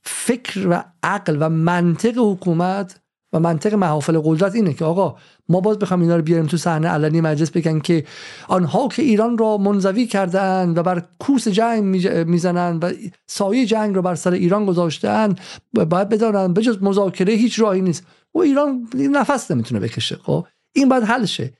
فکر 0.02 0.68
و 0.68 0.84
عقل 1.02 1.36
و 1.40 1.48
منطق 1.48 2.18
حکومت 2.18 3.00
و 3.34 3.40
منطق 3.40 3.74
محافل 3.74 4.20
قدرت 4.24 4.54
اینه 4.54 4.72
که 4.74 4.84
آقا 4.84 5.16
ما 5.48 5.60
باز 5.60 5.78
بخوام 5.78 6.00
اینا 6.00 6.16
رو 6.16 6.22
بیاریم 6.22 6.46
تو 6.46 6.56
صحنه 6.56 6.88
علنی 6.88 7.20
مجلس 7.20 7.50
بگن 7.50 7.80
که 7.80 8.04
آنها 8.48 8.88
که 8.88 9.02
ایران 9.02 9.38
را 9.38 9.56
منزوی 9.56 10.06
کردن 10.06 10.74
و 10.76 10.82
بر 10.82 11.02
کوس 11.18 11.48
جنگ 11.48 11.84
می‌زنن 12.26 12.78
و 12.82 12.92
سایه 13.26 13.66
جنگ 13.66 13.94
رو 13.94 14.02
بر 14.02 14.14
سر 14.14 14.32
ایران 14.32 14.66
گذاشتن 14.66 15.34
باید 15.72 16.08
بدانن 16.08 16.54
بجز 16.54 16.82
مذاکره 16.82 17.32
هیچ 17.32 17.60
راهی 17.60 17.80
نیست. 17.80 18.06
و 18.34 18.38
ایران 18.38 18.88
نفس 18.94 19.50
نمی‌تونه 19.50 19.80
بکشه 19.80 20.16
خب؟ 20.16 20.46
این 20.74 20.88
باید 20.88 21.02
حل 21.02 21.24
شه. 21.24 21.52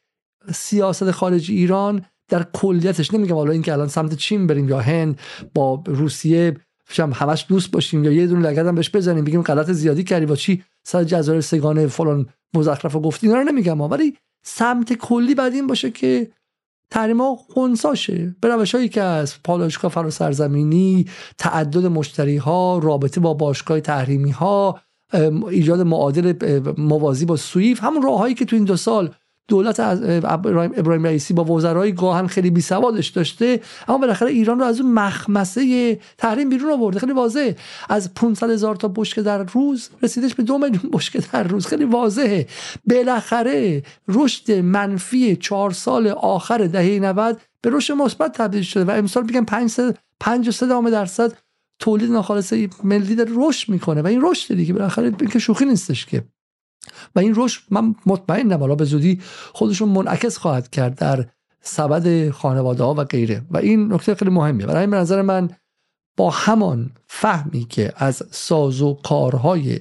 سیاست 0.53 1.11
خارجی 1.11 1.57
ایران 1.57 2.05
در 2.29 2.43
کلیتش 2.53 3.15
نمیگم 3.15 3.35
حالا 3.35 3.53
اینکه 3.53 3.73
الان 3.73 3.89
سمت 3.89 4.15
چین 4.15 4.47
بریم 4.47 4.69
یا 4.69 4.81
هند 4.81 5.21
با 5.55 5.83
روسیه 5.87 6.57
هم 6.99 7.13
همش 7.15 7.47
دوست 7.49 7.71
باشیم 7.71 8.05
یا 8.05 8.13
یه 8.13 8.27
دونه 8.27 8.49
لگد 8.49 8.67
هم 8.67 8.75
بهش 8.75 8.91
بزنیم 8.91 9.25
بگیم 9.25 9.43
غلط 9.43 9.71
زیادی 9.71 10.05
کردی 10.05 10.27
با 10.27 10.37
چی؟ 10.37 10.65
سر 10.85 11.05
جزایر 11.05 11.41
سگانه 11.41 11.87
فلان 11.87 12.27
مزخرف 12.55 12.97
گفتی 12.97 13.27
اینا 13.27 13.39
رو 13.39 13.45
نمیگم 13.45 13.81
ولی 13.81 14.19
سمت 14.43 14.93
کلی 14.93 15.35
بعد 15.35 15.53
این 15.53 15.67
باشه 15.67 15.91
که 15.91 16.31
ها 16.95 17.35
خونساشه. 17.35 18.37
به 18.41 18.49
روش 18.49 18.75
هایی 18.75 18.89
که 18.89 19.03
از 19.03 19.43
پالایشگاه 19.45 19.91
فرا 19.91 20.11
سرزمینی 20.11 21.07
تعدد 21.39 21.87
مشتری 21.87 22.37
ها 22.37 22.79
رابطه 22.79 23.21
با 23.21 23.35
باشگاه 23.35 23.81
تحریمی 23.81 24.31
ها 24.31 24.81
ایجاد 25.51 25.81
معادل 25.81 26.33
موازی 26.79 27.25
با 27.25 27.37
سویف 27.37 27.83
همون 27.83 28.03
راههایی 28.03 28.35
که 28.35 28.45
تو 28.45 28.57
این 28.57 28.65
دو 28.65 28.77
سال 28.77 29.15
دولت 29.49 29.81
از 29.81 30.03
ابراهیم 30.03 31.05
رئیسی 31.05 31.35
با 31.35 31.45
وزرای 31.45 31.93
گاهن 31.93 32.27
خیلی 32.27 32.51
بی 32.51 32.61
سوادش 32.61 33.09
داشته 33.09 33.61
اما 33.89 33.99
بالاخره 33.99 34.31
ایران 34.31 34.59
رو 34.59 34.65
از 34.65 34.81
اون 34.81 34.93
مخمسه 34.93 35.99
تحریم 36.19 36.49
بیرون 36.49 36.73
آورده. 36.73 36.99
خیلی 36.99 37.13
واضحه. 37.13 37.57
از 37.89 38.15
500 38.15 38.51
هزار 38.51 38.77
تا 38.77 38.89
بشکه 38.89 39.23
در 39.23 39.43
روز 39.43 39.89
رسیدش 40.03 40.35
به 40.35 40.43
دو 40.43 40.59
میلیون 40.59 40.91
بشکه 40.93 41.23
در 41.33 41.43
روز. 41.43 41.67
خیلی 41.67 41.85
واضحه. 41.85 42.47
بالاخره 42.87 43.83
رشد 44.09 44.53
منفی 44.53 45.37
چهار 45.37 45.71
سال 45.71 46.09
آخر 46.09 46.59
دهه 46.59 46.99
90 46.99 47.41
به 47.61 47.71
رشد 47.71 47.95
مثبت 47.95 48.33
تبدیل 48.33 48.63
شده 48.63 48.85
و 48.85 48.91
امسال 48.91 49.25
میگن 49.25 49.45
5 49.45 49.81
5 50.21 50.63
درصد 50.91 51.33
تولید 51.79 52.11
ناخالص 52.11 52.53
ملی 52.85 53.15
داره 53.15 53.31
رشد 53.35 53.69
می‌کنه. 53.69 54.03
و 54.03 54.07
این 54.07 54.21
رشد 54.23 54.55
دیگه. 54.55 54.73
بالاخره 54.73 55.13
که 55.33 55.39
شوخی 55.39 55.65
نیستش 55.65 56.07
که. 56.07 56.25
و 57.17 57.21
این 57.21 57.35
رشد 57.37 57.63
من 57.71 57.95
مطمئنم 58.07 58.61
حالا 58.61 58.75
به 58.75 58.85
زودی 58.85 59.21
خودشون 59.53 59.89
منعکس 59.89 60.39
خواهد 60.39 60.71
کرد 60.71 60.99
در 60.99 61.27
سبد 61.61 62.31
خانواده 62.31 62.85
ها 62.85 62.95
و 62.95 63.05
غیره. 63.05 63.43
و 63.51 63.57
این 63.57 63.93
نکته 63.93 64.15
خیلی 64.15 64.31
مهمیه. 64.31 64.67
برای 64.67 64.87
به 64.87 64.97
نظر 64.97 65.23
من 65.23 65.51
با 66.17 66.31
همان 66.31 66.91
فهمی 67.07 67.65
که 67.65 67.93
از 67.97 68.23
ساز 68.31 68.83
و 68.83 68.95
کارهای 68.95 69.81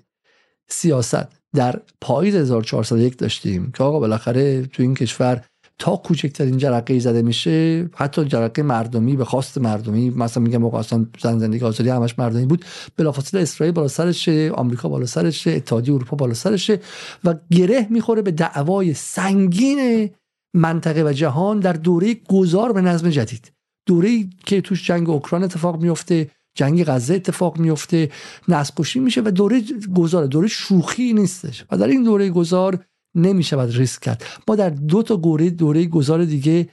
سیاست 0.69 1.27
در 1.53 1.79
پاییز 2.01 2.35
1401 2.35 3.17
داشتیم 3.17 3.71
که 3.71 3.83
آقا 3.83 3.99
بالاخره 3.99 4.65
تو 4.65 4.83
این 4.83 4.93
کشور 4.95 5.45
تا 5.79 5.95
کوچکترین 5.95 6.57
جرقه 6.57 6.99
زده 6.99 7.21
میشه 7.21 7.89
حتی 7.95 8.25
جرقه 8.25 8.61
مردمی 8.61 9.15
به 9.15 9.25
خواست 9.25 9.57
مردمی 9.57 10.09
مثلا 10.09 10.43
میگم 10.43 10.57
موقع 10.57 10.77
اصلا 10.77 11.05
زن 11.21 11.39
زندگی 11.39 11.65
آزادی 11.65 11.89
همش 11.89 12.19
مردمی 12.19 12.45
بود 12.45 12.65
بلافاصله 12.97 13.41
اسرائیل 13.41 13.73
بالا 13.73 13.87
سرشه 13.87 14.51
آمریکا 14.51 14.89
بالا 14.89 15.05
سرشه 15.05 15.51
اتحادیه 15.51 15.93
اروپا 15.93 16.15
بالا 16.15 16.33
سرشه 16.33 16.79
و 17.23 17.35
گره 17.51 17.87
می‌خوره 17.89 18.21
به 18.21 18.31
دعوای 18.31 18.93
سنگین 18.93 20.09
منطقه 20.53 21.03
و 21.03 21.13
جهان 21.13 21.59
در 21.59 21.73
دوره 21.73 22.15
گذار 22.29 22.73
به 22.73 22.81
نظم 22.81 23.09
جدید. 23.09 23.51
دوره 23.87 24.23
که 24.45 24.61
توش 24.61 24.87
جنگ 24.87 25.09
اوکراین 25.09 25.43
اتفاق 25.43 25.81
میفته 25.81 26.29
جنگ 26.55 26.83
غزه 26.83 27.13
اتفاق 27.13 27.57
میفته 27.57 28.11
نسل 28.47 28.99
میشه 28.99 29.21
و 29.21 29.31
دوره 29.31 29.63
گذار 29.95 30.25
دوره 30.25 30.47
شوخی 30.47 31.13
نیستش. 31.13 31.65
و 31.71 31.77
در 31.77 31.87
این 31.87 32.03
دوره 32.03 32.29
گذار 32.29 32.79
نمی‌شود 33.15 33.77
ریسک 33.77 34.01
کرد. 34.01 34.23
ما 34.47 34.55
در 34.55 34.69
دو 34.69 35.03
تا 35.03 35.17
گوره 35.17 35.49
دوره 35.49 35.85
گذار 35.85 36.25
دیگه 36.25 36.69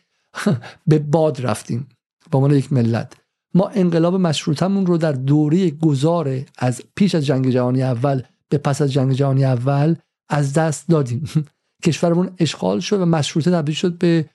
به 0.86 0.98
باد 0.98 1.40
رفتیم 1.40 1.88
با 2.30 2.38
عنوان 2.38 2.54
یک 2.54 2.72
ملت. 2.72 3.12
ما 3.54 3.68
انقلاب 3.68 4.14
مشروطمون 4.14 4.86
رو 4.86 4.98
در 4.98 5.12
دوره 5.12 5.70
گذار 5.70 6.40
از 6.58 6.82
پیش 6.94 7.14
از 7.14 7.26
جنگ 7.26 7.50
جهانی 7.50 7.82
اول 7.82 8.22
به 8.48 8.58
پس 8.58 8.82
از 8.82 8.92
جنگ 8.92 9.12
جهانی 9.12 9.44
اول 9.44 9.94
از 10.28 10.52
دست 10.52 10.88
دادیم. 10.88 11.24
کشورمون 11.84 12.30
اشغال 12.38 12.80
شد 12.80 13.00
و 13.00 13.06
مشروطه 13.06 13.50
تبدیل 13.50 13.74
شد 13.74 13.98
به 13.98 14.28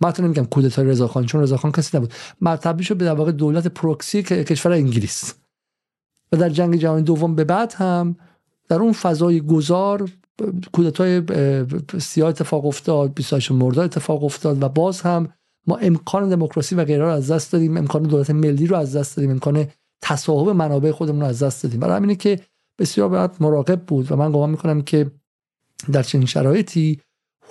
من 0.00 0.12
نمیگم 0.18 0.44
کودتای 0.44 0.86
رضاخان 0.86 1.26
چون 1.26 1.40
رضاخان 1.40 1.72
کسی 1.72 1.96
نبود. 1.96 2.12
تبدیل 2.56 2.86
شد 2.86 2.96
به 2.96 3.04
در 3.04 3.14
واقع 3.14 3.32
دولت 3.32 3.66
پروکسی 3.66 4.22
کشور 4.22 4.72
انگلیس. 4.72 5.34
و 6.32 6.36
در 6.36 6.48
جنگ 6.48 6.76
جهانی 6.76 7.02
دوم 7.02 7.34
به 7.34 7.44
بعد 7.44 7.72
هم 7.72 8.16
در 8.68 8.76
اون 8.76 8.92
فضای 8.92 9.40
گذار 9.40 10.10
کودتای 10.72 11.22
سیاه 12.00 12.28
اتفاق 12.28 12.66
افتاد 12.66 13.14
28 13.14 13.52
مرداد 13.52 13.84
اتفاق 13.84 14.24
افتاد 14.24 14.62
و 14.62 14.68
باز 14.68 15.00
هم 15.00 15.28
ما 15.66 15.76
امکان 15.76 16.28
دموکراسی 16.28 16.74
و 16.74 16.84
غیره 16.84 17.04
رو 17.04 17.10
از 17.10 17.30
دست 17.30 17.52
دادیم 17.52 17.76
امکان 17.76 18.02
دولت 18.02 18.30
ملی 18.30 18.66
رو 18.66 18.76
از 18.76 18.96
دست 18.96 19.16
دادیم 19.16 19.30
امکان 19.30 19.66
تصاحب 20.02 20.48
منابع 20.48 20.90
خودمون 20.90 21.20
رو 21.20 21.26
از 21.26 21.42
دست 21.42 21.62
دادیم. 21.62 21.80
برای 21.80 21.96
همینه 21.96 22.14
که 22.14 22.40
بسیار 22.78 23.08
باید 23.08 23.30
مراقب 23.40 23.80
بود 23.80 24.12
و 24.12 24.16
من 24.16 24.32
گمان 24.32 24.50
می‌کنم 24.50 24.82
که 24.82 25.10
در 25.92 26.02
چنین 26.02 26.26
شرایطی 26.26 27.00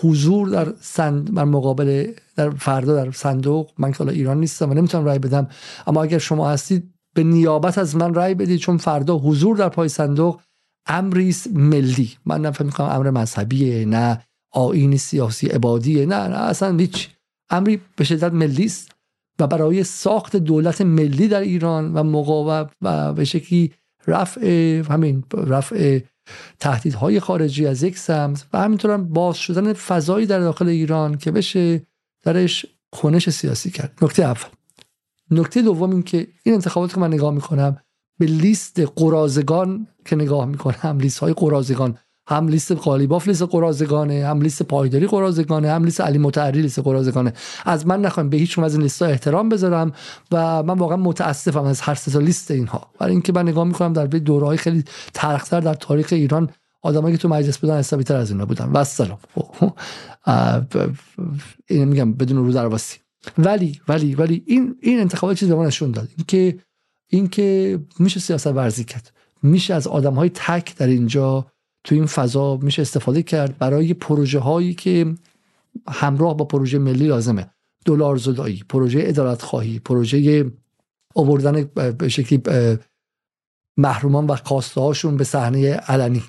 حضور 0.02 0.50
در 0.50 0.74
سند 0.82 1.36
در 1.36 1.44
مقابل 1.44 2.12
در 2.36 2.50
فردا 2.50 2.96
در 2.96 3.12
صندوق 3.12 3.72
من 3.78 3.92
که 3.92 4.08
ایران 4.08 4.40
نیستم 4.40 4.70
و 4.70 4.74
نمی‌تونم 4.74 5.06
رای 5.06 5.20
بدم 5.20 5.48
اما 5.88 6.04
اگر 6.04 6.18
شما 6.18 6.50
هستید 6.50 6.94
به 7.14 7.24
نیابت 7.24 7.78
از 7.78 7.96
من 7.96 8.14
رای 8.14 8.34
بدید 8.34 8.60
چون 8.60 8.78
فردا 8.78 9.18
حضور 9.18 9.58
در 9.58 9.70
پای 9.70 9.90
صندوق 9.90 10.42
امری 10.86 11.36
ملی. 11.54 12.12
من 12.26 12.42
نفهم 12.42 12.66
می‌کنم 12.66 12.88
امر 12.88 13.10
مذهبیه 13.12 13.86
نه 13.86 14.24
آین 14.52 14.98
سیاسی 14.98 15.48
عبادیه 15.48 16.06
نه 16.06 16.28
نه 16.28 16.38
اصلا 16.38 16.78
هیچ. 16.78 17.10
امری 17.50 17.82
به 17.96 18.04
شدت 18.04 18.34
ملی 18.34 18.66
است 18.66 18.92
و 19.40 19.48
برای 19.48 19.84
ساخت 19.84 20.36
دولت 20.36 20.82
ملی 20.82 21.28
در 21.28 21.42
ایران 21.42 21.94
و 21.94 22.04
مقاومت 22.04 22.72
و 22.82 23.14
به 23.14 23.26
شکلی 23.26 23.74
رفع 24.08 24.82
همین 24.90 25.24
رفع 25.34 26.00
تهدیدهای 26.60 27.20
خارجی 27.20 27.66
از 27.66 27.84
یک 27.84 27.98
سمت 27.98 28.48
و 28.54 28.58
همینطور 28.58 28.92
هم 28.92 29.10
باز 29.10 29.38
شدن 29.38 29.74
فضایی 29.74 30.26
در 30.26 30.40
داخل 30.40 30.68
ایران 30.68 31.18
که 31.18 31.32
بشه 31.32 31.88
درش 32.24 32.66
کنش 32.92 33.30
سیاسی 33.30 33.72
کرد. 33.72 33.98
نکته 34.02 34.24
اول. 34.24 34.50
نکته 35.32 35.62
دوم 35.62 35.92
این 35.92 36.04
که 36.04 36.28
این 36.44 36.56
انتخابات 36.56 36.94
که 36.94 37.00
من 37.00 37.14
نگاه 37.14 37.34
می‌کنم 37.34 37.78
به 38.24 38.30
لیست 38.30 38.80
قرازگان 38.96 39.88
که 40.06 40.16
نگاه 40.16 40.46
می‌کنم 40.46 40.98
لیست 41.00 41.20
های 41.20 41.34
قرازگان 41.34 41.98
هم 42.28 42.48
لیست 42.48 42.72
قالیباف 42.72 43.28
لیست 43.28 43.44
قرازگانه 43.44 44.26
هم 44.26 44.42
لیست 44.42 44.64
پایداری 44.64 45.08
قرازگانه 45.08 45.72
هم 45.72 45.84
لیست 45.84 46.02
علی 46.02 46.18
متعری 46.18 46.62
لیست 46.62 46.80
قرازگانه. 46.80 47.34
از 47.66 47.88
من 47.88 48.02
نخواهیم 48.02 48.30
به 48.30 48.38
هیچ 48.38 48.60
از 48.60 48.74
این 48.74 48.82
لیست 48.82 49.02
احترام 49.02 49.50
بذارم 49.50 49.92
و 50.32 50.64
من 50.64 50.78
واقعا 50.78 50.98
متاسفم 50.98 51.64
از 51.64 51.82
هر 51.82 51.96
سه 51.96 52.20
لیست 52.20 52.52
اینها. 52.52 52.92
برای 53.00 53.12
اینکه 53.12 53.34
من 53.34 53.48
نگاه 53.48 53.64
می‌کنم 53.64 53.94
در 53.94 54.06
دوره 54.06 54.46
های 54.46 54.58
خیلی 54.58 54.84
ترختر 55.14 55.60
در 55.60 55.74
تاریخ 55.74 56.08
ایران 56.12 56.50
آدمایی 56.82 57.16
که 57.16 57.22
تو 57.22 57.30
مجلس 57.30 57.58
بودن 57.58 57.78
حسابی 57.78 58.04
تر 58.04 58.16
از 58.16 58.32
اینا 58.32 58.46
بودن. 58.46 58.72
و 58.74 58.84
سلام 58.84 59.18
این 61.68 61.84
میگم 61.84 62.14
بدون 62.14 62.38
رو 62.38 62.52
درواسی 62.52 62.98
ولی 63.38 63.82
ولی 63.88 64.16
ولی 64.16 64.44
این 64.48 64.76
این 64.82 65.00
انتخابات 65.00 65.38
چیزی 65.38 65.52
به 65.52 65.58
ما 65.58 65.66
نشون 65.66 65.92
داد. 65.92 66.10
اینکه 66.18 66.58
اینکه 67.16 67.80
میشه 68.00 68.20
سیاست 68.20 68.48
ورزی 68.48 68.84
کرد. 68.84 69.14
میشه 69.44 69.74
از 69.74 69.88
آدم 69.88 70.14
های 70.14 70.30
تک 70.30 70.78
در 70.78 70.88
اینجا 70.88 71.46
تو 71.84 71.96
این 71.96 72.06
فضا 72.06 72.58
میشه 72.58 72.82
استفاده 72.82 73.24
کرد 73.24 73.58
برای 73.58 73.94
پروژه 73.94 74.40
هایی 74.40 74.74
که 74.74 75.16
همراه 75.88 76.38
با 76.38 76.46
پروژه 76.46 76.80
ملی 76.80 77.08
لازمه. 77.08 77.50
دلار 77.86 78.18
زدایی 78.18 78.64
پروژه 78.70 79.04
ادارت 79.04 79.42
خواهی 79.42 79.80
پروژه 79.80 80.52
آوردن 81.16 81.64
به 81.74 82.10
شکلی 82.10 82.42
محرومان 83.78 84.28
و 84.28 84.36
خواسته 84.36 84.82
هاشون 84.82 85.18
به 85.18 85.24
صحنه 85.24 85.74
علنی 85.74 86.24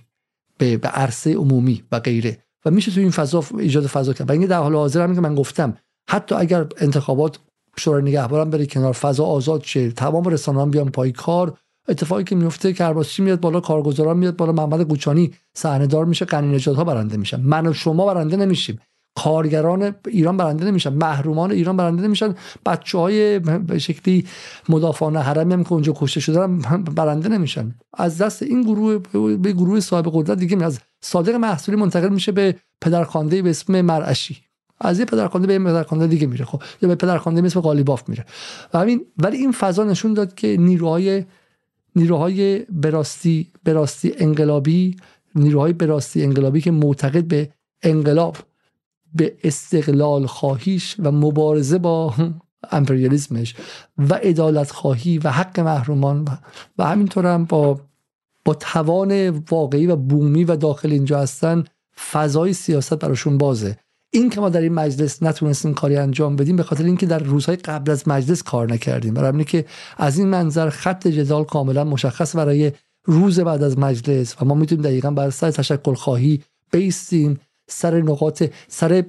به, 0.59 0.77
به 0.77 0.89
عرصه 0.89 1.35
عمومی 1.35 1.85
و 1.93 2.01
غیره. 2.01 2.45
و 2.65 2.71
میشه 2.71 2.93
تو 2.93 3.01
این 3.01 3.11
فضا 3.11 3.45
ایجاد 3.59 3.87
فضا 3.87 4.13
کرد. 4.13 4.29
و 4.29 4.33
اینکه 4.33 4.47
در 4.47 4.59
حال 4.59 4.75
حاضر 4.75 5.03
هم 5.03 5.15
که 5.15 5.21
من 5.21 5.35
گفتم 5.35 5.77
حتی 6.09 6.35
اگر 6.35 6.67
انتخابات 6.79 7.39
شورای 7.77 8.03
نگهبانم 8.03 8.51
بره 8.51 8.67
کنار 8.67 8.93
فضا 8.93 9.25
آزاد 9.25 9.63
شه 9.63 9.91
تمام 9.91 10.25
رسانه‌ها 10.25 10.67
بیان 10.67 10.91
پای 10.91 11.13
کار. 11.13 11.59
اتفاقی 11.89 12.25
که 12.25 12.37
میفته 12.37 12.73
کرباسچی 12.73 13.23
میاد 13.23 13.41
بالا 13.41 13.61
کارگزاران 13.61 14.17
میاد 14.17 14.37
بالا 14.37 14.53
محمد 14.53 14.89
قوچانی 14.89 15.31
صحنه 15.55 15.87
دار 15.87 16.05
میشه 16.05 16.25
قنی 16.25 16.59
ها 16.59 16.85
برنده 16.85 17.17
میشن. 17.17 17.41
من 17.41 17.67
و 17.67 17.73
شما 17.73 18.07
برنده 18.07 18.37
نمیشیم. 18.37 18.81
کارگران 19.17 19.95
ایران 20.07 20.37
برنده 20.37 20.65
نمیشن. 20.65 20.93
محرومان 20.93 21.51
ایران 21.51 21.77
برنده 21.77 22.03
نمیشن. 22.03 22.35
بچه 22.67 22.99
های 22.99 23.39
به 23.39 23.79
شکلی 23.79 24.27
مدافعان 24.69 25.17
حرمی 25.17 25.53
هم 25.53 25.65
که 25.65 25.73
اونجا 25.73 25.93
کشته 25.97 26.21
شدن 26.21 26.59
برنده 26.95 27.29
نمیشن. 27.29 27.75
از 27.95 28.19
دست 28.19 28.43
این 28.43 28.63
گروه 28.63 28.99
به 29.37 29.53
گروه 29.53 29.81
صاحب 29.81 30.11
قدرت 30.13 30.39
دیگه 30.39 30.65
از 30.65 30.81
صادق 31.01 31.35
محصولی 31.35 31.79
منتقل 31.79 32.09
میشه 32.09 32.33
به 32.33 32.57
پدرخوانده 32.81 33.43
به 33.43 33.51
اسم 33.51 33.81
مرعشی. 33.81 34.44
از 34.81 34.99
یه 34.99 35.05
پدرخوانده 35.05 35.47
به 35.47 35.53
یه 35.53 35.59
پدرخوانده 35.59 36.07
دیگه 36.07 36.27
میره 36.27 36.45
خب. 36.45 36.63
یا 36.83 36.89
به 36.89 36.95
پدرخوانده 36.95 37.41
مثل 37.41 37.61
قالیباف 37.61 38.09
میره. 38.09 38.25
و 38.75 38.79
همین 38.79 39.07
ولی 39.19 39.37
این 39.37 39.53
فضا 39.53 39.85
نشون 39.85 40.15
داد 40.15 40.35
که 40.35 40.57
نیروهای 40.57 41.25
نیروهای 41.97 42.59
براستی 42.59 43.51
براستی 43.65 44.13
انقلابی 44.19 44.97
نیروهای 45.35 45.73
براستی 45.73 46.23
انقلابی 46.23 46.61
که 46.61 46.71
معتقد 46.71 47.25
به 47.25 47.51
انقلاب 47.83 48.37
به 49.15 49.37
استقلال 49.45 50.27
خواهیش 50.27 50.97
و 50.99 51.13
مبارزه 51.13 51.79
با 51.79 52.15
امپریالیسمش 52.71 53.55
و 53.99 54.19
ادالت 54.23 54.71
خواهی 54.71 55.19
و 55.19 55.31
حق 55.31 55.61
محرومان 55.61 56.29
و 56.79 56.85
همینطور 56.85 57.27
هم 57.27 57.45
با 57.45 57.81
با 58.45 58.55
توان 58.55 59.29
واقعی 59.29 59.87
و 59.87 59.97
بومی 59.97 60.45
و 60.45 60.57
داخل 60.57 60.93
اینجا 60.93 61.19
هستن 61.19 61.65
فضای 62.13 62.53
سیاست 62.53 62.95
براشون 62.95 63.39
بازه. 63.39 63.79
این 64.15 64.31
که 64.31 64.41
ما 64.41 64.49
در 64.49 64.61
این 64.61 64.73
مجلس 64.75 65.23
نتونستیم 65.23 65.75
کاری 65.75 65.97
انجام 65.97 66.37
بدیم 66.37 66.57
به 66.57 66.63
خاطر 66.63 66.85
اینکه 66.85 67.07
در 67.07 67.19
روزهای 67.19 67.57
قبل 67.57 67.91
از 67.91 68.09
مجلس 68.09 68.43
کار 68.43 68.73
نکردیم. 68.73 69.15
برای 69.15 69.45
که 69.45 69.65
از 69.97 70.19
این 70.19 70.29
منظر 70.29 70.71
خط 70.71 71.09
جدال 71.09 71.45
کاملا 71.45 71.85
مشخص 71.85 72.37
برای 72.37 72.73
روز 73.05 73.41
بعد 73.41 73.63
از 73.63 73.79
مجلس 73.79 74.37
و 74.41 74.45
ما 74.45 74.55
می‌تونیم 74.55 74.85
دقیقا 74.85 75.11
بر 75.11 75.31
سر 75.31 75.51
تشکل 75.51 75.95
خواهی 75.95 76.43
بیستیم 76.73 77.41
سر 77.69 78.01
نقاط 78.01 78.43
سر 78.69 79.05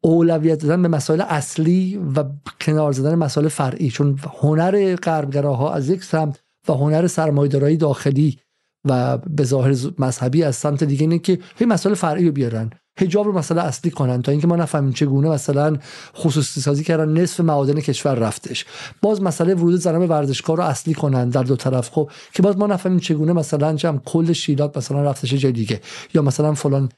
اولویت 0.00 0.62
دادن 0.62 0.82
به 0.82 0.88
مسائل 0.88 1.20
اصلی 1.20 2.00
و 2.16 2.24
کنار 2.60 2.92
زدن 2.92 3.14
مسائل 3.14 3.48
فرعی. 3.48 3.90
چون 3.90 4.18
هنر 4.40 4.96
غربگراها 4.96 5.72
از 5.74 5.88
یک 5.88 6.04
سمت 6.04 6.40
و 6.68 6.72
هنر 6.72 7.06
سرمایه‌دارایی 7.06 7.76
داخلی 7.76 8.38
و 8.84 9.18
به 9.18 9.44
ظاهر 9.44 9.74
مذهبی 9.98 10.42
از 10.42 10.56
سمت 10.56 10.84
دیگه 10.84 11.00
اینه 11.00 11.18
که 11.18 11.38
هی 11.56 11.66
مسائل 11.66 11.94
فرعی 11.94 12.26
رو 12.26 12.32
بیارن. 12.32 12.70
حجاب 12.98 13.26
رو 13.26 13.38
مسئله 13.38 13.62
اصلی 13.62 13.90
کنن 13.90 14.22
تا 14.22 14.32
اینکه 14.32 14.46
ما 14.46 14.56
نفهمیم 14.56 14.92
چگونه 14.92 15.28
مثلا 15.28 15.76
خصوصی 16.16 16.60
سازی 16.60 16.84
کردن 16.84 17.08
نصف 17.08 17.40
معادن 17.40 17.80
کشور 17.80 18.14
رفتش. 18.14 18.64
باز 19.02 19.22
مسئله 19.22 19.54
ورود 19.54 19.74
زنان 19.74 20.00
به 20.00 20.06
ورزشگاه 20.06 20.56
رو 20.56 20.62
اصلی 20.62 20.94
کنن 20.94 21.28
در 21.28 21.42
دو 21.42 21.56
طرف 21.56 21.90
خب 21.90 22.10
که 22.32 22.42
باز 22.42 22.58
ما 22.58 22.66
نفهمیم 22.66 22.98
چگونه 22.98 23.32
مثلا 23.32 23.74
جمع 23.74 23.98
کل 23.98 24.32
شیلات 24.32 24.76
مثلا 24.76 25.02
رفتش 25.02 25.34
جای 25.34 25.52
دیگه. 25.52 25.80
یا 26.14 26.22
مثلا 26.22 26.54
فلان 26.54 26.88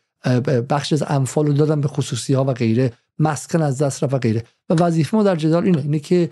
بخش 0.70 0.92
از 0.92 1.04
اموال 1.08 1.46
رو 1.46 1.52
دادن 1.52 1.80
به 1.80 1.88
خصوصی 1.88 2.34
ها 2.34 2.44
و 2.44 2.52
غیره 2.52 2.92
مسکن 3.18 3.62
از 3.62 3.78
دست 3.78 4.04
رفت 4.04 4.14
و 4.14 4.18
غیره. 4.18 4.44
و 4.70 4.74
وظیفه 4.74 5.16
ما 5.16 5.22
در 5.22 5.36
جدال 5.36 5.64
اینه 5.64 5.78
اینه 5.78 5.98
که 5.98 6.30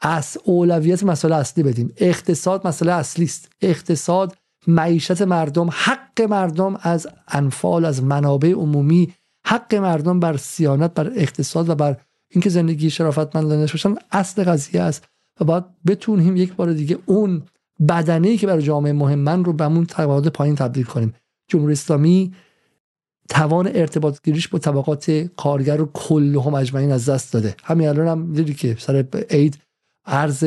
از 0.00 0.38
اولویت 0.44 1.02
مسئله 1.02 1.34
اصلی 1.34 1.62
بدیم. 1.62 1.92
اقتصاد 1.96 2.66
مسئله 2.66 2.92
اصلی 2.92 3.24
است 3.24 3.48
اقتصاد 3.62 4.36
معیشت 4.66 5.22
مردم 5.22 5.68
حق 5.72 6.20
مردم 6.20 6.78
از 6.82 7.06
انفال 7.28 7.84
از 7.84 8.02
منابع 8.02 8.52
عمومی 8.52 9.12
حق 9.44 9.74
مردم 9.74 10.20
بر 10.20 10.36
سیانت 10.36 10.94
بر 10.94 11.12
اقتصاد 11.16 11.68
و 11.68 11.74
بر 11.74 11.96
اینکه 12.28 12.50
زندگی 12.50 12.90
شرافتمندانه 12.90 13.60
باشن 13.60 13.94
اصل 14.12 14.44
قضیه 14.44 14.82
است 14.82 15.08
و 15.40 15.44
باید 15.44 15.64
بتونیم 15.86 16.36
یک 16.36 16.54
بار 16.54 16.72
دیگه 16.72 16.98
اون 17.06 17.42
بدنه 17.88 18.36
که 18.36 18.46
برای 18.46 18.62
جامعه 18.62 18.92
مهمن 18.92 19.44
رو 19.44 19.52
به 19.52 19.64
اون 19.64 19.86
طبقات 19.86 20.28
پایین 20.28 20.54
تبدیل 20.54 20.84
کنیم. 20.84 21.14
جمهوری 21.48 21.72
اسلامی 21.72 22.34
توان 23.28 23.70
ارتباط 23.74 24.18
گیریش 24.24 24.48
با 24.48 24.58
طبقات 24.58 25.10
کارگر 25.36 25.76
رو 25.76 25.90
کلهم 25.94 26.54
اجمعین 26.54 26.92
از 26.92 27.08
دست 27.08 27.32
داده. 27.32 27.54
همین 27.64 27.88
الان 27.88 28.08
هم 28.08 28.32
دیدی 28.32 28.54
که 28.54 28.76
سر 28.78 29.04
عید 29.30 29.58
ارز 30.08 30.44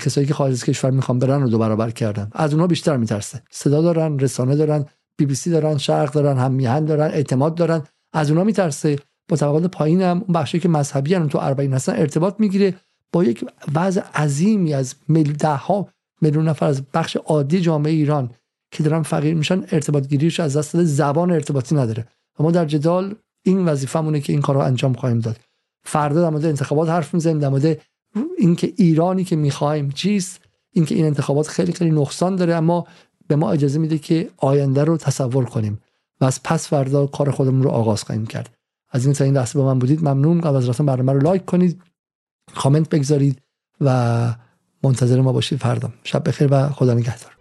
کسایی 0.00 0.26
که 0.26 0.34
خارج 0.34 0.52
از 0.52 0.64
کشور 0.64 0.90
می‌خوان 0.90 1.18
برن 1.18 1.42
رو 1.42 1.48
دو 1.48 1.58
برابر 1.58 1.90
کردن. 1.90 2.30
از 2.32 2.52
اونها 2.52 2.66
بیشتر 2.66 2.96
میترسه. 2.96 3.42
صدا 3.50 3.82
دارن 3.82 4.18
رسانه 4.18 4.56
دارن 4.56 4.84
بی 5.16 5.26
بی 5.26 5.34
سی 5.34 5.50
دارن 5.50 5.78
شرق 5.78 6.12
دارن 6.12 6.38
هم 6.38 6.52
میهن 6.52 6.84
دارن 6.84 7.10
اعتماد 7.10 7.54
دارن. 7.54 7.82
از 8.12 8.30
اونها 8.30 8.44
میترسه. 8.44 8.98
با 9.28 9.36
طبقات 9.36 9.66
پایین 9.66 10.02
هم 10.02 10.18
اون 10.18 10.32
بخشی 10.32 10.60
که 10.60 10.68
مذهبی 10.68 11.14
هم 11.14 11.28
تو 11.28 11.38
40 11.38 11.72
هستن 11.72 11.92
ارتباط 11.96 12.34
می‌گیره 12.38 12.74
با 13.12 13.24
یک 13.24 13.44
وضع 13.74 14.00
عظیمی 14.14 14.74
از 14.74 14.94
مل 15.08 15.32
ده 15.32 15.48
ها 15.48 15.88
میلیون 16.20 16.48
نفر 16.48 16.66
از 16.66 16.82
بخش 16.94 17.16
عادی 17.16 17.60
جامعه 17.60 17.92
ایران 17.92 18.30
که 18.70 18.82
دارن 18.82 19.02
فقیر 19.02 19.34
میشن 19.34 19.64
ارتباط 19.72 20.06
گیریش 20.06 20.40
از 20.40 20.56
دست 20.56 20.82
زبان 20.82 21.30
ارتباطی 21.30 21.74
نداره. 21.74 22.06
و 22.38 22.42
ما 22.42 22.50
در 22.50 22.64
جدال 22.64 23.14
این 23.44 23.64
وظیفمونه 23.64 24.20
که 24.20 24.32
این 24.32 24.42
کار 24.42 24.58
انجام 24.58 24.92
خواهیم 24.92 25.20
داد. 25.20 25.36
فردا 25.84 26.22
در 26.22 26.30
مورد 26.30 26.44
انتخابات 26.44 26.88
حرف 26.88 27.14
می‌زنیم 27.14 27.38
در 27.38 27.48
مورد 27.48 27.80
اینکه 28.38 28.72
ایرانی 28.76 29.24
که 29.24 29.36
می‌خوایم 29.36 29.90
چیست؟ 29.90 30.40
اینکه 30.72 30.94
این 30.94 31.04
انتخابات 31.04 31.48
خیلی 31.48 31.72
خیلی 31.72 31.90
نقصان 31.90 32.36
داره 32.36 32.54
اما 32.54 32.86
به 33.26 33.36
ما 33.36 33.52
اجازه 33.52 33.78
میده 33.78 33.98
که 33.98 34.30
آینده 34.36 34.84
رو 34.84 34.96
تصور 34.96 35.44
کنیم. 35.44 35.80
و 36.20 36.24
از 36.24 36.42
پس 36.42 36.68
فردا 36.68 37.06
کار 37.06 37.30
خودمون 37.30 37.62
رو 37.62 37.70
آغاز 37.70 38.02
خواهیم 38.02 38.26
کرد. 38.26 38.54
از 38.90 39.04
این 39.04 39.14
تا 39.14 39.24
این 39.24 39.36
لحظه 39.36 39.58
با 39.58 39.66
من 39.66 39.78
بودید 39.78 40.00
ممنون. 40.00 40.40
قبل 40.40 40.56
از 40.56 40.68
رفتن 40.68 40.86
برنامه 40.86 41.12
رو 41.12 41.20
لایک 41.20 41.44
کنید 41.44 41.82
کامنت 42.54 42.88
بگذارید 42.88 43.42
و 43.80 44.34
منتظر 44.82 45.20
ما 45.20 45.32
باشید 45.32 45.58
فردا. 45.58 45.92
شب 46.04 46.28
بخیر 46.28 46.48
و 46.50 46.68
خدا 46.68 46.94
نگهدار. 46.94 47.39